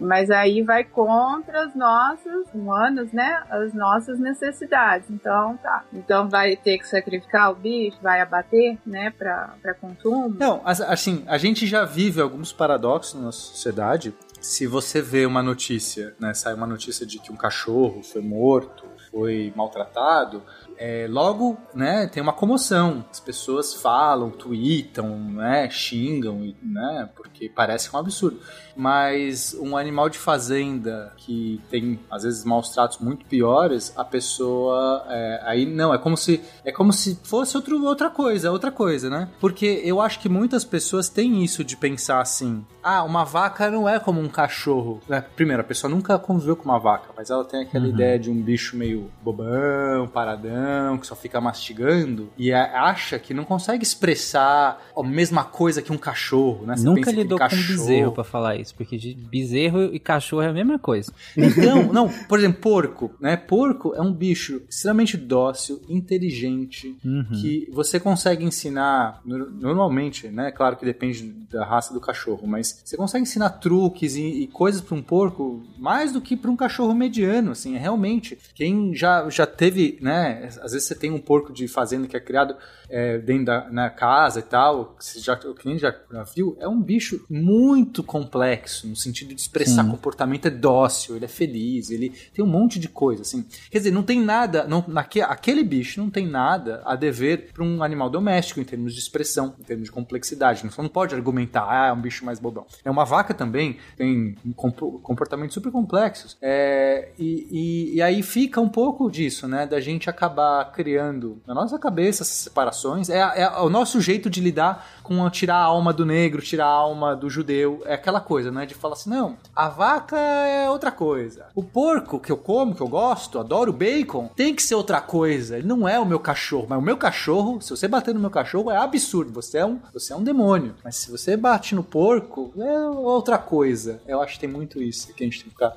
mas 0.00 0.30
aí 0.30 0.62
vai 0.62 0.84
contra 1.26 1.64
as 1.64 1.74
nossas 1.74 2.46
humanas, 2.54 3.10
né? 3.12 3.42
As 3.50 3.74
nossas 3.74 4.18
necessidades. 4.20 5.10
Então 5.10 5.56
tá. 5.62 5.84
Então 5.92 6.28
vai 6.28 6.56
ter 6.56 6.78
que 6.78 6.86
sacrificar 6.86 7.50
o 7.50 7.54
bicho, 7.56 7.96
vai 8.00 8.20
abater, 8.20 8.78
né? 8.86 9.10
Para 9.10 9.74
consumo. 9.80 10.36
Não, 10.38 10.60
as- 10.64 10.80
assim, 10.80 11.24
a 11.26 11.36
gente 11.36 11.66
já 11.66 11.84
vive 11.84 12.20
alguns 12.20 12.52
paradoxos 12.52 13.20
na 13.20 13.32
sociedade. 13.32 14.14
Se 14.40 14.66
você 14.66 15.02
vê 15.02 15.26
uma 15.26 15.42
notícia, 15.42 16.14
né, 16.20 16.32
sai 16.32 16.54
uma 16.54 16.66
notícia 16.66 17.04
de 17.04 17.18
que 17.18 17.32
um 17.32 17.36
cachorro 17.36 18.02
foi 18.04 18.22
morto, 18.22 18.84
foi 19.10 19.52
maltratado, 19.56 20.42
é, 20.78 21.06
logo, 21.08 21.56
né, 21.74 22.06
tem 22.06 22.22
uma 22.22 22.32
comoção. 22.32 23.04
As 23.10 23.20
pessoas 23.20 23.74
falam, 23.74 24.30
tweetam, 24.30 25.18
né, 25.18 25.68
xingam, 25.70 26.54
né, 26.62 27.08
porque 27.16 27.48
parece 27.48 27.94
um 27.94 27.98
absurdo. 27.98 28.38
Mas 28.78 29.54
um 29.58 29.74
animal 29.76 30.10
de 30.10 30.18
fazenda 30.18 31.12
que 31.16 31.60
tem, 31.70 31.98
às 32.10 32.24
vezes, 32.24 32.44
maus 32.44 32.68
tratos 32.70 32.98
muito 32.98 33.24
piores, 33.24 33.92
a 33.96 34.04
pessoa, 34.04 35.04
é, 35.08 35.40
aí 35.44 35.64
não, 35.64 35.94
é 35.94 35.98
como 35.98 36.14
se 36.16 36.42
é 36.64 36.70
como 36.70 36.92
se 36.92 37.18
fosse 37.24 37.56
outro, 37.56 37.82
outra 37.86 38.10
coisa, 38.10 38.52
outra 38.52 38.70
coisa, 38.70 39.08
né? 39.08 39.28
Porque 39.40 39.80
eu 39.84 40.00
acho 40.00 40.20
que 40.20 40.28
muitas 40.28 40.62
pessoas 40.64 41.08
têm 41.08 41.42
isso 41.42 41.64
de 41.64 41.74
pensar 41.76 42.20
assim: 42.20 42.64
ah, 42.82 43.02
uma 43.02 43.24
vaca 43.24 43.70
não 43.70 43.88
é 43.88 43.98
como 43.98 44.20
um 44.20 44.28
cachorro. 44.28 45.00
Né? 45.08 45.24
Primeiro, 45.34 45.62
a 45.62 45.64
pessoa 45.64 45.90
nunca 45.90 46.18
conviveu 46.18 46.54
com 46.54 46.64
uma 46.66 46.78
vaca, 46.78 47.10
mas 47.16 47.30
ela 47.30 47.44
tem 47.44 47.62
aquela 47.62 47.84
Uhum. 47.86 47.90
ideia 47.90 48.18
de 48.18 48.30
um 48.30 48.42
bicho 48.42 48.76
meio 48.76 49.10
bobão, 49.22 50.06
paradão. 50.12 50.65
Não, 50.66 50.98
que 50.98 51.06
só 51.06 51.14
fica 51.14 51.40
mastigando 51.40 52.30
e 52.36 52.52
acha 52.52 53.18
que 53.18 53.32
não 53.32 53.44
consegue 53.44 53.84
expressar 53.84 54.82
a 54.96 55.02
mesma 55.02 55.44
coisa 55.44 55.80
que 55.80 55.92
um 55.92 55.98
cachorro, 55.98 56.66
né? 56.66 56.76
Você 56.76 56.84
Nunca 56.84 57.10
lidou 57.10 57.38
com 57.38 57.48
bezerro 57.48 58.12
para 58.12 58.24
falar 58.24 58.56
isso, 58.56 58.74
porque 58.74 59.16
bezerro 59.30 59.94
e 59.94 59.98
cachorro 59.98 60.42
é 60.42 60.48
a 60.48 60.52
mesma 60.52 60.78
coisa. 60.78 61.12
Então, 61.36 61.84
não, 61.92 62.08
por 62.28 62.38
exemplo, 62.38 62.60
porco, 62.60 63.10
né? 63.20 63.36
Porco 63.36 63.94
é 63.94 64.00
um 64.00 64.12
bicho 64.12 64.62
extremamente 64.68 65.16
dócil, 65.16 65.80
inteligente, 65.88 66.96
uhum. 67.04 67.26
que 67.40 67.68
você 67.72 68.00
consegue 68.00 68.44
ensinar 68.44 69.20
normalmente, 69.24 70.28
né? 70.28 70.50
Claro 70.50 70.76
que 70.76 70.84
depende 70.84 71.22
da 71.50 71.64
raça 71.64 71.92
do 71.92 72.00
cachorro, 72.00 72.46
mas 72.46 72.82
você 72.84 72.96
consegue 72.96 73.22
ensinar 73.22 73.50
truques 73.50 74.16
e, 74.16 74.42
e 74.42 74.46
coisas 74.46 74.80
para 74.80 74.96
um 74.96 75.02
porco 75.02 75.62
mais 75.78 76.12
do 76.12 76.20
que 76.20 76.36
para 76.36 76.50
um 76.50 76.56
cachorro 76.56 76.94
mediano, 76.94 77.52
assim, 77.52 77.76
é 77.76 77.78
realmente. 77.78 78.38
Quem 78.54 78.94
já, 78.94 79.28
já 79.28 79.46
teve, 79.46 79.98
né? 80.00 80.48
Às 80.58 80.72
vezes 80.72 80.88
você 80.88 80.94
tem 80.94 81.10
um 81.10 81.20
porco 81.20 81.52
de 81.52 81.66
fazenda 81.68 82.06
que 82.06 82.16
é 82.16 82.20
criado 82.20 82.56
é, 82.88 83.18
dentro 83.18 83.46
da 83.46 83.70
na 83.70 83.90
casa 83.90 84.40
e 84.40 84.42
tal, 84.42 84.96
que 84.98 85.20
já, 85.20 85.34
o 85.34 85.54
cliente 85.54 85.80
já, 85.80 85.94
viu, 86.34 86.56
é 86.60 86.68
um 86.68 86.80
bicho 86.80 87.24
muito 87.28 88.02
complexo, 88.02 88.86
no 88.86 88.96
sentido 88.96 89.34
de 89.34 89.40
expressar 89.40 89.84
Sim. 89.84 89.90
comportamento, 89.90 90.46
é 90.46 90.50
dócil, 90.50 91.16
ele 91.16 91.24
é 91.24 91.28
feliz, 91.28 91.90
ele 91.90 92.10
tem 92.32 92.44
um 92.44 92.48
monte 92.48 92.78
de 92.78 92.88
coisa, 92.88 93.22
assim. 93.22 93.44
Quer 93.70 93.78
dizer, 93.78 93.90
não 93.90 94.02
tem 94.02 94.20
nada, 94.20 94.66
não, 94.66 94.84
naque, 94.86 95.20
aquele 95.20 95.62
bicho 95.62 96.00
não 96.00 96.10
tem 96.10 96.26
nada 96.26 96.82
a 96.84 96.94
dever 96.96 97.52
para 97.52 97.64
um 97.64 97.82
animal 97.82 98.08
doméstico 98.08 98.60
em 98.60 98.64
termos 98.64 98.94
de 98.94 99.00
expressão, 99.00 99.54
em 99.58 99.62
termos 99.62 99.86
de 99.86 99.92
complexidade. 99.92 100.62
Você 100.62 100.82
não 100.82 100.88
pode 100.88 101.14
argumentar, 101.14 101.66
ah, 101.68 101.88
é 101.88 101.92
um 101.92 102.00
bicho 102.00 102.24
mais 102.24 102.38
bobão. 102.38 102.66
É 102.84 102.90
uma 102.90 103.04
vaca 103.04 103.34
também 103.34 103.78
tem 103.96 104.34
comportamentos 104.54 105.54
super 105.54 105.72
complexos. 105.72 106.36
É, 106.40 107.10
e, 107.18 107.48
e, 107.50 107.96
e 107.96 108.02
aí 108.02 108.22
fica 108.22 108.60
um 108.60 108.68
pouco 108.68 109.10
disso, 109.10 109.48
né? 109.48 109.66
Da 109.66 109.80
gente 109.80 110.08
acabar 110.08 110.72
criando 110.72 111.40
na 111.46 111.54
nossa 111.54 111.78
cabeça 111.78 112.22
essas 112.22 112.36
separações. 112.36 112.75
É, 113.08 113.42
é 113.42 113.60
o 113.60 113.68
nosso 113.68 114.00
jeito 114.00 114.28
de 114.28 114.40
lidar 114.40 114.86
com 115.02 115.28
tirar 115.30 115.56
a 115.56 115.64
alma 115.64 115.92
do 115.92 116.04
negro, 116.04 116.42
tirar 116.42 116.66
a 116.66 116.70
alma 116.70 117.14
do 117.14 117.30
judeu. 117.30 117.82
É 117.84 117.94
aquela 117.94 118.20
coisa, 118.20 118.50
né? 118.50 118.66
De 118.66 118.74
falar 118.74 118.94
assim, 118.94 119.10
não, 119.10 119.36
a 119.54 119.68
vaca 119.68 120.16
é 120.18 120.68
outra 120.68 120.90
coisa. 120.90 121.46
O 121.54 121.62
porco 121.62 122.18
que 122.18 122.32
eu 122.32 122.36
como, 122.36 122.74
que 122.74 122.80
eu 122.80 122.88
gosto, 122.88 123.38
adoro 123.38 123.72
bacon, 123.72 124.28
tem 124.34 124.54
que 124.54 124.62
ser 124.62 124.74
outra 124.74 125.00
coisa. 125.00 125.58
Ele 125.58 125.66
não 125.66 125.88
é 125.88 125.98
o 125.98 126.06
meu 126.06 126.18
cachorro, 126.18 126.66
mas 126.68 126.78
o 126.78 126.82
meu 126.82 126.96
cachorro, 126.96 127.60
se 127.60 127.70
você 127.70 127.86
bater 127.86 128.14
no 128.14 128.20
meu 128.20 128.30
cachorro, 128.30 128.70
é 128.70 128.76
absurdo. 128.76 129.32
Você 129.32 129.58
é 129.58 129.66
um, 129.66 129.80
você 129.92 130.12
é 130.12 130.16
um 130.16 130.24
demônio. 130.24 130.74
Mas 130.82 130.96
se 130.96 131.10
você 131.10 131.36
bate 131.36 131.74
no 131.74 131.82
porco, 131.82 132.52
é 132.58 132.80
outra 132.88 133.38
coisa. 133.38 134.00
Eu 134.06 134.20
acho 134.20 134.34
que 134.34 134.40
tem 134.40 134.48
muito 134.48 134.82
isso 134.82 135.12
que 135.14 135.22
a 135.22 135.26
gente 135.26 135.40
tem 135.40 135.48
que 135.48 135.54
ficar 135.54 135.76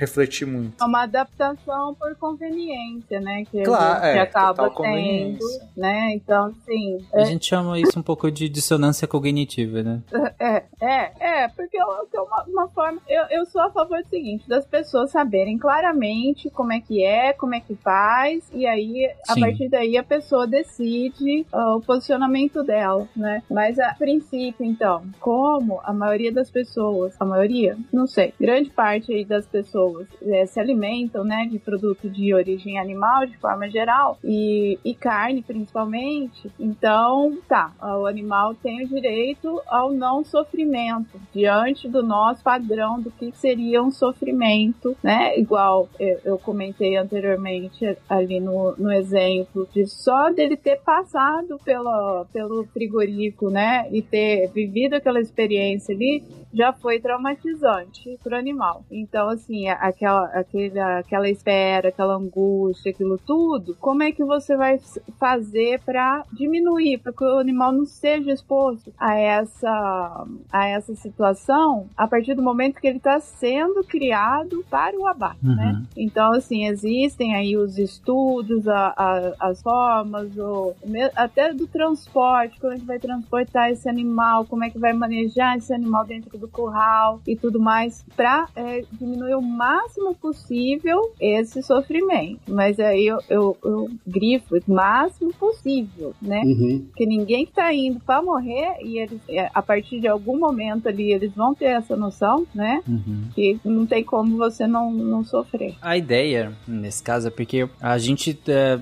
refletir 0.00 0.46
muito. 0.46 0.82
É 0.82 0.86
uma 0.86 1.02
adaptação 1.02 1.94
por 1.94 2.16
conveniência, 2.16 3.20
né? 3.20 3.44
Que, 3.44 3.62
claro, 3.62 4.04
é, 4.04 4.12
que 4.14 4.18
acaba 4.18 4.70
tendo, 4.70 5.44
né? 5.76 6.14
Então, 6.14 6.54
sim. 6.64 6.98
A 7.12 7.20
é... 7.20 7.24
gente 7.26 7.46
chama 7.46 7.78
isso 7.78 7.98
um 7.98 8.02
pouco 8.02 8.30
de 8.30 8.48
dissonância 8.48 9.06
cognitiva, 9.06 9.82
né? 9.82 10.00
É, 10.40 10.64
é, 10.80 11.42
é, 11.42 11.48
porque 11.48 11.76
eu, 11.76 11.86
eu, 12.14 12.22
uma, 12.22 12.44
uma 12.44 12.68
forma. 12.68 13.00
Eu, 13.06 13.24
eu 13.30 13.46
sou 13.46 13.60
a 13.60 13.70
favor 13.70 14.02
do 14.02 14.08
seguinte: 14.08 14.48
das 14.48 14.64
pessoas 14.64 15.10
saberem 15.10 15.58
claramente 15.58 16.48
como 16.50 16.72
é 16.72 16.80
que 16.80 17.04
é, 17.04 17.34
como 17.34 17.54
é 17.54 17.60
que 17.60 17.74
faz, 17.74 18.48
e 18.52 18.66
aí, 18.66 19.12
a 19.28 19.34
sim. 19.34 19.40
partir 19.40 19.68
daí, 19.68 19.98
a 19.98 20.02
pessoa 20.02 20.46
decide 20.46 21.44
uh, 21.52 21.76
o 21.76 21.82
posicionamento 21.82 22.62
dela, 22.62 23.06
né? 23.14 23.42
Mas 23.50 23.78
a 23.78 23.94
princípio, 23.94 24.64
então, 24.64 25.02
como 25.20 25.80
a 25.84 25.92
maioria 25.92 26.32
das 26.32 26.50
pessoas, 26.50 27.14
a 27.20 27.24
maioria, 27.24 27.76
não 27.92 28.06
sei, 28.06 28.32
grande 28.40 28.70
parte 28.70 29.12
aí 29.12 29.24
das 29.24 29.46
pessoas 29.46 29.89
pessoas 29.90 30.08
é, 30.22 30.46
se 30.46 30.60
alimentam, 30.60 31.24
né, 31.24 31.46
de 31.50 31.58
produto 31.58 32.08
de 32.08 32.32
origem 32.34 32.78
animal 32.78 33.26
de 33.26 33.36
forma 33.38 33.68
geral 33.68 34.18
e, 34.22 34.78
e 34.84 34.94
carne 34.94 35.42
principalmente. 35.42 36.50
Então, 36.58 37.38
tá, 37.48 37.72
o 37.80 38.06
animal 38.06 38.54
tem 38.54 38.84
o 38.84 38.88
direito 38.88 39.60
ao 39.66 39.92
não 39.92 40.24
sofrimento 40.24 41.20
diante 41.32 41.88
do 41.88 42.02
nosso 42.02 42.42
padrão 42.42 43.00
do 43.00 43.10
que 43.10 43.32
seria 43.32 43.82
um 43.82 43.90
sofrimento, 43.90 44.96
né? 45.02 45.38
Igual 45.38 45.88
eu 46.24 46.38
comentei 46.38 46.96
anteriormente 46.96 47.96
ali 48.08 48.40
no, 48.40 48.74
no 48.76 48.92
exemplo 48.92 49.68
de 49.72 49.86
só 49.86 50.30
dele 50.30 50.56
ter 50.56 50.80
passado 50.80 51.58
pelo, 51.64 52.26
pelo 52.32 52.64
frigorífico, 52.66 53.50
né, 53.50 53.88
e 53.90 54.02
ter 54.02 54.48
vivido 54.48 54.94
aquela 54.94 55.20
experiência 55.20 55.94
ali, 55.94 56.22
já 56.52 56.72
foi 56.72 57.00
traumatizante 57.00 58.18
para 58.22 58.36
o 58.36 58.38
animal. 58.38 58.84
Então, 58.90 59.28
assim, 59.28 59.68
aquela, 59.68 60.24
aquela, 60.26 60.98
aquela 60.98 61.28
espera, 61.28 61.88
aquela 61.88 62.16
angústia, 62.16 62.90
aquilo 62.90 63.18
tudo, 63.18 63.76
como 63.80 64.02
é 64.02 64.12
que 64.12 64.24
você 64.24 64.56
vai 64.56 64.78
fazer 65.18 65.80
para 65.80 66.24
diminuir, 66.32 66.98
para 66.98 67.12
que 67.12 67.24
o 67.24 67.38
animal 67.38 67.72
não 67.72 67.86
seja 67.86 68.32
exposto 68.32 68.92
a 68.98 69.14
essa, 69.14 70.26
a 70.52 70.66
essa 70.66 70.94
situação 70.94 71.88
a 71.96 72.06
partir 72.06 72.34
do 72.34 72.42
momento 72.42 72.80
que 72.80 72.86
ele 72.86 72.98
está 72.98 73.20
sendo 73.20 73.84
criado 73.84 74.64
para 74.68 74.96
o 74.98 75.06
abate, 75.06 75.44
uhum. 75.44 75.54
né? 75.54 75.82
Então, 75.96 76.32
assim, 76.32 76.66
existem 76.66 77.34
aí 77.34 77.56
os 77.56 77.78
estudos, 77.78 78.66
a, 78.66 78.94
a, 78.96 79.48
as 79.48 79.62
formas, 79.62 80.36
o, 80.36 80.74
até 81.14 81.52
do 81.52 81.66
transporte, 81.66 82.58
como 82.60 82.72
é 82.72 82.78
que 82.78 82.84
vai 82.84 82.98
transportar 82.98 83.70
esse 83.70 83.88
animal, 83.88 84.44
como 84.46 84.64
é 84.64 84.70
que 84.70 84.78
vai 84.78 84.92
manejar 84.92 85.56
esse 85.56 85.72
animal 85.72 86.04
dentro 86.04 86.39
do 86.40 86.48
curral 86.48 87.20
e 87.26 87.36
tudo 87.36 87.60
mais, 87.60 88.04
para 88.16 88.48
é, 88.56 88.82
diminuir 88.92 89.34
o 89.34 89.42
máximo 89.42 90.14
possível 90.14 91.12
esse 91.20 91.62
sofrimento. 91.62 92.40
Mas 92.48 92.80
aí 92.80 93.06
eu, 93.06 93.18
eu, 93.28 93.56
eu 93.62 93.90
grifo 94.06 94.56
o 94.56 94.72
máximo 94.72 95.32
possível, 95.34 96.14
né? 96.20 96.42
Uhum. 96.44 96.86
Porque 96.88 97.06
ninguém 97.06 97.46
que 97.46 97.52
tá 97.52 97.72
indo 97.72 98.00
para 98.00 98.22
morrer 98.22 98.76
e 98.82 98.98
eles, 98.98 99.20
é, 99.28 99.50
a 99.52 99.62
partir 99.62 100.00
de 100.00 100.08
algum 100.08 100.38
momento 100.38 100.88
ali, 100.88 101.12
eles 101.12 101.32
vão 101.34 101.54
ter 101.54 101.66
essa 101.66 101.96
noção, 101.96 102.46
né? 102.54 102.82
Uhum. 102.88 103.28
Que 103.34 103.60
não 103.64 103.86
tem 103.86 104.02
como 104.02 104.36
você 104.36 104.66
não, 104.66 104.90
não 104.90 105.22
sofrer. 105.22 105.74
A 105.82 105.96
ideia, 105.96 106.52
nesse 106.66 107.02
caso, 107.02 107.28
é 107.28 107.30
porque 107.30 107.68
a 107.80 107.98
gente 107.98 108.38
é, 108.48 108.80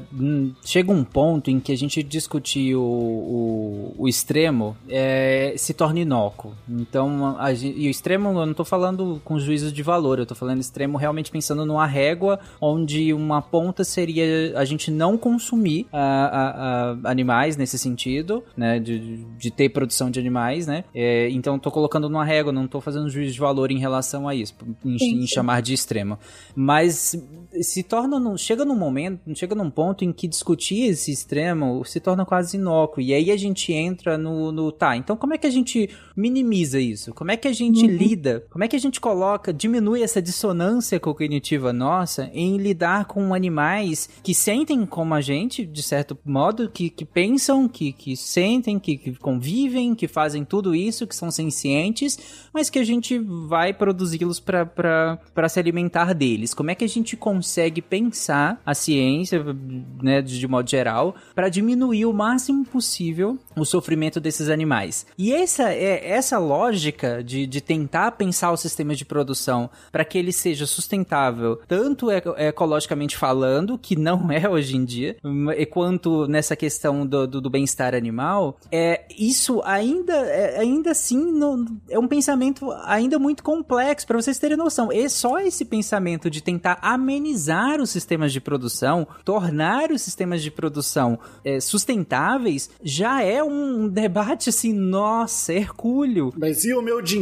chega 0.65 0.93
um 0.93 1.05
ponto 1.05 1.51
em 1.51 1.59
que 1.61 1.73
a 1.73 1.77
gente 1.77 2.03
discutir 2.03 2.75
o, 2.75 2.83
o, 2.83 3.95
o 3.99 4.09
extremo 4.09 4.77
é, 4.89 5.55
se 5.57 5.75
torna 5.75 6.01
inócuo. 6.01 6.53
Então, 6.69 7.37
a, 7.39 7.48
e 7.53 7.87
o 7.87 7.91
extremo, 7.91 8.29
eu 8.29 8.47
não 8.47 8.55
tô 8.55 8.65
falando 8.65 9.21
com 9.25 9.39
juízo 9.39 9.73
de 9.73 9.83
valor, 9.83 10.19
eu 10.19 10.27
tô 10.27 10.35
falando 10.35 10.61
extremo 10.61 10.99
realmente 10.99 11.31
pensando 11.31 11.65
numa 11.65 11.87
régua 11.87 12.39
onde 12.61 13.13
uma 13.13 13.41
ponta 13.41 13.85
seria 13.85 14.59
a 14.59 14.65
gente 14.65 14.91
não 14.91 15.17
consumir 15.17 15.87
uh, 15.93 15.97
uh, 15.97 17.03
uh, 17.03 17.07
animais 17.09 17.57
nesse 17.57 17.79
sentido, 17.79 18.45
né, 18.57 18.79
de, 18.79 19.25
de 19.39 19.51
ter 19.51 19.69
produção 19.71 20.11
de 20.11 20.21
animais, 20.21 20.67
né, 20.67 20.85
é, 20.95 21.29
então 21.31 21.59
tô 21.59 21.71
colocando 21.71 22.09
numa 22.09 22.25
régua, 22.25 22.53
não 22.53 22.67
tô 22.67 22.81
fazendo 22.81 23.09
juízo 23.09 23.33
de 23.33 23.41
valor 23.41 23.71
em 23.71 23.79
relação 23.79 24.29
a 24.29 24.35
isso, 24.35 24.55
em, 24.85 25.23
em 25.23 25.27
chamar 25.27 25.63
de 25.63 25.75
extremo, 25.75 26.19
mas 26.55 27.17
se 27.61 27.83
torna, 27.83 28.19
no, 28.19 28.37
chega 28.37 28.65
num 28.65 28.77
momento, 28.77 29.21
chega 29.35 29.55
num 29.55 29.71
ponto 29.71 30.05
em 30.05 30.13
que 30.13 30.29
discutir 30.29 30.91
esse 30.91 31.11
extremo 31.11 31.85
se 31.85 32.01
torna 32.01 32.25
quase 32.25 32.57
inócuo, 32.57 33.01
e 33.01 33.15
aí 33.15 33.31
a 33.31 33.37
gente 33.37 33.73
entra 33.73 34.19
no, 34.19 34.53
no 34.53 34.71
tá, 34.71 34.97
então 34.97 35.17
como 35.17 35.35
é 35.35 35.39
que 35.39 35.47
a 35.47 35.51
gente 35.51 35.89
minimiza 36.17 36.81
isso? 36.81 37.15
Como 37.15 37.31
é 37.31 37.37
que 37.39 37.49
a 37.49 37.53
gente 37.53 37.85
uhum. 37.85 37.91
lida? 37.91 38.45
Como 38.51 38.65
é 38.65 38.69
que 38.69 38.77
a 38.77 38.81
gente 38.81 39.01
coloca, 39.01 39.53
diminui 39.53 40.03
essa 40.03 40.21
dissonância 40.21 41.01
cognitiva 41.01 41.73
nossa 41.73 42.31
em 42.33 42.57
lidar 42.57 43.07
com 43.07 43.33
animais 43.33 44.09
que 44.23 44.35
sentem 44.35 44.85
como 44.85 45.15
a 45.15 45.21
gente, 45.21 45.65
de 45.65 45.83
certo 45.83 46.19
modo, 46.25 46.69
que, 46.69 46.91
que 46.91 47.05
pensam, 47.05 47.69
que, 47.69 47.93
que 47.93 48.17
sentem, 48.17 48.79
que, 48.79 48.97
que 48.97 49.15
convivem, 49.17 49.95
que 49.95 50.09
fazem 50.09 50.45
tudo 50.45 50.75
isso, 50.75 51.07
que 51.07 51.15
são 51.15 51.31
sencientes, 51.31 52.19
mas 52.53 52.69
que 52.69 52.79
a 52.79 52.85
gente 52.85 53.19
vai 53.19 53.73
produzi-los 53.73 54.41
para 54.41 55.49
se 55.49 55.59
alimentar 55.59 56.13
deles? 56.13 56.55
Como 56.55 56.71
é 56.71 56.75
que 56.75 56.85
a 56.85 56.89
gente 56.89 57.17
consegue 57.17 57.81
pensar 57.81 58.61
a 58.65 58.75
ciência, 58.75 59.45
né, 60.03 60.21
de, 60.21 60.39
de 60.39 60.49
modo 60.49 60.69
geral, 60.69 61.15
para 61.35 61.49
diminuir 61.49 62.07
o 62.07 62.13
máximo 62.13 62.65
possível 62.65 63.39
o 63.57 63.65
sofrimento 63.65 64.21
desses 64.21 64.49
animais? 64.49 65.07
E 65.17 65.33
essa 65.33 65.73
é 65.73 66.09
essa 66.09 66.39
lógica 66.39 67.23
de, 67.29 67.47
de 67.47 67.61
tentar 67.61 68.13
pensar 68.13 68.51
o 68.51 68.57
sistema 68.57 68.95
de 68.95 69.05
produção 69.05 69.69
para 69.93 70.05
que 70.05 70.17
ele 70.17 70.33
seja 70.33 70.67
sustentável, 70.67 71.61
tanto 71.69 72.11
ecologicamente 72.11 73.17
falando, 73.17 73.77
que 73.79 73.95
não 73.95 74.31
é 74.33 74.49
hoje 74.49 74.77
em 74.77 74.85
dia, 74.85 75.17
quanto 75.71 76.27
nessa 76.27 76.57
questão 76.57 77.07
do, 77.07 77.27
do, 77.27 77.41
do 77.41 77.51
bem-estar 77.51 77.95
animal, 77.95 78.59
é, 78.73 79.05
isso 79.19 79.61
ainda, 79.65 80.15
é, 80.15 80.59
ainda 80.59 80.93
assim 80.93 81.39
é 81.91 81.99
um 81.99 82.09
pensamento 82.09 82.73
ainda 82.85 83.19
muito 83.19 83.43
complexo, 83.43 84.07
para 84.07 84.21
vocês 84.21 84.39
terem 84.39 84.57
noção. 84.57 84.91
E 84.91 85.09
só 85.11 85.39
esse 85.39 85.65
pensamento 85.65 86.31
de 86.31 86.43
tentar 86.43 86.79
amenizar 86.81 87.81
os 87.81 87.91
sistemas 87.91 88.33
de 88.33 88.41
produção, 88.41 89.07
tornar 89.25 89.91
os 89.91 90.01
sistemas 90.01 90.43
de 90.43 90.51
produção 90.51 91.19
é, 91.45 91.61
sustentáveis, 91.61 92.71
já 92.83 93.23
é 93.23 93.43
um 93.43 93.87
debate 93.89 94.49
assim, 94.49 94.73
nossa, 94.73 95.53
hercúleo. 95.53 96.33
Mas 96.37 96.65
e 96.65 96.73
o 96.73 96.81
meu 96.81 97.03
dinheiro? 97.03 97.18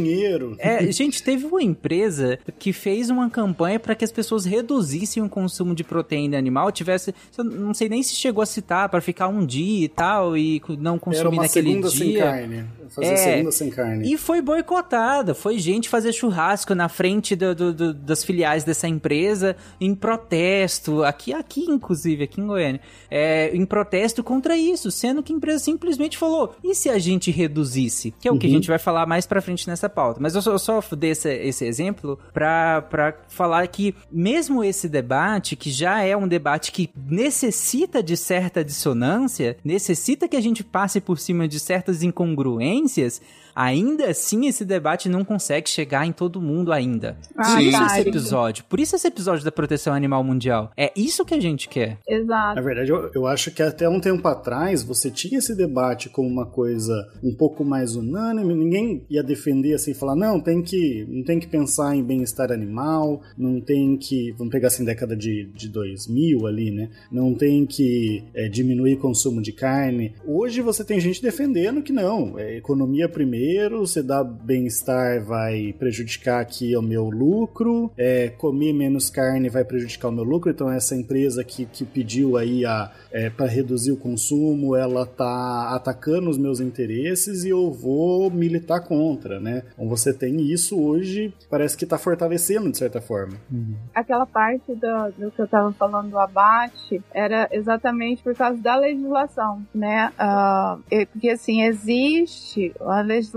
É, 0.59 0.91
gente, 0.91 1.21
teve 1.23 1.45
uma 1.45 1.61
empresa 1.61 2.37
que 2.59 2.71
fez 2.73 3.09
uma 3.09 3.29
campanha 3.29 3.79
para 3.79 3.95
que 3.95 4.03
as 4.05 4.11
pessoas 4.11 4.45
reduzissem 4.45 5.21
o 5.23 5.29
consumo 5.29 5.73
de 5.75 5.83
proteína 5.83 6.37
animal, 6.37 6.71
tivesse, 6.71 7.13
não 7.37 7.73
sei 7.73 7.89
nem 7.89 8.01
se 8.03 8.15
chegou 8.15 8.41
a 8.41 8.45
citar, 8.45 8.89
para 8.89 9.01
ficar 9.01 9.27
um 9.27 9.45
dia 9.45 9.85
e 9.85 9.87
tal, 9.89 10.37
e 10.37 10.61
não 10.79 10.97
consumir 10.99 11.19
Era 11.19 11.29
uma 11.29 11.41
naquele 11.43 11.69
segunda 11.69 11.89
dia. 11.89 11.97
sem 11.99 12.13
carne. 12.17 12.65
Fazer 12.89 13.07
É. 13.07 13.17
segunda 13.17 13.51
sem 13.51 13.69
carne. 13.69 14.13
E 14.13 14.17
foi 14.17 14.41
boicotada. 14.41 15.33
Foi 15.35 15.59
gente 15.59 15.89
fazer 15.89 16.13
churrasco 16.13 16.73
na 16.73 16.87
frente 16.87 17.35
do- 17.35 17.53
do- 17.53 17.73
do- 17.73 17.93
das 17.93 18.23
filiais 18.23 18.63
dessa 18.63 18.87
empresa 18.87 19.57
em 19.79 19.93
protesto. 19.93 21.03
Aqui, 21.03 21.33
aqui 21.33 21.65
inclusive, 21.69 22.23
aqui 22.23 22.39
em 22.41 22.47
Goiânia. 22.47 22.79
É, 23.11 23.55
em 23.55 23.65
protesto 23.65 24.23
contra 24.23 24.57
isso. 24.57 24.89
Sendo 24.89 25.21
que 25.21 25.33
a 25.33 25.35
empresa 25.35 25.59
simplesmente 25.59 26.17
falou: 26.17 26.55
e 26.63 26.73
se 26.73 26.89
a 26.89 26.97
gente 26.97 27.29
reduzisse? 27.29 28.13
Que 28.19 28.27
é 28.27 28.31
o 28.31 28.37
que 28.37 28.47
a 28.47 28.49
gente 28.49 28.67
vai 28.67 28.79
falar 28.79 29.05
mais 29.05 29.25
pra 29.25 29.41
frente 29.41 29.67
nessa 29.67 29.86
pauta. 29.89 30.19
Mas 30.21 30.35
eu 30.35 30.41
só, 30.41 30.51
eu 30.51 30.59
só 30.59 30.81
dei 30.95 31.11
esse, 31.11 31.31
esse 31.33 31.65
exemplo 31.65 32.19
pra 32.33 33.15
falar 33.27 33.67
que, 33.67 33.95
mesmo 34.11 34.63
esse 34.63 34.87
debate, 34.87 35.55
que 35.55 35.69
já 35.71 36.01
é 36.03 36.15
um 36.15 36.27
debate 36.27 36.71
que 36.71 36.89
necessita 36.95 38.01
de 38.01 38.15
certa 38.15 38.63
dissonância, 38.63 39.57
necessita 39.63 40.27
que 40.27 40.35
a 40.35 40.41
gente 40.41 40.63
passe 40.63 40.99
por 40.99 41.19
cima 41.19 41.47
de 41.47 41.59
certas 41.59 42.03
incongruências, 42.03 43.21
ainda 43.57 44.11
assim 44.11 44.45
esse 44.45 44.63
debate 44.63 45.09
não 45.09 45.25
consegue 45.25 45.67
chegar 45.67 46.05
em 46.05 46.11
todo 46.11 46.39
mundo 46.39 46.71
ainda. 46.71 47.17
Ah, 47.35 47.55
Por 47.55 47.61
isso 47.63 47.83
esse 47.83 47.99
episódio. 48.01 48.65
Por 48.65 48.79
isso 48.79 48.95
esse 48.95 49.07
episódio 49.07 49.43
da 49.43 49.51
proteção 49.51 49.95
animal 49.95 50.23
mundial. 50.23 50.71
É 50.77 50.91
isso 50.95 51.25
que 51.25 51.33
a 51.33 51.39
gente 51.39 51.67
quer. 51.67 51.97
Exato. 52.07 52.55
Na 52.55 52.61
verdade, 52.61 52.91
eu, 52.91 53.09
eu 53.15 53.25
acho 53.25 53.49
que 53.49 53.63
até 53.63 53.89
um 53.89 53.99
tempo 53.99 54.27
atrás 54.27 54.83
você 54.83 55.09
tinha 55.09 55.39
esse 55.39 55.55
debate 55.55 56.07
como 56.07 56.27
uma 56.27 56.45
coisa 56.45 56.93
um 57.23 57.33
pouco 57.33 57.65
mais 57.65 57.95
unânime, 57.95 58.53
ninguém 58.53 59.03
ia 59.09 59.23
defender 59.23 59.73
assim, 59.73 59.93
falar, 59.93 60.15
não, 60.15 60.39
tem 60.39 60.61
que, 60.61 61.07
não 61.09 61.23
tem 61.23 61.39
que 61.39 61.47
pensar 61.47 61.95
em 61.95 62.03
bem-estar 62.03 62.51
animal, 62.51 63.21
não 63.35 63.59
tem 63.59 63.97
que, 63.97 64.33
vamos 64.37 64.51
pegar 64.51 64.67
assim, 64.67 64.85
década 64.85 65.15
de, 65.15 65.45
de 65.55 65.67
2000 65.69 66.45
ali, 66.45 66.69
né? 66.69 66.89
Não 67.11 67.33
tem 67.33 67.65
que 67.65 68.23
é, 68.35 68.47
diminuir 68.47 68.95
o 68.95 68.99
consumo 68.99 69.41
de 69.41 69.51
carne. 69.51 70.13
Hoje 70.25 70.61
você 70.61 70.83
tem 70.83 70.99
gente 70.99 71.21
defendendo 71.21 71.81
que 71.81 71.91
não, 71.91 72.37
é 72.37 72.57
economia 72.57 73.09
primeiro, 73.09 73.46
você 73.87 74.03
dá 74.03 74.23
bem-estar 74.23 75.23
vai 75.23 75.73
prejudicar 75.79 76.41
aqui 76.41 76.75
o 76.75 76.81
meu 76.81 77.09
lucro, 77.09 77.91
é, 77.97 78.29
comer 78.29 78.73
menos 78.73 79.09
carne 79.09 79.49
vai 79.49 79.63
prejudicar 79.63 80.09
o 80.09 80.11
meu 80.11 80.23
lucro, 80.23 80.51
então 80.51 80.69
essa 80.69 80.95
empresa 80.95 81.43
que, 81.43 81.65
que 81.65 81.85
pediu 81.85 82.37
aí 82.37 82.65
a 82.65 82.91
é, 83.11 83.29
para 83.29 83.45
reduzir 83.45 83.91
o 83.91 83.97
consumo, 83.97 84.75
ela 84.75 85.05
tá 85.05 85.73
atacando 85.73 86.29
os 86.29 86.37
meus 86.37 86.59
interesses 86.59 87.43
e 87.43 87.49
eu 87.49 87.71
vou 87.71 88.29
militar 88.29 88.81
contra, 88.81 89.39
né? 89.39 89.63
Então 89.73 89.87
você 89.87 90.13
tem 90.13 90.41
isso 90.41 90.79
hoje, 90.79 91.33
parece 91.49 91.77
que 91.77 91.85
tá 91.85 91.97
fortalecendo 91.97 92.69
de 92.69 92.77
certa 92.77 92.99
forma. 92.99 93.37
aquela 93.93 94.25
parte 94.25 94.75
do, 94.75 95.11
do 95.17 95.31
que 95.31 95.41
eu 95.41 95.45
estava 95.45 95.71
falando 95.73 96.09
do 96.09 96.19
abate 96.19 97.01
era 97.13 97.47
exatamente 97.51 98.21
por 98.21 98.35
causa 98.35 98.61
da 98.61 98.75
legislação, 98.75 99.65
né? 99.73 100.11
É 100.91 101.05
porque 101.05 101.29
assim 101.29 101.61
existe 101.63 102.73
a 102.81 103.01
legislação 103.01 103.36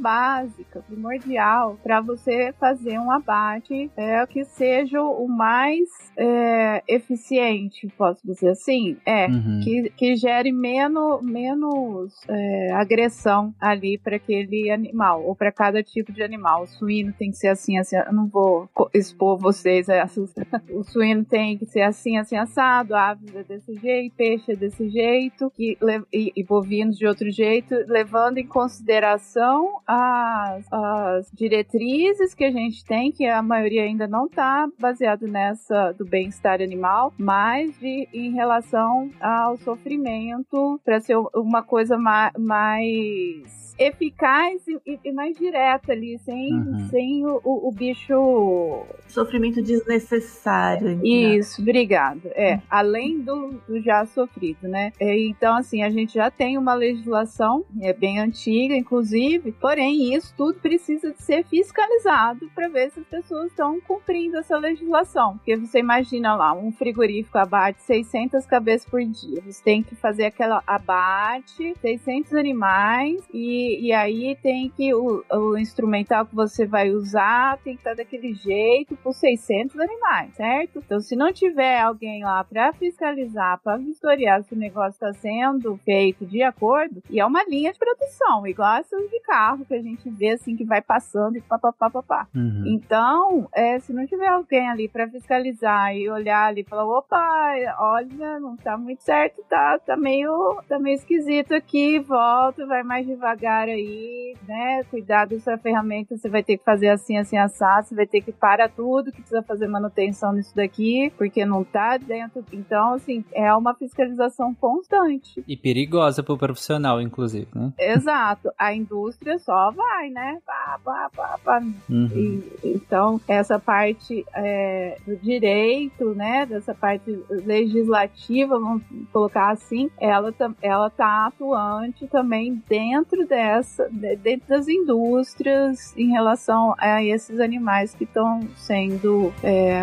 básica, 0.00 0.82
primordial, 0.86 1.78
para 1.82 2.00
você 2.00 2.52
fazer 2.58 2.98
um 2.98 3.10
abate 3.10 3.90
é, 3.96 4.26
que 4.26 4.44
seja 4.44 5.02
o 5.02 5.26
mais 5.28 5.88
é, 6.16 6.82
eficiente, 6.88 7.88
posso 7.96 8.26
dizer 8.26 8.50
assim, 8.50 8.96
é 9.06 9.26
Uhum. 9.26 9.60
que, 9.62 9.90
que 9.90 10.16
gere 10.16 10.52
menos, 10.52 11.22
menos 11.22 12.12
é, 12.28 12.72
agressão 12.72 13.54
ali 13.60 13.98
para 13.98 14.16
aquele 14.16 14.70
animal, 14.70 15.24
ou 15.24 15.34
para 15.34 15.52
cada 15.52 15.82
tipo 15.82 16.12
de 16.12 16.22
animal. 16.22 16.62
O 16.62 16.66
suíno 16.66 17.12
tem 17.18 17.30
que 17.30 17.36
ser 17.36 17.48
assim, 17.48 17.78
assim. 17.78 17.96
Eu 17.96 18.12
não 18.12 18.26
vou 18.26 18.68
expor 18.94 19.38
vocês 19.38 19.88
a 19.88 19.94
essas. 19.96 20.32
O 20.70 20.84
suíno 20.84 21.24
tem 21.24 21.58
que 21.58 21.66
ser 21.66 21.82
assim, 21.82 22.16
assim, 22.16 22.36
assado, 22.36 22.94
aves 22.94 23.34
é 23.34 23.42
desse 23.42 23.74
jeito, 23.76 24.14
peixe 24.16 24.52
é 24.52 24.56
desse 24.56 24.88
jeito, 24.88 25.50
que, 25.50 25.76
e, 26.12 26.32
e 26.36 26.44
bovinos 26.44 26.96
de 26.96 27.06
outro 27.06 27.30
jeito, 27.30 27.74
levando 27.86 28.38
em 28.38 28.46
consideração 28.46 29.39
as, 29.86 30.66
as 30.72 31.30
diretrizes 31.32 32.34
que 32.34 32.44
a 32.44 32.50
gente 32.50 32.84
tem, 32.84 33.10
que 33.12 33.26
a 33.26 33.42
maioria 33.42 33.82
ainda 33.84 34.06
não 34.06 34.26
está 34.26 34.68
baseado 34.78 35.26
nessa 35.26 35.92
do 35.92 36.04
bem-estar 36.04 36.60
animal, 36.60 37.12
mas 37.18 37.76
de, 37.78 38.08
em 38.12 38.32
relação 38.32 39.10
ao 39.20 39.56
sofrimento, 39.58 40.80
para 40.84 41.00
ser 41.00 41.16
uma 41.34 41.62
coisa 41.62 41.96
ma- 41.98 42.32
mais 42.38 43.69
eficaz 43.80 44.62
e, 44.68 44.98
e- 45.04 45.12
mais 45.12 45.36
direta 45.36 45.92
ali, 45.92 46.18
sem, 46.18 46.52
Uhum. 46.54 46.88
sem 46.90 47.26
o, 47.26 47.40
o- 47.42 47.68
o 47.68 47.72
bicho. 47.72 48.84
Sofrimento 49.08 49.60
desnecessário. 49.62 50.96
né? 50.96 51.00
Isso, 51.04 51.60
obrigado. 51.62 52.22
É, 52.34 52.60
além 52.70 53.20
do, 53.20 53.60
do 53.66 53.80
já 53.80 54.04
sofrido, 54.06 54.68
né? 54.68 54.92
É, 55.00 55.18
então, 55.26 55.56
assim, 55.56 55.82
a 55.82 55.90
gente 55.90 56.14
já 56.14 56.30
tem 56.30 56.56
uma 56.58 56.74
legislação, 56.74 57.64
é 57.80 57.92
bem 57.92 58.18
antiga, 58.20 58.74
inclusive, 58.76 59.52
porém, 59.52 60.14
isso 60.14 60.32
tudo 60.36 60.58
precisa 60.60 61.10
de 61.12 61.22
ser 61.22 61.44
fiscalizado 61.46 62.48
para 62.54 62.68
ver 62.68 62.90
se 62.90 63.00
as 63.00 63.06
pessoas 63.06 63.46
estão 63.50 63.80
cumprindo 63.80 64.36
essa 64.36 64.56
legislação. 64.58 65.36
Porque 65.38 65.56
você 65.56 65.78
imagina 65.80 66.34
lá, 66.36 66.52
um 66.54 66.70
frigorífico 66.72 67.38
abate 67.38 67.82
600 67.82 68.44
cabeças 68.46 68.88
por 68.88 69.00
dia. 69.00 69.40
Você 69.46 69.62
tem 69.62 69.82
que 69.82 69.94
fazer 69.96 70.26
aquela 70.26 70.62
abate, 70.66 71.74
600 71.80 72.34
animais, 72.34 73.22
e, 73.32 73.69
e 73.78 73.92
aí 73.92 74.36
tem 74.42 74.68
que 74.70 74.94
o, 74.94 75.24
o 75.30 75.58
instrumental 75.58 76.26
que 76.26 76.34
você 76.34 76.66
vai 76.66 76.90
usar 76.90 77.58
tem 77.58 77.74
que 77.74 77.80
estar 77.80 77.94
daquele 77.94 78.34
jeito 78.34 78.96
por 78.96 79.12
600 79.12 79.78
animais, 79.78 80.34
certo? 80.34 80.78
Então, 80.78 81.00
se 81.00 81.14
não 81.14 81.32
tiver 81.32 81.80
alguém 81.80 82.22
lá 82.22 82.42
para 82.44 82.72
fiscalizar, 82.72 83.60
para 83.62 83.76
vistoriar 83.76 84.42
se 84.42 84.54
o 84.54 84.58
negócio 84.58 84.90
está 84.90 85.12
sendo 85.12 85.76
feito 85.84 86.26
de 86.26 86.42
acordo, 86.42 87.02
e 87.10 87.20
é 87.20 87.26
uma 87.26 87.44
linha 87.44 87.72
de 87.72 87.78
produção, 87.78 88.46
igual 88.46 88.78
essas 88.78 89.10
de 89.10 89.20
carro 89.20 89.64
que 89.64 89.74
a 89.74 89.82
gente 89.82 90.08
vê 90.10 90.30
assim 90.30 90.56
que 90.56 90.64
vai 90.64 90.80
passando 90.80 91.36
e 91.36 91.40
papapá, 91.40 91.90
papá. 91.90 92.28
Uhum. 92.34 92.64
Então, 92.66 93.48
é, 93.52 93.78
se 93.78 93.92
não 93.92 94.06
tiver 94.06 94.28
alguém 94.28 94.68
ali 94.68 94.88
para 94.88 95.08
fiscalizar 95.08 95.94
e 95.94 96.08
olhar 96.08 96.46
ali 96.46 96.60
e 96.60 96.64
falar, 96.64 96.86
opa, 96.86 97.52
olha, 97.78 98.38
não 98.38 98.56
tá 98.56 98.76
muito 98.76 99.02
certo, 99.02 99.42
tá, 99.48 99.78
tá 99.78 99.96
meio, 99.96 100.62
tá 100.68 100.78
meio 100.78 100.94
esquisito 100.94 101.54
aqui, 101.54 101.98
volta, 101.98 102.66
vai 102.66 102.82
mais 102.82 103.06
devagar 103.06 103.59
aí, 103.68 104.34
né? 104.46 104.82
Cuidar 104.90 105.26
dessa 105.26 105.56
ferramenta, 105.58 106.16
você 106.16 106.28
vai 106.28 106.42
ter 106.42 106.56
que 106.58 106.64
fazer 106.64 106.88
assim, 106.88 107.16
assim, 107.16 107.36
assado, 107.36 107.88
você 107.88 107.94
vai 107.94 108.06
ter 108.06 108.20
que 108.20 108.32
parar 108.32 108.68
tudo, 108.68 109.10
que 109.12 109.20
precisa 109.20 109.42
fazer 109.42 109.66
manutenção 109.66 110.32
nisso 110.32 110.54
daqui, 110.54 111.12
porque 111.16 111.44
não 111.44 111.64
tá 111.64 111.96
dentro. 111.96 112.44
Então, 112.52 112.94
assim, 112.94 113.24
é 113.34 113.52
uma 113.54 113.74
fiscalização 113.74 114.54
constante. 114.54 115.42
E 115.46 115.56
perigosa 115.56 116.22
pro 116.22 116.38
profissional, 116.38 117.00
inclusive, 117.00 117.48
né? 117.54 117.72
Exato. 117.78 118.50
A 118.58 118.74
indústria 118.74 119.38
só 119.38 119.70
vai, 119.70 120.10
né? 120.10 120.38
Pá, 120.44 120.80
pá, 120.84 121.10
pá, 121.14 121.38
pá, 121.44 121.60
Uhum. 121.88 122.08
e, 122.14 122.60
então, 122.64 123.20
essa 123.28 123.58
parte 123.58 124.24
é, 124.34 124.98
do 125.06 125.16
direito, 125.16 126.14
né, 126.14 126.46
dessa 126.46 126.74
parte 126.74 127.10
legislativa, 127.28 128.58
vamos 128.58 128.82
colocar 129.12 129.50
assim, 129.50 129.90
ela, 129.98 130.32
ela 130.62 130.90
tá 130.90 131.26
atuante 131.26 132.06
também 132.06 132.62
dentro 132.68 133.26
dessa, 133.26 133.49
de- 133.90 134.16
dentro 134.16 134.48
das 134.48 134.68
indústrias 134.68 135.94
em 135.96 136.10
relação 136.10 136.74
a 136.78 137.02
esses 137.02 137.40
animais 137.40 137.94
que 137.94 138.04
estão 138.04 138.40
sendo 138.56 139.32
é, 139.42 139.82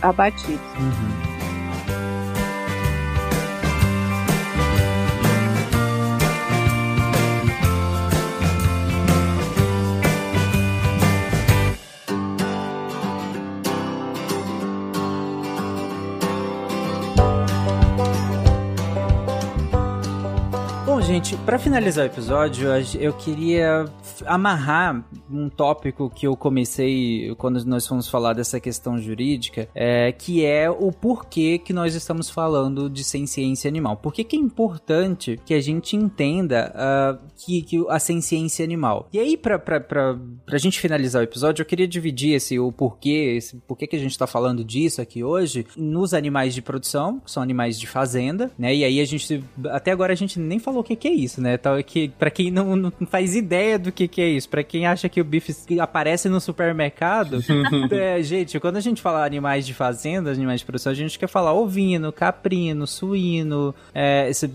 abatidos. 0.00 0.60
Uhum. 0.78 1.51
Gente, 21.12 21.36
para 21.44 21.58
finalizar 21.58 22.04
o 22.04 22.06
episódio, 22.06 22.68
eu 22.98 23.12
queria 23.12 23.84
amarrar 24.24 25.04
um 25.30 25.50
tópico 25.50 26.08
que 26.08 26.26
eu 26.26 26.34
comecei 26.34 27.34
quando 27.36 27.62
nós 27.66 27.86
fomos 27.86 28.08
falar 28.08 28.32
dessa 28.32 28.58
questão 28.58 28.98
jurídica, 28.98 29.68
é, 29.74 30.10
que 30.10 30.42
é 30.42 30.70
o 30.70 30.90
porquê 30.90 31.58
que 31.58 31.70
nós 31.74 31.94
estamos 31.94 32.30
falando 32.30 32.88
de 32.88 33.04
ciência 33.04 33.68
animal. 33.68 33.98
Por 33.98 34.14
que, 34.14 34.26
é 34.34 34.38
importante 34.38 35.38
que 35.44 35.52
a 35.52 35.60
gente 35.60 35.96
entenda 35.96 36.72
uh, 36.74 37.18
que, 37.36 37.60
que 37.60 37.84
a 37.90 37.98
ciência 37.98 38.64
animal? 38.64 39.06
E 39.12 39.18
aí, 39.18 39.36
pra, 39.36 39.58
pra 39.58 40.16
gente 40.54 40.80
finalizar 40.80 41.20
o 41.20 41.24
episódio, 41.24 41.60
eu 41.60 41.66
queria 41.66 41.86
dividir 41.86 42.34
esse 42.34 42.58
o 42.58 42.72
porquê, 42.72 43.34
esse 43.36 43.56
porquê 43.68 43.86
que 43.86 43.96
a 43.96 43.98
gente 43.98 44.16
tá 44.16 44.26
falando 44.26 44.64
disso 44.64 45.02
aqui 45.02 45.22
hoje, 45.22 45.66
nos 45.76 46.14
animais 46.14 46.54
de 46.54 46.62
produção, 46.62 47.20
que 47.20 47.30
são 47.30 47.42
animais 47.42 47.78
de 47.78 47.86
fazenda, 47.86 48.50
né? 48.58 48.74
E 48.74 48.82
aí 48.82 48.98
a 48.98 49.04
gente, 49.04 49.44
até 49.70 49.90
agora 49.90 50.14
a 50.14 50.16
gente 50.16 50.40
nem 50.40 50.58
falou 50.58 50.80
o 50.80 50.84
que, 50.84 51.01
que 51.02 51.08
é 51.08 51.12
isso, 51.12 51.40
né? 51.40 51.54
Então, 51.54 51.82
que, 51.82 52.10
pra 52.10 52.30
quem 52.30 52.48
não, 52.48 52.76
não 52.76 52.92
faz 53.10 53.34
ideia 53.34 53.76
do 53.76 53.90
que, 53.90 54.06
que 54.06 54.22
é 54.22 54.28
isso, 54.28 54.48
pra 54.48 54.62
quem 54.62 54.86
acha 54.86 55.08
que 55.08 55.20
o 55.20 55.24
bife 55.24 55.52
aparece 55.80 56.28
no 56.28 56.40
supermercado, 56.40 57.40
é, 57.90 58.22
gente, 58.22 58.60
quando 58.60 58.76
a 58.76 58.80
gente 58.80 59.02
fala 59.02 59.26
animais 59.26 59.66
de 59.66 59.74
fazenda, 59.74 60.30
animais 60.30 60.60
de 60.60 60.66
produção, 60.66 60.92
a 60.92 60.94
gente 60.94 61.18
quer 61.18 61.26
falar 61.26 61.54
ovino, 61.54 62.12
caprino, 62.12 62.86
suíno, 62.86 63.74
é, 63.92 64.30
esses, 64.30 64.48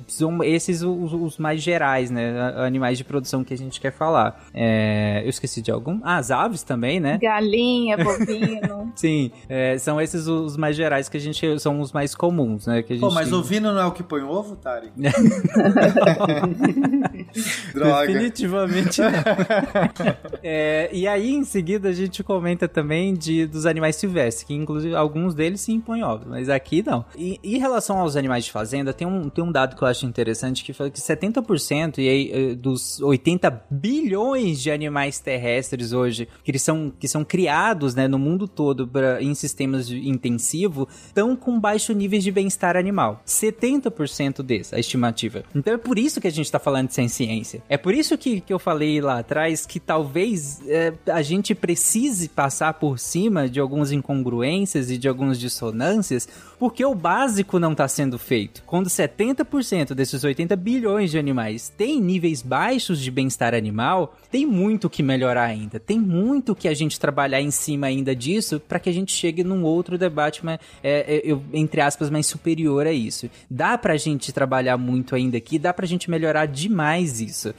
esses 0.45 0.83
os, 0.83 1.11
os, 1.11 1.37
mais 1.37 1.61
gerais, 1.61 2.09
né? 2.09 2.53
Animais 2.65 2.97
de 2.97 3.03
produção 3.03 3.43
que 3.43 3.53
a 3.53 3.57
gente 3.57 3.81
quer 3.81 3.91
falar. 3.91 4.41
É, 4.53 5.23
eu 5.25 5.29
esqueci 5.29 5.61
de 5.61 5.69
algum. 5.69 5.99
Ah, 6.01 6.15
as 6.15 6.31
aves 6.31 6.63
também, 6.63 7.01
né? 7.01 7.19
Galinha, 7.21 7.97
bovino. 8.01 8.93
Sim, 8.95 9.31
é, 9.49 9.77
são 9.79 9.99
esses 9.99 10.27
os 10.27 10.55
mais 10.55 10.77
gerais 10.77 11.09
que 11.09 11.17
a 11.17 11.19
gente 11.19 11.59
são 11.59 11.81
os 11.81 11.91
mais 11.91 12.15
comuns, 12.15 12.67
né? 12.67 12.81
Que 12.83 12.93
a 12.93 12.95
gente 12.95 13.05
Pô, 13.05 13.13
mas 13.13 13.27
tem... 13.27 13.37
ovino 13.37 13.73
não 13.73 13.81
é 13.81 13.85
o 13.85 13.91
que 13.91 14.01
põe 14.01 14.21
ovo, 14.21 14.55
Tari? 14.55 14.93
Droga. 17.73 18.07
Definitivamente 18.07 19.01
não. 19.01 19.09
é, 20.43 20.89
e 20.91 21.07
aí, 21.07 21.31
em 21.31 21.43
seguida, 21.43 21.89
a 21.89 21.93
gente 21.93 22.23
comenta 22.23 22.67
também 22.67 23.13
de, 23.13 23.45
dos 23.45 23.65
animais 23.65 23.95
silvestres, 23.95 24.43
que 24.43 24.53
inclusive 24.53 24.95
alguns 24.95 25.33
deles 25.33 25.61
se 25.61 25.71
impõem 25.71 26.03
ovos, 26.03 26.27
mas 26.27 26.49
aqui 26.49 26.83
não. 26.85 27.05
E 27.15 27.39
em 27.43 27.57
relação 27.57 27.99
aos 27.99 28.15
animais 28.15 28.45
de 28.45 28.51
fazenda, 28.51 28.93
tem 28.93 29.07
um, 29.07 29.29
tem 29.29 29.43
um 29.43 29.51
dado 29.51 29.75
que 29.75 29.81
eu 29.81 29.87
acho 29.87 30.05
interessante 30.05 30.63
que 30.63 30.73
fala 30.73 30.89
que 30.89 30.99
70% 30.99 31.97
e 31.99 32.09
aí, 32.09 32.31
eh, 32.33 32.55
dos 32.55 32.99
80 33.01 33.65
bilhões 33.69 34.61
de 34.61 34.71
animais 34.71 35.19
terrestres 35.19 35.93
hoje 35.93 36.27
que 36.43 36.51
eles 36.51 36.61
são, 36.61 36.91
que 36.97 37.07
são 37.07 37.23
criados 37.23 37.95
né, 37.95 38.07
no 38.07 38.19
mundo 38.19 38.47
todo 38.47 38.87
pra, 38.87 39.21
em 39.21 39.33
sistemas 39.33 39.89
intensivos 39.89 40.87
estão 41.07 41.35
com 41.35 41.59
baixo 41.59 41.93
níveis 41.93 42.23
de 42.23 42.31
bem-estar 42.31 42.75
animal. 42.75 43.21
70% 43.25 44.41
desse, 44.41 44.75
a 44.75 44.79
estimativa. 44.79 45.43
Então 45.55 45.73
é 45.73 45.77
por 45.77 45.97
isso 45.97 46.19
que 46.21 46.26
a 46.27 46.31
gente 46.31 46.45
está 46.45 46.59
falando 46.59 46.91
sem 46.91 47.07
ciência. 47.07 47.61
É 47.69 47.77
por 47.77 47.93
isso 47.93 48.17
que, 48.17 48.41
que 48.41 48.53
eu 48.53 48.59
falei 48.59 49.01
lá 49.01 49.19
atrás 49.19 49.65
que 49.65 49.79
talvez 49.79 50.61
é, 50.67 50.93
a 51.07 51.21
gente 51.21 51.55
precise 51.55 52.29
passar 52.29 52.73
por 52.73 52.99
cima 52.99 53.49
de 53.49 53.59
algumas 53.59 53.91
incongruências 53.91 54.91
e 54.91 54.97
de 54.97 55.07
algumas 55.07 55.39
dissonâncias, 55.39 56.27
porque 56.59 56.83
o 56.83 56.95
básico 56.95 57.59
não 57.59 57.71
está 57.71 57.87
sendo 57.87 58.17
feito. 58.17 58.63
Quando 58.65 58.89
70% 58.89 59.93
desses 59.93 60.23
80 60.23 60.55
bilhões 60.55 61.11
de 61.11 61.17
animais 61.17 61.69
têm 61.69 62.01
níveis 62.01 62.41
baixos 62.41 62.99
de 62.99 63.11
bem-estar 63.11 63.53
animal, 63.53 64.15
tem 64.31 64.45
muito 64.45 64.89
que 64.89 65.03
melhorar 65.03 65.45
ainda. 65.45 65.79
Tem 65.79 65.99
muito 65.99 66.55
que 66.55 66.67
a 66.67 66.73
gente 66.73 66.99
trabalhar 66.99 67.41
em 67.41 67.51
cima 67.51 67.87
ainda 67.87 68.15
disso 68.15 68.59
para 68.59 68.79
que 68.79 68.89
a 68.89 68.93
gente 68.93 69.13
chegue 69.13 69.43
num 69.43 69.63
outro 69.63 69.97
debate, 69.97 70.43
mais, 70.43 70.59
é, 70.83 71.21
é, 71.23 71.37
entre 71.53 71.81
aspas, 71.81 72.09
mais 72.09 72.27
superior 72.27 72.85
a 72.85 72.91
isso. 72.91 73.29
Dá 73.49 73.77
pra 73.77 73.95
gente 73.97 74.33
trabalhar 74.33 74.77
muito 74.77 75.15
ainda 75.15 75.37
aqui, 75.37 75.57
dá 75.59 75.73
pra 75.73 75.85
gente 75.85 76.09
melhorar 76.09 76.16
demais 76.45 77.21
isso. 77.21 77.53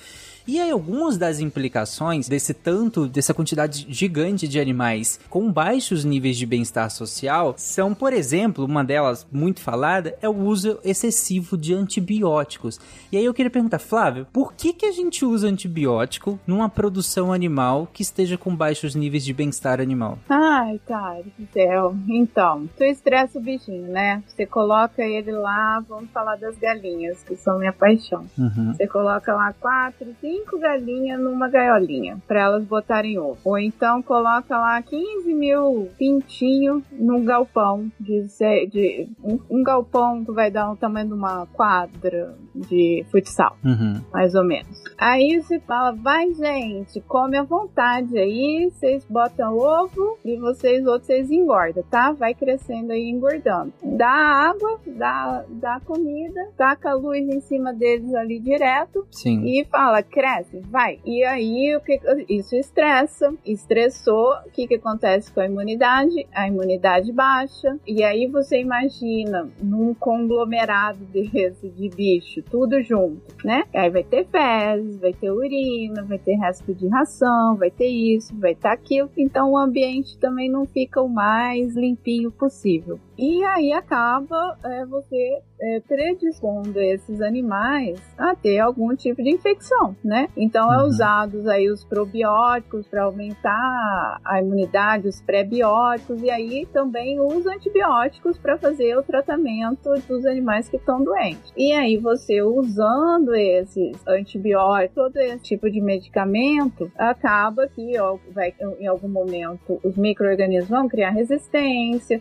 E 0.48 0.58
aí, 0.58 0.70
algumas 0.70 1.18
das 1.18 1.40
implicações 1.40 2.26
desse 2.26 2.54
tanto, 2.54 3.06
dessa 3.06 3.34
quantidade 3.34 3.84
gigante 3.90 4.48
de 4.48 4.58
animais 4.58 5.20
com 5.28 5.52
baixos 5.52 6.06
níveis 6.06 6.38
de 6.38 6.46
bem-estar 6.46 6.90
social 6.90 7.52
são, 7.58 7.94
por 7.94 8.14
exemplo, 8.14 8.64
uma 8.64 8.82
delas 8.82 9.26
muito 9.30 9.60
falada 9.60 10.16
é 10.22 10.28
o 10.28 10.34
uso 10.34 10.78
excessivo 10.82 11.54
de 11.54 11.74
antibióticos. 11.74 12.80
E 13.12 13.18
aí 13.18 13.26
eu 13.26 13.34
queria 13.34 13.50
perguntar, 13.50 13.78
Flávio, 13.78 14.26
por 14.32 14.54
que, 14.54 14.72
que 14.72 14.86
a 14.86 14.90
gente 14.90 15.22
usa 15.22 15.46
antibiótico 15.46 16.40
numa 16.46 16.70
produção 16.70 17.30
animal 17.30 17.86
que 17.92 18.00
esteja 18.00 18.38
com 18.38 18.56
baixos 18.56 18.94
níveis 18.94 19.26
de 19.26 19.34
bem-estar 19.34 19.82
animal? 19.82 20.18
Ai, 20.30 20.80
cara 20.88 21.24
do 21.38 21.46
céu. 21.52 21.94
Então, 22.08 22.66
tu 22.74 22.84
estressa 22.84 23.38
o 23.38 23.42
bichinho, 23.42 23.88
né? 23.88 24.22
Você 24.26 24.46
coloca 24.46 25.02
ele 25.02 25.30
lá, 25.30 25.84
vamos 25.86 26.10
falar 26.10 26.36
das 26.36 26.56
galinhas, 26.56 27.22
que 27.22 27.36
são 27.36 27.58
minha 27.58 27.72
paixão. 27.74 28.24
Uhum. 28.38 28.72
Você 28.72 28.86
coloca 28.86 29.34
lá 29.34 29.52
quatro, 29.52 30.06
cinco 30.22 30.37
cinco 30.38 30.58
galinhas 30.58 31.20
numa 31.20 31.48
gaiolinha 31.48 32.18
para 32.26 32.42
elas 32.42 32.64
botarem 32.64 33.18
ovo. 33.18 33.38
Ou 33.44 33.58
então 33.58 34.02
coloca 34.02 34.56
lá 34.56 34.80
15 34.80 35.34
mil 35.34 35.88
pintinhos 35.98 36.82
num 36.92 37.24
galpão 37.24 37.90
de, 37.98 38.26
de 38.70 39.08
um, 39.22 39.38
um, 39.50 39.62
galpão 39.62 40.24
que 40.24 40.32
vai 40.32 40.50
dar 40.50 40.70
o 40.70 40.76
tamanho 40.76 41.08
de 41.08 41.14
uma 41.14 41.46
quadra 41.46 42.34
de 42.68 43.04
futsal, 43.10 43.56
uhum. 43.64 44.00
mais 44.12 44.34
ou 44.34 44.44
menos. 44.44 44.82
Aí 44.96 45.40
você 45.40 45.58
fala, 45.60 45.92
vai 45.92 46.32
gente, 46.34 47.00
come 47.02 47.36
à 47.36 47.42
vontade 47.42 48.18
aí, 48.18 48.70
vocês 48.70 49.04
botam 49.08 49.56
ovo 49.56 50.18
e 50.24 50.36
vocês 50.36 50.86
outros 50.86 51.08
vocês 51.08 51.30
engordam, 51.30 51.82
tá? 51.90 52.12
Vai 52.12 52.34
crescendo 52.34 52.92
aí 52.92 53.08
engordando. 53.08 53.72
Dá 53.82 54.08
água, 54.08 54.78
dá, 54.86 55.44
dá 55.48 55.80
comida, 55.80 56.48
taca 56.56 56.90
a 56.90 56.94
luz 56.94 57.26
em 57.28 57.40
cima 57.40 57.72
deles 57.72 58.14
ali 58.14 58.38
direto 58.38 59.06
Sim. 59.10 59.44
e 59.44 59.64
fala, 59.64 60.02
cresce 60.02 60.60
vai. 60.68 60.98
E 61.04 61.24
aí 61.24 61.74
o 61.76 61.80
que 61.80 62.00
isso 62.28 62.54
estressa, 62.56 63.34
estressou, 63.44 64.32
o 64.46 64.50
que 64.50 64.66
que 64.66 64.74
acontece 64.74 65.32
com 65.32 65.40
a 65.40 65.46
imunidade? 65.46 66.26
A 66.32 66.46
imunidade 66.46 67.12
baixa. 67.12 67.78
E 67.86 68.04
aí 68.04 68.26
você 68.26 68.60
imagina 68.60 69.48
num 69.62 69.94
conglomerado 69.94 70.98
desse 71.12 71.68
de 71.68 71.88
bicho, 71.88 72.42
tudo 72.50 72.82
junto, 72.82 73.22
né? 73.44 73.64
Aí 73.74 73.90
vai 73.90 74.02
ter 74.02 74.26
fezes, 74.26 74.98
vai 74.98 75.12
ter 75.12 75.30
urina, 75.30 76.02
vai 76.04 76.18
ter 76.18 76.34
resto 76.34 76.74
de 76.74 76.88
ração, 76.88 77.56
vai 77.56 77.70
ter 77.70 77.88
isso, 77.88 78.34
vai 78.38 78.54
ter 78.54 78.68
aquilo. 78.68 79.10
Então 79.16 79.52
o 79.52 79.56
ambiente 79.56 80.18
também 80.18 80.50
não 80.50 80.64
fica 80.66 81.00
o 81.00 81.08
mais 81.08 81.74
limpinho 81.74 82.30
possível. 82.30 82.98
E 83.16 83.42
aí 83.44 83.72
acaba 83.72 84.56
é, 84.64 84.86
você 84.86 85.42
é, 85.60 85.80
predispondo 85.80 86.78
esses 86.80 87.20
animais 87.20 88.00
a 88.16 88.34
ter 88.34 88.60
algum 88.60 88.94
tipo 88.94 89.22
de 89.22 89.30
infecção, 89.30 89.96
né? 90.04 90.28
Então 90.36 90.72
é 90.72 90.78
uhum. 90.78 90.88
usados 90.88 91.46
aí 91.48 91.68
os 91.68 91.84
probióticos 91.84 92.86
para 92.86 93.04
aumentar 93.04 94.20
a 94.24 94.40
imunidade, 94.40 95.08
os 95.08 95.20
pré-bióticos 95.20 96.22
e 96.22 96.30
aí 96.30 96.66
também 96.72 97.18
os 97.20 97.44
antibióticos 97.46 98.38
para 98.38 98.56
fazer 98.56 98.96
o 98.96 99.02
tratamento 99.02 99.90
dos 100.06 100.24
animais 100.24 100.68
que 100.68 100.76
estão 100.76 101.02
doentes. 101.02 101.52
E 101.56 101.72
aí 101.72 101.96
você 101.96 102.27
usando 102.42 103.34
esses 103.34 103.96
antibióticos, 104.06 104.94
todo 104.94 105.16
esse 105.18 105.42
tipo 105.44 105.70
de 105.70 105.80
medicamento, 105.80 106.90
acaba 106.96 107.66
que 107.68 107.98
ó, 107.98 108.18
vai, 108.32 108.54
em 108.78 108.86
algum 108.86 109.08
momento 109.08 109.80
os 109.82 109.96
micro-organismos 109.96 110.68
vão 110.68 110.88
criar 110.88 111.10
resistência, 111.10 112.20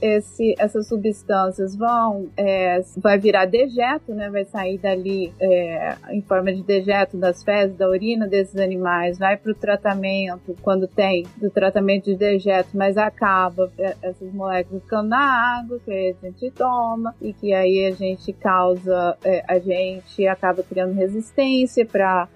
esse, 0.00 0.54
essas 0.58 0.86
substâncias 0.88 1.76
vão 1.76 2.28
é, 2.36 2.80
vai 2.96 3.18
virar 3.18 3.46
dejeto, 3.46 4.14
né? 4.14 4.30
Vai 4.30 4.44
sair 4.44 4.78
dali 4.78 5.32
é, 5.40 5.96
em 6.10 6.22
forma 6.22 6.52
de 6.52 6.62
dejeto 6.62 7.16
das 7.16 7.42
fezes, 7.42 7.76
da 7.76 7.88
urina 7.88 8.26
desses 8.26 8.56
animais, 8.56 9.18
vai 9.18 9.36
para 9.36 9.52
o 9.52 9.54
tratamento, 9.54 10.54
quando 10.62 10.86
tem 10.86 11.24
do 11.36 11.50
tratamento 11.50 12.04
de 12.04 12.16
dejeto, 12.16 12.70
mas 12.74 12.96
acaba 12.96 13.70
é, 13.78 13.96
essas 14.02 14.32
moléculas 14.32 14.82
ficando 14.82 15.08
na 15.08 15.58
água, 15.58 15.78
que 15.84 16.16
a 16.22 16.26
gente 16.26 16.50
toma, 16.52 17.14
e 17.20 17.32
que 17.32 17.52
aí 17.52 17.86
a 17.86 17.92
gente 17.92 18.32
causa, 18.32 19.16
é, 19.24 19.44
a 19.48 19.58
gente 19.58 20.26
acaba 20.26 20.62
criando 20.62 20.94
resistência 20.94 21.84
para 21.86 22.28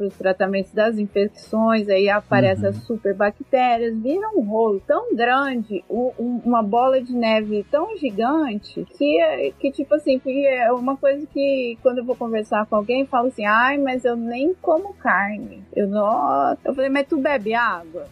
os 0.00 0.14
tratamentos 0.14 0.72
das 0.72 0.98
infecções, 0.98 1.88
aí 1.88 2.08
aparecem 2.08 2.64
uhum. 2.64 2.70
as 2.70 2.76
superbactérias, 2.84 3.96
vira 3.98 4.28
um 4.34 4.42
rolo 4.42 4.80
tão 4.86 5.14
grande, 5.14 5.84
um, 5.88 6.40
uma 6.44 6.62
bola 6.62 7.00
de 7.00 7.12
neve 7.12 7.64
tão 7.70 7.96
gigante 7.96 8.86
que 8.96 9.52
que, 9.58 9.70
tipo 9.70 9.94
assim, 9.94 10.18
que 10.18 10.46
é 10.46 10.72
uma 10.72 10.96
coisa 10.96 11.26
que 11.26 11.78
quando 11.82 11.98
eu 11.98 12.04
vou 12.04 12.16
conversar 12.16 12.66
com 12.66 12.76
alguém, 12.76 13.06
falo 13.06 13.28
assim, 13.28 13.44
ai, 13.44 13.78
mas 13.78 14.04
eu 14.04 14.16
nem 14.16 14.54
como 14.60 14.94
carne. 14.94 15.62
Eu 15.74 15.88
não. 15.88 16.56
Eu 16.64 16.74
falei, 16.74 16.90
mas 16.90 17.06
tu 17.06 17.18
bebe 17.18 17.54
água? 17.54 18.06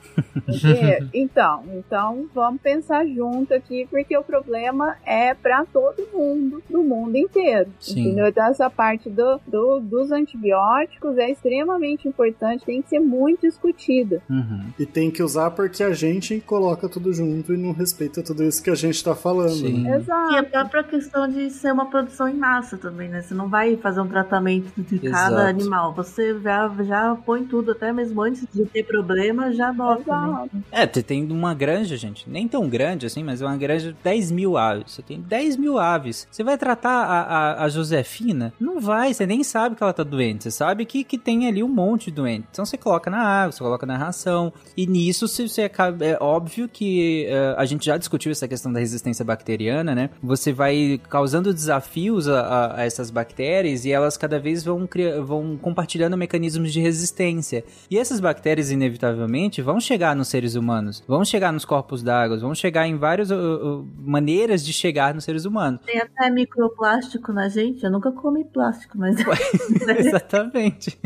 então, 1.12 1.64
então 1.74 2.28
vamos 2.34 2.60
pensar 2.60 3.06
junto 3.06 3.54
aqui, 3.54 3.86
porque 3.90 4.16
o 4.16 4.22
problema 4.22 4.96
é 5.04 5.34
para 5.34 5.64
todo 5.66 6.08
mundo, 6.12 6.62
do 6.68 6.82
mundo 6.82 7.16
inteiro. 7.16 7.70
Sim. 7.80 8.09
Entendeu? 8.10 8.28
Então, 8.28 8.44
essa 8.46 8.68
parte 8.68 9.08
do, 9.08 9.40
do, 9.46 9.80
dos 9.80 10.12
antibióticos 10.12 11.18
é 11.18 11.30
extremamente 11.30 12.08
importante, 12.08 12.64
tem 12.64 12.82
que 12.82 12.88
ser 12.88 13.00
muito 13.00 13.42
discutida. 13.42 14.22
Uhum. 14.28 14.66
E 14.78 14.86
tem 14.86 15.10
que 15.10 15.22
usar 15.22 15.50
porque 15.50 15.82
a 15.82 15.92
gente 15.92 16.40
coloca 16.40 16.88
tudo 16.88 17.12
junto 17.12 17.54
e 17.54 17.56
não 17.56 17.72
respeita 17.72 18.22
tudo 18.22 18.42
isso 18.44 18.62
que 18.62 18.70
a 18.70 18.74
gente 18.74 19.02
tá 19.02 19.14
falando. 19.14 19.50
Sim. 19.50 19.82
né? 19.82 19.96
Exato. 19.96 20.32
E 20.32 20.36
a 20.36 20.44
própria 20.44 20.84
questão 20.84 21.28
de 21.28 21.50
ser 21.50 21.72
uma 21.72 21.86
produção 21.86 22.28
em 22.28 22.34
massa 22.34 22.76
também, 22.76 23.08
né? 23.08 23.22
Você 23.22 23.34
não 23.34 23.48
vai 23.48 23.76
fazer 23.76 24.00
um 24.00 24.08
tratamento 24.08 24.70
de 24.76 24.98
cada 24.98 25.42
Exato. 25.42 25.48
animal. 25.48 25.94
Você 25.94 26.38
já, 26.40 26.70
já 26.82 27.16
põe 27.24 27.44
tudo, 27.44 27.72
até 27.72 27.92
mesmo 27.92 28.22
antes 28.22 28.46
de 28.52 28.64
ter 28.66 28.84
problema, 28.84 29.52
já 29.52 29.72
bota, 29.72 30.20
né? 30.20 30.48
É, 30.70 30.86
você 30.86 31.02
tem 31.02 31.30
uma 31.30 31.54
granja, 31.54 31.96
gente, 31.96 32.28
nem 32.28 32.48
tão 32.48 32.68
grande 32.68 33.06
assim, 33.06 33.22
mas 33.22 33.42
é 33.42 33.46
uma 33.46 33.56
granja 33.56 33.92
de 33.92 33.98
10 34.02 34.30
mil 34.30 34.56
aves. 34.56 34.92
Você 34.92 35.02
tem 35.02 35.20
10 35.20 35.56
mil 35.56 35.78
aves. 35.78 36.26
Você 36.30 36.42
vai 36.42 36.56
tratar 36.56 36.90
a, 36.90 37.20
a, 37.20 37.64
a 37.64 37.68
Josefina? 38.00 38.52
Não 38.58 38.80
vai, 38.80 39.12
você 39.12 39.26
nem 39.26 39.42
sabe 39.44 39.76
que 39.76 39.82
ela 39.82 39.92
tá 39.92 40.02
doente. 40.02 40.44
Você 40.44 40.50
sabe 40.50 40.84
que, 40.84 41.04
que 41.04 41.18
tem 41.18 41.46
ali 41.46 41.62
um 41.62 41.68
monte 41.68 42.06
de 42.06 42.12
doente. 42.12 42.46
Então 42.50 42.64
você 42.64 42.76
coloca 42.76 43.10
na 43.10 43.18
água, 43.22 43.52
você 43.52 43.58
coloca 43.62 43.86
na 43.86 43.96
ração. 43.96 44.52
E 44.76 44.86
nisso 44.86 45.28
você, 45.28 45.46
você 45.48 45.62
acaba. 45.62 46.04
É 46.04 46.16
óbvio 46.20 46.68
que 46.68 47.26
eh, 47.28 47.54
a 47.56 47.64
gente 47.64 47.84
já 47.86 47.96
discutiu 47.96 48.32
essa 48.32 48.48
questão 48.48 48.72
da 48.72 48.80
resistência 48.80 49.24
bacteriana, 49.24 49.94
né? 49.94 50.10
Você 50.22 50.52
vai 50.52 51.00
causando 51.08 51.52
desafios 51.52 52.28
a, 52.28 52.40
a- 52.40 52.76
a 52.80 52.84
essas 52.84 53.10
bactérias 53.10 53.84
e 53.84 53.92
elas 53.92 54.16
cada 54.16 54.38
vez 54.38 54.64
vão, 54.64 54.86
cria- 54.86 55.20
vão 55.22 55.56
compartilhando 55.60 56.16
mecanismos 56.16 56.72
de 56.72 56.80
resistência. 56.80 57.64
E 57.90 57.98
essas 57.98 58.20
bactérias, 58.20 58.70
inevitavelmente, 58.70 59.62
vão 59.62 59.80
chegar 59.80 60.14
nos 60.16 60.28
seres 60.28 60.54
humanos, 60.54 61.02
vão 61.06 61.24
chegar 61.24 61.52
nos 61.52 61.64
corpos 61.64 62.02
d'água, 62.02 62.38
vão 62.38 62.54
chegar 62.54 62.86
em 62.86 62.96
várias 62.96 63.30
uh, 63.30 63.34
uh, 63.34 63.88
maneiras 63.98 64.64
de 64.64 64.72
chegar 64.72 65.14
nos 65.14 65.24
seres 65.24 65.44
humanos. 65.44 65.80
Tem 65.84 66.00
até 66.00 66.30
microplástico 66.30 67.32
na 67.32 67.48
gente. 67.48 67.84
Eu 67.90 67.94
nunca 67.94 68.12
comi 68.12 68.44
plástico, 68.44 68.96
mas. 68.96 69.16
Exatamente. 69.98 70.96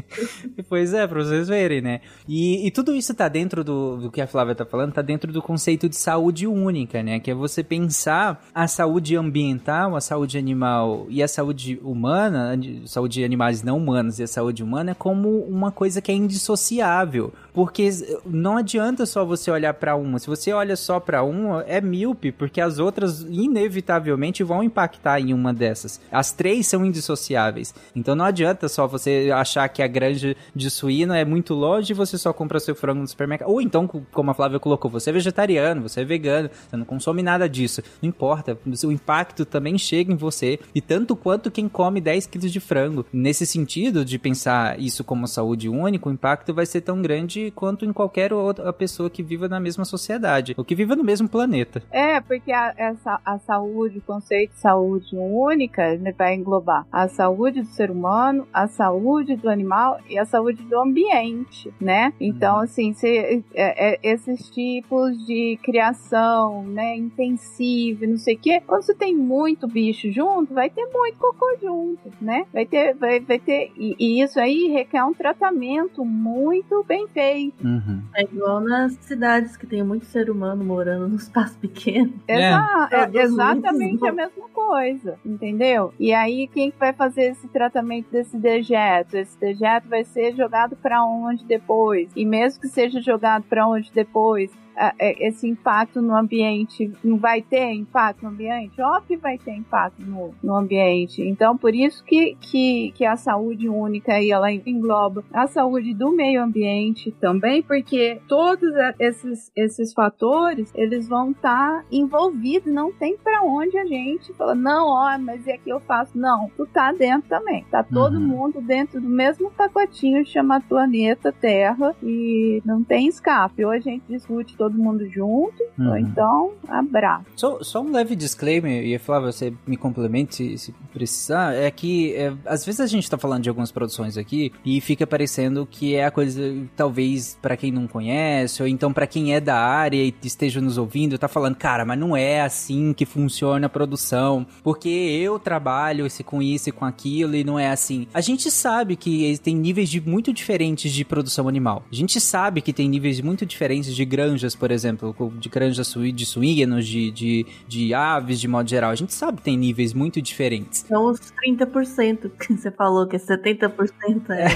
pois 0.69 0.93
é, 0.93 1.07
pra 1.07 1.25
vocês 1.25 1.49
verem, 1.49 1.81
né? 1.81 2.03
E, 2.29 2.67
e 2.67 2.71
tudo 2.71 2.95
isso 2.95 3.15
tá 3.15 3.27
dentro 3.27 3.65
do, 3.65 3.97
do 3.97 4.11
que 4.11 4.21
a 4.21 4.27
Flávia 4.27 4.55
tá 4.55 4.67
falando, 4.67 4.93
tá 4.93 5.01
dentro 5.01 5.33
do 5.33 5.41
conceito 5.41 5.89
de 5.89 5.97
saúde 5.97 6.47
única, 6.47 7.03
né? 7.03 7.19
Que 7.19 7.31
é 7.31 7.35
você 7.35 7.65
pensar 7.65 8.45
a 8.55 8.69
saúde 8.69 9.17
ambiental, 9.17 9.97
a 9.97 10.01
saúde 10.01 10.37
animal 10.37 11.07
e 11.09 11.23
a 11.23 11.29
saúde 11.29 11.81
humana, 11.83 12.55
a 12.55 12.87
saúde 12.87 13.15
de 13.15 13.25
animais 13.25 13.63
não 13.63 13.79
humanos 13.79 14.19
e 14.19 14.23
a 14.23 14.27
saúde 14.27 14.63
humana 14.63 14.95
como 14.95 15.39
uma 15.39 15.73
coisa 15.73 16.03
que 16.03 16.13
é 16.13 16.15
indissociável. 16.15 17.33
Porque 17.55 17.89
não 18.27 18.57
adianta 18.57 19.07
só 19.07 19.25
você 19.25 19.49
olhar 19.49 19.73
pra 19.75 19.95
uma. 19.95 20.19
Se 20.19 20.27
você 20.27 20.53
olha 20.53 20.75
só 20.75 20.99
pra 20.99 21.23
uma, 21.23 21.63
é 21.63 21.81
míope, 21.81 22.33
porque 22.33 22.61
as 22.61 22.81
outras 22.81 23.21
inevitavelmente 23.23 24.43
vão 24.43 24.63
impactar 24.63 25.21
em 25.21 25.33
uma 25.33 25.55
dessas. 25.55 26.01
As 26.11 26.33
três 26.33 26.67
são 26.75 26.85
indissociáveis. 26.85 27.73
Então 27.95 28.17
não 28.17 28.25
adianta 28.25 28.69
só 28.69 28.87
você 28.87 29.31
achar 29.33 29.69
que 29.69 29.81
a 29.81 29.87
granja 29.87 30.35
de 30.55 30.69
suíno 30.69 31.15
é 31.15 31.25
muito 31.25 31.55
longe 31.55 31.93
e 31.93 31.95
você 31.95 32.19
só 32.19 32.33
compra 32.33 32.59
seu 32.59 32.75
frango 32.75 33.01
no 33.01 33.07
supermercado. 33.07 33.49
Ou 33.49 33.61
então, 33.61 33.87
como 33.87 34.31
a 34.31 34.35
Flávia 34.35 34.59
colocou, 34.59 34.91
você 34.91 35.11
é 35.11 35.13
vegetariano, 35.13 35.83
você 35.83 36.01
é 36.01 36.05
vegano, 36.05 36.51
você 36.69 36.77
não 36.77 36.85
consome 36.85 37.23
nada 37.23 37.49
disso. 37.49 37.81
Não 38.03 38.09
importa, 38.09 38.59
o 38.85 38.93
impacto 38.93 39.45
também 39.45 39.79
chega 39.79 40.13
em 40.13 40.17
você. 40.17 40.59
E 40.75 40.81
tanto 40.81 41.15
quanto 41.15 41.51
quem 41.51 41.69
come 41.69 42.01
10 42.01 42.27
quilos 42.27 42.53
de 42.53 42.59
frango. 42.59 43.07
Nesse 43.13 43.47
sentido 43.47 44.05
de 44.05 44.19
pensar 44.19 44.81
isso 44.81 45.05
como 45.05 45.29
saúde 45.29 45.69
única, 45.69 46.09
o 46.09 46.13
impacto 46.13 46.53
vai 46.53 46.67
ser 46.67 46.81
tão 46.81 47.01
grande 47.01 47.53
quanto 47.55 47.85
em 47.85 47.93
qualquer 47.93 48.33
outra 48.33 48.73
pessoa 48.73 49.09
que 49.09 49.23
viva 49.23 49.49
na 49.49 49.61
mesma 49.61 49.85
sociedade. 49.85 50.55
Ou 50.57 50.65
que 50.65 50.75
viva 50.75 50.97
no 50.97 51.05
mesmo 51.05 51.29
planeta. 51.29 51.83
É, 51.93 52.21
porque 52.21 52.51
a, 52.51 52.75
essa, 52.77 53.21
a 53.25 53.39
saúde, 53.39 53.99
o 53.99 54.03
conceito 54.03 54.53
de 54.55 54.61
saúde 54.61 55.17
única, 55.17 55.97
né, 55.99 56.13
vai 56.17 56.35
englobar 56.35 56.64
a 56.91 57.09
saúde 57.09 57.61
do 57.63 57.69
ser 57.69 57.91
humano, 57.91 58.47
a 58.53 58.67
saúde 58.67 59.37
do 59.37 59.49
animal 59.49 59.99
e 60.09 60.19
a 60.19 60.25
saúde 60.25 60.63
do 60.65 60.79
ambiente, 60.81 61.73
né? 61.81 62.13
Então, 62.21 62.59
assim, 62.61 62.93
se, 62.93 63.09
é, 63.09 63.43
é, 63.55 63.99
esses 64.03 64.49
tipos 64.51 65.17
de 65.27 65.59
criação, 65.63 66.63
né, 66.65 66.97
intensiva, 66.97 68.05
e 68.05 68.09
não 68.09 68.17
sei 68.17 68.35
o 68.35 68.39
quê, 68.39 68.63
quando 68.67 68.83
você 68.83 68.95
tem 68.95 69.15
muito 69.17 69.67
bicho 69.67 70.11
junto, 70.11 70.55
vai 70.55 70.71
ter 70.71 70.87
muito 70.93 71.19
cocô 71.19 71.57
junto, 71.61 72.11
né? 72.21 72.47
Vai 72.53 72.67
ter, 72.67 72.95
vai, 72.95 73.21
vai 73.21 73.39
ter, 73.39 73.73
e, 73.77 73.95
e 73.99 74.23
isso 74.23 74.39
aí 74.41 74.69
requer 74.69 75.05
um 75.05 75.15
tratamento 75.15 76.05
muito 76.05 76.85
bem 76.85 77.07
feito. 77.09 77.67
Uhum. 77.67 78.03
É 78.15 78.23
igual 78.23 78.61
nas 78.61 78.93
cidades 79.01 79.57
que 79.57 79.67
tem 79.67 79.83
muito 79.83 80.07
ser 80.07 80.31
humano 80.31 80.65
morando 80.65 81.09
num 81.09 81.17
espaço 81.17 81.59
pequeno. 81.59 82.13
Exa- 82.27 82.89
é 82.91 83.07
Todos 83.07 83.21
exatamente 83.21 84.07
a 84.07 84.13
mesma 84.13 84.49
coisa, 84.53 85.19
entendeu? 85.25 85.93
E 85.99 86.13
aí, 86.13 86.47
quem 86.55 86.71
que 86.71 86.79
vai 86.79 86.93
fazer 86.93 87.33
esse 87.33 87.49
tratamento 87.49 88.09
desse 88.11 88.37
dejeto? 88.37 89.17
Esse 89.17 89.37
dejeto 89.37 89.89
vai 89.89 90.05
ser 90.05 90.37
jogado 90.37 90.77
para 90.77 91.05
onde 91.05 91.45
depois? 91.45 92.09
E 92.15 92.25
mesmo 92.25 92.61
que 92.61 92.69
seja 92.69 93.01
jogado 93.01 93.43
para 93.43 93.67
onde 93.67 93.91
depois, 93.93 94.53
esse 94.99 95.49
impacto 95.49 96.01
no 96.03 96.17
ambiente 96.17 96.91
não 97.03 97.17
vai 97.17 97.43
ter 97.43 97.73
impacto 97.73 98.23
no 98.23 98.29
ambiente? 98.31 98.81
Óbvio 98.81 99.05
que 99.05 99.17
vai 99.17 99.37
ter 99.39 99.53
impacto 99.55 100.01
no, 100.03 100.35
no 100.43 100.55
ambiente. 100.57 101.23
Então, 101.23 101.57
por 101.57 101.75
isso 101.75 102.03
que, 102.05 102.37
que, 102.41 102.93
que 102.95 103.05
a 103.05 103.17
saúde 103.17 103.69
única 103.69 104.15
aí, 104.15 104.31
ela 104.31 104.51
engloba 104.53 105.25
a 105.33 105.47
saúde 105.47 105.93
do 105.95 106.11
meio 106.11 106.43
ambiente 106.43 107.11
também, 107.21 107.63
porque 107.63 108.21
todos 108.29 108.71
esses, 108.99 109.51
esses 109.55 109.93
fatores, 109.93 110.71
eles 110.75 111.09
vão 111.09 111.31
estar 111.33 111.85
envolvidos, 111.91 112.73
não 112.73 112.93
tem 112.93 113.17
pra 113.17 113.43
onde 113.43 113.77
a 113.79 113.85
gente 113.85 114.33
fala, 114.35 114.55
não, 114.55 114.87
ó, 114.89 115.19
mas 115.19 115.47
é 115.47 115.59
que 115.59 115.71
eu 115.71 115.81
faço. 115.81 116.17
Não, 116.17 116.51
tu 116.57 116.67
tá 116.67 116.93
dentro 116.93 117.29
também. 117.29 117.65
Tá 117.71 117.83
todo 117.83 118.15
Uhum. 118.15 118.21
mundo 118.27 118.61
dentro 118.61 119.01
do 119.01 119.09
mesmo 119.09 119.51
pacotinho 119.51 120.25
chamado 120.27 120.65
planeta 120.69 121.33
Terra 121.33 121.95
e 122.03 122.63
não 122.65 122.83
tem 122.83 123.07
escape. 123.09 123.65
Ou 123.65 123.71
a 123.71 123.79
gente 123.79 124.03
discute 124.09 124.57
todo 124.65 124.79
mundo 124.79 125.07
junto, 125.11 125.63
ou 125.79 125.85
Uhum. 125.85 125.97
então 125.99 126.53
abraço. 126.69 127.27
Só, 127.37 127.63
só 127.63 127.83
um 127.83 127.93
leve 127.93 128.17
disclaimer, 128.17 128.83
e 128.85 128.99
Flávia, 128.99 129.31
você 129.31 129.53
me 129.67 129.77
complemente 129.77 130.35
se, 130.35 130.59
se 130.59 130.75
precisar, 130.93 131.55
é 131.55 131.71
que 131.71 132.15
é, 132.15 132.33
às 132.47 132.65
vezes 132.65 132.81
a 132.81 132.87
gente 132.87 133.09
tá 133.11 133.19
falando 133.19 133.43
de 133.43 133.49
algumas 133.49 133.71
produções 133.71 134.17
aqui 134.17 134.53
e 134.65 134.81
fica 134.81 135.07
parecendo 135.07 135.67
que 135.71 135.95
é 135.95 136.07
a 136.07 136.11
coisa, 136.11 136.41
talvez 136.75 137.39
pra 137.43 137.57
quem 137.57 137.71
não 137.71 137.87
conhece, 137.87 138.63
ou 138.63 138.69
então 138.69 138.93
pra 138.93 139.07
quem 139.07 139.35
é 139.35 139.41
da 139.41 139.57
área 139.57 140.03
e 140.03 140.15
esteja 140.23 140.61
nos 140.61 140.79
ouvindo, 140.79 141.19
tá 141.19 141.29
falando, 141.29 141.57
cara, 141.57 141.85
mas 141.85 141.99
não 141.99 142.17
é 142.17 142.41
assim 142.41 142.93
que 142.95 143.05
funciona 143.05 143.67
a 143.67 143.71
produção, 143.71 144.47
porque 144.63 144.89
eu 144.89 145.39
trabalho 145.39 146.07
esse, 146.07 146.25
com 146.25 146.41
isso 146.41 146.71
e 146.71 146.73
com 146.73 146.85
aquilo 146.85 147.35
e 147.37 147.45
não 147.45 147.59
é 147.59 147.69
assim. 147.71 148.07
A 148.15 148.21
gente 148.21 148.51
sabe 148.51 148.97
que 148.97 149.39
tem 149.43 149.55
níveis 149.55 149.91
de, 149.91 150.01
muito 150.01 150.33
diferentes 150.33 150.91
de 150.93 151.05
produção 151.05 151.49
animal. 151.49 151.85
A 151.91 151.95
gente 151.95 152.19
sabe 152.21 152.63
que 152.63 152.73
tem 152.73 152.89
níveis 152.89 153.21
muito 153.21 153.45
diferentes 153.45 153.95
de 153.95 154.05
granjas, 154.05 154.54
por 154.55 154.71
exemplo, 154.71 155.15
de 155.39 155.49
granjas 155.49 155.95
de 156.15 156.27
suínos, 156.27 156.87
de, 156.87 157.11
de, 157.11 157.47
de 157.67 157.95
aves, 157.95 158.41
de 158.41 158.49
modo 158.49 158.69
geral. 158.69 158.91
A 158.91 158.95
gente 158.95 159.13
sabe 159.15 159.39
que 159.39 159.45
tem 159.45 159.57
níveis 159.57 159.93
muito 159.93 160.21
diferentes. 160.21 160.85
São 160.89 161.07
os 161.11 161.21
30% 161.45 162.31
que 162.39 162.55
você 162.57 162.71
falou, 162.71 163.07
que 163.07 163.17
é 163.17 163.19
70% 163.19 164.31
é. 164.31 164.47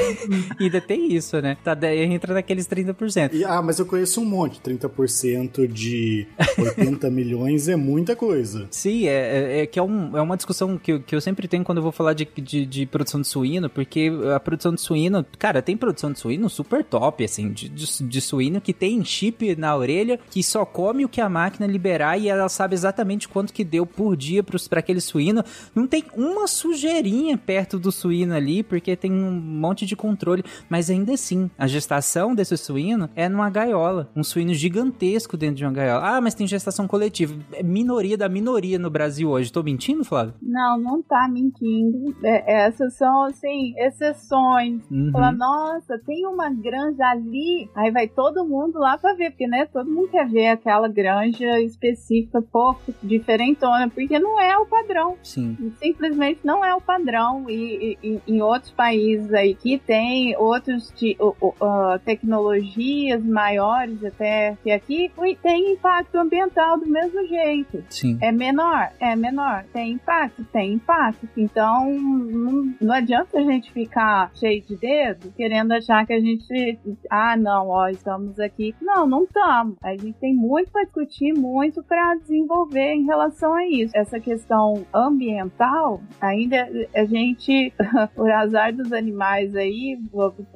E 0.60 0.64
ainda 0.64 0.80
tem 0.80 1.12
isso, 1.12 1.40
né? 1.40 1.56
Tá, 1.62 1.76
entra 1.94 2.34
naqueles 2.34 2.66
30%. 2.66 3.34
E, 3.34 3.44
ah, 3.44 3.62
mas 3.62 3.78
eu 3.78 3.86
conheço 3.86 4.20
um 4.20 4.24
monte. 4.24 4.60
30% 4.60 5.66
de 5.66 6.26
80 6.58 7.10
milhões 7.10 7.68
é 7.68 7.76
muita 7.76 8.14
coisa. 8.16 8.66
Sim, 8.70 9.06
é, 9.06 9.10
é, 9.10 9.60
é 9.62 9.66
que 9.66 9.78
é, 9.78 9.82
um- 9.82 10.16
é 10.16 10.20
uma 10.20 10.36
discussão 10.36 10.76
que, 10.78 10.92
eu- 10.92 11.00
que 11.00 11.14
eu 11.14 11.20
sempre 11.20 11.46
tenho 11.48 11.64
quando 11.64 11.78
eu 11.78 11.82
vou 11.82 11.92
falar 11.92 12.12
de, 12.14 12.26
de, 12.36 12.64
de 12.66 12.86
produção 12.86 13.20
de 13.20 13.26
suíno, 13.28 13.68
porque 13.70 14.10
a 14.34 14.40
produção 14.40 14.74
de 14.74 14.80
suíno, 14.80 15.24
cara, 15.38 15.62
tem 15.62 15.76
produção 15.76 16.12
de 16.12 16.18
suíno 16.18 16.48
super 16.48 16.84
top, 16.84 17.24
assim, 17.24 17.50
de, 17.52 17.68
de, 17.68 18.04
de 18.04 18.20
suíno 18.20 18.60
que 18.60 18.72
tem 18.72 19.04
chip 19.04 19.56
na 19.56 19.76
orelha, 19.76 19.87
que 20.30 20.42
só 20.42 20.64
come 20.64 21.04
o 21.04 21.08
que 21.08 21.20
a 21.20 21.28
máquina 21.28 21.66
liberar 21.66 22.18
e 22.18 22.28
ela 22.28 22.48
sabe 22.48 22.74
exatamente 22.74 23.28
quanto 23.28 23.52
que 23.52 23.64
deu 23.64 23.86
por 23.86 24.16
dia 24.16 24.42
para 24.42 24.80
aquele 24.80 25.00
suíno. 25.00 25.42
Não 25.74 25.86
tem 25.86 26.04
uma 26.14 26.46
sujeirinha 26.46 27.36
perto 27.38 27.78
do 27.78 27.90
suíno 27.90 28.34
ali, 28.34 28.62
porque 28.62 28.96
tem 28.96 29.12
um 29.12 29.30
monte 29.30 29.86
de 29.86 29.96
controle, 29.96 30.44
mas 30.68 30.90
ainda 30.90 31.12
assim, 31.14 31.50
a 31.58 31.66
gestação 31.66 32.34
desse 32.34 32.56
suíno 32.56 33.08
é 33.14 33.28
numa 33.28 33.50
gaiola, 33.50 34.10
um 34.14 34.22
suíno 34.22 34.54
gigantesco 34.54 35.36
dentro 35.36 35.56
de 35.56 35.64
uma 35.64 35.72
gaiola. 35.72 36.16
Ah, 36.16 36.20
mas 36.20 36.34
tem 36.34 36.46
gestação 36.46 36.86
coletiva. 36.86 37.34
É 37.52 37.62
minoria 37.62 38.16
da 38.16 38.28
minoria 38.28 38.78
no 38.78 38.90
Brasil 38.90 39.28
hoje. 39.30 39.52
Tô 39.52 39.62
mentindo, 39.62 40.04
Flávio? 40.04 40.34
Não, 40.42 40.78
não 40.78 41.02
tá 41.02 41.28
mentindo. 41.28 42.14
É, 42.24 42.66
essas 42.66 42.96
são, 42.96 43.24
assim, 43.24 43.74
exceções. 43.78 44.82
Uhum. 44.90 45.10
Fala, 45.12 45.32
nossa, 45.32 45.98
tem 46.06 46.26
uma 46.26 46.50
granja 46.50 47.04
ali. 47.04 47.70
Aí 47.74 47.90
vai 47.90 48.08
todo 48.08 48.46
mundo 48.46 48.78
lá 48.78 48.98
pra 48.98 49.14
ver, 49.14 49.30
porque, 49.30 49.46
né, 49.46 49.66
todo 49.78 49.90
mundo 49.90 50.08
quer 50.08 50.28
ver 50.28 50.48
aquela 50.48 50.88
granja 50.88 51.60
específica, 51.60 52.42
pouco 52.42 52.92
diferentona, 53.02 53.88
porque 53.88 54.18
não 54.18 54.40
é 54.40 54.56
o 54.58 54.66
padrão. 54.66 55.16
Sim. 55.22 55.56
Simplesmente 55.78 56.40
não 56.44 56.64
é 56.64 56.74
o 56.74 56.80
padrão. 56.80 57.48
E, 57.48 57.96
e- 58.02 58.20
e 58.26 58.32
em 58.34 58.42
outros 58.42 58.72
países 58.72 59.32
aí 59.32 59.54
que 59.54 59.78
tem 59.78 60.36
outros 60.36 60.92
o- 61.20 61.54
ah, 61.60 61.98
tecnologias 62.04 63.22
maiores 63.24 64.02
até 64.04 64.56
que 64.62 64.70
aqui 64.70 65.10
tem 65.42 65.72
impacto 65.72 66.16
ambiental 66.16 66.78
do 66.78 66.86
mesmo 66.86 67.26
jeito. 67.26 67.84
Sim. 67.90 68.18
É 68.20 68.32
menor? 68.32 68.90
É 69.00 69.14
menor. 69.14 69.64
Tem 69.72 69.92
impacto? 69.92 70.44
Tem 70.52 70.72
impacto. 70.74 71.28
Então, 71.36 71.92
não, 71.92 72.74
não 72.80 72.94
adianta 72.94 73.38
a 73.38 73.42
gente 73.42 73.72
ficar 73.72 74.30
cheio 74.34 74.62
de 74.62 74.76
dedo 74.76 75.32
querendo 75.36 75.72
achar 75.72 76.06
que 76.06 76.12
a 76.12 76.20
gente. 76.20 76.78
Ah, 77.10 77.36
não, 77.36 77.68
ó, 77.68 77.88
estamos 77.88 78.38
aqui. 78.40 78.74
Não, 78.80 79.06
não 79.06 79.24
estamos. 79.24 79.67
A 79.82 79.92
gente 79.92 80.14
tem 80.14 80.34
muito 80.34 80.70
para 80.70 80.84
discutir, 80.84 81.32
muito 81.32 81.82
para 81.82 82.14
desenvolver 82.16 82.94
em 82.94 83.04
relação 83.04 83.54
a 83.54 83.66
isso. 83.66 83.96
Essa 83.96 84.20
questão 84.20 84.86
ambiental, 84.94 86.00
ainda 86.20 86.68
a 86.94 87.04
gente, 87.04 87.72
por 88.14 88.30
azar 88.30 88.74
dos 88.74 88.92
animais 88.92 89.54
aí, 89.54 89.98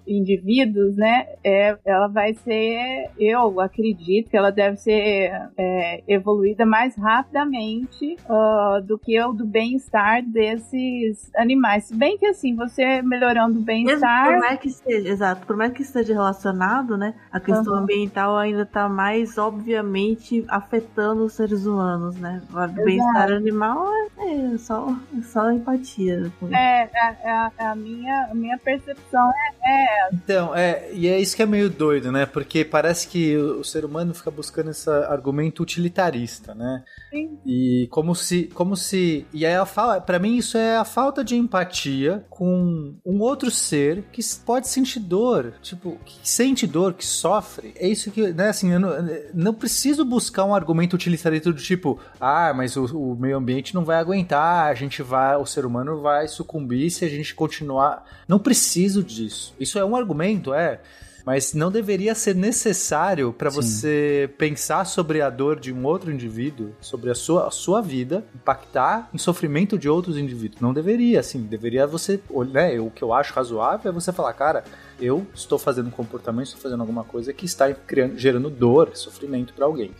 indivíduos, 0.06 0.96
né? 0.96 1.26
É, 1.44 1.76
ela 1.84 2.08
vai 2.08 2.34
ser, 2.34 3.10
eu 3.18 3.60
acredito 3.60 4.30
que 4.30 4.36
ela 4.36 4.50
deve 4.50 4.76
ser 4.76 5.32
é, 5.56 6.02
evoluída 6.06 6.64
mais 6.64 6.96
rapidamente 6.96 8.16
uh, 8.28 8.82
do 8.82 8.98
que 8.98 9.20
o 9.20 9.32
do 9.32 9.46
bem-estar 9.46 10.22
desses 10.22 11.30
animais. 11.36 11.84
Se 11.84 11.96
bem 11.96 12.18
que 12.18 12.26
assim, 12.26 12.54
você 12.54 13.02
melhorando 13.02 13.58
o 13.58 13.62
bem-estar. 13.62 14.26
Por 14.26 14.38
mais 14.38 14.60
que 14.60 14.70
seja, 14.70 15.08
exato, 15.08 15.46
por 15.46 15.56
mais 15.56 15.72
que 15.72 15.82
esteja 15.82 16.12
relacionado, 16.12 16.96
né? 16.96 17.14
A 17.30 17.40
questão 17.40 17.74
uhum. 17.74 17.80
ambiental 17.80 18.36
ainda 18.36 18.62
está 18.62 18.88
mais 18.88 19.01
obviamente 19.38 20.44
afetando 20.48 21.24
os 21.24 21.34
seres 21.34 21.66
humanos, 21.66 22.16
né? 22.16 22.42
O 22.52 22.84
bem-estar 22.84 23.32
animal 23.32 23.88
é, 24.18 24.54
é, 24.54 24.58
só, 24.58 24.96
é 25.18 25.22
só 25.22 25.50
empatia. 25.50 26.32
É, 26.50 26.82
é, 26.82 27.16
é, 27.22 27.64
a 27.64 27.74
minha, 27.74 28.28
a 28.30 28.34
minha 28.34 28.58
percepção 28.58 29.30
é, 29.30 29.52
é 29.64 30.08
então, 30.12 30.54
é, 30.54 30.90
e 30.92 31.08
é 31.08 31.18
isso 31.18 31.34
que 31.34 31.42
é 31.42 31.46
meio 31.46 31.68
doido, 31.68 32.12
né? 32.12 32.26
Porque 32.26 32.64
parece 32.64 33.08
que 33.08 33.36
o 33.36 33.64
ser 33.64 33.84
humano 33.84 34.14
fica 34.14 34.30
buscando 34.30 34.70
esse 34.70 34.88
argumento 34.88 35.62
utilitarista, 35.62 36.54
né? 36.54 36.84
Sim. 37.10 37.38
E 37.44 37.88
como 37.90 38.14
se, 38.14 38.44
como 38.54 38.76
se, 38.76 39.26
e 39.32 39.44
é 39.44 39.56
a 39.56 39.66
para 40.04 40.18
mim 40.18 40.36
isso 40.36 40.58
é 40.58 40.76
a 40.76 40.84
falta 40.84 41.24
de 41.24 41.34
empatia 41.36 42.24
com 42.28 42.94
um 43.04 43.20
outro 43.20 43.50
ser 43.50 44.04
que 44.12 44.22
pode 44.44 44.68
sentir 44.68 45.00
dor, 45.00 45.54
tipo, 45.62 45.98
que 46.04 46.28
sente 46.28 46.66
dor, 46.66 46.94
que 46.94 47.04
sofre. 47.04 47.72
É 47.76 47.88
isso 47.88 48.10
que, 48.10 48.32
né, 48.32 48.48
assim, 48.48 48.72
eu 48.72 48.80
não, 48.80 48.90
não 49.32 49.54
preciso 49.54 50.04
buscar 50.04 50.44
um 50.44 50.54
argumento 50.54 50.94
utilitarista 50.94 51.52
do 51.52 51.58
tipo, 51.58 51.98
ah, 52.20 52.52
mas 52.54 52.76
o, 52.76 52.84
o 52.84 53.16
meio 53.16 53.36
ambiente 53.36 53.74
não 53.74 53.84
vai 53.84 53.96
aguentar, 53.96 54.66
a 54.66 54.74
gente 54.74 55.02
vai, 55.02 55.36
o 55.36 55.46
ser 55.46 55.64
humano 55.64 56.00
vai 56.00 56.28
sucumbir 56.28 56.90
se 56.90 57.04
a 57.04 57.08
gente 57.08 57.34
continuar. 57.34 58.04
Não 58.26 58.38
preciso 58.38 59.02
disso. 59.02 59.54
Isso 59.58 59.78
é 59.78 59.84
um 59.84 59.96
argumento, 59.96 60.52
é 60.52 60.80
mas 61.24 61.54
não 61.54 61.70
deveria 61.70 62.14
ser 62.14 62.34
necessário 62.34 63.32
para 63.32 63.50
você 63.50 64.30
pensar 64.36 64.84
sobre 64.84 65.20
a 65.20 65.30
dor 65.30 65.58
de 65.58 65.72
um 65.72 65.84
outro 65.84 66.10
indivíduo, 66.10 66.74
sobre 66.80 67.10
a 67.10 67.14
sua, 67.14 67.48
a 67.48 67.50
sua 67.50 67.80
vida, 67.80 68.24
impactar 68.34 69.08
em 69.12 69.18
sofrimento 69.18 69.78
de 69.78 69.88
outros 69.88 70.16
indivíduos. 70.16 70.60
Não 70.60 70.72
deveria, 70.72 71.20
assim, 71.20 71.42
deveria 71.42 71.86
você, 71.86 72.20
né, 72.50 72.78
o 72.80 72.90
que 72.90 73.02
eu 73.02 73.12
acho 73.12 73.32
razoável 73.32 73.90
é 73.90 73.94
você 73.94 74.12
falar, 74.12 74.32
cara, 74.34 74.64
eu 75.00 75.26
estou 75.34 75.58
fazendo 75.58 75.88
um 75.88 75.90
comportamento, 75.90 76.46
estou 76.46 76.60
fazendo 76.60 76.80
alguma 76.80 77.04
coisa 77.04 77.32
que 77.32 77.44
está 77.44 77.72
criando, 77.72 78.16
gerando 78.18 78.48
dor, 78.48 78.90
sofrimento 78.94 79.52
para 79.52 79.64
alguém. 79.64 79.92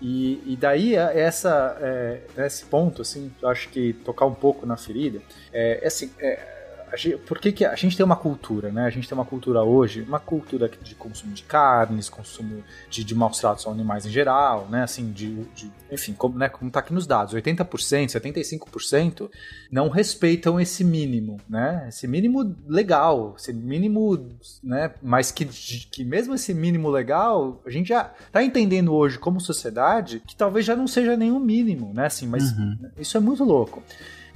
E, 0.00 0.42
e 0.46 0.56
daí 0.56 0.94
é, 0.94 1.20
essa, 1.20 1.76
é, 1.80 2.20
esse 2.38 2.64
ponto, 2.64 3.02
assim, 3.02 3.30
eu 3.42 3.48
acho 3.48 3.68
que 3.68 3.92
tocar 3.92 4.26
um 4.26 4.34
pouco 4.34 4.64
na 4.66 4.76
ferida, 4.76 5.20
é, 5.52 5.80
é 5.82 5.86
assim, 5.86 6.10
é, 6.18 6.57
gente, 6.96 7.16
por 7.18 7.38
que, 7.38 7.52
que 7.52 7.64
a 7.64 7.74
gente 7.74 7.96
tem 7.96 8.04
uma 8.04 8.16
cultura, 8.16 8.70
né? 8.70 8.84
A 8.84 8.90
gente 8.90 9.08
tem 9.08 9.16
uma 9.16 9.24
cultura 9.24 9.62
hoje, 9.62 10.02
uma 10.02 10.20
cultura 10.20 10.68
de 10.68 10.94
consumo 10.94 11.32
de 11.32 11.42
carnes, 11.42 12.08
consumo 12.08 12.62
de, 12.88 13.04
de 13.04 13.14
maus 13.14 13.38
tratos 13.38 13.66
aos 13.66 13.74
animais 13.74 14.06
em 14.06 14.10
geral, 14.10 14.68
né? 14.70 14.82
Assim, 14.82 15.12
de, 15.12 15.44
de 15.54 15.70
enfim, 15.90 16.12
como, 16.12 16.38
né, 16.38 16.48
como 16.48 16.70
tá 16.70 16.80
aqui 16.80 16.92
nos 16.92 17.06
dados, 17.06 17.34
80%, 17.34 17.66
75% 18.08 19.30
não 19.70 19.88
respeitam 19.88 20.60
esse 20.60 20.84
mínimo, 20.84 21.38
né? 21.48 21.86
Esse 21.88 22.06
mínimo 22.06 22.54
legal, 22.66 23.34
esse 23.38 23.52
mínimo, 23.52 24.28
né? 24.62 24.92
Mas 25.02 25.30
que, 25.30 25.44
que 25.44 26.04
mesmo 26.04 26.34
esse 26.34 26.52
mínimo 26.54 26.88
legal, 26.90 27.60
a 27.66 27.70
gente 27.70 27.88
já 27.88 28.04
tá 28.32 28.42
entendendo 28.42 28.94
hoje 28.94 29.18
como 29.18 29.40
sociedade 29.40 30.22
que 30.26 30.36
talvez 30.36 30.64
já 30.64 30.76
não 30.76 30.86
seja 30.86 31.16
nenhum 31.16 31.40
mínimo, 31.40 31.92
né? 31.94 32.06
Assim, 32.06 32.26
mas 32.26 32.52
uhum. 32.52 32.78
isso 32.98 33.16
é 33.16 33.20
muito 33.20 33.44
louco. 33.44 33.82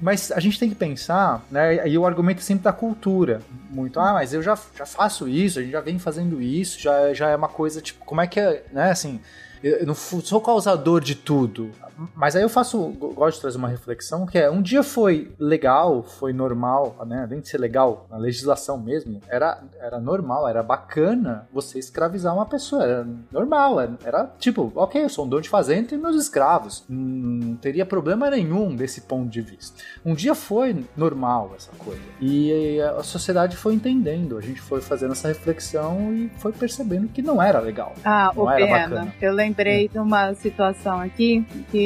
Mas 0.03 0.33
a 0.33 0.41
gente 0.41 0.59
tem 0.59 0.69
que 0.69 0.75
pensar, 0.75 1.47
né? 1.49 1.89
E 1.89 1.97
o 1.97 2.05
argumento 2.05 2.43
sempre 2.43 2.65
da 2.65 2.73
cultura. 2.73 3.41
Muito, 3.71 4.01
ah, 4.01 4.13
mas 4.13 4.35
eu 4.35 4.43
já, 4.43 4.59
já 4.77 4.85
faço 4.85 5.29
isso, 5.29 5.61
a 5.61 5.63
gente 5.63 5.71
já 5.71 5.81
vem 5.81 5.97
fazendo 5.97 6.43
isso, 6.43 6.79
já, 6.81 7.15
já 7.15 7.29
é 7.29 7.37
uma 7.37 7.49
coisa, 7.49 7.81
tipo, 7.81 8.05
como 8.05 8.21
é 8.21 8.27
que 8.27 8.41
é, 8.41 8.65
né? 8.73 8.91
Assim, 8.91 9.21
eu 9.63 9.87
não 9.87 9.95
sou 9.95 10.41
causador 10.41 11.01
de 11.01 11.15
tudo. 11.15 11.71
Mas 12.15 12.37
aí 12.37 12.43
eu 12.43 12.49
faço, 12.49 12.89
gosto 13.15 13.37
de 13.37 13.41
trazer 13.43 13.59
uma 13.59 13.69
reflexão 13.69 14.27
que 14.27 14.39
é, 14.39 14.51
um 14.51 14.63
dia 14.63 14.83
foi 14.83 15.33
legal, 15.39 16.03
foi 16.03 16.33
normal, 16.33 16.97
né? 17.07 17.23
Além 17.25 17.41
de 17.41 17.49
ser 17.49 17.59
legal, 17.59 18.07
a 18.11 18.17
legislação 18.17 18.79
mesmo, 18.79 19.21
era, 19.29 19.63
era 19.81 20.01
normal, 20.01 20.49
era 20.49 20.63
bacana 20.63 21.47
você 21.53 21.79
escravizar 21.79 22.35
uma 22.35 22.47
pessoa, 22.47 22.85
era 22.85 23.07
normal, 23.31 23.81
era, 23.81 23.93
era 24.05 24.31
tipo, 24.39 24.73
ok, 24.75 25.05
eu 25.05 25.09
sou 25.09 25.25
um 25.25 25.29
dono 25.29 25.43
de 25.43 25.49
fazenda 25.49 25.95
e 25.95 25.99
meus 25.99 26.17
escravos, 26.17 26.85
não 26.89 27.57
teria 27.57 27.85
problema 27.85 28.31
nenhum 28.31 28.75
desse 28.75 29.03
ponto 29.03 29.29
de 29.29 29.41
vista. 29.41 29.83
Um 30.05 30.15
dia 30.15 30.35
foi 30.35 30.85
normal 30.97 31.53
essa 31.57 31.73
coisa, 31.79 32.01
e 32.21 32.81
a 32.81 33.03
sociedade 33.03 33.57
foi 33.57 33.75
entendendo, 33.75 34.39
a 34.39 34.41
gente 34.41 34.61
foi 34.61 34.81
fazendo 34.81 35.13
essa 35.13 35.29
reflexão 35.29 36.15
e 36.15 36.31
foi 36.39 36.53
percebendo 36.53 37.09
que 37.09 37.23
não 37.23 37.43
era 37.43 37.59
legal. 37.61 37.95
Ah, 38.05 38.33
o 38.35 38.49
era 38.49 38.67
pena, 38.67 38.79
bacana. 38.79 39.15
eu 39.21 39.33
lembrei 39.33 39.87
é. 39.87 39.89
de 39.89 39.99
uma 39.99 40.35
situação 40.35 41.01
aqui 41.01 41.45
que 41.71 41.82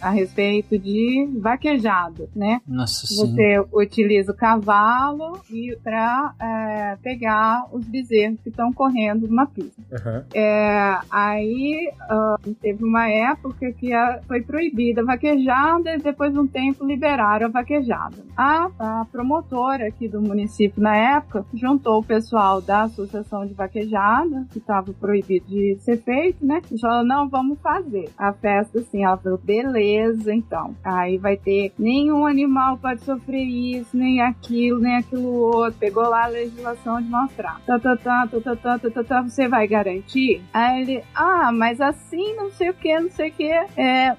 a 0.00 0.10
respeito 0.10 0.78
de 0.78 1.28
vaquejado, 1.40 2.28
né? 2.34 2.60
Nossa 2.66 3.06
Você 3.06 3.64
utiliza 3.72 4.32
o 4.32 4.36
cavalo 4.36 5.40
e 5.50 5.76
para 5.82 6.34
é, 6.40 6.96
pegar 7.02 7.66
os 7.72 7.84
bezerros 7.86 8.40
que 8.40 8.48
estão 8.48 8.72
correndo 8.72 9.26
numa 9.28 9.46
pista. 9.46 9.80
Uhum. 9.90 10.22
É, 10.34 10.98
aí 11.10 11.88
uh, 12.10 12.54
teve 12.54 12.84
uma 12.84 13.08
época 13.08 13.72
que 13.72 13.92
a, 13.92 14.20
foi 14.26 14.42
proibida 14.42 15.02
a 15.02 15.04
vaquejada 15.04 15.94
e 15.94 15.98
depois 15.98 16.32
de 16.32 16.38
um 16.38 16.46
tempo 16.46 16.84
liberaram 16.84 17.46
a 17.46 17.50
vaquejada. 17.50 18.16
A, 18.36 18.68
a 18.78 19.06
promotora 19.10 19.88
aqui 19.88 20.08
do 20.08 20.20
município 20.20 20.82
na 20.82 20.96
época 20.96 21.44
juntou 21.54 22.00
o 22.00 22.04
pessoal 22.04 22.60
da 22.60 22.82
associação 22.82 23.46
de 23.46 23.54
vaquejada 23.54 24.46
que 24.50 24.58
estava 24.58 24.92
proibido 24.92 25.46
de 25.46 25.76
ser 25.80 25.98
feito, 25.98 26.44
né? 26.44 26.60
E 26.70 26.80
falou 26.80 27.04
não, 27.04 27.28
vamos 27.28 27.58
fazer 27.60 28.08
a 28.16 28.32
festa 28.32 28.78
assim. 28.78 29.04
Ela 29.04 29.15
saudável. 29.16 29.40
Beleza, 29.42 30.34
então. 30.34 30.74
Aí 30.84 31.18
vai 31.18 31.36
ter 31.36 31.72
nenhum 31.78 32.26
animal 32.26 32.78
pode 32.78 33.02
sofrer 33.02 33.44
isso, 33.44 33.96
nem 33.96 34.20
aquilo, 34.20 34.80
nem 34.80 34.96
aquilo 34.96 35.28
outro. 35.28 35.78
Pegou 35.78 36.08
lá 36.08 36.24
a 36.24 36.28
legislação 36.28 37.00
de 37.00 37.08
mostrar 37.08 37.60
Tá, 37.66 37.78
tá, 37.78 37.96
tá, 37.96 38.26
tá, 38.26 38.40
tá, 38.40 38.56
tá, 38.56 38.78
tá, 38.78 38.90
tá, 38.90 39.04
tá. 39.04 39.22
você 39.22 39.48
vai 39.48 39.66
garantir? 39.66 40.42
Aí 40.52 40.82
ele, 40.82 41.04
ah, 41.14 41.50
mas 41.52 41.80
assim, 41.80 42.34
não 42.34 42.50
sei 42.50 42.70
o 42.70 42.74
que, 42.74 42.98
não 42.98 43.10
sei 43.10 43.30
o 43.30 43.32
que. 43.32 43.50
É, 43.50 43.66
é, 43.76 44.16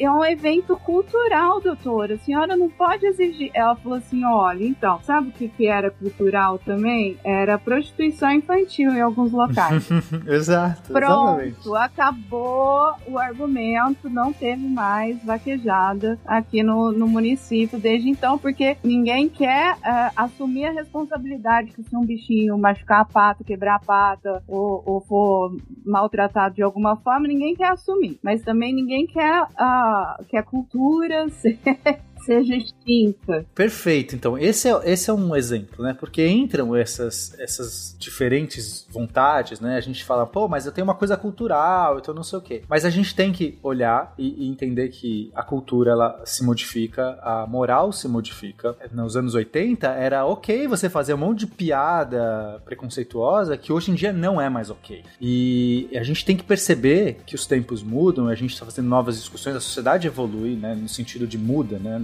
é 0.00 0.10
um 0.10 0.24
evento 0.24 0.76
cultural, 0.76 1.60
doutora. 1.60 2.14
A 2.14 2.18
senhora 2.18 2.56
não 2.56 2.68
pode 2.68 3.06
exigir. 3.06 3.50
Ela 3.54 3.76
falou 3.76 3.98
assim: 3.98 4.24
olha, 4.24 4.64
então, 4.64 5.00
sabe 5.02 5.28
o 5.28 5.32
que, 5.32 5.48
que 5.48 5.66
era 5.66 5.90
cultural 5.90 6.58
também? 6.58 7.16
Era 7.24 7.58
prostituição 7.58 8.30
infantil 8.30 8.92
em 8.92 9.00
alguns 9.00 9.32
locais. 9.32 9.88
Exato. 10.26 10.92
Pronto, 10.92 11.40
exatamente. 11.40 11.76
acabou 11.76 12.94
o 13.06 13.18
argumento, 13.18 14.08
não 14.10 14.32
teve 14.38 14.66
mais 14.66 15.22
vaquejada 15.24 16.18
aqui 16.26 16.62
no, 16.62 16.92
no 16.92 17.08
município 17.08 17.78
desde 17.78 18.08
então, 18.08 18.38
porque 18.38 18.76
ninguém 18.82 19.28
quer 19.28 19.74
uh, 19.74 20.12
assumir 20.16 20.66
a 20.66 20.72
responsabilidade 20.72 21.72
que 21.72 21.82
se 21.82 21.96
um 21.96 22.04
bichinho 22.04 22.58
machucar 22.58 23.02
a 23.02 23.04
pata, 23.04 23.44
quebrar 23.44 23.76
a 23.76 23.84
pata 23.84 24.42
ou, 24.48 24.82
ou 24.84 25.00
for 25.00 25.56
maltratado 25.84 26.54
de 26.54 26.62
alguma 26.62 26.96
forma, 26.96 27.26
ninguém 27.26 27.54
quer 27.54 27.72
assumir. 27.72 28.18
Mas 28.22 28.42
também 28.42 28.74
ninguém 28.74 29.06
quer 29.06 29.42
uh, 29.42 30.24
que 30.28 30.36
a 30.36 30.42
cultura 30.42 31.26
seja 32.24 32.56
extinta. 32.56 33.46
Perfeito. 33.54 34.14
Então, 34.14 34.38
esse 34.38 34.68
é, 34.68 34.80
esse 34.84 35.10
é 35.10 35.12
um 35.12 35.34
exemplo, 35.36 35.84
né? 35.84 35.94
Porque 35.94 36.26
entram 36.26 36.74
essas, 36.74 37.38
essas 37.38 37.94
diferentes 37.98 38.86
vontades, 38.90 39.60
né? 39.60 39.76
A 39.76 39.80
gente 39.80 40.04
fala, 40.04 40.26
pô, 40.26 40.48
mas 40.48 40.66
eu 40.66 40.72
tenho 40.72 40.84
uma 40.84 40.94
coisa 40.94 41.16
cultural, 41.16 41.98
então 41.98 42.14
não 42.14 42.22
sei 42.22 42.38
o 42.38 42.42
quê. 42.42 42.62
Mas 42.68 42.84
a 42.84 42.90
gente 42.90 43.14
tem 43.14 43.32
que 43.32 43.58
olhar 43.62 44.14
e, 44.18 44.44
e 44.44 44.48
entender 44.48 44.88
que 44.88 45.30
a 45.34 45.42
cultura, 45.42 45.92
ela 45.92 46.22
se 46.24 46.44
modifica, 46.44 47.18
a 47.22 47.46
moral 47.46 47.92
se 47.92 48.08
modifica. 48.08 48.76
Nos 48.92 49.16
anos 49.16 49.34
80, 49.34 49.86
era 49.88 50.24
ok 50.24 50.66
você 50.66 50.88
fazer 50.88 51.14
um 51.14 51.18
monte 51.18 51.40
de 51.40 51.46
piada 51.46 52.60
preconceituosa 52.64 53.56
que 53.56 53.72
hoje 53.72 53.90
em 53.90 53.94
dia 53.94 54.12
não 54.12 54.40
é 54.40 54.48
mais 54.48 54.70
ok. 54.70 55.02
E 55.20 55.88
a 55.94 56.02
gente 56.02 56.24
tem 56.24 56.36
que 56.36 56.44
perceber 56.44 57.18
que 57.26 57.34
os 57.34 57.46
tempos 57.46 57.82
mudam, 57.82 58.28
a 58.28 58.34
gente 58.34 58.52
está 58.52 58.64
fazendo 58.64 58.88
novas 58.88 59.16
discussões, 59.16 59.56
a 59.56 59.60
sociedade 59.60 60.06
evolui, 60.06 60.56
né? 60.56 60.74
No 60.74 60.88
sentido 60.88 61.26
de 61.26 61.38
muda, 61.38 61.78
né? 61.78 61.98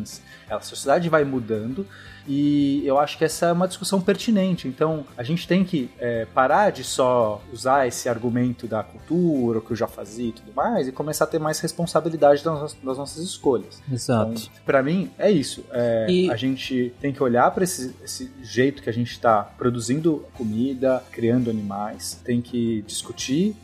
A 0.50 0.60
sociedade 0.60 1.08
vai 1.08 1.24
mudando 1.24 1.86
e 2.26 2.82
eu 2.86 2.98
acho 2.98 3.16
que 3.18 3.24
essa 3.24 3.46
é 3.46 3.52
uma 3.52 3.66
discussão 3.66 4.00
pertinente. 4.00 4.68
Então, 4.68 5.04
a 5.16 5.22
gente 5.22 5.48
tem 5.48 5.64
que 5.64 5.90
é, 5.98 6.26
parar 6.26 6.70
de 6.70 6.84
só 6.84 7.42
usar 7.52 7.86
esse 7.86 8.08
argumento 8.08 8.66
da 8.66 8.82
cultura, 8.82 9.58
o 9.58 9.62
que 9.62 9.72
eu 9.72 9.76
já 9.76 9.86
fazia 9.86 10.28
e 10.28 10.32
tudo 10.32 10.52
mais, 10.54 10.86
e 10.86 10.92
começar 10.92 11.24
a 11.24 11.26
ter 11.26 11.38
mais 11.38 11.58
responsabilidade 11.60 12.44
das, 12.44 12.74
das 12.74 12.98
nossas 12.98 13.24
escolhas. 13.24 13.82
Exato. 13.90 14.32
Então, 14.32 14.52
para 14.64 14.82
mim, 14.82 15.10
é 15.18 15.30
isso. 15.30 15.64
É, 15.72 16.06
e... 16.08 16.30
A 16.30 16.36
gente 16.36 16.94
tem 17.00 17.12
que 17.12 17.22
olhar 17.22 17.50
para 17.50 17.64
esse, 17.64 17.94
esse, 18.04 18.30
jeito 18.42 18.82
que 18.82 18.90
a 18.90 18.92
gente 18.92 19.10
está 19.10 19.42
produzindo 19.42 20.24
comida, 20.34 21.02
criando 21.10 21.50
animais, 21.50 22.20
tem 22.24 22.40
que 22.40 22.82
discutir 22.82 23.56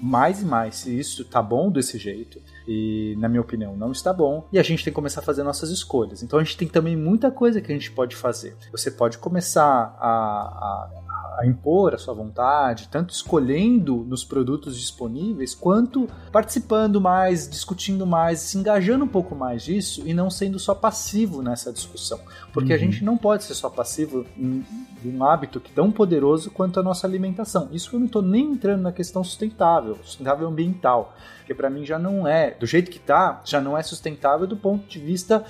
mais 0.00 0.40
e 0.40 0.44
mais 0.44 0.76
se 0.76 0.98
isso 0.98 1.24
tá 1.24 1.42
bom 1.42 1.70
desse 1.70 1.98
jeito 1.98 2.40
e, 2.66 3.14
na 3.18 3.28
minha 3.28 3.40
opinião, 3.40 3.76
não 3.76 3.92
está 3.92 4.12
bom. 4.12 4.46
E 4.52 4.58
a 4.58 4.62
gente 4.62 4.82
tem 4.84 4.92
que 4.92 4.94
começar 4.94 5.20
a 5.20 5.24
fazer 5.24 5.42
nossas 5.42 5.70
escolhas. 5.70 6.22
Então 6.22 6.38
a 6.38 6.44
gente 6.44 6.56
tem 6.56 6.68
também 6.68 6.96
muita 6.96 7.30
coisa 7.30 7.60
que 7.60 7.70
a 7.70 7.74
gente 7.74 7.90
pode 7.92 8.16
fazer. 8.16 8.56
Você 8.72 8.90
pode 8.90 9.18
começar 9.18 9.96
a, 9.98 10.08
a 10.08 10.90
a 11.36 11.46
impor 11.46 11.94
a 11.94 11.98
sua 11.98 12.14
vontade, 12.14 12.88
tanto 12.90 13.12
escolhendo 13.12 13.96
nos 14.08 14.24
produtos 14.24 14.76
disponíveis, 14.76 15.54
quanto 15.54 16.08
participando 16.32 17.00
mais, 17.00 17.48
discutindo 17.48 18.06
mais, 18.06 18.40
se 18.40 18.58
engajando 18.58 19.04
um 19.04 19.08
pouco 19.08 19.34
mais 19.34 19.62
disso 19.62 20.02
e 20.06 20.14
não 20.14 20.30
sendo 20.30 20.58
só 20.58 20.74
passivo 20.74 21.42
nessa 21.42 21.72
discussão. 21.72 22.18
Porque 22.52 22.70
uhum. 22.72 22.76
a 22.76 22.78
gente 22.78 23.04
não 23.04 23.16
pode 23.16 23.44
ser 23.44 23.54
só 23.54 23.68
passivo 23.68 24.24
em, 24.36 24.64
em 25.04 25.16
um 25.16 25.24
hábito 25.24 25.60
tão 25.74 25.92
poderoso 25.92 26.50
quanto 26.50 26.80
a 26.80 26.82
nossa 26.82 27.06
alimentação. 27.06 27.68
Isso 27.70 27.94
eu 27.94 28.00
não 28.00 28.06
estou 28.06 28.22
nem 28.22 28.52
entrando 28.52 28.82
na 28.82 28.92
questão 28.92 29.22
sustentável, 29.22 29.98
sustentável 30.02 30.48
ambiental 30.48 31.14
porque 31.46 31.54
para 31.54 31.70
mim 31.70 31.86
já 31.86 31.96
não 31.96 32.26
é, 32.26 32.50
do 32.50 32.66
jeito 32.66 32.90
que 32.90 32.98
tá, 32.98 33.40
já 33.44 33.60
não 33.60 33.78
é 33.78 33.82
sustentável 33.82 34.48
do 34.48 34.56
ponto 34.56 34.84
de 34.88 34.98
vista 34.98 35.44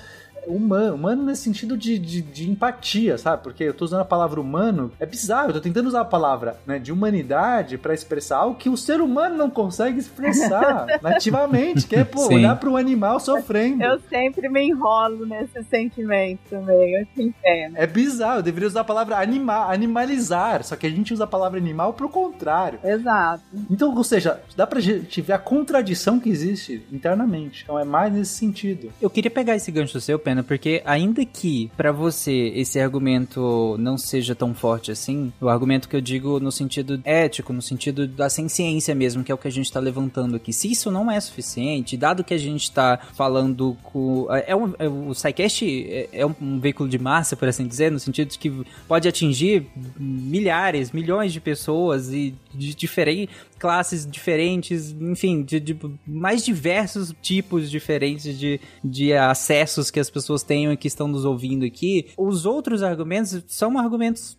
humano. 0.47 0.95
Humano 0.95 1.23
nesse 1.23 1.43
sentido 1.43 1.77
de, 1.77 1.97
de, 1.97 2.21
de, 2.21 2.49
empatia, 2.49 3.17
sabe? 3.17 3.43
Porque 3.43 3.63
eu 3.63 3.73
tô 3.73 3.85
usando 3.85 4.01
a 4.01 4.05
palavra 4.05 4.39
humano, 4.39 4.91
é 4.99 5.05
bizarro, 5.05 5.49
eu 5.49 5.53
tô 5.53 5.61
tentando 5.61 5.87
usar 5.87 6.01
a 6.01 6.05
palavra 6.05 6.57
né, 6.65 6.79
de 6.79 6.91
humanidade 6.91 7.77
para 7.77 7.93
expressar 7.93 8.37
algo 8.37 8.57
que 8.57 8.69
o 8.69 8.77
ser 8.77 9.01
humano 9.01 9.35
não 9.35 9.49
consegue 9.49 9.99
expressar 9.99 10.87
nativamente, 11.01 11.85
que 11.87 11.95
é, 11.95 12.03
pô, 12.03 12.21
Sim. 12.21 12.35
olhar 12.35 12.55
para 12.55 12.69
um 12.69 12.77
animal 12.77 13.19
sofrendo. 13.19 13.83
Eu 13.83 13.99
sempre 14.09 14.49
me 14.49 14.67
enrolo 14.67 15.25
nesse 15.25 15.63
sentimento 15.63 16.39
também, 16.49 16.95
eu 16.95 17.05
te 17.05 17.21
entendo. 17.21 17.75
É 17.75 17.85
bizarro, 17.85 18.39
eu 18.39 18.43
deveria 18.43 18.67
usar 18.67 18.81
a 18.81 18.85
palavra 18.85 19.17
animar, 19.17 19.71
animalizar, 19.73 20.63
só 20.63 20.75
que 20.75 20.87
a 20.87 20.89
gente 20.89 21.13
usa 21.13 21.23
a 21.23 21.27
palavra 21.27 21.59
animal 21.59 21.93
pro 21.93 22.09
contrário. 22.09 22.79
Exato. 22.83 23.43
Então, 23.69 23.95
ou 23.95 24.03
seja, 24.03 24.41
dá 24.55 24.65
pra 24.65 24.79
gente 24.79 25.21
ver 25.21 25.33
a 25.33 25.39
contradição 25.39 26.19
que 26.19 26.29
existe 26.29 26.85
internamente. 26.91 27.63
Então 27.63 27.77
é 27.77 27.83
mais 27.83 28.13
nesse 28.13 28.33
sentido. 28.33 28.91
Eu 29.01 29.09
queria 29.09 29.31
pegar 29.31 29.55
esse 29.55 29.71
gancho 29.71 29.99
seu, 29.99 30.19
Pena, 30.19 30.36
porque 30.43 30.81
ainda 30.85 31.25
que 31.25 31.71
para 31.75 31.91
você 31.91 32.51
esse 32.55 32.79
argumento 32.79 33.75
não 33.79 33.97
seja 33.97 34.35
tão 34.35 34.53
forte 34.53 34.91
assim, 34.91 35.31
o 35.39 35.49
argumento 35.49 35.87
que 35.87 35.95
eu 35.95 36.01
digo 36.01 36.39
no 36.39 36.51
sentido 36.51 36.99
ético, 37.03 37.53
no 37.53 37.61
sentido 37.61 38.07
da 38.07 38.29
ciência 38.29 38.93
mesmo, 38.95 39.23
que 39.23 39.31
é 39.31 39.35
o 39.35 39.37
que 39.37 39.47
a 39.47 39.51
gente 39.51 39.71
tá 39.71 39.79
levantando 39.79 40.35
aqui, 40.35 40.53
se 40.53 40.71
isso 40.71 40.91
não 40.91 41.09
é 41.09 41.19
suficiente, 41.19 41.97
dado 41.97 42.23
que 42.23 42.33
a 42.33 42.37
gente 42.37 42.71
tá 42.71 42.99
falando 43.13 43.77
com. 43.83 44.27
É 44.45 44.55
um, 44.55 44.73
é, 44.79 44.87
o 44.87 45.13
SciCast 45.13 45.65
é, 45.65 46.09
é 46.11 46.25
um 46.25 46.59
veículo 46.59 46.89
de 46.89 46.97
massa, 46.97 47.35
por 47.35 47.47
assim 47.47 47.67
dizer, 47.67 47.91
no 47.91 47.99
sentido 47.99 48.29
de 48.29 48.39
que 48.39 48.65
pode 48.87 49.07
atingir 49.07 49.67
milhares, 49.97 50.91
milhões 50.91 51.33
de 51.33 51.39
pessoas 51.39 52.11
e 52.11 52.33
de 52.53 52.73
diferentes 52.73 53.35
classes 53.57 54.05
diferentes, 54.05 54.95
enfim, 54.99 55.43
de, 55.43 55.59
de, 55.59 55.77
mais 56.05 56.43
diversos 56.43 57.13
tipos 57.21 57.69
diferentes 57.69 58.37
de, 58.37 58.59
de 58.83 59.13
acessos 59.13 59.91
que 59.91 59.99
as 59.99 60.09
pessoas 60.09 60.43
tenham 60.43 60.71
e 60.71 60.77
que 60.77 60.87
estão 60.87 61.07
nos 61.07 61.25
ouvindo 61.25 61.65
aqui. 61.65 62.07
Os 62.17 62.45
outros 62.45 62.83
argumentos 62.83 63.43
são 63.47 63.77
argumentos 63.77 64.37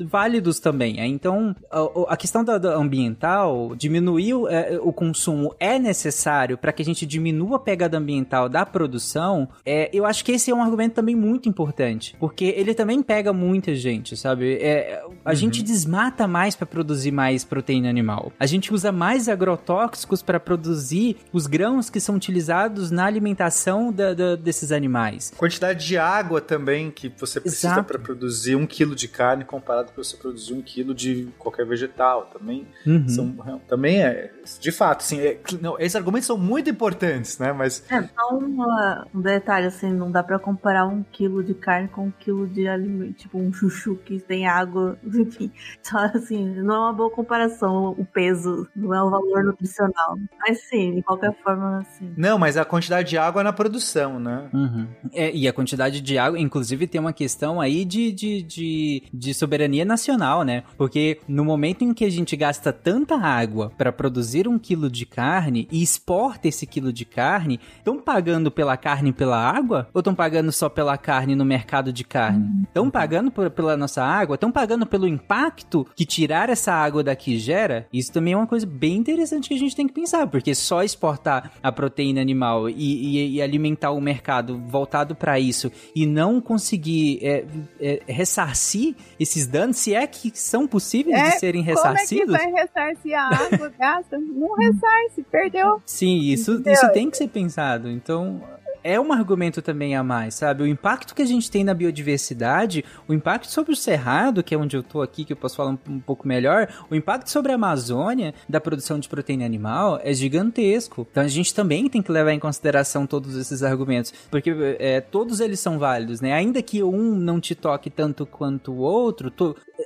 válidos 0.00 0.60
também. 0.60 1.00
Então, 1.00 1.54
a, 1.70 2.14
a 2.14 2.16
questão 2.16 2.44
da, 2.44 2.58
da, 2.58 2.74
ambiental, 2.74 3.74
diminuir 3.76 4.34
o, 4.34 4.48
é, 4.48 4.78
o 4.80 4.92
consumo 4.92 5.54
é 5.58 5.78
necessário 5.78 6.56
para 6.56 6.72
que 6.72 6.82
a 6.82 6.84
gente 6.84 7.06
diminua 7.06 7.56
a 7.56 7.60
pegada 7.60 7.98
ambiental 7.98 8.48
da 8.48 8.64
produção. 8.64 9.48
É, 9.64 9.90
eu 9.92 10.06
acho 10.06 10.24
que 10.24 10.32
esse 10.32 10.50
é 10.50 10.54
um 10.54 10.62
argumento 10.62 10.94
também 10.94 11.14
muito 11.14 11.48
importante, 11.48 12.16
porque 12.18 12.44
ele 12.56 12.74
também 12.74 13.02
pega 13.02 13.32
muita 13.32 13.74
gente, 13.74 14.16
sabe? 14.16 14.54
É, 14.54 15.02
a 15.24 15.30
uhum. 15.30 15.34
gente 15.34 15.62
desmata 15.62 16.26
mais 16.26 16.54
para 16.54 16.66
produzir 16.66 17.10
mais 17.10 17.44
proteína 17.44 17.88
animal. 17.88 18.32
A 18.38 18.46
gente 18.46 18.59
usa 18.68 18.92
mais 18.92 19.28
agrotóxicos 19.28 20.22
para 20.22 20.38
produzir 20.38 21.16
os 21.32 21.46
grãos 21.46 21.88
que 21.88 22.00
são 22.00 22.16
utilizados 22.16 22.90
na 22.90 23.04
alimentação 23.06 23.92
da, 23.92 24.12
da, 24.12 24.36
desses 24.36 24.72
animais. 24.72 25.32
Quantidade 25.36 25.86
de 25.86 25.96
água 25.96 26.40
também 26.40 26.90
que 26.90 27.12
você 27.16 27.40
precisa 27.40 27.82
para 27.82 27.98
produzir 27.98 28.56
um 28.56 28.66
quilo 28.66 28.94
de 28.94 29.08
carne 29.08 29.44
comparado 29.44 29.92
com 29.92 30.02
você 30.02 30.16
produzir 30.16 30.52
um 30.52 30.60
quilo 30.60 30.94
de 30.94 31.28
qualquer 31.38 31.64
vegetal 31.64 32.28
também. 32.32 32.66
Uhum. 32.86 33.08
São, 33.08 33.60
também 33.68 34.02
é, 34.02 34.32
de 34.58 34.72
fato, 34.72 35.00
assim, 35.00 35.20
é, 35.20 35.38
não, 35.60 35.78
esses 35.78 35.96
argumentos 35.96 36.26
são 36.26 36.38
muito 36.38 36.70
importantes, 36.70 37.38
né? 37.38 37.52
Mas 37.52 37.84
é 37.90 38.02
só 38.02 38.36
uma, 38.36 39.06
um 39.14 39.20
detalhe 39.20 39.66
assim, 39.66 39.92
não 39.92 40.10
dá 40.10 40.22
para 40.22 40.38
comparar 40.38 40.86
um 40.86 41.02
quilo 41.02 41.42
de 41.42 41.54
carne 41.54 41.88
com 41.88 42.06
um 42.06 42.12
quilo 42.18 42.46
de 42.46 42.66
alimento, 42.66 43.14
tipo 43.14 43.38
um 43.38 43.52
chuchu 43.52 43.96
que 43.96 44.18
tem 44.18 44.46
água, 44.46 44.98
enfim, 45.04 45.50
só 45.82 45.98
assim, 45.98 46.46
não 46.62 46.74
é 46.74 46.78
uma 46.78 46.92
boa 46.92 47.10
comparação 47.10 47.94
o 47.98 48.04
peso, 48.04 48.66
não 48.74 48.94
é 48.94 49.02
o 49.02 49.10
valor 49.10 49.44
nutricional. 49.44 50.16
Mas 50.38 50.62
sim, 50.68 50.94
de 50.94 51.02
qualquer 51.02 51.34
forma, 51.42 51.80
assim. 51.80 52.12
Não, 52.16 52.38
mas 52.38 52.56
a 52.56 52.64
quantidade 52.64 53.10
de 53.10 53.18
água 53.18 53.42
é 53.42 53.44
na 53.44 53.52
produção, 53.52 54.18
né? 54.18 54.48
Uhum. 54.52 54.86
É, 55.12 55.34
e 55.34 55.48
a 55.48 55.52
quantidade 55.52 56.00
de 56.00 56.18
água, 56.18 56.38
inclusive, 56.38 56.86
tem 56.86 57.00
uma 57.00 57.12
questão 57.12 57.60
aí 57.60 57.84
de, 57.84 58.12
de, 58.12 58.42
de, 58.42 59.02
de 59.12 59.34
soberania 59.34 59.84
nacional, 59.84 60.42
né? 60.42 60.62
Porque 60.76 61.20
no 61.28 61.44
momento 61.44 61.84
em 61.84 61.92
que 61.92 62.04
a 62.04 62.10
gente 62.10 62.36
gasta 62.36 62.72
tanta 62.72 63.16
água 63.16 63.72
para 63.76 63.92
produzir 63.92 64.39
um 64.46 64.58
quilo 64.58 64.90
de 64.90 65.06
carne 65.06 65.68
e 65.70 65.82
exporta 65.82 66.48
esse 66.48 66.66
quilo 66.66 66.92
de 66.92 67.04
carne, 67.04 67.60
estão 67.78 67.98
pagando 67.98 68.50
pela 68.50 68.76
carne 68.76 69.10
e 69.10 69.12
pela 69.12 69.38
água? 69.38 69.88
Ou 69.92 70.00
estão 70.00 70.14
pagando 70.14 70.52
só 70.52 70.68
pela 70.68 70.96
carne 70.96 71.34
no 71.34 71.44
mercado 71.44 71.92
de 71.92 72.04
carne? 72.04 72.64
Estão 72.64 72.84
uhum. 72.84 72.90
pagando 72.90 73.30
por, 73.30 73.50
pela 73.50 73.76
nossa 73.76 74.02
água? 74.02 74.34
Estão 74.34 74.50
pagando 74.50 74.86
pelo 74.86 75.06
impacto 75.06 75.86
que 75.94 76.04
tirar 76.04 76.48
essa 76.48 76.72
água 76.72 77.02
daqui 77.02 77.38
gera? 77.38 77.86
isso 77.92 78.12
também 78.12 78.32
é 78.32 78.36
uma 78.36 78.46
coisa 78.46 78.66
bem 78.66 78.96
interessante 78.96 79.48
que 79.48 79.54
a 79.54 79.58
gente 79.58 79.76
tem 79.76 79.86
que 79.86 79.92
pensar, 79.92 80.26
porque 80.26 80.54
só 80.54 80.82
exportar 80.82 81.52
a 81.62 81.72
proteína 81.72 82.20
animal 82.20 82.68
e, 82.68 82.74
e, 82.74 83.36
e 83.36 83.42
alimentar 83.42 83.90
o 83.90 84.00
mercado 84.00 84.58
voltado 84.66 85.14
para 85.14 85.38
isso 85.38 85.70
e 85.94 86.06
não 86.06 86.40
conseguir 86.40 87.18
é, 87.22 87.44
é, 87.80 88.02
ressarcir 88.06 88.94
esses 89.18 89.46
danos, 89.46 89.76
se 89.76 89.94
é 89.94 90.06
que 90.06 90.30
são 90.34 90.66
possíveis 90.66 91.16
é, 91.16 91.30
de 91.30 91.38
serem 91.38 91.62
ressarcidos. 91.62 92.36
Como 92.36 92.36
é 92.36 92.46
que 92.46 92.52
vai 92.52 92.62
ressarcir 92.62 93.18
a 93.18 93.28
água 93.28 93.72
gasta? 93.78 94.19
Não 94.20 94.54
ressarce, 94.56 95.22
perdeu. 95.30 95.82
Sim, 95.86 96.18
isso, 96.20 96.62
isso 96.66 96.92
tem 96.92 97.10
que 97.10 97.16
ser 97.16 97.28
pensado. 97.28 97.88
Então, 97.90 98.42
é 98.82 99.00
um 99.00 99.12
argumento 99.12 99.62
também 99.62 99.94
a 99.94 100.02
mais, 100.02 100.34
sabe? 100.34 100.62
O 100.62 100.66
impacto 100.66 101.14
que 101.14 101.22
a 101.22 101.26
gente 101.26 101.50
tem 101.50 101.64
na 101.64 101.74
biodiversidade, 101.74 102.84
o 103.08 103.14
impacto 103.14 103.50
sobre 103.50 103.72
o 103.72 103.76
Cerrado, 103.76 104.42
que 104.42 104.54
é 104.54 104.58
onde 104.58 104.76
eu 104.76 104.82
tô 104.82 105.02
aqui, 105.02 105.24
que 105.24 105.32
eu 105.32 105.36
posso 105.36 105.56
falar 105.56 105.70
um, 105.70 105.78
um 105.88 106.00
pouco 106.00 106.26
melhor, 106.26 106.68
o 106.90 106.94
impacto 106.94 107.30
sobre 107.30 107.52
a 107.52 107.54
Amazônia, 107.54 108.34
da 108.48 108.60
produção 108.60 108.98
de 108.98 109.08
proteína 109.08 109.44
animal, 109.44 110.00
é 110.02 110.12
gigantesco. 110.12 111.06
Então 111.10 111.22
a 111.22 111.28
gente 111.28 111.54
também 111.54 111.88
tem 111.88 112.02
que 112.02 112.12
levar 112.12 112.32
em 112.32 112.38
consideração 112.38 113.06
todos 113.06 113.36
esses 113.36 113.62
argumentos, 113.62 114.12
porque 114.30 114.54
é, 114.78 115.00
todos 115.00 115.40
eles 115.40 115.60
são 115.60 115.78
válidos, 115.78 116.20
né? 116.20 116.32
Ainda 116.32 116.62
que 116.62 116.82
um 116.82 117.14
não 117.14 117.40
te 117.40 117.54
toque 117.54 117.90
tanto 117.90 118.26
quanto 118.26 118.72
o 118.72 118.78
outro, 118.78 119.30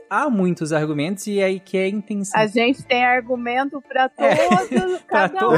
há 0.08 0.28
muitos 0.28 0.72
argumentos 0.72 1.26
e 1.26 1.42
aí 1.42 1.60
que 1.60 1.76
é 1.76 1.84
a 1.84 1.88
intenção. 1.88 2.40
A 2.40 2.46
gente 2.46 2.82
tem 2.84 3.04
argumento 3.04 3.82
para 3.82 4.10
é. 4.18 4.34
todos, 4.36 4.72
é, 4.72 4.98
para 5.08 5.28
todo 5.28 5.56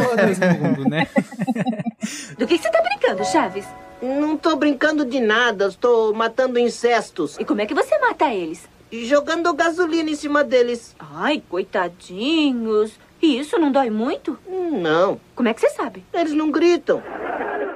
mundo, 0.61 0.89
né? 0.89 1.07
Do 2.39 2.47
que 2.47 2.59
você 2.59 2.71
tá 2.71 2.81
brincando, 2.83 3.25
Chaves? 3.27 3.67
Não 4.01 4.37
tô 4.37 4.55
brincando 4.55 5.05
de 5.05 5.19
nada, 5.19 5.67
estou 5.67 6.15
matando 6.15 6.59
incestos. 6.59 7.37
E 7.39 7.45
como 7.45 7.61
é 7.61 7.67
que 7.67 7.75
você 7.75 7.99
mata 7.99 8.33
eles? 8.33 8.69
Jogando 8.93 9.53
gasolina 9.53 10.11
em 10.11 10.15
cima 10.15 10.45
deles. 10.45 10.95
Ai, 10.99 11.43
coitadinhos. 11.49 12.93
E 13.27 13.41
isso 13.41 13.59
não 13.59 13.73
dói 13.73 13.91
muito? 13.91 14.39
Não. 14.49 15.21
Como 15.35 15.49
é 15.49 15.53
que 15.53 15.61
você 15.61 15.69
sabe? 15.71 16.05
Eles 16.15 16.33
não 16.33 16.49
gritam. 16.49 17.03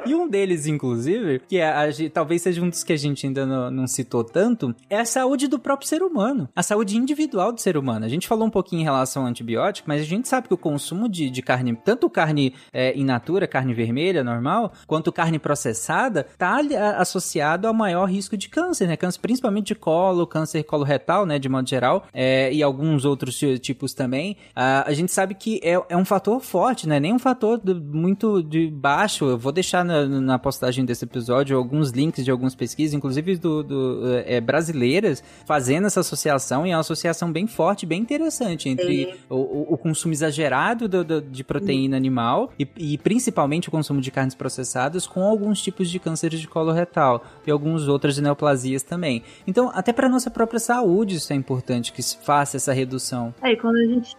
E 0.06 0.14
um 0.14 0.28
deles, 0.28 0.66
inclusive, 0.66 1.43
que 1.47 1.59
é 1.59 1.68
a, 1.68 1.85
talvez 2.12 2.43
seja 2.43 2.62
um 2.62 2.70
dos 2.70 2.82
que 2.82 2.93
a 2.93 2.97
gente 2.97 3.27
ainda 3.27 3.44
não, 3.44 3.70
não, 3.70 3.86
citou 3.86 4.24
tanto, 4.24 4.74
é 4.89 4.98
a 4.98 5.05
saúde 5.05 5.47
do 5.47 5.59
próprio 5.59 5.89
ser 5.89 6.02
humano. 6.02 6.48
A 6.56 6.62
saúde 6.62 6.97
individual 6.97 7.52
do 7.52 7.60
ser 7.60 7.77
humano. 7.77 8.06
A 8.06 8.09
gente 8.09 8.27
falou 8.27 8.47
um 8.47 8.51
pouquinho 8.51 8.81
em 8.81 8.85
relação 8.85 9.22
ao 9.22 9.28
antibiótico, 9.28 9.89
mas 9.89 10.01
a 10.01 10.05
gente 10.05 10.27
sabe 10.27 10.48
que 10.48 10.55
o 10.55 10.59
consumo 10.59 11.09
de, 11.09 11.28
de 11.28 11.43
carne, 11.43 11.77
tanto 11.85 12.09
carne 12.09 12.55
é, 12.72 12.97
in 12.97 13.05
natura, 13.05 13.47
carne 13.47 13.74
vermelha, 13.74 14.24
normal, 14.24 14.72
quanto 14.86 15.12
carne 15.12 15.39
processada, 15.39 16.27
está 16.31 16.60
associado 16.97 17.68
ao 17.68 17.74
maior 17.74 18.06
risco 18.06 18.36
de 18.36 18.48
câncer, 18.48 18.86
né? 18.86 18.97
Câncer 18.97 19.20
principalmente 19.20 19.66
de 19.66 19.74
colo, 19.74 20.27
câncer 20.27 20.62
coloretal, 20.64 21.27
né? 21.27 21.39
De 21.39 21.48
modo 21.48 21.68
geral, 21.68 22.06
é, 22.12 22.52
e 22.52 22.62
alguns 22.62 23.05
outros 23.05 23.39
tipos 23.60 23.93
também. 23.93 24.36
a 24.55 24.93
gente 24.93 25.12
sabe 25.12 25.35
que 25.41 25.59
é, 25.65 25.81
é 25.89 25.97
um 25.97 26.05
fator 26.05 26.39
forte, 26.39 26.87
né? 26.87 27.01
Nem 27.01 27.15
um 27.15 27.19
fator 27.19 27.59
muito 27.65 28.43
de 28.43 28.69
baixo. 28.69 29.25
Eu 29.25 29.39
vou 29.39 29.51
deixar 29.51 29.83
na, 29.83 30.07
na 30.07 30.39
postagem 30.39 30.85
desse 30.85 31.07
episódio 31.07 31.57
alguns 31.57 31.91
links 31.91 32.23
de 32.25 32.31
algumas 32.31 32.55
pesquisas, 32.55 32.93
inclusive 32.93 33.37
do, 33.37 33.62
do 33.62 34.01
é, 34.27 34.39
brasileiras, 34.39 35.25
fazendo 35.47 35.87
essa 35.87 36.01
associação, 36.01 36.67
e 36.67 36.71
é 36.71 36.75
uma 36.75 36.81
associação 36.81 37.33
bem 37.33 37.47
forte, 37.47 37.87
bem 37.87 38.03
interessante 38.03 38.69
entre 38.69 39.15
o, 39.31 39.73
o, 39.73 39.79
consumo 39.79 40.12
exagerado 40.12 40.87
do, 40.87 41.03
do, 41.03 41.23
de 41.23 41.43
proteína 41.43 41.97
animal 41.97 42.53
e, 42.59 42.69
e, 42.77 42.99
principalmente 42.99 43.69
o 43.69 43.71
consumo 43.71 44.01
de 44.01 44.11
carnes 44.11 44.35
processadas 44.35 45.07
com 45.07 45.23
alguns 45.25 45.62
tipos 45.62 45.89
de 45.89 45.99
cânceres 45.99 46.39
de 46.39 46.47
colo 46.47 46.71
retal 46.71 47.25
e 47.47 47.51
algumas 47.51 47.89
outras 47.89 48.19
neoplasias 48.19 48.83
também. 48.83 49.23
Então, 49.47 49.71
até 49.75 49.91
para 49.91 50.07
nossa 50.07 50.31
própria 50.31 50.61
saúde, 50.61 51.17
isso 51.17 51.33
é 51.33 51.37
importante 51.37 51.93
que 51.93 52.03
se 52.03 52.19
faça 52.19 52.59
essa 52.59 52.75
redução. 52.75 53.35
É, 53.43 53.53
e 53.53 53.57
quando 53.57 53.77
a 53.77 53.87
gente 53.87 54.15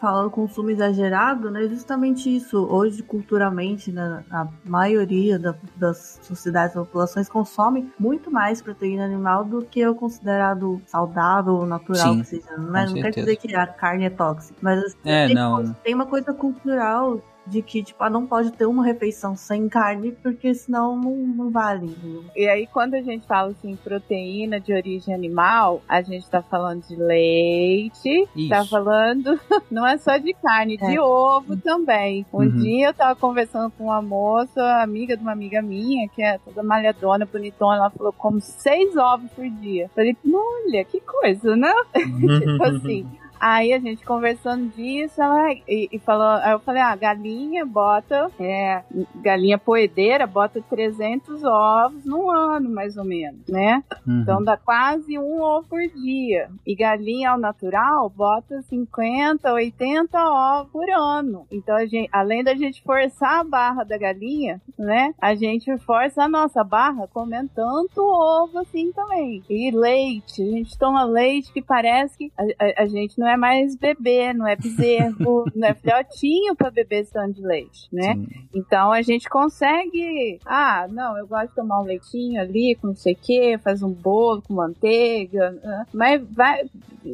fala 0.00 0.24
do 0.24 0.30
consumo 0.54 0.70
exagerado, 0.70 1.50
né, 1.50 1.66
justamente 1.68 2.34
isso. 2.34 2.64
Hoje, 2.70 3.02
culturalmente, 3.02 3.90
né, 3.90 4.24
a 4.30 4.46
maioria 4.64 5.36
da, 5.36 5.54
das 5.76 6.20
sociedades, 6.22 6.76
das 6.76 6.86
populações 6.86 7.28
consome 7.28 7.92
muito 7.98 8.30
mais 8.30 8.62
proteína 8.62 9.04
animal 9.04 9.44
do 9.44 9.64
que 9.64 9.84
o 9.84 9.94
considerado 9.94 10.80
saudável, 10.86 11.66
natural, 11.66 12.14
Sim, 12.14 12.20
que 12.20 12.26
seja. 12.26 12.56
Não, 12.56 12.76
é, 12.76 12.86
não 12.86 12.94
quer 12.94 13.10
dizer 13.10 13.36
que 13.36 13.54
a 13.54 13.66
carne 13.66 14.04
é 14.04 14.10
tóxica, 14.10 14.56
mas 14.62 14.78
assim, 14.84 14.96
é, 15.04 15.26
tem, 15.26 15.34
não. 15.34 15.72
tem 15.74 15.94
uma 15.94 16.06
coisa 16.06 16.32
cultural 16.32 17.20
de 17.46 17.60
que, 17.60 17.82
tipo, 17.82 18.02
ah, 18.02 18.10
não 18.10 18.26
pode 18.26 18.50
ter 18.52 18.66
uma 18.66 18.84
refeição 18.84 19.36
sem 19.36 19.68
carne, 19.68 20.12
porque 20.12 20.54
senão 20.54 20.96
não, 20.96 21.14
não 21.14 21.50
vale. 21.50 21.94
E 22.34 22.48
aí, 22.48 22.66
quando 22.66 22.94
a 22.94 23.02
gente 23.02 23.26
fala 23.26 23.50
assim, 23.50 23.76
proteína 23.76 24.58
de 24.58 24.72
origem 24.72 25.14
animal, 25.14 25.82
a 25.88 26.00
gente 26.00 26.28
tá 26.28 26.42
falando 26.42 26.86
de 26.86 26.96
leite, 26.96 28.28
Isso. 28.34 28.48
tá 28.48 28.64
falando, 28.64 29.38
não 29.70 29.86
é 29.86 29.98
só 29.98 30.16
de 30.16 30.32
carne, 30.34 30.78
é. 30.80 30.90
de 30.90 30.98
ovo 30.98 31.56
também. 31.56 32.24
Um 32.32 32.38
uhum. 32.38 32.56
dia 32.56 32.88
eu 32.88 32.94
tava 32.94 33.14
conversando 33.14 33.70
com 33.72 33.84
uma 33.84 34.00
moça, 34.00 34.82
amiga 34.82 35.16
de 35.16 35.22
uma 35.22 35.32
amiga 35.32 35.60
minha, 35.60 36.08
que 36.08 36.22
é 36.22 36.38
toda 36.38 36.62
malhadona, 36.62 37.26
bonitona, 37.26 37.76
ela 37.76 37.90
falou, 37.90 38.12
como 38.12 38.40
seis 38.40 38.96
ovos 38.96 39.30
por 39.32 39.48
dia. 39.48 39.90
Falei, 39.94 40.16
olha, 40.26 40.84
que 40.84 41.00
coisa, 41.00 41.54
né? 41.56 41.72
tipo 41.94 42.64
assim. 42.64 43.06
Aí 43.40 43.72
a 43.72 43.78
gente 43.78 44.04
conversando 44.04 44.68
disso, 44.70 45.20
ela 45.20 45.52
e, 45.52 45.88
e 45.92 45.98
falou, 45.98 46.40
aí 46.42 46.52
eu 46.52 46.58
falei, 46.60 46.82
ah, 46.82 46.96
galinha 46.96 47.64
bota, 47.64 48.30
é, 48.38 48.82
galinha 49.16 49.58
poedeira 49.58 50.26
bota 50.26 50.62
300 50.62 51.44
ovos 51.44 52.04
no 52.04 52.30
ano, 52.30 52.70
mais 52.70 52.96
ou 52.96 53.04
menos, 53.04 53.46
né? 53.48 53.82
Uhum. 54.06 54.20
Então 54.22 54.42
dá 54.42 54.56
quase 54.56 55.18
um 55.18 55.42
ovo 55.42 55.68
por 55.68 55.80
dia. 55.80 56.48
E 56.66 56.74
galinha 56.74 57.30
ao 57.30 57.38
natural 57.38 58.08
bota 58.08 58.62
50, 58.62 59.52
80 59.52 60.18
ovos 60.18 60.72
por 60.72 60.88
ano. 60.90 61.46
Então 61.50 61.76
a 61.76 61.86
gente, 61.86 62.08
além 62.12 62.42
da 62.42 62.54
gente 62.54 62.82
forçar 62.82 63.40
a 63.40 63.44
barra 63.44 63.84
da 63.84 63.98
galinha, 63.98 64.60
né? 64.78 65.14
A 65.20 65.34
gente 65.34 65.76
força 65.78 66.24
a 66.24 66.28
nossa 66.28 66.62
barra 66.64 67.08
comendo 67.08 67.50
tanto 67.54 68.00
ovo 68.00 68.58
assim 68.58 68.92
também. 68.92 69.42
E 69.48 69.70
leite, 69.70 70.42
a 70.42 70.46
gente 70.46 70.78
toma 70.78 71.04
leite 71.04 71.52
que 71.52 71.62
parece 71.62 72.16
que 72.16 72.32
a, 72.36 72.42
a, 72.42 72.82
a 72.82 72.86
gente 72.86 73.18
não 73.18 73.23
é 73.26 73.34
é 73.34 73.36
mais 73.36 73.76
bebê, 73.76 74.32
não 74.32 74.46
é 74.46 74.56
bezerro, 74.56 75.44
não 75.54 75.68
é 75.68 75.74
filhotinho 75.74 76.54
para 76.54 76.70
beber 76.70 77.04
sangue 77.04 77.34
de 77.34 77.42
leite, 77.42 77.88
né? 77.92 78.14
Sim. 78.14 78.28
Então 78.54 78.92
a 78.92 79.02
gente 79.02 79.28
consegue, 79.28 80.38
ah, 80.46 80.86
não, 80.90 81.18
eu 81.18 81.26
gosto 81.26 81.48
de 81.48 81.54
tomar 81.54 81.80
um 81.80 81.84
leitinho 81.84 82.40
ali 82.40 82.76
com 82.80 82.88
não 82.88 82.96
sei 82.96 83.12
o 83.12 83.16
que, 83.16 83.58
faz 83.58 83.82
um 83.82 83.90
bolo 83.90 84.42
com 84.42 84.54
manteiga, 84.54 85.50
né? 85.62 85.86
mas 85.92 86.22
vai, 86.30 86.62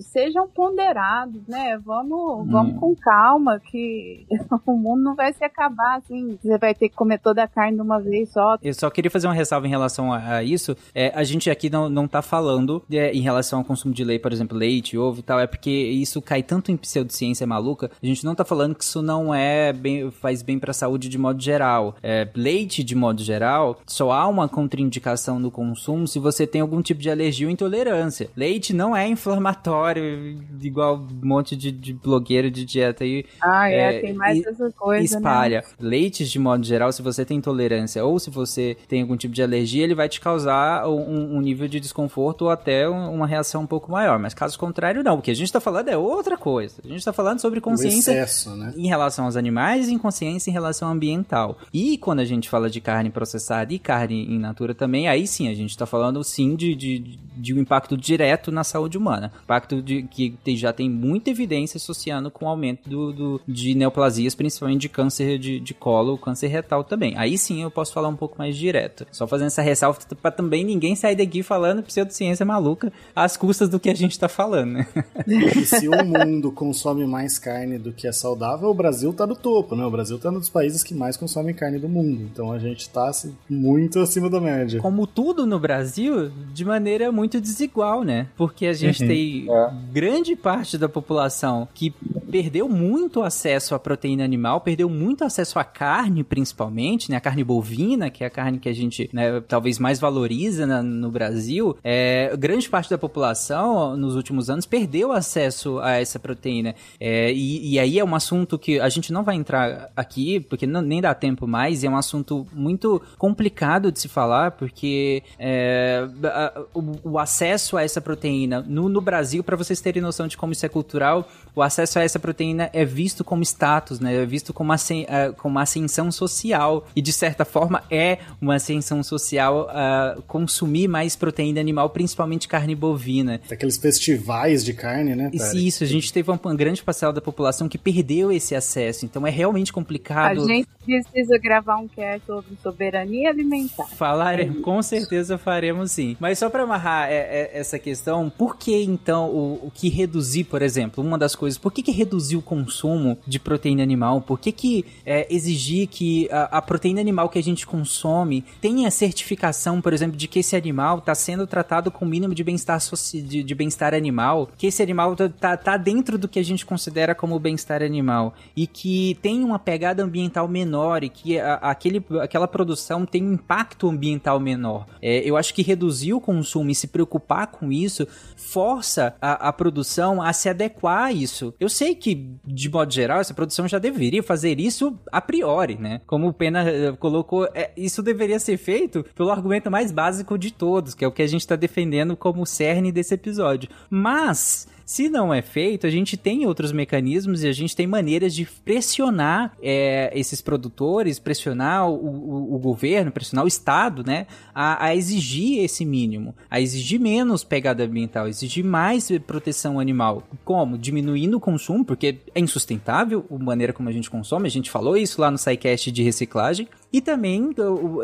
sejam 0.01 0.47
ponderados, 0.49 1.47
né? 1.49 1.78
Vamos, 1.85 2.41
hum. 2.41 2.47
vamos 2.51 2.78
com 2.78 2.95
calma 2.95 3.59
que 3.59 4.27
o 4.66 4.73
mundo 4.73 5.03
não 5.03 5.15
vai 5.15 5.32
se 5.32 5.43
acabar 5.43 5.99
assim. 5.99 6.39
Você 6.41 6.59
vai 6.59 6.74
ter 6.74 6.89
que 6.89 6.95
comer 6.95 7.19
toda 7.19 7.43
a 7.43 7.49
carne 7.49 7.77
de 7.77 7.82
uma 7.82 7.99
vez 7.99 8.31
só. 8.31 8.57
Eu 8.62 8.74
só 8.74 8.91
queria 8.91 9.11
fazer 9.11 9.27
uma 9.27 9.35
ressalva 9.35 9.66
em 9.66 9.70
relação 9.70 10.12
a, 10.12 10.37
a 10.37 10.45
isso. 10.45 10.77
É, 10.95 11.12
a 11.15 11.24
gente 11.24 11.51
aqui 11.51 11.70
não, 11.70 11.89
não 11.89 12.07
tá 12.07 12.23
falando 12.23 12.82
é, 12.91 13.12
em 13.12 13.20
relação 13.20 13.61
ao 13.61 13.65
consumo 13.65 13.95
de 13.95 14.05
leite, 14.05 14.20
por 14.20 14.32
exemplo, 14.32 14.57
leite, 14.57 14.99
ovo 14.99 15.20
e 15.20 15.23
tal, 15.23 15.41
é 15.41 15.47
porque 15.47 15.70
isso 16.01 16.10
isso 16.10 16.22
cai 16.22 16.43
tanto 16.43 16.70
em 16.70 16.77
pseudociência 16.77 17.47
maluca, 17.47 17.90
a 18.02 18.06
gente 18.06 18.24
não 18.24 18.35
tá 18.35 18.44
falando 18.44 18.74
que 18.74 18.85
isso 18.85 19.01
não 19.01 19.35
é 19.35 19.72
bem, 19.72 20.10
faz 20.10 20.43
bem 20.43 20.59
pra 20.59 20.72
saúde 20.72 21.09
de 21.09 21.16
modo 21.16 21.40
geral. 21.40 21.97
É, 22.02 22.28
leite, 22.35 22.82
de 22.82 22.94
modo 22.94 23.22
geral, 23.22 23.81
só 23.86 24.10
há 24.10 24.27
uma 24.27 24.48
contraindicação 24.48 25.39
no 25.39 25.51
consumo 25.51 26.06
se 26.06 26.18
você 26.18 26.47
tem 26.47 26.60
algum 26.60 26.82
tipo 26.82 27.01
de 27.01 27.10
alergia 27.10 27.47
ou 27.47 27.52
intolerância. 27.52 28.31
Leite 28.36 28.74
não 28.74 28.97
é 28.97 29.06
inflamatório, 29.09 30.43
igual 30.60 30.97
um 30.97 31.27
monte 31.27 31.56
de, 31.56 31.70
de 31.70 31.93
blogueiro 31.93 32.51
de 32.51 32.64
dieta 32.64 33.05
aí. 33.05 33.24
Ah, 33.40 33.70
é, 33.70 33.97
é 33.97 34.01
tem 34.01 34.12
mais 34.12 34.44
essas 34.44 34.74
coisas. 34.74 35.10
Né? 35.12 35.18
Espalha. 35.18 35.60
Né? 35.60 35.89
Leites, 35.89 36.31
de 36.31 36.39
modo 36.39 36.64
geral, 36.64 36.93
se 36.93 37.02
você 37.02 37.24
tem 37.24 37.39
intolerância 37.39 38.05
ou 38.05 38.18
se 38.18 38.31
você 38.31 38.77
tem 38.89 39.02
algum 39.02 39.16
tipo 39.16 39.35
de 39.35 39.43
alergia, 39.43 39.85
ele 39.85 39.94
vai 39.94 40.09
te 40.09 40.20
causar 40.20 40.89
um, 40.89 41.36
um 41.36 41.40
nível 41.40 41.68
de 41.68 41.81
desconforto 41.81 42.43
ou 42.43 42.51
até 42.51 42.89
uma 42.89 43.27
reação 43.27 43.62
um 43.62 43.66
pouco 43.66 43.90
maior. 43.90 44.18
Mas 44.18 44.35
caso 44.35 44.59
contrário, 44.59 45.02
não. 45.02 45.18
O 45.18 45.22
que 45.22 45.31
a 45.31 45.35
gente 45.35 45.52
tá 45.52 45.60
falando 45.60 45.89
é 45.91 45.97
outra 45.97 46.37
coisa. 46.37 46.77
A 46.85 46.89
gente 46.89 46.99
está 46.99 47.12
falando 47.12 47.41
sobre 47.41 47.61
consciência 47.61 48.12
excesso, 48.12 48.57
né? 48.57 48.73
em 48.77 48.87
relação 48.87 49.25
aos 49.27 49.37
animais 49.37 49.89
e 49.89 49.99
consciência 49.99 50.51
em 50.51 50.53
relação 50.53 50.89
ao 50.89 50.95
ambiental. 50.95 51.59
E 51.73 51.99
quando 51.99 52.21
a 52.21 52.25
gente 52.25 52.49
fala 52.49 52.71
de 52.71 52.81
carne 52.81 53.11
processada 53.11 53.73
e 53.73 53.79
carne 53.79 54.25
in 54.25 54.39
natura 54.39 54.75
também, 54.75 55.09
aí 55.09 55.27
sim 55.27 55.49
a 55.49 55.55
gente 55.55 55.71
está 55.71 55.87
falando 55.87 56.23
sim 56.23 56.55
de, 56.55 56.75
de, 56.75 57.19
de, 57.37 57.55
um 57.55 57.59
impacto 57.59 57.97
direto 57.97 58.51
na 58.51 58.65
saúde 58.65 58.97
humana. 58.97 59.33
Impacto 59.43 59.83
de, 59.83 60.03
que 60.03 60.57
já 60.57 60.73
tem 60.73 60.89
muita 60.89 61.31
evidência 61.31 61.79
associando 61.79 62.31
com 62.31 62.45
o 62.45 62.49
aumento 62.49 62.89
do, 62.89 63.12
do 63.12 63.41
de 63.47 63.75
neoplasias, 63.75 64.35
principalmente 64.35 64.83
de 64.83 64.89
câncer 64.89 65.39
de, 65.39 65.61
de 65.61 65.75
colo, 65.75 66.19
câncer 66.19 66.49
retal 66.49 66.85
também. 66.85 67.17
Aí 67.17 67.37
sim 67.37 67.62
eu 67.62 67.71
posso 67.71 67.93
falar 67.93 68.09
um 68.09 68.17
pouco 68.17 68.37
mais 68.39 68.57
direto. 68.57 69.07
Só 69.11 69.27
fazendo 69.27 69.49
essa 69.49 69.62
ressalva 69.62 69.99
para 70.21 70.31
também 70.31 70.65
ninguém 70.65 70.95
sair 70.95 71.17
daqui 71.17 71.43
falando 71.43 71.83
pseudociência 71.83 72.45
maluca 72.45 72.93
às 73.15 73.37
custas 73.37 73.69
do 73.69 73.81
que 73.81 73.91
a 73.91 73.95
gente 73.95 74.12
está 74.12 74.29
falando, 74.29 74.73
né? 74.73 74.89
E 75.27 75.65
se 75.81 75.89
o 75.89 76.05
mundo 76.05 76.52
consome 76.52 77.07
mais 77.07 77.39
carne 77.39 77.78
do 77.78 77.93
que 77.93 78.07
é 78.07 78.12
saudável, 78.12 78.69
o 78.69 78.74
Brasil 78.74 79.12
tá 79.12 79.27
no 79.27 79.35
topo, 79.35 79.74
né? 79.74 79.85
O 79.85 79.90
Brasil 79.90 80.19
tá 80.19 80.31
um 80.31 80.35
dos 80.39 80.48
países 80.48 80.82
que 80.82 80.94
mais 80.94 81.16
consomem 81.16 81.55
carne 81.55 81.78
do 81.78 81.89
mundo. 81.89 82.23
Então 82.23 82.52
a 82.52 82.59
gente 82.59 82.89
tá 82.89 83.09
assim, 83.09 83.35
muito 83.48 83.98
acima 83.98 84.28
da 84.28 84.40
média. 84.40 84.81
Como 84.81 85.07
tudo 85.07 85.47
no 85.47 85.59
Brasil, 85.59 86.31
de 86.52 86.65
maneira 86.65 87.11
muito 87.11 87.40
desigual, 87.40 88.02
né? 88.05 88.28
Porque 88.36 88.66
a 88.66 88.73
gente 88.73 89.02
uhum. 89.02 89.09
tem 89.09 89.47
é. 89.51 89.70
grande 89.93 90.36
parte 90.36 90.77
da 90.77 90.89
população 90.89 91.69
que 91.74 91.94
perdeu 92.31 92.69
muito 92.69 93.23
acesso 93.23 93.74
à 93.74 93.78
proteína 93.78 94.24
animal, 94.24 94.61
perdeu 94.61 94.89
muito 94.89 95.24
acesso 95.24 95.59
à 95.59 95.65
carne, 95.65 96.23
principalmente, 96.23 97.11
né? 97.11 97.16
A 97.16 97.20
carne 97.20 97.43
bovina, 97.43 98.11
que 98.11 98.23
é 98.23 98.27
a 98.27 98.31
carne 98.31 98.59
que 98.59 98.69
a 98.69 98.73
gente 98.73 99.11
né, 99.12 99.40
talvez 99.40 99.78
mais 99.78 99.98
valoriza 99.98 100.66
na, 100.66 100.82
no 100.82 101.11
Brasil. 101.11 101.77
É, 101.82 102.35
grande 102.36 102.69
parte 102.69 102.90
da 102.90 102.98
população, 102.98 103.97
nos 103.97 104.15
últimos 104.15 104.48
anos, 104.51 104.66
perdeu 104.66 105.12
acesso 105.12 105.69
a 105.78 105.92
essa 105.92 106.18
proteína. 106.18 106.74
É, 106.98 107.32
e, 107.32 107.74
e, 107.74 107.78
aí 107.78 107.98
é 107.98 108.05
um 108.05 108.14
assunto 108.14 108.59
que 108.59 108.80
a 108.80 108.88
gente 108.88 109.12
não 109.12 109.22
vai 109.22 109.36
entrar 109.36 109.90
aqui, 109.97 110.40
porque 110.40 110.66
não, 110.66 110.82
nem 110.82 111.01
dá 111.01 111.14
tempo 111.14 111.47
mais, 111.47 111.82
e 111.82 111.86
é 111.86 111.90
um 111.90 111.97
assunto 111.97 112.47
muito 112.52 113.01
complicado 113.16 113.92
de 113.92 114.01
se 114.01 114.09
falar, 114.09 114.52
porque 114.52 115.22
é, 115.38 116.06
a, 116.24 116.62
o, 116.74 117.10
o, 117.12 117.18
acesso 117.18 117.76
a 117.76 117.82
essa 117.82 118.01
proteína 118.01 118.64
no, 118.66 118.88
no 118.88 119.01
Brasil, 119.01 119.44
para 119.44 119.56
vocês 119.56 119.80
terem 119.80 120.02
noção 120.02 120.26
de 120.26 120.36
como 120.36 120.52
isso 120.52 120.66
é 120.66 120.68
cultural, 120.68 121.28
o 121.55 121.62
acesso 121.62 121.98
a 121.98 122.02
essa 122.02 122.18
proteína 122.18 122.70
é 122.72 122.84
visto 122.84 123.24
como 123.24 123.42
status, 123.42 124.01
né? 124.01 124.14
É 124.14 124.26
visto 124.26 124.52
como, 124.52 124.72
ascen, 124.72 125.05
uh, 125.05 125.32
como 125.34 125.59
ascensão 125.59 126.10
social. 126.10 126.86
E 126.94 127.02
de 127.02 127.12
certa 127.12 127.44
forma 127.44 127.82
é 127.90 128.18
uma 128.40 128.56
ascensão 128.56 129.02
social 129.02 129.68
uh, 129.68 130.22
consumir 130.22 130.88
mais 130.88 131.16
proteína 131.16 131.60
animal, 131.60 131.90
principalmente 131.90 132.48
carne 132.48 132.74
bovina. 132.74 133.40
Aqueles 133.51 133.76
festivais 133.76 134.64
de 134.64 134.72
carne, 134.72 135.14
né? 135.14 135.30
Isso, 135.32 135.56
isso, 135.66 135.85
a 135.85 135.87
gente 135.87 136.12
teve 136.12 136.31
uma 136.31 136.55
grande 136.55 136.82
parcela 136.82 137.12
da 137.12 137.20
população 137.20 137.69
que 137.69 137.78
perdeu 137.78 138.32
esse 138.32 138.55
acesso. 138.55 139.05
Então 139.05 139.27
é 139.27 139.31
realmente 139.31 139.73
complicado. 139.73 140.43
A 140.43 140.47
gente 140.47 140.69
precisa 140.85 141.39
gravar 141.39 141.77
um 141.77 141.89
cast 141.89 142.27
sobre 142.27 142.57
soberania 142.62 143.31
alimentar. 143.31 143.87
Falaremos, 143.89 144.61
com 144.62 144.82
certeza 144.82 145.39
faremos 145.39 145.93
sim. 145.93 146.16
Mas 146.19 146.39
só 146.39 146.49
para 146.49 146.62
amarrar 146.62 147.09
é, 147.11 147.15
é, 147.15 147.51
essa 147.55 147.78
questão, 147.78 148.31
por 148.31 148.57
que 148.57 148.82
então 148.82 149.28
o, 149.28 149.66
o 149.66 149.70
que 149.73 149.89
reduzir, 149.89 150.45
por 150.45 150.62
exemplo, 150.62 151.05
uma 151.05 151.19
das 151.19 151.35
coisas, 151.35 151.59
por 151.59 151.73
que, 151.73 151.82
que 151.82 151.93
reduzir 151.93 152.37
o 152.37 152.43
consumo 152.43 153.19
de 153.27 153.39
proteína 153.39 153.82
animal? 153.82 154.20
Por 154.20 154.39
que, 154.39 154.53
que 154.53 154.85
é, 155.05 155.27
exigir 155.32 155.87
que 155.87 156.28
a, 156.31 156.59
a, 156.59 156.62
proteína 156.62 157.01
animal 157.01 157.28
que 157.28 157.39
a 157.39 157.43
gente 157.43 157.66
consome 157.66 158.45
tenha 158.61 158.91
certificação, 158.91 159.81
por 159.81 159.93
exemplo, 159.93 160.16
de 160.16 160.27
que 160.28 160.41
esse 160.41 160.57
animal 160.57 160.99
está 160.99 161.15
sendo 161.15 161.47
tratado 161.47 161.91
com 161.91 162.05
o 162.05 162.09
mínimo 162.09 162.35
de 162.35 162.43
bem-estar 162.43 162.81
de, 163.12 163.43
de 163.43 163.55
bem-estar 163.55 163.95
animal, 163.95 164.49
que 164.57 164.66
esse 164.66 164.82
animal 164.82 165.15
tá, 165.16 165.49
tá, 165.56 165.56
tá 165.56 165.77
dentro 165.77 166.18
do 166.18 166.28
que 166.28 166.39
a 166.39 166.44
gente 166.44 166.64
considera 166.66 167.14
como 167.14 167.39
bem-estar 167.39 167.82
animal 167.82 168.35
e 168.56 168.66
que 168.66 169.18
tem 169.22 169.43
uma 169.43 169.59
pegada 169.59 170.02
ambiental 170.02 170.47
menor 170.48 171.02
e 171.02 171.09
que 171.09 171.39
a, 171.39 171.55
aquele, 171.55 172.05
aquela 172.20 172.47
produção 172.47 173.06
tem 173.06 173.22
um 173.22 173.35
impacto 173.35 173.89
ambiental 173.89 174.39
menor. 174.39 174.86
É, 175.01 175.18
eu 175.18 175.36
acho 175.36 175.55
que 175.55 175.62
reduzir 175.62 176.12
o 176.12 176.20
consumo 176.20 176.70
e 176.70 176.74
se 176.74 176.86
preocupar 176.86 177.48
com 177.48 177.72
isso 177.72 178.06
força 178.36 179.14
a, 179.20 179.48
a 179.48 179.52
produção 179.52 180.22
a 180.22 180.32
se 180.32 180.48
adequar 180.48 181.05
a 181.05 181.12
isso. 181.12 181.55
Eu 181.59 181.68
sei 181.68 181.94
que, 181.94 182.31
de 182.44 182.68
modo 182.68 182.93
geral, 182.93 183.20
essa 183.20 183.35
produção 183.35 183.68
já 183.68 183.78
deveria 183.78 184.22
fazer 184.22 184.59
isso 184.60 184.98
a 185.10 185.20
priori, 185.20 185.77
né? 185.77 186.01
Como 186.06 186.28
o 186.28 186.32
Pena 186.32 186.68
eh, 186.68 186.93
colocou, 186.93 187.48
é, 187.55 187.70
isso 187.77 188.02
deveria 188.02 188.39
ser 188.39 188.56
feito 188.56 189.05
pelo 189.14 189.31
argumento 189.31 189.70
mais 189.70 189.93
básico 189.93 190.39
de 190.39 190.52
todos, 190.52 190.94
que 190.94 191.05
é 191.05 191.09
o 191.09 191.12
que 191.12 191.22
a 191.22 191.27
gente 191.27 191.47
tá 191.47 191.56
defendendo 191.56 192.16
como 192.16 192.47
cerne 192.47 192.93
desse 192.93 193.14
episódio. 193.14 193.68
Mas 193.89 194.68
se 194.91 195.09
não 195.09 195.33
é 195.33 195.41
feito, 195.41 195.87
a 195.87 195.91
gente 195.91 196.17
tem 196.17 196.45
outros 196.45 196.73
mecanismos 196.73 197.45
e 197.45 197.49
a 197.49 197.53
gente 197.53 197.77
tem 197.77 197.87
maneiras 197.87 198.35
de 198.35 198.45
pressionar 198.45 199.57
é, 199.62 200.11
esses 200.12 200.43
produtores, 200.43 201.17
pressionar 201.21 201.89
o, 201.89 201.95
o, 201.95 202.55
o, 202.57 202.59
governo, 202.59 203.12
pressionar 203.12 203.45
o 203.45 203.47
Estado, 203.47 204.03
né, 204.05 204.27
a, 204.53 204.87
a, 204.87 204.97
exigir 204.97 205.62
esse 205.62 205.85
mínimo, 205.85 206.35
a 206.51 206.61
exigir 206.61 206.99
menos 206.99 207.45
pegada 207.45 207.85
ambiental, 207.85 208.27
exigir 208.27 208.65
mais 208.65 209.09
proteção 209.29 209.79
animal. 209.79 210.25
Como? 210.45 210.77
Diminuindo 210.77 211.37
o 211.37 211.41
consumo, 211.41 211.85
porque 211.85 212.19
é 212.35 212.41
insustentável 212.41 213.25
a 213.31 213.39
maneira 213.39 213.73
como 213.73 213.89
a 213.89 213.93
gente 213.93 214.11
consome, 214.11 214.49
a 214.49 214.51
gente 214.51 214.73
falou 214.73 214.97
isso 214.97 215.21
lá 215.21 215.31
no 215.31 215.39
SciCast 215.39 215.93
de 215.93 216.03
reciclagem, 216.03 216.67
e 216.93 217.01
também 217.01 217.55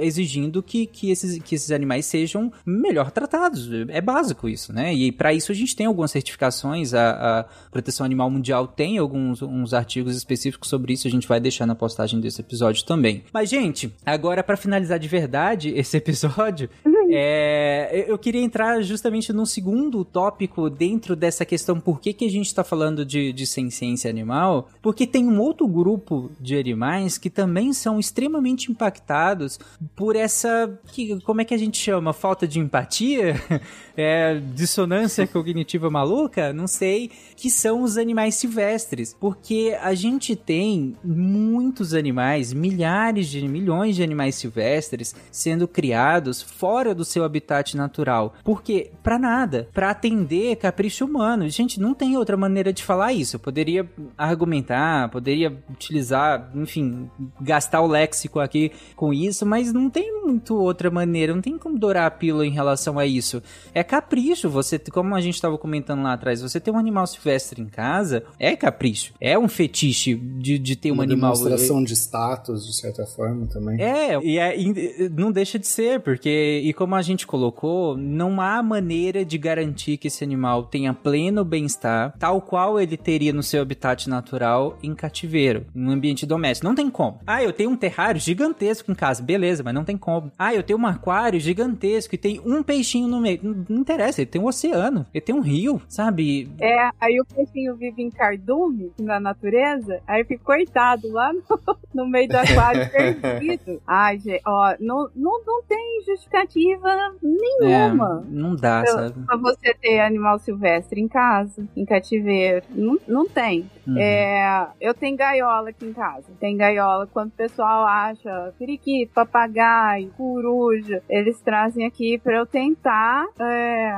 exigindo 0.00 0.62
que, 0.62 0.86
que, 0.86 1.10
esses, 1.10 1.38
que 1.42 1.54
esses 1.54 1.70
animais 1.70 2.06
sejam 2.06 2.52
melhor 2.64 3.10
tratados. 3.10 3.68
É 3.88 4.00
básico 4.00 4.48
isso, 4.48 4.72
né? 4.72 4.94
E 4.94 5.10
para 5.10 5.32
isso 5.32 5.52
a 5.52 5.54
gente 5.54 5.74
tem 5.74 5.86
algumas 5.86 6.10
certificações, 6.10 6.94
a, 6.94 7.40
a, 7.40 7.44
Proteção 7.70 8.06
Animal 8.06 8.30
Mundial 8.30 8.66
tem 8.66 8.98
alguns 8.98 9.42
uns 9.42 9.74
artigos 9.74 10.16
específicos 10.16 10.68
sobre 10.68 10.92
isso, 10.92 11.06
a 11.06 11.10
gente 11.10 11.28
vai 11.28 11.40
deixar 11.40 11.66
na 11.66 11.74
postagem 11.74 12.20
desse 12.20 12.40
episódio 12.40 12.84
também. 12.84 13.24
Mas, 13.32 13.50
gente, 13.50 13.92
agora 14.04 14.42
para 14.42 14.56
finalizar 14.56 14.98
de 14.98 15.08
verdade 15.08 15.70
esse 15.70 15.96
episódio, 15.98 16.68
é, 17.10 18.04
eu 18.08 18.18
queria 18.18 18.40
entrar 18.40 18.80
justamente 18.82 19.32
no 19.32 19.46
segundo 19.46 20.04
tópico 20.04 20.68
dentro 20.68 21.14
dessa 21.14 21.44
questão 21.44 21.78
por 21.80 22.00
que, 22.00 22.12
que 22.12 22.24
a 22.24 22.30
gente 22.30 22.46
está 22.46 22.64
falando 22.64 23.04
de, 23.04 23.32
de 23.32 23.46
ciência 23.46 24.10
animal, 24.10 24.68
porque 24.82 25.06
tem 25.06 25.26
um 25.26 25.40
outro 25.40 25.66
grupo 25.66 26.30
de 26.40 26.56
animais 26.56 27.18
que 27.18 27.30
também 27.30 27.72
são 27.72 27.98
extremamente 27.98 28.70
impactados 28.76 29.58
por 29.94 30.14
essa, 30.14 30.78
que, 30.92 31.18
como 31.22 31.40
é 31.40 31.44
que 31.44 31.54
a 31.54 31.58
gente 31.58 31.78
chama? 31.78 32.12
Falta 32.12 32.46
de 32.46 32.60
empatia? 32.60 33.34
É, 33.98 34.38
dissonância 34.52 35.26
cognitiva 35.26 35.88
maluca? 35.88 36.52
Não 36.52 36.66
sei. 36.66 37.10
Que 37.34 37.48
são 37.48 37.80
os 37.82 37.96
animais 37.96 38.34
silvestres. 38.34 39.16
Porque 39.18 39.74
a 39.80 39.94
gente 39.94 40.36
tem 40.36 40.94
muitos 41.02 41.94
animais, 41.94 42.52
milhares 42.52 43.26
de 43.28 43.48
milhões 43.48 43.96
de 43.96 44.02
animais 44.02 44.34
silvestres 44.34 45.14
sendo 45.30 45.66
criados 45.66 46.42
fora 46.42 46.94
do 46.94 47.06
seu 47.06 47.24
habitat 47.24 47.74
natural. 47.74 48.34
Porque, 48.44 48.90
para 49.02 49.18
nada, 49.18 49.66
para 49.72 49.88
atender 49.88 50.56
capricho 50.56 51.06
humano. 51.06 51.48
Gente, 51.48 51.80
não 51.80 51.94
tem 51.94 52.18
outra 52.18 52.36
maneira 52.36 52.74
de 52.74 52.84
falar 52.84 53.14
isso. 53.14 53.36
Eu 53.36 53.40
poderia 53.40 53.88
argumentar, 54.18 55.08
poderia 55.08 55.56
utilizar, 55.70 56.50
enfim, 56.54 57.10
gastar 57.40 57.80
o 57.80 57.86
léxico 57.86 58.40
aqui 58.40 58.65
com 58.94 59.12
isso, 59.12 59.44
mas 59.46 59.72
não 59.72 59.88
tem 59.90 60.22
muito 60.22 60.56
outra 60.56 60.90
maneira, 60.90 61.34
não 61.34 61.42
tem 61.42 61.56
como 61.58 61.78
dourar 61.78 62.06
a 62.06 62.10
pílula 62.10 62.46
em 62.46 62.50
relação 62.50 62.98
a 62.98 63.06
isso. 63.06 63.42
É 63.74 63.82
capricho, 63.82 64.48
você, 64.48 64.78
como 64.78 65.14
a 65.14 65.20
gente 65.20 65.34
estava 65.34 65.56
comentando 65.58 66.02
lá 66.02 66.12
atrás, 66.12 66.42
você 66.42 66.60
ter 66.60 66.70
um 66.70 66.78
animal 66.78 67.06
silvestre 67.06 67.60
em 67.60 67.66
casa 67.66 68.24
é 68.38 68.56
capricho, 68.56 69.12
é 69.20 69.38
um 69.38 69.48
fetiche 69.48 70.14
de, 70.14 70.58
de 70.58 70.76
ter 70.76 70.90
um 70.90 70.94
Uma 70.94 71.04
animal. 71.04 71.32
demonstração 71.32 71.82
de 71.82 71.94
status, 71.94 72.66
de 72.66 72.74
certa 72.76 73.06
forma, 73.06 73.46
também. 73.46 73.80
É, 73.80 74.18
e 74.22 74.38
é, 74.38 75.08
não 75.10 75.30
deixa 75.30 75.58
de 75.58 75.66
ser, 75.66 76.00
porque, 76.00 76.60
e 76.64 76.72
como 76.72 76.94
a 76.94 77.02
gente 77.02 77.26
colocou, 77.26 77.96
não 77.96 78.40
há 78.40 78.62
maneira 78.62 79.24
de 79.24 79.38
garantir 79.38 79.96
que 79.96 80.08
esse 80.08 80.24
animal 80.24 80.64
tenha 80.64 80.92
pleno 80.92 81.44
bem-estar, 81.44 82.14
tal 82.18 82.40
qual 82.40 82.80
ele 82.80 82.96
teria 82.96 83.32
no 83.32 83.42
seu 83.42 83.62
habitat 83.62 84.08
natural 84.08 84.78
em 84.82 84.94
cativeiro, 84.94 85.66
em 85.74 85.86
um 85.86 85.90
ambiente 85.90 86.26
doméstico. 86.26 86.66
Não 86.66 86.74
tem 86.74 86.90
como. 86.90 87.20
Ah, 87.26 87.42
eu 87.42 87.52
tenho 87.52 87.70
um 87.70 87.76
terrário 87.76 88.20
gigantesco 88.20 88.55
em 88.64 88.94
casa, 88.94 89.22
beleza, 89.22 89.62
mas 89.62 89.74
não 89.74 89.84
tem 89.84 89.96
como. 89.96 90.30
Ah, 90.38 90.54
eu 90.54 90.62
tenho 90.62 90.78
um 90.78 90.86
aquário 90.86 91.38
gigantesco 91.38 92.14
e 92.14 92.18
tem 92.18 92.40
um 92.44 92.62
peixinho 92.62 93.08
no 93.08 93.20
meio. 93.20 93.40
Não, 93.42 93.64
não 93.68 93.80
interessa, 93.80 94.20
ele 94.20 94.30
tem 94.30 94.40
um 94.40 94.46
oceano, 94.46 95.06
ele 95.12 95.20
tem 95.20 95.34
um 95.34 95.40
rio, 95.40 95.80
sabe? 95.88 96.50
É, 96.60 96.90
aí 97.00 97.20
o 97.20 97.24
peixinho 97.24 97.76
vive 97.76 98.02
em 98.02 98.10
cardume, 98.10 98.92
na 98.98 99.20
natureza, 99.20 100.00
aí 100.06 100.24
fica 100.24 100.44
coitado 100.44 101.10
lá 101.10 101.32
no, 101.32 101.42
no 101.94 102.08
meio 102.08 102.28
do 102.28 102.36
aquário 102.36 102.88
perdido. 102.90 103.80
Ai, 103.86 104.18
gente, 104.18 104.42
ó, 104.46 104.74
não, 104.80 105.08
não, 105.14 105.44
não 105.44 105.62
tem 105.62 106.02
justificativa 106.06 107.14
nenhuma. 107.22 108.24
É, 108.26 108.30
não 108.30 108.56
dá, 108.56 108.82
pra, 108.82 108.92
sabe? 108.92 109.26
Pra 109.26 109.36
você 109.36 109.74
ter 109.74 110.00
animal 110.00 110.38
silvestre 110.38 111.00
em 111.00 111.08
casa, 111.08 111.66
em 111.76 111.84
cativeiro. 111.84 112.64
Não, 112.70 112.98
não 113.06 113.28
tem. 113.28 113.70
Uhum. 113.86 113.98
É, 113.98 114.68
eu 114.80 114.94
tenho 114.94 115.16
gaiola 115.16 115.70
aqui 115.70 115.86
em 115.86 115.92
casa. 115.92 116.26
Tem 116.40 116.56
gaiola. 116.56 117.06
Quando 117.06 117.28
o 117.28 117.36
pessoal 117.36 117.86
acha 117.86 118.45
periquito, 118.52 119.12
papagaio, 119.14 120.10
coruja, 120.16 121.02
eles 121.08 121.40
trazem 121.40 121.86
aqui 121.86 122.18
pra 122.18 122.36
eu 122.36 122.46
tentar 122.46 123.26
é, 123.40 123.92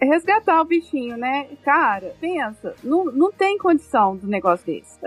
resgatar 0.00 0.60
o 0.60 0.64
bichinho, 0.64 1.16
né? 1.16 1.48
Cara, 1.64 2.14
pensa, 2.20 2.74
não, 2.82 3.06
não 3.06 3.32
tem 3.32 3.58
condição 3.58 4.16
do 4.16 4.26
negócio 4.26 4.66
desse. 4.66 4.98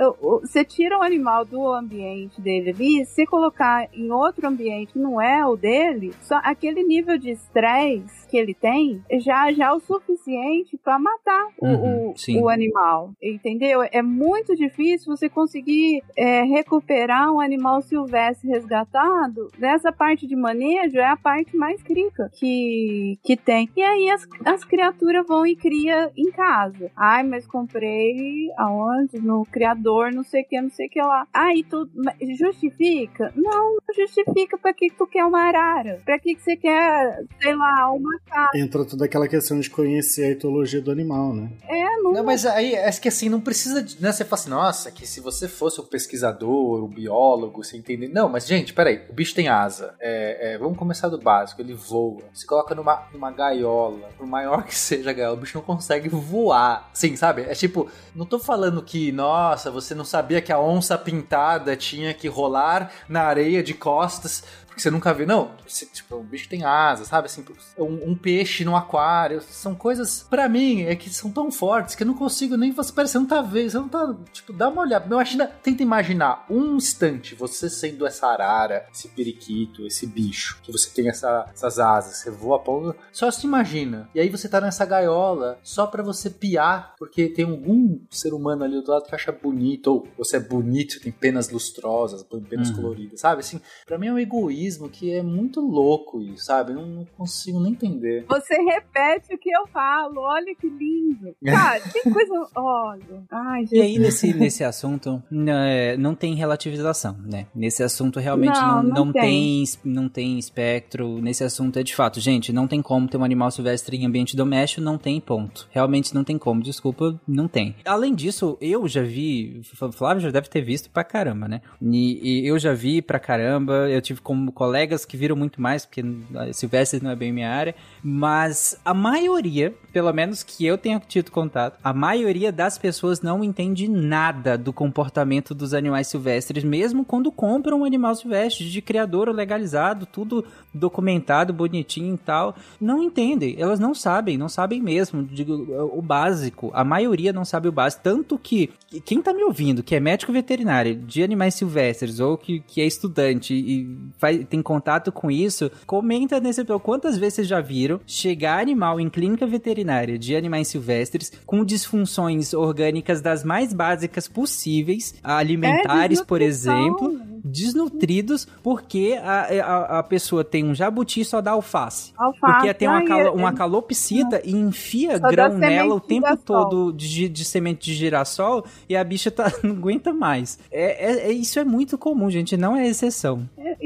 Você 0.42 0.64
tira 0.64 0.98
o 0.98 1.04
animal 1.04 1.46
do 1.46 1.72
ambiente 1.72 2.42
dele 2.42 2.72
ali, 2.72 3.06
se 3.06 3.26
colocar 3.26 3.88
em 3.94 4.12
outro 4.12 4.48
ambiente 4.48 4.94
que 4.94 5.00
não 5.00 5.22
é 5.22 5.46
o 5.46 5.56
dele, 5.56 6.14
só 6.22 6.40
aquele 6.44 6.84
nível 6.84 7.18
de 7.18 7.32
estresse 7.32 8.28
que 8.28 8.38
ele 8.38 8.54
tem 8.54 9.04
já, 9.20 9.52
já 9.52 9.68
é 9.68 9.72
o 9.72 9.80
suficiente 9.80 10.78
para 10.78 11.00
matar 11.00 11.48
o, 11.58 11.68
Uhum, 11.68 12.14
o, 12.36 12.42
o 12.44 12.50
animal, 12.50 13.12
entendeu? 13.22 13.82
É 13.92 14.02
muito 14.02 14.56
difícil 14.56 15.16
você 15.16 15.30
conseguir 15.30 16.04
é, 16.18 16.44
recuperar 16.44 17.32
um 17.32 17.40
animal 17.40 17.82
silvestre 17.82 18.49
resgatado. 18.50 19.50
Nessa 19.58 19.92
parte 19.92 20.28
de 20.28 20.36
manejo 20.36 20.98
é 20.98 21.08
a 21.08 21.18
parte 21.18 21.56
mais 21.56 21.82
crítica 21.82 22.30
que, 22.34 23.18
que 23.24 23.38
tem. 23.38 23.70
E 23.76 23.82
aí 23.82 24.10
as, 24.10 24.28
as 24.46 24.64
criaturas 24.66 25.26
vão 25.26 25.46
e 25.46 25.56
cria 25.56 26.12
em 26.18 26.32
casa. 26.32 26.92
Ai, 26.96 27.24
mas 27.24 27.48
comprei 27.48 28.50
aonde? 28.58 29.20
No 29.20 29.46
criador, 29.46 30.12
não 30.12 30.24
sei 30.24 30.42
o 30.42 30.46
que, 30.46 30.62
não 30.62 30.70
sei 30.70 30.88
o 30.88 30.90
que 30.90 31.02
lá. 31.02 31.26
Aí 31.34 31.64
tu 31.64 31.90
justifica? 32.38 33.32
Não, 33.36 33.76
não 33.76 33.96
justifica 33.96 34.58
pra 34.58 34.74
que 34.74 34.90
que 34.90 34.98
tu 34.98 35.08
quer 35.08 35.24
uma 35.26 35.42
arara. 35.42 36.02
Pra 36.04 36.20
que 36.20 36.36
que 36.36 36.42
você 36.42 36.56
quer, 36.56 37.24
sei 37.42 37.56
lá, 37.56 37.92
uma 37.92 38.20
casa. 38.26 38.50
Entra 38.56 38.86
toda 38.86 39.06
aquela 39.06 39.28
questão 39.28 39.60
de 39.60 39.70
conhecer 39.70 40.26
a 40.26 40.30
etologia 40.32 40.82
do 40.82 40.92
animal, 40.92 41.34
né? 41.34 41.50
É, 41.68 41.98
não, 42.02 42.12
Não, 42.12 42.24
mas 42.24 42.46
aí, 42.46 42.74
é 42.74 42.90
que 42.92 43.08
assim, 43.08 43.30
não 43.30 43.40
precisa. 43.40 43.84
De, 43.84 44.02
né, 44.02 44.12
você 44.12 44.26
fala 44.26 44.42
assim, 44.42 44.50
nossa, 44.50 44.92
que 44.92 45.08
se 45.08 45.20
você 45.20 45.48
fosse 45.48 45.80
o 45.80 45.84
pesquisador, 45.84 46.84
o 46.84 46.88
biólogo, 46.88 47.64
você 47.64 47.78
entender. 47.78 48.08
Não, 48.10 48.28
mas 48.30 48.39
gente, 48.48 48.74
peraí, 48.74 49.06
o 49.10 49.14
bicho 49.14 49.36
tem 49.36 49.48
asa. 49.48 49.96
É, 50.00 50.54
é, 50.54 50.58
vamos 50.58 50.78
começar 50.78 51.10
do 51.10 51.18
básico, 51.18 51.62
ele 51.62 51.74
voa. 51.74 52.24
Se 52.34 52.46
coloca 52.46 52.76
numa, 52.76 53.08
numa 53.14 53.32
gaiola, 53.32 54.10
por 54.18 54.26
maior 54.28 54.64
que 54.64 54.74
seja 54.76 55.10
a 55.10 55.14
gaiola, 55.14 55.36
o 55.36 55.40
bicho 55.40 55.58
não 55.58 55.66
consegue 55.66 56.10
voar. 56.10 56.90
Sim, 56.94 57.16
sabe? 57.16 57.44
É 57.44 57.54
tipo, 57.54 57.90
não 58.16 58.26
tô 58.26 58.40
falando 58.40 58.82
que, 58.82 59.12
nossa, 59.12 59.72
você 59.72 59.96
não 59.96 60.06
sabia 60.06 60.42
que 60.42 60.52
a 60.52 60.60
onça 60.60 60.98
pintada 60.98 61.76
tinha 61.76 62.14
que 62.14 62.28
rolar 62.28 62.92
na 63.08 63.24
areia 63.24 63.64
de 63.64 63.74
costas 63.74 64.44
porque 64.80 64.84
você 64.84 64.92
nunca 64.92 65.14
viu. 65.14 65.28
Não, 65.28 65.52
tipo, 65.94 66.16
o 66.16 66.24
bicho 66.24 66.48
tem 66.48 66.64
asa, 66.64 67.04
sabe? 67.04 67.26
Assim, 67.26 67.44
um, 67.78 68.12
um 68.12 68.16
peixe 68.16 68.64
no 68.64 68.76
aquário. 68.76 69.42
São 69.42 69.76
coisas, 69.76 70.26
pra 70.30 70.48
mim, 70.48 70.84
é 70.84 70.96
que 70.96 71.10
são 71.10 71.30
tão 71.32 71.52
fortes 71.52 71.96
que 71.96 72.04
eu 72.04 72.08
não 72.08 72.14
consigo 72.14 72.56
nem. 72.56 72.72
Você 72.72 72.94
parece, 72.94 73.14
você 73.14 73.20
não 73.20 73.26
tá 73.26 73.42
vendo, 73.42 73.70
você 73.70 73.78
não 73.78 73.90
tá. 73.90 74.16
Tipo, 74.32 74.54
dá 74.54 74.70
uma 74.70 74.82
olhada. 74.82 75.06
Imagina, 75.06 75.48
tenta 75.48 75.84
imaginar 75.84 76.46
um 76.50 76.78
instante 76.78 77.36
você 77.36 77.70
sendo 77.70 78.08
essa 78.08 78.28
arara, 78.28 78.86
esse 78.94 79.10
periquito, 79.10 79.86
esse 79.86 80.08
bicho, 80.08 80.60
que 80.64 80.72
você 80.72 80.90
tem 80.90 81.10
essa- 81.10 81.46
essas 81.54 81.78
asas, 81.80 82.18
você 82.18 82.32
voa 82.32 82.56
a 82.58 82.60
ponta. 82.60 82.96
Só 83.12 83.30
se 83.30 83.46
imagina. 83.46 84.10
E 84.16 84.20
aí 84.20 84.30
você 84.30 84.48
tá 84.48 84.62
nessa 84.62 84.86
gaiola 84.86 85.60
só 85.62 85.86
pra 85.88 86.02
você 86.02 86.30
piar, 86.30 86.96
porque 86.98 87.28
tem 87.28 87.46
algum 87.46 88.00
ser 88.10 88.34
humano 88.34 88.64
ali 88.64 88.82
do 88.82 88.90
lado 88.92 89.04
que 89.06 89.16
acha 89.16 89.32
bonito, 89.32 89.88
ou 89.88 90.08
você 90.18 90.38
é 90.38 90.40
bonito, 90.40 91.00
tem 91.02 91.12
penas 91.12 91.50
lustrosas, 91.50 92.24
penas 92.50 92.70
Uhum. 92.70 92.76
coloridas, 92.78 93.20
sabe? 93.20 93.42
Assim, 93.42 93.60
pra 93.86 93.98
mim 93.98 94.08
é 94.08 94.14
um 94.14 94.20
egoísmo 94.20 94.69
que 94.90 95.12
é 95.12 95.24
muito 95.24 95.60
louco 95.62 96.20
sabe? 96.38 96.74
Não, 96.74 96.86
não 96.86 97.06
consigo 97.18 97.60
nem 97.60 97.72
entender. 97.72 98.26
Você 98.28 98.56
repete 98.56 99.34
o 99.34 99.38
que 99.38 99.50
eu 99.50 99.68
falo. 99.68 100.22
Olha 100.22 100.54
que 100.56 100.68
lindo. 100.68 101.36
Cara, 101.44 101.80
tem 101.82 102.04
coisa. 102.12 102.48
Olha. 102.56 103.24
Ai, 103.32 103.66
E 103.72 103.82
aí, 103.82 104.00
nesse, 104.00 104.34
nesse 104.34 104.64
assunto, 104.64 105.22
né, 105.30 105.96
não 105.98 106.16
tem 106.16 106.36
relativização, 106.36 107.18
né? 107.26 107.48
Nesse 107.54 107.84
assunto, 107.84 108.20
realmente, 108.20 108.60
Não, 108.60 108.84
não, 108.84 109.06
não 109.06 109.12
tem. 109.14 109.64
tem. 109.64 109.64
não 109.84 110.10
tem 110.10 110.40
espectro. 110.40 111.22
Nesse 111.22 111.44
assunto, 111.44 111.80
é 111.80 111.84
de 111.84 111.96
fato, 111.96 112.20
gente, 112.20 112.52
não 112.52 112.68
tem 112.68 112.82
como 112.82 113.08
ter 113.08 113.18
um 113.18 113.24
animal 113.24 113.52
silvestre 113.52 113.98
em 113.98 114.06
ambiente 114.06 114.36
doméstico, 114.36 114.82
não 114.82 114.98
tem 114.98 115.20
ponto. 115.20 115.68
Realmente 115.72 116.14
não 116.14 116.24
tem 116.24 116.38
como, 116.38 116.62
desculpa, 116.62 117.20
não 117.28 117.48
tem. 117.48 117.76
Além 117.86 118.14
disso, 118.14 118.58
eu 118.62 118.88
já 118.88 119.02
vi, 119.02 119.62
o 119.82 119.92
Flávio 119.92 120.22
já 120.22 120.32
deve 120.32 120.50
ter 120.50 120.62
visto 120.62 120.90
pra 120.90 121.04
caramba, 121.04 121.48
né? 121.48 121.62
E, 121.82 122.42
e 122.44 122.48
eu 122.48 122.58
já 122.60 122.74
vi 122.74 123.02
pra 123.02 123.20
caramba, 123.20 123.90
eu 123.90 124.02
tive 124.02 124.22
como 124.22 124.49
como 124.50 124.52
colegas 124.52 125.06
que 125.06 125.16
viram 125.16 125.36
muito 125.36 125.62
mais, 125.62 125.86
porque 125.86 126.04
ah, 126.36 126.52
silvestres 126.52 127.02
não 127.02 127.12
é 127.12 127.16
bem 127.16 127.32
minha 127.32 127.50
área, 127.50 127.76
mas 128.04 128.80
a 128.84 128.94
maioria, 128.94 129.74
pelo 129.94 130.12
menos 130.12 130.44
que 130.44 130.66
eu 130.66 130.78
tenha 130.78 131.00
tido 131.00 131.32
contato, 131.32 131.80
a 131.84 131.94
maioria 131.94 132.52
das 132.52 132.78
pessoas 132.78 133.22
não 133.22 133.44
entende 133.44 133.88
nada 133.88 134.58
do 134.58 134.74
comportamento 134.74 135.54
dos 135.54 135.74
animais 135.74 136.08
silvestres, 136.08 136.64
mesmo 136.64 137.06
quando 137.06 137.32
compram 137.32 137.82
um 137.82 137.86
animal 137.86 138.16
silvestre 138.16 138.70
de 138.70 138.82
criador 138.82 139.30
legalizado, 139.30 140.06
tudo 140.06 140.44
documentado, 140.74 141.54
bonitinho 141.54 142.16
e 142.16 142.18
tal. 142.18 142.56
Não 142.80 143.02
entendem, 143.02 143.56
elas 143.58 143.80
não 143.80 143.94
sabem, 143.94 144.38
não 144.38 144.50
sabem 144.50 144.82
mesmo 144.82 145.24
digo, 145.24 145.54
o 145.94 146.02
básico. 146.02 146.72
A 146.74 146.84
maioria 146.84 147.32
não 147.32 147.46
sabe 147.46 147.68
o 147.68 147.72
básico. 147.72 148.04
Tanto 148.04 148.38
que 148.38 148.72
quem 149.06 149.22
tá 149.22 149.34
me 149.34 149.44
ouvindo, 149.44 149.84
que 149.84 149.96
é 149.96 150.00
médico 150.00 150.32
veterinário 150.32 150.96
de 150.96 151.24
animais 151.24 151.56
silvestres 151.56 152.20
ou 152.20 152.38
que, 152.38 152.60
que 152.62 152.82
é 152.82 152.86
estudante 152.86 153.54
e 153.54 153.98
faz, 154.18 154.39
tem 154.46 154.62
contato 154.62 155.12
com 155.12 155.30
isso, 155.30 155.72
comenta 155.86 156.40
nesse 156.40 156.62
episódio 156.62 156.84
quantas 156.84 157.18
vezes 157.18 157.36
vocês 157.36 157.48
já 157.48 157.62
viram 157.62 158.00
chegar 158.06 158.60
animal 158.60 159.00
em 159.00 159.10
clínica 159.10 159.46
veterinária 159.46 160.18
de 160.18 160.36
animais 160.36 160.68
silvestres 160.68 161.32
com 161.46 161.64
disfunções 161.64 162.54
orgânicas 162.54 163.22
das 163.22 163.44
mais 163.44 163.74
básicas 163.74 164.28
possíveis, 164.28 165.16
alimentares, 165.24 166.20
é, 166.20 166.24
por 166.24 166.42
exemplo, 166.42 167.20
desnutridos 167.44 168.48
porque 168.64 169.18
a, 169.22 169.42
a, 169.42 170.00
a, 170.00 170.04
pessoa 170.04 170.44
tem 170.44 170.66
um 170.66 170.76
jabuti 170.76 171.24
só 171.24 171.42
dá 171.42 171.52
alface. 171.52 172.14
alface. 172.18 172.40
Porque 172.40 172.74
tem 172.74 172.88
uma, 172.88 173.06
calo, 173.06 173.34
uma 173.34 173.54
calopsita 173.54 174.42
e 174.44 174.52
enfia 174.52 175.18
só 175.18 175.28
grão 175.28 175.58
nela 175.58 175.96
o 175.96 176.00
tempo 176.00 176.36
todo 176.38 176.92
de, 176.92 177.30
de, 177.30 177.46
semente 177.46 177.86
de 177.86 177.94
girassol 177.96 178.66
e 178.88 178.96
a 178.96 179.04
bicha 179.04 179.32
tá, 179.32 179.52
não 179.64 179.72
aguenta 179.72 180.14
mais. 180.14 180.60
É, 180.72 181.12
é, 181.12 181.30
é 181.30 181.32
isso 181.32 181.60
é 181.60 181.64
muito 181.64 181.98
comum, 181.98 182.30
gente, 182.30 182.58
não 182.58 182.76
é 182.76 182.88
exceção. 182.88 183.48
É, 183.58 183.78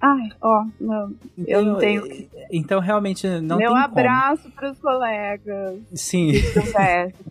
ai, 0.00 0.30
ó, 0.40 0.64
não, 0.80 1.12
eu 1.46 1.64
não 1.64 1.78
tenho. 1.78 2.02
Então, 2.50 2.80
realmente, 2.80 3.28
não 3.40 3.58
Meu 3.58 3.72
tem 3.72 3.82
abraço 3.82 4.50
para 4.50 4.70
os 4.70 4.78
colegas. 4.78 5.78
Sim. 5.94 6.32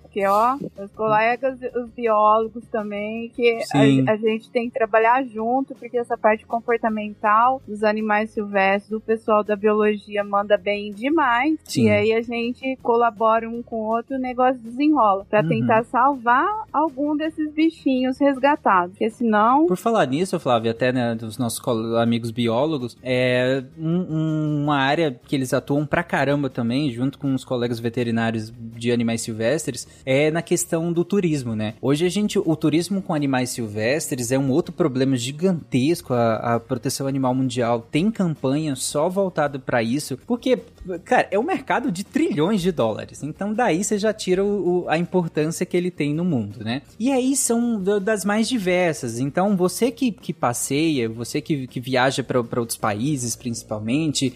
Porque, 0.10 0.26
ó, 0.26 0.56
os 0.56 0.91
colegas, 0.94 1.60
os 1.76 1.90
biólogos 1.91 2.64
também, 2.72 3.30
que 3.30 3.60
a, 3.74 4.12
a, 4.12 4.18
gente 4.18 4.50
tem 4.50 4.68
que 4.68 4.74
trabalhar 4.74 5.24
junto, 5.24 5.76
porque 5.76 5.98
essa 5.98 6.18
parte 6.18 6.46
comportamental 6.46 7.62
dos 7.68 7.84
animais 7.84 8.32
silvestres, 8.32 8.91
o 8.91 9.00
pessoal 9.00 9.44
da 9.44 9.56
biologia 9.56 10.24
manda 10.24 10.58
bem 10.58 10.91
demais. 10.91 11.60
Sim. 11.64 11.86
E 11.86 11.90
aí 11.90 12.14
a 12.14 12.22
gente 12.22 12.76
colabora 12.82 13.48
um 13.48 13.62
com 13.62 13.78
o 13.78 13.96
outro, 13.96 14.16
o 14.16 14.20
negócio 14.20 14.60
desenrola. 14.60 15.26
para 15.30 15.44
uhum. 15.44 15.50
tentar 15.50 15.84
salvar 15.86 16.64
algum 16.74 17.16
desses 17.16 17.52
bichinhos 17.54 18.18
resgatados. 18.18 18.91
Porque 18.91 19.10
senão. 19.10 19.68
Por 19.68 19.78
falar 19.78 20.06
nisso, 20.08 20.40
Flávio, 20.40 20.72
até 20.72 20.91
né, 20.91 21.14
dos 21.14 21.38
nossos 21.38 21.62
amigos 21.98 22.32
biólogos, 22.32 22.59
é 23.03 23.64
um, 23.77 24.64
uma 24.64 24.77
área 24.77 25.19
que 25.27 25.36
eles 25.36 25.53
atuam 25.53 25.86
pra 25.86 26.03
caramba 26.03 26.49
também, 26.49 26.91
junto 26.91 27.18
com 27.18 27.34
os 27.34 27.44
colegas 27.44 27.80
veterinários 27.80 28.52
de 28.57 28.91
animais 28.91 29.22
silvestres, 29.22 29.88
é 30.06 30.31
na 30.31 30.41
questão 30.41 30.91
do 30.91 31.03
turismo, 31.03 31.56
né? 31.56 31.76
Hoje 31.81 32.06
a 32.06 32.10
gente, 32.10 32.40
o 32.40 32.56
turismo 32.56 33.02
com 33.02 33.14
animais 33.14 33.49
silvestres 33.49 34.31
é 34.31 34.38
um 34.38 34.52
outro 34.52 34.73
problema 34.73 35.15
gigantesco. 35.15 36.14
A, 36.14 36.56
a 36.56 36.60
proteção 36.60 37.07
animal 37.07 37.34
mundial 37.34 37.86
tem 37.91 38.11
campanha 38.11 38.76
só 38.76 39.10
voltada 39.10 39.60
para 39.60 39.81
isso, 39.84 40.18
porque, 40.26 40.60
cara, 41.03 41.27
é 41.31 41.40
um 41.40 41.44
mercado 41.44 41.91
de 41.91 42.03
trilhões 42.03 42.61
de 42.61 42.72
dólares. 42.72 43.23
Então 43.23 43.53
daí 43.53 43.84
você 43.84 43.98
já 43.98 44.14
tira 44.14 44.44
o, 44.44 44.84
o, 44.84 44.90
a 44.90 44.98
importância 44.98 45.65
que 45.65 45.76
ele 45.76 45.91
tem 45.91 46.14
no 46.14 46.26
mundo, 46.26 46.64
né? 46.64 46.81
E 46.99 47.11
aí 47.11 47.36
são 47.36 47.81
das 48.02 48.26
mais 48.26 48.48
diversas. 48.48 49.19
Então 49.19 49.56
você 49.56 49.91
que, 49.91 50.11
que 50.11 50.34
passeia, 50.34 51.10
você 51.10 51.41
que, 51.41 51.68
que 51.68 51.80
viaja 51.80 52.23
outros 52.58 52.78
países, 52.78 53.36
principalmente 53.36 54.34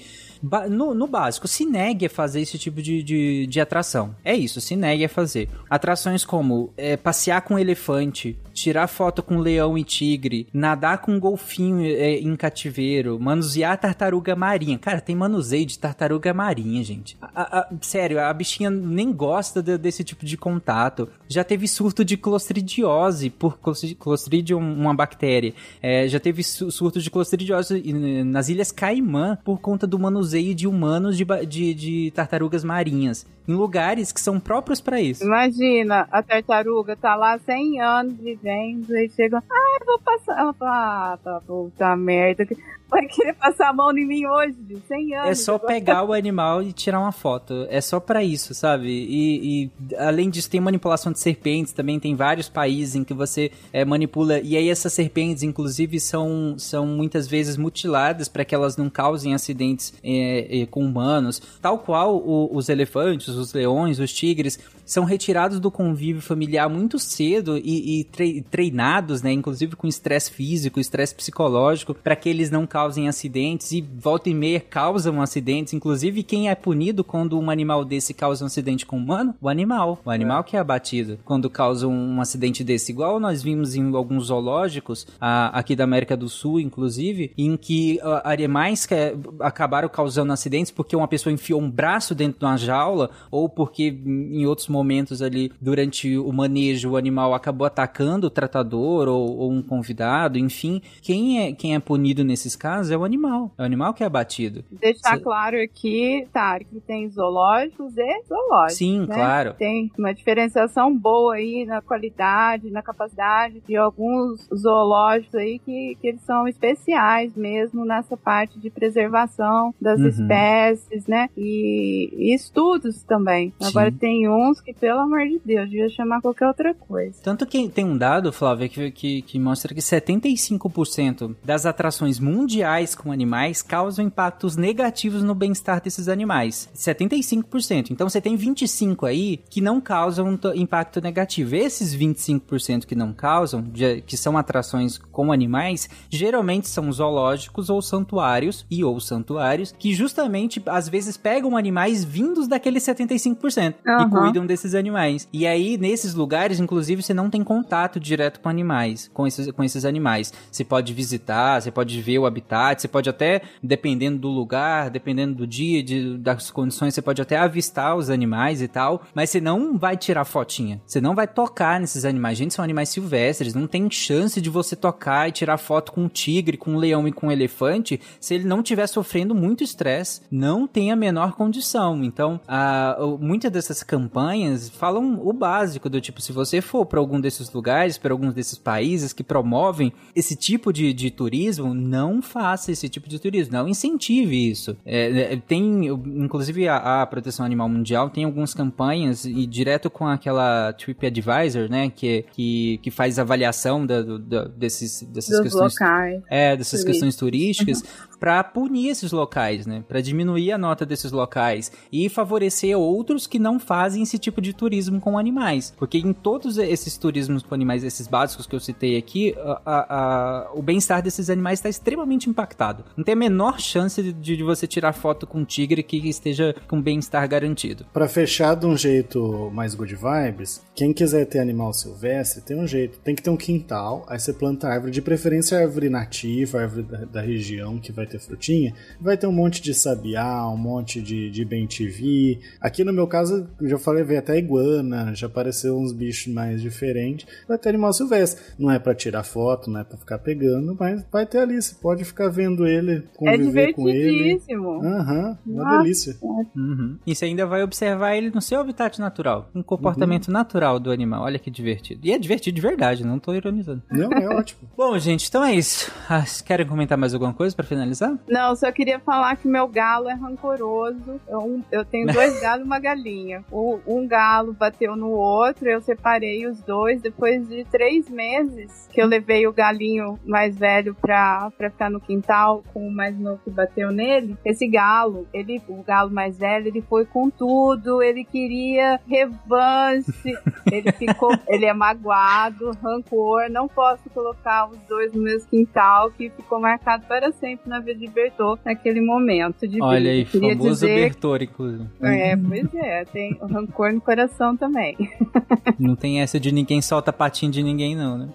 no, 0.69 0.93
no, 0.93 1.07
básico, 1.07 1.47
se 1.47 1.65
negue 1.65 2.07
a 2.07 2.09
fazer 2.09 2.41
esse 2.41 2.57
tipo 2.57 2.81
de, 2.81 3.01
de, 3.01 3.47
de, 3.47 3.61
atração. 3.61 4.13
É 4.25 4.35
isso, 4.35 4.59
se 4.59 4.75
negue 4.75 5.05
a 5.05 5.09
fazer. 5.09 5.47
Atrações 5.69 6.25
como 6.25 6.73
é, 6.75 6.97
passear 6.97 7.41
com 7.41 7.57
elefante, 7.57 8.37
tirar 8.53 8.87
foto 8.87 9.23
com 9.23 9.37
leão 9.37 9.77
e 9.77 9.83
tigre, 9.83 10.47
nadar 10.53 10.97
com 10.97 11.17
golfinho 11.17 11.85
é, 11.85 12.15
em 12.19 12.35
cativeiro, 12.35 13.17
manusear 13.19 13.77
tartaruga 13.77 14.35
marinha. 14.35 14.77
Cara, 14.77 14.99
tem 14.99 15.15
manuseio 15.15 15.65
de 15.65 15.79
tartaruga 15.79 16.33
marinha, 16.33 16.83
gente. 16.83 17.17
A, 17.21 17.59
a, 17.59 17.69
sério, 17.81 18.19
a 18.19 18.33
bichinha 18.33 18.69
nem 18.69 19.13
gosta 19.13 19.63
de, 19.63 19.77
desse 19.77 20.03
tipo 20.03 20.25
de 20.25 20.35
contato. 20.35 21.07
Já 21.29 21.43
teve 21.43 21.67
surto 21.69 22.03
de 22.03 22.17
clostridiose 22.17 23.29
por 23.29 23.57
clostridium, 23.97 24.59
uma 24.59 24.93
bactéria. 24.93 25.53
É, 25.81 26.07
já 26.07 26.19
teve 26.19 26.43
surto 26.43 26.99
de 26.99 27.09
clostridiose 27.09 27.81
nas 28.25 28.49
Ilhas 28.49 28.71
Caimã 28.71 29.37
por 29.43 29.59
conta 29.61 29.87
do 29.87 29.97
manuseio 29.97 30.32
de 30.53 30.67
humanos 30.67 31.17
de, 31.17 31.25
de, 31.45 31.73
de 31.73 32.11
tartarugas 32.11 32.63
marinhas 32.63 33.25
em 33.47 33.53
lugares 33.53 34.11
que 34.11 34.21
são 34.21 34.39
próprios 34.39 34.79
para 34.79 35.01
isso. 35.01 35.23
Imagina, 35.23 36.07
a 36.11 36.23
tartaruga 36.23 36.95
tá 36.95 37.15
lá 37.15 37.37
100 37.37 37.81
anos 37.81 38.13
vivendo 38.13 38.95
e 38.95 39.09
chega, 39.09 39.37
ah, 39.37 39.85
vou 39.85 39.99
passar. 39.99 40.39
Ela 40.39 40.53
fala, 40.53 41.13
ah, 41.13 41.17
tá, 41.17 41.41
puta 41.45 41.95
merda 41.95 42.45
vai 42.93 43.07
querer 43.07 43.33
passar 43.33 43.69
a 43.69 43.73
mão 43.73 43.91
em 43.97 44.05
mim 44.05 44.25
hoje, 44.25 44.55
100 44.87 45.15
anos. 45.15 45.29
É 45.29 45.35
só 45.35 45.55
agora. 45.55 45.73
pegar 45.73 46.03
o 46.03 46.13
animal 46.13 46.61
e 46.61 46.71
tirar 46.71 46.99
uma 46.99 47.11
foto. 47.11 47.65
É 47.69 47.81
só 47.81 47.99
para 47.99 48.23
isso, 48.23 48.53
sabe? 48.53 48.87
E, 48.87 49.63
e, 49.63 49.95
além 49.97 50.29
disso, 50.29 50.49
tem 50.49 50.61
manipulação 50.61 51.11
de 51.11 51.19
serpentes 51.19 51.73
também. 51.73 51.99
Tem 51.99 52.15
vários 52.15 52.47
países 52.49 52.95
em 52.95 53.03
que 53.03 53.13
você 53.13 53.51
é, 53.71 53.83
manipula. 53.83 54.39
E 54.39 54.55
aí, 54.55 54.69
essas 54.69 54.93
serpentes, 54.93 55.41
inclusive, 55.41 55.99
são, 55.99 56.55
são 56.57 56.85
muitas 56.85 57.27
vezes 57.27 57.57
mutiladas 57.57 58.27
para 58.27 58.45
que 58.45 58.53
elas 58.53 58.77
não 58.77 58.89
causem 58.89 59.33
acidentes 59.33 59.93
é, 60.03 60.22
é, 60.23 60.65
com 60.65 60.85
humanos. 60.85 61.41
Tal 61.61 61.79
qual 61.79 62.17
o, 62.17 62.55
os 62.55 62.69
elefantes, 62.69 63.29
os 63.29 63.53
leões, 63.53 63.99
os 63.99 64.13
tigres 64.13 64.59
são 64.85 65.05
retirados 65.05 65.59
do 65.59 65.71
convívio 65.71 66.21
familiar 66.21 66.69
muito 66.69 66.99
cedo 66.99 67.57
e, 67.57 68.01
e 68.01 68.41
treinados, 68.43 69.21
né? 69.21 69.31
Inclusive 69.31 69.75
com 69.75 69.87
estresse 69.87 70.31
físico, 70.31 70.79
estresse 70.79 71.15
psicológico, 71.15 71.93
para 71.93 72.15
que 72.15 72.29
eles 72.29 72.49
não 72.49 72.65
causem 72.65 73.07
acidentes 73.07 73.71
e 73.71 73.81
volta 73.81 74.29
e 74.29 74.33
meia 74.33 74.59
causam 74.59 75.21
acidentes. 75.21 75.73
Inclusive, 75.73 76.23
quem 76.23 76.49
é 76.49 76.55
punido 76.55 77.03
quando 77.03 77.39
um 77.39 77.49
animal 77.49 77.85
desse 77.85 78.13
causa 78.13 78.43
um 78.43 78.47
acidente 78.47 78.85
com 78.85 78.97
um 78.97 79.03
humano? 79.03 79.35
O 79.41 79.49
animal. 79.49 79.99
O 80.05 80.09
animal 80.09 80.41
é. 80.41 80.43
que 80.43 80.57
é 80.57 80.59
abatido 80.59 81.19
quando 81.23 81.49
causa 81.49 81.87
um 81.87 82.19
acidente 82.21 82.63
desse. 82.63 82.91
Igual 82.91 83.19
nós 83.19 83.41
vimos 83.41 83.75
em 83.75 83.95
alguns 83.95 84.27
zoológicos, 84.27 85.07
a, 85.19 85.57
aqui 85.57 85.75
da 85.75 85.83
América 85.83 86.15
do 86.15 86.29
Sul, 86.29 86.59
inclusive, 86.59 87.31
em 87.37 87.55
que 87.55 87.99
a, 88.01 88.31
animais 88.31 88.85
que 88.85 88.93
é, 88.93 89.15
acabaram 89.39 89.89
causando 89.89 90.12
acidentes 90.17 90.71
porque 90.71 90.95
uma 90.95 91.07
pessoa 91.07 91.33
enfiou 91.33 91.61
um 91.61 91.69
braço 91.69 92.15
dentro 92.15 92.39
de 92.39 92.45
uma 92.45 92.57
jaula 92.57 93.09
ou 93.29 93.49
porque 93.49 93.87
em 94.05 94.45
outros 94.45 94.67
momentos 94.67 95.21
ali, 95.21 95.51
durante 95.61 96.17
o 96.17 96.31
manejo, 96.31 96.91
o 96.91 96.97
animal 96.97 97.33
acabou 97.33 97.65
atacando 97.65 98.27
o 98.27 98.29
tratador 98.29 99.07
ou, 99.07 99.37
ou 99.37 99.51
um 99.51 99.61
convidado, 99.61 100.37
enfim, 100.37 100.81
quem 101.01 101.41
é, 101.41 101.53
quem 101.53 101.75
é 101.75 101.79
punido 101.79 102.23
nesses 102.23 102.55
casos 102.55 102.91
é 102.91 102.97
o 102.97 103.03
animal. 103.03 103.51
É 103.57 103.61
o 103.61 103.65
animal 103.65 103.93
que 103.93 104.03
é 104.03 104.05
abatido. 104.05 104.63
Deixar 104.71 105.17
Cê... 105.17 105.21
claro 105.21 105.57
aqui, 105.61 106.27
tá, 106.31 106.59
que 106.59 106.79
tem 106.81 107.09
zoológicos 107.09 107.97
e 107.97 108.23
zoológicos. 108.27 108.77
Sim, 108.77 108.99
né? 109.01 109.15
claro. 109.15 109.53
Tem 109.53 109.91
uma 109.97 110.13
diferenciação 110.13 110.95
boa 110.95 111.35
aí 111.35 111.65
na 111.65 111.81
qualidade, 111.81 112.71
na 112.71 112.81
capacidade 112.81 113.61
de 113.61 113.75
alguns 113.75 114.47
zoológicos 114.55 115.35
aí 115.35 115.59
que, 115.59 115.97
que 116.01 116.07
eles 116.07 116.21
são 116.21 116.47
especiais 116.47 117.35
mesmo 117.35 117.85
nessa 117.85 118.17
parte 118.17 118.59
de 118.59 118.69
preservação 118.69 119.73
das 119.79 119.99
uhum. 120.03 120.09
espécies, 120.09 121.07
né? 121.07 121.29
E, 121.37 122.09
e 122.13 122.35
estudos 122.35 123.03
também. 123.03 123.53
Sim. 123.59 123.67
Agora 123.67 123.91
tem 123.91 124.29
uns 124.29 124.61
que, 124.61 124.73
pelo 124.73 124.99
amor 124.99 125.27
de 125.27 125.41
Deus, 125.43 125.69
devia 125.69 125.89
chamar 125.89 126.21
qualquer 126.21 126.47
outra 126.47 126.73
coisa. 126.73 127.15
Tanto 127.23 127.45
que 127.45 127.69
tem 127.69 127.85
um 127.85 127.97
dado, 127.97 128.31
Flávia, 128.31 128.69
que, 128.69 128.91
que, 128.91 129.21
que 129.21 129.39
mostra 129.39 129.73
que 129.73 129.81
75% 129.81 131.35
das 131.43 131.65
atrações 131.65 132.19
mundiais 132.19 132.95
com 132.95 133.11
animais 133.11 133.61
causam 133.61 134.05
impactos 134.05 134.55
negativos 134.55 135.23
no 135.23 135.35
bem-estar 135.35 135.81
desses 135.81 136.07
animais. 136.07 136.69
75%. 136.75 137.91
Então 137.91 138.09
você 138.09 138.21
tem 138.21 138.37
25% 138.37 139.07
aí 139.07 139.37
que 139.49 139.61
não 139.61 139.79
causam 139.79 140.37
impacto 140.55 141.01
negativo. 141.01 141.55
Esses 141.55 141.95
25% 141.95 142.85
que 142.85 142.95
não 142.95 143.13
causam, 143.13 143.63
que 144.05 144.17
são 144.17 144.37
atrações 144.37 144.97
com 144.97 145.31
animais, 145.31 145.89
geralmente 146.09 146.67
são 146.67 146.91
zoológicos 146.91 147.69
ou 147.69 147.81
santuários 147.81 148.65
e 148.69 148.83
ou 148.83 148.99
santuários 148.99 149.73
que 149.83 149.93
justamente 149.93 150.63
às 150.67 150.87
vezes 150.87 151.17
pegam 151.17 151.57
animais 151.57 152.05
vindos 152.05 152.47
daqueles 152.47 152.83
75% 152.83 153.73
e 153.85 153.89
Aham. 153.89 154.09
cuidam 154.09 154.45
desses 154.45 154.73
animais. 154.75 155.27
E 155.33 155.45
aí, 155.45 155.77
nesses 155.77 156.13
lugares, 156.13 156.57
inclusive, 156.57 157.03
você 157.03 157.13
não 157.13 157.29
tem 157.29 157.43
contato 157.43 157.99
direto 157.99 158.39
com 158.39 158.47
animais, 158.47 159.11
com 159.13 159.27
esses, 159.27 159.51
com 159.51 159.61
esses 159.61 159.83
animais. 159.83 160.31
Você 160.49 160.63
pode 160.63 160.93
visitar, 160.93 161.61
você 161.61 161.69
pode 161.69 162.01
ver 162.01 162.17
o 162.17 162.25
habitat, 162.25 162.81
você 162.81 162.87
pode 162.87 163.09
até, 163.09 163.41
dependendo 163.61 164.19
do 164.19 164.29
lugar, 164.29 164.89
dependendo 164.89 165.35
do 165.35 165.45
dia, 165.45 165.83
de- 165.83 166.17
das 166.17 166.49
condições, 166.49 166.93
você 166.93 167.01
pode 167.01 167.21
até 167.21 167.35
avistar 167.35 167.97
os 167.97 168.09
animais 168.09 168.61
e 168.61 168.69
tal, 168.69 169.01
mas 169.13 169.31
você 169.31 169.41
não 169.41 169.77
vai 169.77 169.97
tirar 169.97 170.23
fotinha. 170.23 170.81
Você 170.87 171.01
não 171.01 171.13
vai 171.13 171.27
tocar 171.27 171.77
nesses 171.77 172.05
animais. 172.05 172.37
Gente, 172.37 172.53
são 172.53 172.63
animais 172.63 172.87
silvestres, 172.87 173.53
não 173.53 173.67
tem 173.67 173.91
chance 173.91 174.39
de 174.39 174.49
você 174.49 174.77
tocar 174.77 175.27
e 175.27 175.33
tirar 175.33 175.57
foto 175.57 175.91
com 175.91 176.03
um 176.05 176.07
tigre, 176.07 176.55
com 176.55 176.71
um 176.71 176.77
leão 176.77 177.05
e 177.05 177.11
com 177.11 177.27
um 177.27 177.31
elefante 177.33 177.99
se 178.21 178.33
ele 178.33 178.45
não 178.45 178.59
estiver 178.61 178.87
sofrendo 178.87 179.35
muito 179.35 179.61
estresse, 179.73 180.21
não 180.31 180.65
tem 180.67 180.91
a 180.91 180.95
menor 180.95 181.33
condição. 181.33 182.03
Então, 182.03 182.39
a, 182.47 182.97
muitas 183.19 183.51
dessas 183.51 183.83
campanhas 183.83 184.69
falam 184.69 185.19
o 185.25 185.33
básico 185.33 185.89
do 185.89 185.99
tipo, 185.99 186.21
se 186.21 186.31
você 186.31 186.61
for 186.61 186.85
para 186.85 186.99
algum 186.99 187.19
desses 187.19 187.51
lugares, 187.51 187.97
para 187.97 188.13
alguns 188.13 188.33
desses 188.33 188.57
países 188.57 189.11
que 189.13 189.23
promovem 189.23 189.91
esse 190.15 190.35
tipo 190.35 190.71
de, 190.71 190.93
de 190.93 191.09
turismo, 191.11 191.73
não 191.73 192.21
faça 192.21 192.71
esse 192.71 192.87
tipo 192.87 193.09
de 193.09 193.19
turismo, 193.19 193.53
não 193.53 193.67
incentive 193.67 194.49
isso. 194.49 194.75
É, 194.85 195.33
é, 195.33 195.35
tem, 195.37 195.85
inclusive, 195.87 196.67
a, 196.67 197.01
a 197.01 197.05
Proteção 197.05 197.45
Animal 197.45 197.67
Mundial 197.69 198.09
tem 198.09 198.23
algumas 198.23 198.53
campanhas 198.53 199.25
e 199.25 199.45
direto 199.45 199.89
com 199.89 200.07
aquela 200.07 200.73
TripAdvisor, 200.73 201.69
né, 201.69 201.89
que, 201.89 202.25
que, 202.31 202.79
que 202.81 202.91
faz 202.91 203.17
avaliação 203.19 203.85
da, 203.85 204.01
da- 204.01 204.45
desses, 204.45 205.01
dessas 205.03 205.31
Dos 205.37 205.41
questões 205.43 205.73
locais. 205.73 206.21
é, 206.29 206.55
dessas 206.55 206.83
questões 206.83 207.15
turísticas 207.15 207.83
pra 208.19 208.43
punir 208.43 208.89
esses 208.89 209.11
locais, 209.11 209.62
né? 209.65 209.83
Pra 209.87 210.01
diminuir 210.01 210.51
a 210.51 210.57
nota 210.57 210.85
desses 210.85 211.11
locais 211.11 211.71
e 211.91 212.09
favorecer 212.09 212.77
outros 212.77 213.27
que 213.27 213.39
não 213.39 213.59
fazem 213.59 214.03
esse 214.03 214.17
tipo 214.17 214.41
de 214.41 214.53
turismo 214.53 214.99
com 214.99 215.17
animais. 215.17 215.73
Porque 215.77 215.97
em 215.97 216.13
todos 216.13 216.57
esses 216.57 216.97
turismos 216.97 217.43
com 217.43 217.53
animais, 217.55 217.83
esses 217.83 218.07
básicos 218.07 218.45
que 218.47 218.55
eu 218.55 218.59
citei 218.59 218.97
aqui, 218.97 219.35
a- 219.37 219.61
a- 219.65 219.85
a- 219.97 220.51
o 220.53 220.61
bem-estar 220.61 221.01
desses 221.01 221.29
animais 221.29 221.59
está 221.59 221.69
extremamente 221.69 222.29
impactado. 222.29 222.83
Não 222.97 223.03
tem 223.03 223.13
a 223.13 223.17
menor 223.17 223.59
chance 223.59 224.01
de, 224.01 224.11
de 224.13 224.43
você 224.43 224.65
tirar 224.67 224.93
foto 224.93 225.25
com 225.27 225.39
um 225.39 225.45
tigre 225.45 225.83
que 225.83 225.97
esteja 226.07 226.55
com 226.67 226.81
bem-estar 226.81 227.27
garantido. 227.27 227.85
Pra 227.93 228.07
fechar 228.07 228.55
de 228.55 228.65
um 228.65 228.75
jeito 228.77 229.49
mais 229.53 229.73
good 229.75 229.95
vibes, 229.95 230.63
quem 230.75 230.93
quiser 230.93 231.25
ter 231.25 231.39
animal 231.39 231.73
silvestre, 231.73 232.41
tem 232.41 232.57
um 232.59 232.67
jeito. 232.67 232.99
Tem 232.99 233.15
que 233.15 233.21
ter 233.21 233.29
um 233.29 233.37
quintal, 233.37 234.05
aí 234.07 234.19
você 234.19 234.33
planta 234.33 234.67
árvore, 234.67 234.91
de 234.91 235.01
preferência 235.01 235.57
árvore 235.59 235.89
nativa, 235.89 236.61
árvore 236.61 236.83
da, 236.83 236.97
da 237.05 237.21
região 237.21 237.77
que 237.79 237.91
vai 237.91 238.05
ter 238.05 238.19
frutinha. 238.19 238.73
Vai 238.99 239.17
ter 239.17 239.27
um 239.27 239.31
monte 239.31 239.52
de 239.61 239.73
sabiá, 239.73 240.47
um 240.49 240.57
monte 240.57 241.01
de, 241.01 241.29
de 241.29 241.45
bem-TV. 241.45 242.39
Aqui 242.61 242.83
no 242.83 242.93
meu 242.93 243.07
caso, 243.07 243.47
já 243.61 243.77
falei, 243.77 244.03
veio 244.03 244.19
até 244.19 244.37
iguana, 244.37 245.13
já 245.15 245.27
apareceu 245.27 245.77
uns 245.77 245.91
bichos 245.91 246.33
mais 246.33 246.61
diferentes. 246.61 247.27
Vai 247.47 247.57
ter 247.57 247.69
animal 247.69 247.93
silvestre. 247.93 248.43
Não 248.57 248.71
é 248.71 248.79
pra 248.79 248.93
tirar 248.95 249.23
foto, 249.23 249.69
não 249.69 249.79
é 249.79 249.83
pra 249.83 249.97
ficar 249.97 250.17
pegando, 250.19 250.75
mas 250.79 251.05
vai 251.11 251.25
ter 251.25 251.39
ali. 251.39 251.61
Você 251.61 251.75
pode 251.75 252.03
ficar 252.05 252.29
vendo 252.29 252.65
ele, 252.67 252.97
É 252.97 253.01
conviver 253.15 253.73
com 253.73 253.89
ele. 253.89 254.11
divertidíssimo. 254.11 254.83
Aham, 254.83 255.37
uma 255.45 255.77
delícia. 255.77 256.15
Uhum. 256.21 256.97
E 257.05 257.15
você 257.15 257.25
ainda 257.25 257.45
vai 257.45 257.63
observar 257.63 258.15
ele 258.15 258.29
no 258.29 258.41
seu 258.41 258.59
habitat 258.59 258.99
natural, 258.99 259.49
um 259.53 259.63
comportamento 259.63 260.31
natural 260.31 260.79
do 260.79 260.91
animal. 260.91 261.23
Olha 261.23 261.39
que 261.39 261.49
divertido. 261.51 262.01
E 262.03 262.11
é 262.11 262.17
divertido 262.17 262.55
de 262.55 262.61
verdade, 262.61 263.05
não 263.05 263.19
tô 263.19 263.33
ironizando. 263.33 263.81
Não, 263.91 264.11
é 264.11 264.27
ótimo. 264.29 264.61
Bom, 264.77 264.97
gente, 264.99 265.27
então 265.27 265.43
é 265.43 265.53
isso. 265.55 265.91
Ah, 266.09 266.19
vocês 266.25 266.41
querem 266.41 266.65
comentar 266.67 266.97
mais 266.97 267.13
alguma 267.13 267.33
coisa 267.33 267.55
pra 267.55 267.65
finalizar? 267.65 268.17
Não, 268.27 268.55
só 268.55 268.71
queria 268.71 268.99
falar 268.99 269.35
que 269.35 269.42
meu 269.47 269.67
galo 269.67 270.09
é 270.09 270.13
rancoroso. 270.13 271.19
Eu, 271.27 271.61
eu 271.71 271.85
tenho 271.85 272.07
dois 272.07 272.39
galos 272.41 272.63
e 272.63 272.67
uma 272.67 272.79
galinha. 272.79 273.43
O, 273.51 273.79
um 273.85 274.07
galo 274.07 274.53
bateu 274.53 274.95
no 274.95 275.09
outro, 275.09 275.67
eu 275.69 275.81
separei 275.81 276.45
os 276.47 276.61
dois. 276.61 277.01
Depois 277.01 277.47
de 277.47 277.65
três 277.65 278.09
meses 278.09 278.87
que 278.91 279.01
eu 279.01 279.07
levei 279.07 279.47
o 279.47 279.53
galinho 279.53 280.19
mais 280.25 280.57
velho 280.57 280.95
pra, 280.95 281.51
pra 281.57 281.69
ficar 281.69 281.89
no 281.89 281.99
quintal 281.99 282.63
com 282.73 282.87
o 282.87 282.91
mais 282.91 283.17
novo 283.17 283.41
que 283.43 283.49
bateu 283.49 283.91
nele, 283.91 284.37
esse 284.45 284.67
galo, 284.67 285.27
ele, 285.33 285.61
o 285.67 285.81
galo 285.83 286.11
mais 286.11 286.37
velho, 286.37 286.67
ele 286.67 286.81
foi 286.81 287.05
com 287.05 287.29
tudo, 287.29 288.01
ele 288.01 288.23
queria 288.23 288.99
revanche, 289.07 290.37
ele 290.71 290.91
ficou, 290.91 291.31
ele 291.47 291.65
é 291.65 291.73
magoado, 291.73 292.71
rancor, 292.81 293.49
não 293.49 293.67
posso 293.67 294.09
colocar 294.11 294.69
os 294.69 294.77
dois 294.87 295.11
no 295.13 295.21
mesmo 295.21 295.49
quintal, 295.49 296.11
que 296.11 296.29
ficou 296.29 296.59
marcado 296.59 297.05
para 297.07 297.31
sempre 297.31 297.69
na 297.69 297.79
vida 297.79 297.99
de 297.99 298.07
Bertô 298.07 298.57
naquele 298.63 299.01
momento 299.01 299.32
de 299.67 299.81
Olha 299.81 299.99
vida. 299.99 300.09
aí, 300.11 300.25
Queria 300.25 300.49
famoso 300.51 300.69
dizer, 300.69 300.95
Bertor, 301.09 301.41
inclusive. 301.43 301.87
é, 302.01 302.35
pois 302.37 302.73
é, 302.75 303.05
tem 303.05 303.37
o 303.41 303.47
rancor 303.47 303.91
no 303.93 304.01
coração 304.01 304.55
também. 304.55 304.95
Não 305.79 305.95
tem 305.95 306.21
essa 306.21 306.39
de 306.39 306.51
ninguém 306.51 306.81
solta 306.81 307.11
patinho 307.11 307.51
de 307.51 307.63
ninguém, 307.63 307.95
não, 307.95 308.17
né? 308.17 308.29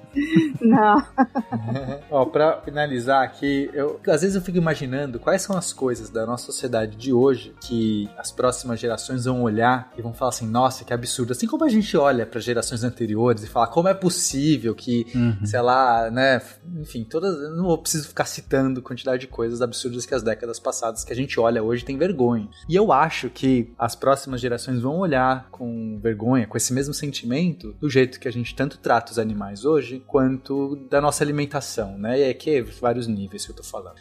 Não. 0.60 1.02
Ó, 2.10 2.24
pra 2.24 2.60
finalizar 2.62 3.22
aqui, 3.24 3.70
eu, 3.72 4.00
às 4.08 4.22
vezes 4.22 4.34
eu 4.34 4.42
fico 4.42 4.58
imaginando 4.58 5.18
quais 5.18 5.42
são 5.42 5.56
as 5.56 5.72
coisas 5.72 6.10
da 6.10 6.26
nossa 6.26 6.46
sociedade 6.46 6.96
de 6.96 7.12
hoje 7.12 7.54
que 7.60 8.08
as 8.18 8.30
próximas 8.32 8.80
gerações 8.80 9.24
vão 9.24 9.42
olhar 9.42 9.92
e 9.96 10.02
vão 10.02 10.12
falar 10.12 10.30
assim, 10.30 10.46
nossa, 10.48 10.84
que 10.84 10.92
absurdo. 10.92 11.32
Assim 11.32 11.46
como 11.46 11.64
a 11.64 11.68
gente 11.68 11.96
olha 11.96 12.26
para 12.26 12.40
gerações 12.40 12.82
anteriores 12.84 13.42
e 13.44 13.46
fala 13.46 13.66
como 13.66 13.88
é 13.88 13.94
possível 13.94 14.74
que, 14.74 15.06
Uhum. 15.14 15.44
sei 15.46 15.60
lá, 15.60 16.10
né, 16.10 16.40
enfim, 16.80 17.04
todas, 17.04 17.50
não 17.56 17.64
vou 17.64 17.78
preciso 17.78 18.08
ficar 18.08 18.24
citando 18.24 18.82
quantidade 18.82 19.20
de 19.22 19.26
coisas 19.26 19.62
absurdas 19.62 20.04
que 20.06 20.14
as 20.14 20.22
décadas 20.22 20.58
passadas 20.88 21.04
que 21.04 21.12
a 21.12 21.16
gente 21.16 21.38
olha 21.38 21.62
hoje 21.62 21.84
tem 21.84 21.96
vergonha. 21.96 22.48
E 22.68 22.74
eu 22.74 22.92
acho 22.92 23.28
que 23.30 23.72
as 23.78 23.94
próximas 23.94 24.40
gerações 24.40 24.80
vão 24.80 24.98
olhar 24.98 25.48
com 25.50 25.98
vergonha, 26.00 26.46
com 26.46 26.56
esse 26.56 26.72
mesmo 26.72 26.94
sentimento, 26.94 27.74
do 27.80 27.88
jeito 27.88 28.18
que 28.18 28.28
a 28.28 28.32
gente 28.32 28.54
tanto 28.54 28.78
trata 28.78 29.12
os 29.12 29.18
animais 29.18 29.64
hoje, 29.64 30.02
quanto 30.06 30.76
da 30.90 31.00
nossa 31.00 31.22
alimentação, 31.22 31.98
né? 31.98 32.30
E 32.30 32.34
que 32.34 32.50
é 32.50 32.62
vários 32.62 33.06
níveis 33.06 33.44
que 33.44 33.52
eu 33.52 33.56
tô 33.56 33.62
falando. 33.62 33.96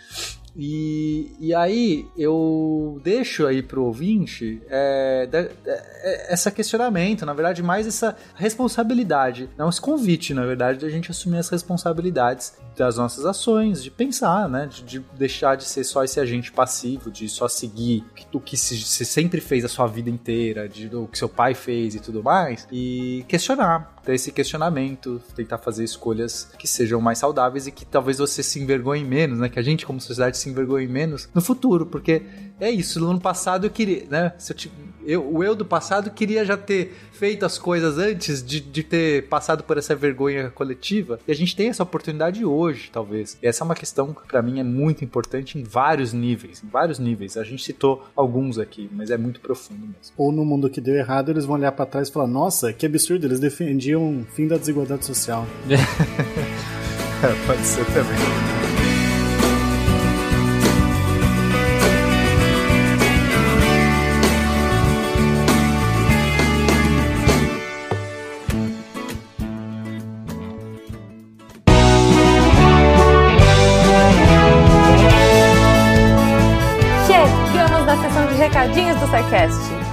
E, 0.58 1.36
e 1.40 1.54
aí 1.54 2.08
eu 2.18 3.00
deixo 3.04 3.46
aí 3.46 3.62
pro 3.62 3.84
ouvinte 3.84 4.60
é, 4.70 5.28
da- 5.28 5.48
é, 5.66 6.34
essa 6.34 6.50
questionamento, 6.50 7.26
na 7.26 7.34
verdade, 7.34 7.62
mais 7.62 7.86
essa 7.86 8.16
responsabilidade, 8.36 9.50
não 9.58 9.70
esse 9.70 9.80
convite, 9.80 10.34
na 10.34 10.46
verdade, 10.46 10.80
da 10.80 10.90
gente 10.90 11.12
assumir 11.12 11.38
as 11.38 11.50
responsabilidades 11.50 12.54
das 12.76 12.98
nossas 12.98 13.26
ações, 13.26 13.84
de 13.84 13.90
pensar, 13.92 14.50
né? 14.50 14.68
De, 14.72 14.84
de 14.84 15.00
deixar 15.18 15.56
de 15.56 15.64
ser 15.66 15.84
só 15.84 16.04
esse 16.04 16.20
agente 16.20 16.52
passivo, 16.52 17.10
de 17.12 17.28
só 17.30 17.48
seguir 17.48 18.04
o 18.34 18.40
que 18.40 18.58
se 18.58 18.78
sempre 19.06 19.40
fez 19.42 19.64
a 19.66 19.68
sua 19.68 19.88
vida 19.88 20.10
inteira, 20.10 20.68
de 20.68 20.94
o 20.96 21.08
que 21.08 21.18
seu 21.18 21.30
pai 21.30 21.54
fez 21.54 21.96
e 21.96 22.00
tudo 22.00 22.24
mais, 22.24 22.68
e 22.72 23.24
questionar, 23.28 23.96
ter 24.08 24.16
esse 24.16 24.32
questionamento, 24.32 25.22
tentar 25.36 25.58
fazer 25.58 25.84
escolhas 25.84 26.50
que 26.58 26.66
sejam 26.66 27.02
mais 27.02 27.18
saudáveis 27.18 27.68
e 27.68 27.74
que 27.74 27.86
talvez 27.86 28.20
você 28.20 28.42
se 28.42 28.58
envergonhe 28.58 29.04
menos, 29.04 29.38
né? 29.40 29.50
Que 29.50 29.60
a 29.60 29.62
gente, 29.62 29.86
como 29.86 30.00
sociedade, 30.00 30.38
se 30.38 30.50
envergonhe 30.50 30.88
menos 30.88 31.28
no 31.36 31.42
futuro, 31.42 31.86
porque 31.86 32.22
é 32.60 32.70
isso, 32.72 33.00
no 33.00 33.10
ano 33.12 33.20
passado 33.22 33.66
eu 33.68 33.70
queria, 33.70 34.06
né? 34.10 34.34
Eu, 34.40 34.72
eu- 35.06 35.34
o 35.36 35.44
eu 35.44 35.56
do 35.56 35.64
passado 35.66 36.12
queria 36.12 36.44
já 36.44 36.58
ter 36.58 36.94
feito 37.14 37.46
as 37.46 37.58
coisas 37.58 37.98
antes 37.98 38.44
de, 38.44 38.60
de 38.60 38.84
ter 38.84 39.28
passado 39.28 39.64
por 39.64 39.78
essa 39.78 39.96
vergonha 39.96 40.50
coletiva, 40.50 41.20
e 41.28 41.32
a 41.32 41.36
gente 41.36 41.56
tem 41.56 41.70
essa 41.70 41.82
oportunidade 41.84 42.44
hoje, 42.44 42.90
talvez. 42.92 43.38
E 43.42 43.48
essa 43.48 43.64
é 43.64 43.66
uma 43.66 43.74
questão 43.76 44.14
que 44.14 44.28
pra 44.28 44.42
mim 44.42 44.60
é 44.60 44.64
muito 44.64 45.04
importante 45.06 45.58
em 45.58 45.64
vários 45.64 46.14
níveis, 46.14 46.62
em 46.64 46.68
vários 46.68 47.00
níveis. 47.00 47.38
A 47.38 47.44
gente 47.44 47.64
citou 47.64 48.06
alguns 48.16 48.58
aqui, 48.60 48.90
mas 48.92 49.10
é 49.10 49.18
muito 49.18 49.40
profundo 49.40 49.82
mesmo. 49.82 50.14
Ou 50.18 50.32
no 50.32 50.44
mundo 50.44 50.70
que 50.70 50.82
deu 50.82 50.96
errado, 50.96 51.32
eles 51.32 51.46
vão 51.46 51.56
olhar 51.56 51.72
pra 51.72 51.86
trás 51.86 52.10
e 52.10 52.12
falar: 52.12 52.28
Nossa, 52.28 52.74
que 52.74 52.86
absurdo, 52.86 53.26
eles 53.26 53.40
defendiam 53.40 54.22
o 54.22 54.26
fim 54.26 54.48
da 54.48 54.58
desigualdade 54.58 55.06
social. 55.06 55.48
Pode 57.48 57.66
ser 57.66 57.86
também. 57.86 58.66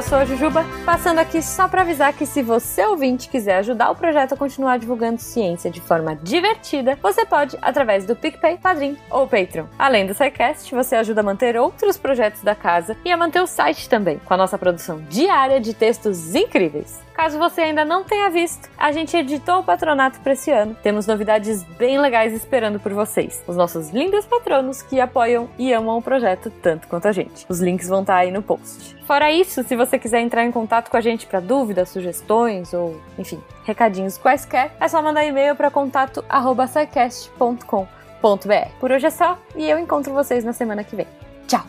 Eu 0.00 0.04
sou 0.04 0.16
a 0.16 0.24
Jujuba, 0.24 0.64
passando 0.86 1.18
aqui 1.18 1.42
só 1.42 1.68
para 1.68 1.82
avisar 1.82 2.14
que 2.14 2.24
se 2.24 2.42
você 2.42 2.86
ouvinte 2.86 3.28
quiser 3.28 3.58
ajudar 3.58 3.90
o 3.90 3.94
projeto 3.94 4.32
a 4.32 4.36
continuar 4.36 4.78
divulgando 4.78 5.20
ciência 5.20 5.70
de 5.70 5.78
forma 5.78 6.16
divertida, 6.16 6.98
você 7.02 7.26
pode 7.26 7.58
através 7.60 8.06
do 8.06 8.16
PicPay, 8.16 8.56
Padrim 8.56 8.96
ou 9.10 9.26
Patreon. 9.26 9.66
Além 9.78 10.06
do 10.06 10.14
SciCast, 10.14 10.74
você 10.74 10.96
ajuda 10.96 11.20
a 11.20 11.22
manter 11.22 11.54
outros 11.54 11.98
projetos 11.98 12.40
da 12.40 12.54
casa 12.54 12.96
e 13.04 13.12
a 13.12 13.16
manter 13.18 13.42
o 13.42 13.46
site 13.46 13.90
também, 13.90 14.18
com 14.24 14.32
a 14.32 14.38
nossa 14.38 14.56
produção 14.56 15.04
diária 15.10 15.60
de 15.60 15.74
textos 15.74 16.34
incríveis. 16.34 16.98
Caso 17.20 17.38
você 17.38 17.60
ainda 17.60 17.84
não 17.84 18.02
tenha 18.02 18.30
visto, 18.30 18.70
a 18.78 18.92
gente 18.92 19.14
editou 19.14 19.58
o 19.58 19.62
patronato 19.62 20.20
para 20.20 20.32
esse 20.32 20.50
ano. 20.50 20.74
Temos 20.82 21.06
novidades 21.06 21.62
bem 21.62 21.98
legais 21.98 22.32
esperando 22.32 22.80
por 22.80 22.94
vocês. 22.94 23.44
Os 23.46 23.56
nossos 23.58 23.90
lindos 23.90 24.24
patronos 24.24 24.80
que 24.80 24.98
apoiam 24.98 25.50
e 25.58 25.70
amam 25.70 25.98
o 25.98 26.02
projeto 26.02 26.48
tanto 26.62 26.88
quanto 26.88 27.06
a 27.06 27.12
gente. 27.12 27.44
Os 27.46 27.60
links 27.60 27.88
vão 27.88 28.00
estar 28.00 28.16
aí 28.16 28.30
no 28.30 28.40
post. 28.40 28.96
Fora 29.06 29.30
isso, 29.30 29.62
se 29.64 29.76
você 29.76 29.89
quiser 29.98 30.20
entrar 30.20 30.44
em 30.44 30.52
contato 30.52 30.90
com 30.90 30.96
a 30.96 31.00
gente 31.00 31.26
para 31.26 31.40
dúvidas, 31.40 31.88
sugestões 31.88 32.72
ou, 32.72 33.00
enfim, 33.18 33.42
recadinhos 33.64 34.16
quaisquer, 34.18 34.72
é 34.80 34.88
só 34.88 35.02
mandar 35.02 35.24
e-mail 35.24 35.56
para 35.56 35.70
contato@sicast.com.br. 35.70 38.68
Por 38.78 38.92
hoje 38.92 39.06
é 39.06 39.10
só 39.10 39.38
e 39.56 39.68
eu 39.68 39.78
encontro 39.78 40.12
vocês 40.12 40.44
na 40.44 40.52
semana 40.52 40.84
que 40.84 40.94
vem. 40.96 41.06
Tchau. 41.46 41.64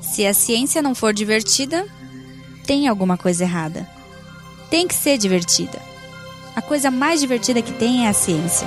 Se 0.00 0.24
a 0.24 0.32
ciência 0.32 0.80
não 0.80 0.94
for 0.94 1.12
divertida, 1.12 1.84
tem 2.64 2.86
alguma 2.86 3.16
coisa 3.16 3.42
errada. 3.42 3.84
Tem 4.70 4.86
que 4.86 4.94
ser 4.94 5.18
divertida. 5.18 5.80
A 6.54 6.62
coisa 6.62 6.88
mais 6.88 7.20
divertida 7.20 7.60
que 7.60 7.72
tem 7.72 8.06
é 8.06 8.08
a 8.08 8.12
ciência. 8.12 8.66